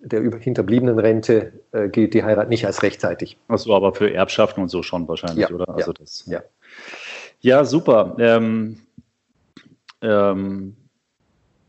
der 0.01 0.21
hinterbliebenen 0.39 0.97
Rente 0.97 1.53
äh, 1.71 1.87
gilt 1.89 2.13
die 2.13 2.23
Heirat 2.23 2.49
nicht 2.49 2.65
als 2.65 2.81
rechtzeitig. 2.81 3.37
Achso, 3.47 3.75
aber 3.75 3.93
für 3.93 4.11
Erbschaften 4.11 4.61
und 4.61 4.69
so 4.69 4.81
schon 4.81 5.07
wahrscheinlich, 5.07 5.49
ja, 5.49 5.55
oder? 5.55 5.69
Also 5.69 5.91
ja, 5.91 5.97
das, 5.99 6.25
ja. 6.25 6.43
ja, 7.41 7.63
super. 7.63 8.15
Ähm, 8.19 8.77
ähm, 10.01 10.75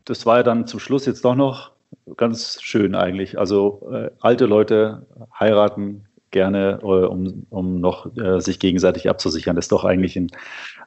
das 0.05 0.25
war 0.25 0.37
ja 0.37 0.43
dann 0.43 0.65
zum 0.65 0.79
Schluss 0.79 1.05
jetzt 1.05 1.23
doch 1.23 1.35
noch 1.35 1.71
ganz 2.15 2.61
schön 2.61 2.95
eigentlich. 2.95 3.37
Also 3.37 3.89
äh, 3.91 4.09
alte 4.19 4.45
Leute 4.45 5.05
heiraten, 5.39 6.06
gerne, 6.37 6.79
äh, 6.83 6.85
um, 6.85 7.47
um 7.49 7.81
noch 7.81 8.15
äh, 8.15 8.39
sich 8.39 8.59
gegenseitig 8.59 9.09
abzusichern. 9.09 9.55
Das 9.55 9.65
ist 9.65 9.71
doch 9.71 9.85
eigentlich 9.85 10.15
ein, 10.15 10.29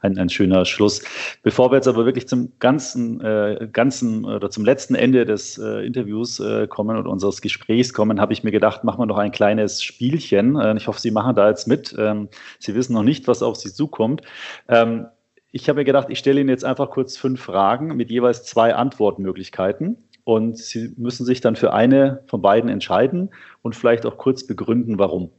ein, 0.00 0.16
ein, 0.16 0.28
schöner 0.28 0.64
Schluss. 0.64 1.02
Bevor 1.42 1.72
wir 1.72 1.76
jetzt 1.76 1.88
aber 1.88 2.04
wirklich 2.06 2.28
zum 2.28 2.52
ganzen, 2.60 3.20
äh, 3.20 3.68
ganzen 3.72 4.24
oder 4.24 4.48
zum 4.48 4.64
letzten 4.64 4.94
Ende 4.94 5.24
des 5.24 5.58
äh, 5.58 5.84
Interviews 5.84 6.38
äh, 6.38 6.68
kommen 6.68 6.96
und 6.96 7.08
unseres 7.08 7.40
Gesprächs 7.40 7.92
kommen, 7.92 8.20
habe 8.20 8.32
ich 8.32 8.44
mir 8.44 8.52
gedacht, 8.52 8.84
machen 8.84 9.00
wir 9.00 9.06
noch 9.06 9.18
ein 9.18 9.32
kleines 9.32 9.82
Spielchen. 9.82 10.54
Äh, 10.54 10.76
ich 10.76 10.86
hoffe, 10.86 11.00
Sie 11.00 11.10
machen 11.10 11.34
da 11.34 11.48
jetzt 11.48 11.66
mit. 11.66 11.96
Ähm, 11.98 12.28
Sie 12.60 12.76
wissen 12.76 12.92
noch 12.92 13.02
nicht, 13.02 13.26
was 13.26 13.42
auf 13.42 13.56
Sie 13.56 13.72
zukommt. 13.72 14.22
Ähm, 14.68 15.06
ich 15.50 15.68
habe 15.68 15.80
mir 15.80 15.84
gedacht, 15.84 16.06
ich 16.10 16.20
stelle 16.20 16.40
Ihnen 16.40 16.48
jetzt 16.48 16.64
einfach 16.64 16.90
kurz 16.90 17.16
fünf 17.16 17.40
Fragen 17.40 17.96
mit 17.96 18.08
jeweils 18.12 18.44
zwei 18.44 18.76
Antwortmöglichkeiten 18.76 19.96
und 20.22 20.56
Sie 20.56 20.94
müssen 20.96 21.26
sich 21.26 21.40
dann 21.40 21.56
für 21.56 21.72
eine 21.72 22.22
von 22.28 22.40
beiden 22.40 22.70
entscheiden 22.70 23.30
und 23.62 23.74
vielleicht 23.74 24.06
auch 24.06 24.16
kurz 24.16 24.46
begründen, 24.46 24.98
warum. 24.98 25.30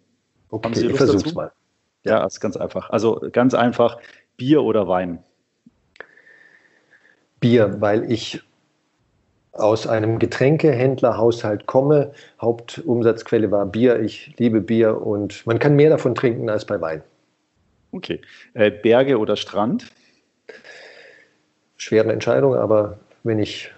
Okay, 0.51 0.87
ich 0.87 0.97
versuch's 0.97 1.33
mal. 1.33 1.51
Ja, 2.03 2.25
ist 2.25 2.39
ganz 2.39 2.57
einfach. 2.57 2.89
Also 2.89 3.21
ganz 3.31 3.53
einfach, 3.53 3.97
Bier 4.37 4.63
oder 4.63 4.87
Wein? 4.87 5.23
Bier, 7.39 7.77
weil 7.79 8.11
ich 8.11 8.41
aus 9.53 9.87
einem 9.87 10.19
Getränkehändlerhaushalt 10.19 11.65
komme. 11.65 12.13
Hauptumsatzquelle 12.39 13.51
war 13.51 13.65
Bier. 13.65 13.99
Ich 13.99 14.33
liebe 14.37 14.61
Bier 14.61 15.01
und 15.01 15.45
man 15.45 15.59
kann 15.59 15.75
mehr 15.75 15.89
davon 15.89 16.15
trinken 16.15 16.49
als 16.49 16.65
bei 16.65 16.79
Wein. 16.79 17.03
Okay. 17.91 18.21
Äh, 18.53 18.71
Berge 18.71 19.17
oder 19.19 19.35
Strand? 19.35 19.87
Schwere 21.77 22.11
Entscheidung, 22.11 22.55
aber 22.55 22.99
wenn 23.23 23.39
ich 23.39 23.71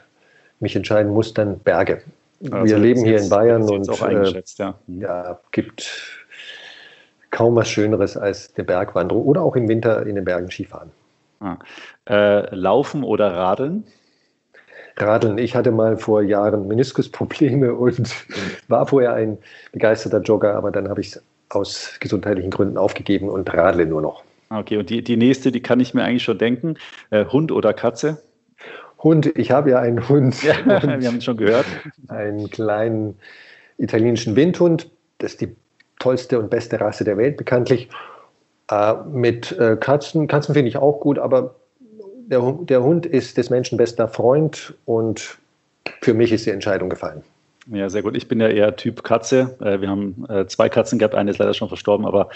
mich 0.59 0.75
entscheiden 0.75 1.11
muss, 1.11 1.33
dann 1.33 1.59
Berge. 1.59 2.01
Also 2.51 2.65
wir 2.65 2.77
leben 2.77 3.03
hier 3.03 3.19
in 3.19 3.29
Bayern 3.29 3.63
und 3.63 3.89
auch 3.89 4.01
eingeschätzt, 4.01 4.59
ja. 4.59 4.77
Mhm. 4.87 5.01
ja, 5.01 5.39
gibt 5.51 6.22
kaum 7.34 7.55
was 7.55 7.68
Schöneres 7.68 8.15
als 8.15 8.53
eine 8.55 8.64
Bergwanderung 8.64 9.26
oder 9.26 9.41
auch 9.41 9.55
im 9.55 9.68
Winter 9.68 10.05
in 10.05 10.15
den 10.15 10.23
Bergen 10.23 10.49
Skifahren. 10.49 10.91
Ah. 11.41 11.57
Äh, 12.07 12.55
laufen 12.55 13.03
oder 13.03 13.34
radeln? 13.34 13.84
Radeln. 14.95 15.39
Ich 15.39 15.55
hatte 15.55 15.72
mal 15.72 15.97
vor 15.97 16.22
Jahren 16.22 16.68
Meniskusprobleme 16.68 17.73
und 17.73 18.14
war 18.68 18.85
vorher 18.85 19.14
ein 19.14 19.39
begeisterter 19.72 20.22
Jogger, 20.22 20.55
aber 20.55 20.72
dann 20.72 20.88
habe 20.88 21.01
ich 21.01 21.07
es 21.07 21.23
aus 21.49 21.97
gesundheitlichen 21.99 22.51
Gründen 22.51 22.77
aufgegeben 22.77 23.30
und 23.30 23.51
radle 23.51 23.88
nur 23.88 24.01
noch. 24.01 24.23
Okay, 24.49 24.77
und 24.77 24.91
die, 24.91 25.03
die 25.03 25.18
nächste, 25.18 25.51
die 25.51 25.61
kann 25.61 25.80
ich 25.80 25.95
mir 25.95 26.03
eigentlich 26.03 26.23
schon 26.23 26.38
denken. 26.38 26.76
Äh, 27.10 27.26
Hund 27.26 27.51
oder 27.51 27.73
Katze? 27.73 28.22
Hund. 28.99 29.31
Ich 29.35 29.49
habe 29.49 29.72
ja 29.72 29.80
einen 29.80 30.07
Hund. 30.07 30.43
Ja, 30.43 30.53
wir 30.65 31.07
haben 31.07 31.18
es 31.18 31.23
schon 31.23 31.38
gehört. 31.38 31.65
Einen 32.07 32.51
kleinen 32.51 33.18
italienischen 33.80 34.35
Windhund. 34.35 34.91
Das 35.18 35.31
ist 35.31 35.41
die 35.41 35.55
tollste 36.03 36.38
und 36.38 36.49
beste 36.49 36.80
Rasse 36.80 37.03
der 37.03 37.17
Welt 37.17 37.38
bekanntlich. 37.38 37.89
Äh, 38.69 38.93
mit 39.11 39.51
äh, 39.53 39.77
Katzen. 39.77 40.27
Katzen 40.27 40.53
finde 40.53 40.69
ich 40.69 40.77
auch 40.77 40.99
gut, 40.99 41.19
aber 41.19 41.55
der, 42.27 42.41
der 42.61 42.84
Hund 42.84 43.05
ist 43.05 43.38
des 43.38 43.49
Menschen 43.49 43.77
bester 43.77 44.07
Freund 44.07 44.73
und 44.85 45.38
für 46.01 46.13
mich 46.13 46.31
ist 46.31 46.45
die 46.45 46.51
Entscheidung 46.51 46.89
gefallen. 46.89 47.23
Ja, 47.71 47.89
sehr 47.89 48.01
gut. 48.01 48.17
Ich 48.17 48.27
bin 48.27 48.41
ja 48.41 48.49
eher 48.49 48.75
Typ 48.75 49.03
Katze. 49.03 49.55
Äh, 49.61 49.80
wir 49.80 49.89
haben 49.89 50.25
äh, 50.27 50.45
zwei 50.47 50.67
Katzen 50.67 50.99
gehabt, 50.99 51.15
eine 51.15 51.31
ist 51.31 51.38
leider 51.38 51.53
schon 51.53 51.69
verstorben, 51.69 52.05
aber 52.05 52.27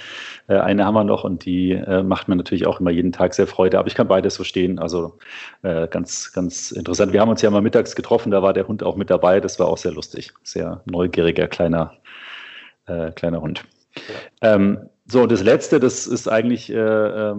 äh, 0.48 0.56
eine 0.56 0.86
haben 0.86 0.94
wir 0.94 1.04
noch 1.04 1.26
und 1.26 1.44
die 1.44 1.82
macht 2.04 2.30
mir 2.30 2.38
natürlich 2.38 2.66
auch 2.66 2.80
immer 2.80 2.92
jeden 2.92 3.12
Tag 3.12 3.34
sehr 3.34 3.48
Freude. 3.48 3.80
Aber 3.80 3.88
ich 3.88 3.96
kann 3.96 4.08
beides 4.08 4.38
verstehen. 4.38 4.80
Also 4.80 5.18
ganz, 5.62 6.32
ganz 6.32 6.72
interessant. 6.72 7.14
Wir 7.14 7.22
haben 7.22 7.30
uns 7.30 7.42
ja 7.42 7.50
mal 7.50 7.62
mittags 7.62 7.96
getroffen, 7.96 8.32
da 8.32 8.42
war 8.42 8.54
der 8.54 8.68
Hund 8.68 8.84
auch 8.84 8.96
mit 8.96 9.10
dabei. 9.10 9.40
Das 9.40 9.60
war 9.60 9.68
auch 9.68 9.78
sehr 9.78 9.92
lustig. 9.92 10.32
Sehr 10.44 10.82
neugieriger 10.86 11.48
kleiner, 11.48 11.94
äh, 12.88 13.12
kleiner 13.12 13.42
Hund. 13.42 13.64
Ja. 14.42 14.56
Ähm, 14.56 14.90
so, 15.10 15.26
das 15.26 15.42
letzte, 15.42 15.80
das 15.80 16.06
ist 16.06 16.28
eigentlich 16.28 16.70
äh, 16.70 16.76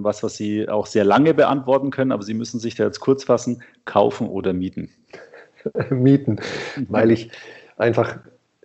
was, 0.02 0.22
was 0.22 0.36
Sie 0.36 0.68
auch 0.68 0.86
sehr 0.86 1.04
lange 1.04 1.34
beantworten 1.34 1.90
können, 1.90 2.12
aber 2.12 2.22
Sie 2.22 2.32
müssen 2.34 2.60
sich 2.60 2.76
da 2.76 2.84
jetzt 2.84 3.00
kurz 3.00 3.24
fassen: 3.24 3.62
kaufen 3.84 4.28
oder 4.28 4.52
mieten? 4.52 4.90
mieten, 5.90 6.40
weil 6.88 7.10
ich 7.10 7.30
einfach 7.76 8.18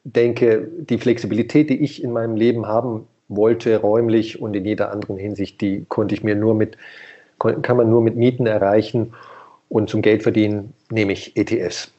denke, 0.04 0.70
die 0.78 0.98
Flexibilität, 0.98 1.70
die 1.70 1.82
ich 1.82 2.04
in 2.04 2.12
meinem 2.12 2.36
Leben 2.36 2.66
haben 2.66 3.08
wollte, 3.28 3.78
räumlich 3.78 4.42
und 4.42 4.56
in 4.56 4.66
jeder 4.66 4.92
anderen 4.92 5.18
Hinsicht, 5.18 5.62
die 5.62 5.86
konnte 5.88 6.16
ich 6.16 6.24
mir 6.24 6.36
nur 6.36 6.56
mit, 6.56 6.78
kann 7.40 7.78
man 7.78 7.90
nur 7.90 8.02
mit 8.02 8.16
Mieten 8.16 8.46
erreichen. 8.46 9.14
Und 9.70 9.90
zum 9.90 10.02
Geld 10.02 10.24
verdienen 10.24 10.74
nehme 10.92 11.14
ich 11.14 11.36
ETFs. 11.36 11.92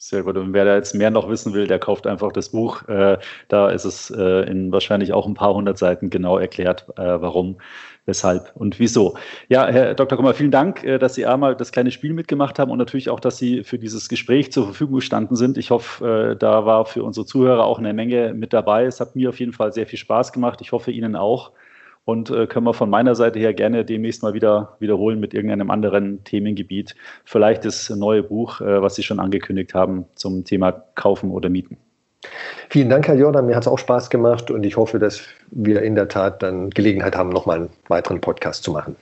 Sehr 0.00 0.22
gut. 0.22 0.36
Und 0.36 0.52
wer 0.52 0.64
da 0.64 0.76
jetzt 0.76 0.94
mehr 0.94 1.10
noch 1.10 1.28
wissen 1.28 1.54
will, 1.54 1.66
der 1.66 1.80
kauft 1.80 2.06
einfach 2.06 2.30
das 2.30 2.50
Buch. 2.50 2.86
Äh, 2.88 3.18
da 3.48 3.68
ist 3.68 3.84
es 3.84 4.10
äh, 4.10 4.48
in 4.48 4.70
wahrscheinlich 4.70 5.12
auch 5.12 5.26
ein 5.26 5.34
paar 5.34 5.52
hundert 5.52 5.76
Seiten 5.76 6.08
genau 6.08 6.38
erklärt, 6.38 6.86
äh, 6.96 7.20
warum, 7.20 7.60
weshalb 8.06 8.52
und 8.54 8.78
wieso. 8.78 9.16
Ja, 9.48 9.66
Herr 9.66 9.94
Dr. 9.94 10.16
Kummer, 10.16 10.34
vielen 10.34 10.52
Dank, 10.52 10.84
äh, 10.84 10.98
dass 11.00 11.16
Sie 11.16 11.26
einmal 11.26 11.56
das 11.56 11.72
kleine 11.72 11.90
Spiel 11.90 12.12
mitgemacht 12.12 12.60
haben 12.60 12.70
und 12.70 12.78
natürlich 12.78 13.10
auch, 13.10 13.18
dass 13.18 13.38
Sie 13.38 13.64
für 13.64 13.80
dieses 13.80 14.08
Gespräch 14.08 14.52
zur 14.52 14.66
Verfügung 14.66 14.94
gestanden 14.96 15.34
sind. 15.34 15.58
Ich 15.58 15.72
hoffe, 15.72 16.34
äh, 16.34 16.36
da 16.36 16.64
war 16.64 16.86
für 16.86 17.02
unsere 17.02 17.26
Zuhörer 17.26 17.64
auch 17.64 17.80
eine 17.80 17.92
Menge 17.92 18.34
mit 18.34 18.52
dabei. 18.52 18.84
Es 18.84 19.00
hat 19.00 19.16
mir 19.16 19.30
auf 19.30 19.40
jeden 19.40 19.52
Fall 19.52 19.72
sehr 19.72 19.88
viel 19.88 19.98
Spaß 19.98 20.32
gemacht. 20.32 20.60
Ich 20.60 20.70
hoffe 20.70 20.92
Ihnen 20.92 21.16
auch 21.16 21.50
und 22.08 22.30
äh, 22.30 22.46
können 22.46 22.64
wir 22.64 22.72
von 22.72 22.88
meiner 22.88 23.14
Seite 23.14 23.38
her 23.38 23.52
gerne 23.52 23.84
demnächst 23.84 24.22
mal 24.22 24.32
wieder 24.32 24.78
wiederholen 24.80 25.20
mit 25.20 25.34
irgendeinem 25.34 25.70
anderen 25.70 26.24
Themengebiet. 26.24 26.96
Vielleicht 27.26 27.66
das 27.66 27.90
neue 27.90 28.22
Buch, 28.22 28.62
äh, 28.62 28.80
was 28.80 28.94
Sie 28.94 29.02
schon 29.02 29.20
angekündigt 29.20 29.74
haben 29.74 30.06
zum 30.14 30.42
Thema 30.42 30.72
Kaufen 30.94 31.30
oder 31.30 31.50
Mieten. 31.50 31.76
Vielen 32.70 32.88
Dank, 32.88 33.08
Herr 33.08 33.14
Jordan. 33.14 33.44
Mir 33.44 33.56
hat 33.56 33.64
es 33.64 33.68
auch 33.68 33.78
Spaß 33.78 34.08
gemacht 34.08 34.50
und 34.50 34.64
ich 34.64 34.78
hoffe, 34.78 34.98
dass 34.98 35.20
wir 35.50 35.82
in 35.82 35.96
der 35.96 36.08
Tat 36.08 36.42
dann 36.42 36.70
Gelegenheit 36.70 37.14
haben, 37.14 37.28
nochmal 37.28 37.58
einen 37.58 37.70
weiteren 37.88 38.22
Podcast 38.22 38.64
zu 38.64 38.72
machen. 38.72 38.96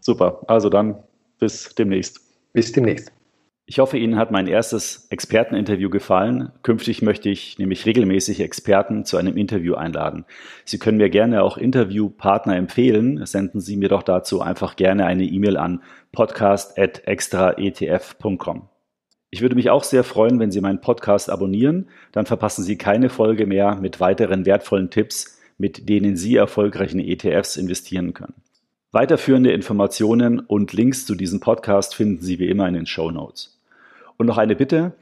Super. 0.00 0.40
Also 0.48 0.68
dann 0.68 0.96
bis 1.38 1.72
demnächst. 1.76 2.20
Bis 2.52 2.72
demnächst. 2.72 3.12
Ich 3.66 3.78
hoffe, 3.78 3.96
Ihnen 3.96 4.18
hat 4.18 4.30
mein 4.30 4.46
erstes 4.46 5.06
Experteninterview 5.08 5.88
gefallen. 5.88 6.52
Künftig 6.62 7.00
möchte 7.00 7.30
ich 7.30 7.58
nämlich 7.58 7.86
regelmäßig 7.86 8.40
Experten 8.40 9.06
zu 9.06 9.16
einem 9.16 9.38
Interview 9.38 9.74
einladen. 9.74 10.26
Sie 10.66 10.78
können 10.78 10.98
mir 10.98 11.08
gerne 11.08 11.42
auch 11.42 11.56
Interviewpartner 11.56 12.56
empfehlen. 12.56 13.24
Senden 13.24 13.60
Sie 13.60 13.78
mir 13.78 13.88
doch 13.88 14.02
dazu 14.02 14.42
einfach 14.42 14.76
gerne 14.76 15.06
eine 15.06 15.24
E-Mail 15.24 15.56
an 15.56 15.82
podcast.extraetf.com. 16.12 18.68
Ich 19.30 19.40
würde 19.40 19.54
mich 19.54 19.70
auch 19.70 19.82
sehr 19.82 20.04
freuen, 20.04 20.38
wenn 20.40 20.50
Sie 20.50 20.60
meinen 20.60 20.82
Podcast 20.82 21.30
abonnieren. 21.30 21.88
Dann 22.12 22.26
verpassen 22.26 22.64
Sie 22.64 22.76
keine 22.76 23.08
Folge 23.08 23.46
mehr 23.46 23.76
mit 23.76 23.98
weiteren 23.98 24.44
wertvollen 24.44 24.90
Tipps, 24.90 25.40
mit 25.56 25.88
denen 25.88 26.16
Sie 26.16 26.36
erfolgreich 26.36 26.94
ETFs 26.94 27.56
investieren 27.56 28.12
können. 28.12 28.34
Weiterführende 28.92 29.52
Informationen 29.52 30.38
und 30.38 30.74
Links 30.74 31.06
zu 31.06 31.14
diesem 31.14 31.40
Podcast 31.40 31.94
finden 31.94 32.22
Sie 32.22 32.38
wie 32.38 32.48
immer 32.48 32.68
in 32.68 32.74
den 32.74 32.84
Show 32.86 33.10
Notes. 33.10 33.53
Und 34.16 34.26
noch 34.26 34.38
eine 34.38 34.56
Bitte, 34.56 34.92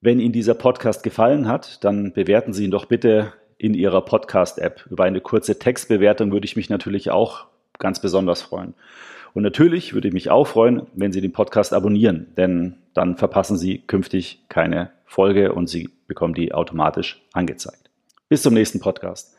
wenn 0.00 0.18
Ihnen 0.18 0.32
dieser 0.32 0.54
Podcast 0.54 1.02
gefallen 1.02 1.46
hat, 1.46 1.84
dann 1.84 2.12
bewerten 2.12 2.52
Sie 2.52 2.64
ihn 2.64 2.70
doch 2.70 2.86
bitte 2.86 3.32
in 3.58 3.74
Ihrer 3.74 4.00
Podcast-App. 4.00 4.86
Über 4.90 5.04
eine 5.04 5.20
kurze 5.20 5.58
Textbewertung 5.58 6.32
würde 6.32 6.46
ich 6.46 6.56
mich 6.56 6.70
natürlich 6.70 7.10
auch 7.10 7.46
ganz 7.78 8.00
besonders 8.00 8.40
freuen. 8.40 8.74
Und 9.34 9.42
natürlich 9.42 9.94
würde 9.94 10.08
ich 10.08 10.14
mich 10.14 10.30
auch 10.30 10.46
freuen, 10.46 10.86
wenn 10.94 11.12
Sie 11.12 11.20
den 11.20 11.32
Podcast 11.32 11.72
abonnieren, 11.72 12.32
denn 12.36 12.76
dann 12.94 13.16
verpassen 13.16 13.56
Sie 13.56 13.78
künftig 13.78 14.42
keine 14.48 14.90
Folge 15.04 15.52
und 15.52 15.68
Sie 15.68 15.90
bekommen 16.06 16.34
die 16.34 16.52
automatisch 16.52 17.22
angezeigt. 17.32 17.90
Bis 18.28 18.42
zum 18.42 18.54
nächsten 18.54 18.80
Podcast. 18.80 19.36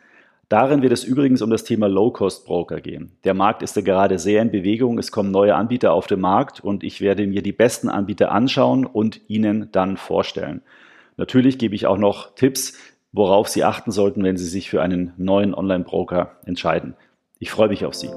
Darin 0.52 0.82
wird 0.82 0.92
es 0.92 1.06
übrigens 1.06 1.42
um 1.42 1.50
das 1.50 1.64
Thema 1.64 1.88
Low-Cost-Broker 1.88 2.82
gehen. 2.82 3.14
Der 3.24 3.34
Markt 3.34 3.62
ist 3.62 3.78
ja 3.78 3.82
gerade 3.82 4.20
sehr 4.20 4.42
in 4.42 4.52
Bewegung, 4.52 4.98
es 4.98 5.10
kommen 5.10 5.32
neue 5.32 5.56
Anbieter 5.56 5.94
auf 5.94 6.08
den 6.08 6.20
Markt 6.20 6.60
und 6.60 6.84
ich 6.84 7.00
werde 7.00 7.26
mir 7.26 7.42
die 7.42 7.54
besten 7.54 7.88
Anbieter 7.88 8.34
anschauen 8.34 8.86
und 8.86 9.22
Ihnen 9.30 9.70
dann 9.72 9.96
vorstellen. 9.96 10.62
Natürlich 11.16 11.58
gebe 11.58 11.74
ich 11.74 11.88
auch 11.88 11.98
noch 11.98 12.36
Tipps, 12.36 12.78
worauf 13.14 13.48
Sie 13.48 13.64
achten 13.64 13.92
sollten, 13.92 14.26
wenn 14.26 14.36
Sie 14.36 14.46
sich 14.46 14.70
für 14.70 14.82
einen 14.82 15.14
neuen 15.16 15.56
Online-Broker 15.56 16.34
entscheiden. 16.46 16.96
Ich 17.40 17.50
freue 17.50 17.70
mich 17.70 17.86
auf 17.86 17.96
Sie. 17.96 18.10